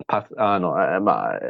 [0.07, 1.41] パス、あの、まあ、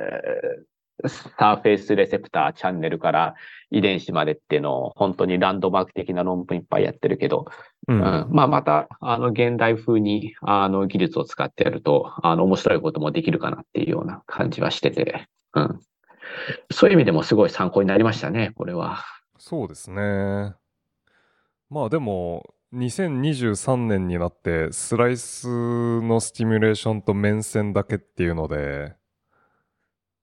[1.09, 3.35] サーフェイスレセプターチャンネルから
[3.71, 7.47] 遺伝子までっていうのを本当にランドマーク的な論文いっぱいやってるけど、
[7.89, 15.81] うん、うん、まあまた、あの、現代風に、あの、技術を使ってやると、あの、面白いこともできるかなっていうような感じはしてて、うん。
[16.73, 19.05] そういう意味でもすごい参考になりましたね、これは。
[19.39, 20.55] そうですね。
[21.69, 25.47] まあでも、2023年になってスライス
[26.01, 28.95] のスティミュレーションと面線だけっていうので、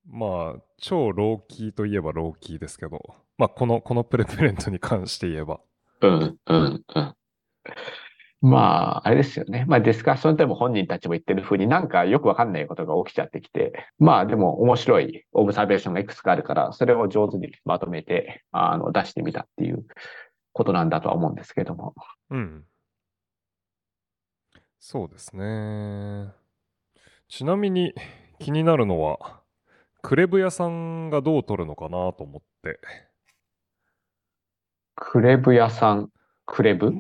[0.05, 2.99] まあ、超ローキーといえばローキーですけど、
[3.37, 5.61] まあ、この、このプレプレントに関して言えば。
[6.01, 7.15] うん、うん、うん。
[8.41, 9.63] まあ、あれですよね。
[9.69, 19.85] まあ、ディスカッションでも本人たちも言ってる風になんかよくわかんないことが起きちゃってきて、まあ、でも面白いオブザベーションがいくつかあるから、それを上手にまとめて、あの、出してみたっていう
[20.53, 21.93] ことなんだとは思うんですけども。
[22.29, 22.63] うん。
[24.79, 26.31] そうですね。
[27.27, 27.93] ちなみに
[28.39, 29.41] 気になるのは、
[30.01, 32.79] クレブ屋さんがどう取るのかなと思って。
[34.95, 36.11] クレブ屋さん、
[36.45, 36.91] クレブ？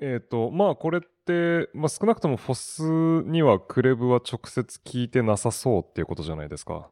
[0.00, 6.90] えっ、ー、と、まあこれって、まあ、少なくともフォスにはクレブは直接聞いてなさそうっていうことじゃないですか。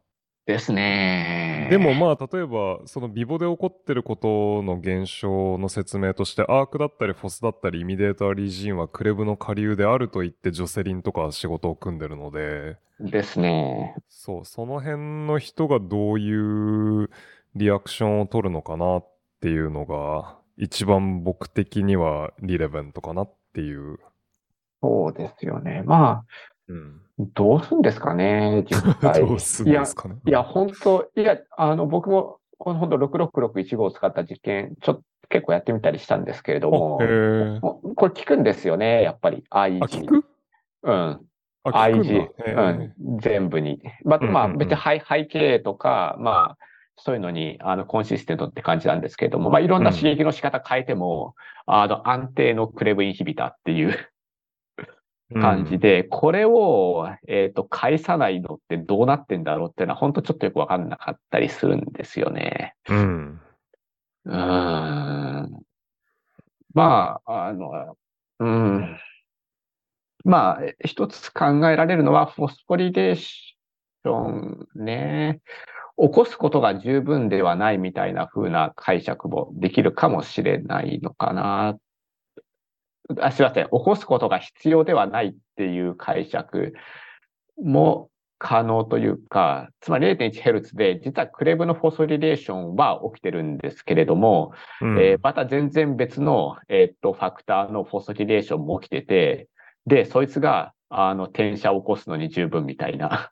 [0.51, 1.67] ですね。
[1.69, 12.77] でもまあ例えばそのビボで起こってることの現象の説明としてアークだったりフォスだったりイミデーターリージンはクレブの下流であると言ってジョセリンとか仕事を組んでるので。
[12.99, 13.95] ですね。
[14.09, 17.09] そう、その辺の人がどういう
[17.55, 19.07] リアクションを取るのかなっ
[19.39, 23.97] ていうのが一番僕的にはリレベントかなっていう。
[24.83, 25.83] そうですよね。
[25.85, 26.25] まあ、
[27.17, 29.21] うん、どうすんですかね、実際。
[29.27, 30.15] どうすんですかね。
[30.25, 36.97] いや、本当いや、あの、僕も、この本当6661号を使った実験、ちょっと結構やってみたりしたんですけれども、
[37.95, 40.23] これ聞くんですよね、やっぱり IG。
[40.83, 41.19] うん。
[41.63, 43.81] IG、うん、全部に。
[44.03, 46.57] まあ、まあ、別に背背景とか、まあ、
[46.97, 51.35] そういうのに、あの、コンシステントって感じなんですけれども、まあ、いろんな刺激の仕方変えても、
[51.67, 54.10] うん、あの、安定のクレブインヒビターっていう
[55.33, 62.75] 感じで、うん、これを、えっ、ー、と、返さないのってどうなってんだろうっていうのは、本当ちょっとよくわかんなかったりするんですよね。
[62.89, 63.41] うん。
[64.25, 64.33] うん。
[66.73, 67.97] まあ、あの、
[68.39, 68.97] うん。
[70.23, 75.41] まあ、一つ考えられるのは、フォスフォリデーションね。
[75.97, 81.77] 起こすことが十分ではないみたいな風な解釈もできるかもしれないのかな
[83.19, 86.73] あすいません、起こすことが必要ではないっていう解釈
[87.61, 88.09] も
[88.43, 99.47] 可能というか、つまり 0.1Hz で、実はクレブのフォスフォリレーションは起きてるんですけれども、うん、えー、また全然別の、えー、っと、ファクターのフォスフォリレーションも起きてて、
[99.85, 103.31] で、そいつが、あの、転写を起こすのに十分みたいな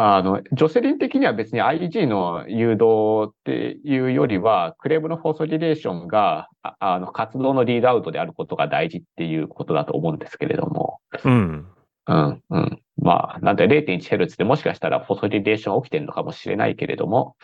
[0.00, 11.00] あの、ジョセリン的には別に IG の誘導っていうよりは、クレーブのフォーソリレーションが、あの、活動のリードアウトであることが大事っていうことだと思うんですけれども。
[11.24, 11.66] うん。
[12.06, 12.82] うん、うん。
[13.02, 17.34] まあ、なんで 0.1Hz でもしかしたらフォソリレーション起きてるのかもしれないけれども、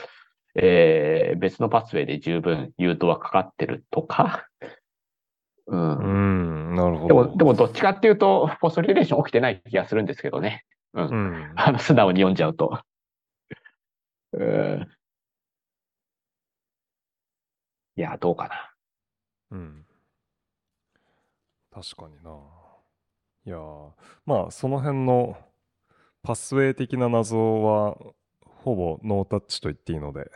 [0.55, 4.47] えー、別のパスウェイで十分誘導はかかってるとか、
[5.67, 5.97] うん。
[5.97, 7.09] うん、なるほど。
[7.09, 10.65] でも、でもどっちかっていうと、フォソリレーション起きてない気がするんですけどね。
[10.95, 11.09] うん。
[11.09, 12.81] うん、あの、素直に読んじゃうと。
[14.33, 14.89] うん。
[17.97, 18.73] いや、どうかな。
[19.51, 19.87] うん。
[21.71, 22.31] 確かにな。
[23.47, 23.59] いや
[24.25, 25.37] まあ、その辺の
[26.23, 27.97] パスウェイ的な謎は、
[28.47, 30.31] ほぼノータッチと言っていいので。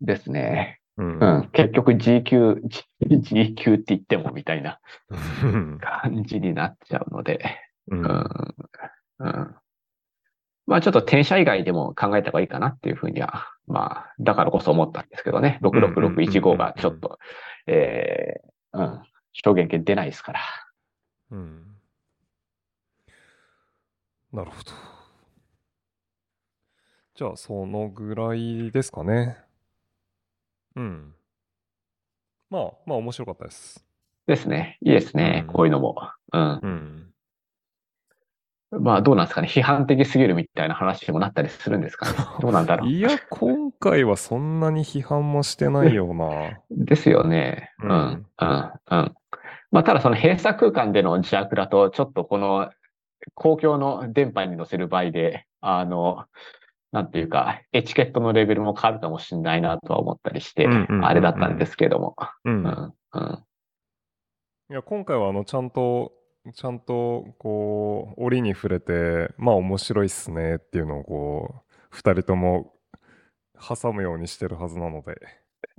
[0.00, 0.80] ですね。
[0.98, 2.62] うん、うん、結局 G 級、
[3.00, 4.80] G 級 って言ってもみたいな
[5.80, 7.40] 感じになっちゃうので。
[7.88, 8.00] うん。
[8.04, 8.28] うん、
[9.18, 9.56] うん
[10.66, 15.60] まあちょっと転写以外でも考えた方がいいかなっていうふうには、まあ、だからこそ思ったんですけどね。
[15.62, 17.18] 66615がちょっと、
[17.66, 19.02] えー、うん、
[19.44, 20.40] 表現権出ないですから。
[21.30, 21.62] うん。
[24.32, 24.72] なるほど。
[27.14, 29.38] じゃあ、そのぐらいですかね。
[30.74, 31.14] うん。
[32.50, 33.86] まあ、まあ面白かったです。
[34.26, 34.78] ですね。
[34.82, 35.44] いいですね。
[35.46, 35.96] うん、こういうのも。
[36.32, 36.60] うん。
[36.62, 37.15] うん
[38.70, 39.48] まあどうなんですかね。
[39.48, 42.18] 批判的すぎるみたいな話にもなったりするんですかね。
[42.40, 42.88] どうなんだろう。
[42.88, 46.60] いや、今回はそんなに批判もしてないような。
[46.70, 47.70] ですよね。
[47.82, 49.14] うん、うん、うん。
[49.70, 52.70] まあただその閉鎖空間での邪悪だと、ちょっとこの
[53.34, 56.24] 公共の電波に乗せる場合で、あの、
[56.92, 60.68] なんていうか、エチケットのレベルも変わるかもしれないなとは思ったりして、
[61.02, 62.16] あれだったんですけども。
[62.44, 62.64] うん。
[62.64, 63.44] うん、
[64.70, 66.12] いや、今回はあの、ちゃんと
[66.54, 71.54] ちゃんとこう折に触れてまあ面白いっすねっていうのをこ
[71.92, 72.72] う2人とも
[73.58, 75.16] 挟むようにしてるはずなので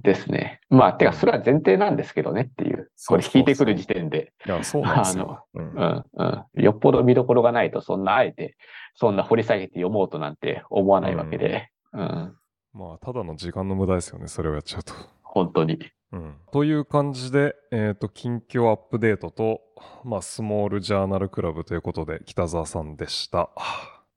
[0.02, 0.62] ですね。
[0.70, 2.92] まあ、てか、それは前提なんですけどねっていう。
[3.08, 4.34] これ聞いてくる時点で。
[4.46, 6.24] いやそうなんですよ、ううんん、う
[6.60, 6.64] ん。
[6.64, 8.58] よっぽど見どころがないと、そんなあえて、
[8.96, 11.72] そんな掘り下げて読もうとなんて思わないわけで。
[11.94, 12.36] うん。
[12.74, 14.94] まあただの時間の無駄ですよねそれをやっちゃうと。
[15.38, 15.80] 本当に。
[16.14, 19.60] うん、という感じで、えー、と近況アップデートと、
[20.06, 23.50] まあ、スモールジャーナルクラブということで北澤さんでした。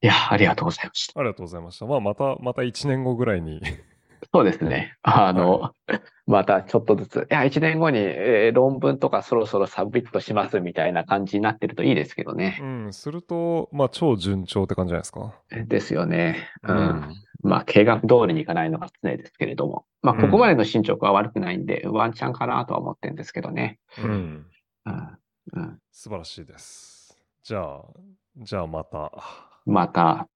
[0.01, 1.19] いや、ありがとうございました。
[1.19, 1.85] ありがとうございました。
[1.85, 3.61] まあ、また、また1年後ぐらいに
[4.33, 4.95] そうですね。
[5.01, 5.73] あの、
[6.27, 12.65] またちょっとずつ、いや、一年後に、えー論文とかそろそろ submit しますみたいな感じになってるといいですけどねう。
[12.65, 15.33] ん、すると、まあ、超順調って感じじゃないですか。
[15.49, 16.49] ですよね。
[16.63, 16.71] う。
[16.71, 17.13] うん
[17.43, 19.85] まあ、計画通りにいかないのが常ですけれども。
[20.01, 23.79] まあ、ここまでの進捗は悪くないんで、ワンチャンかなとは思ってるんですけどね。
[24.03, 24.45] うん。
[24.85, 25.17] うん。
[25.53, 25.79] うん。
[25.91, 27.17] 素晴らしいです。
[27.43, 27.83] じゃあ、
[28.37, 29.11] じゃあまた。
[29.65, 30.27] また、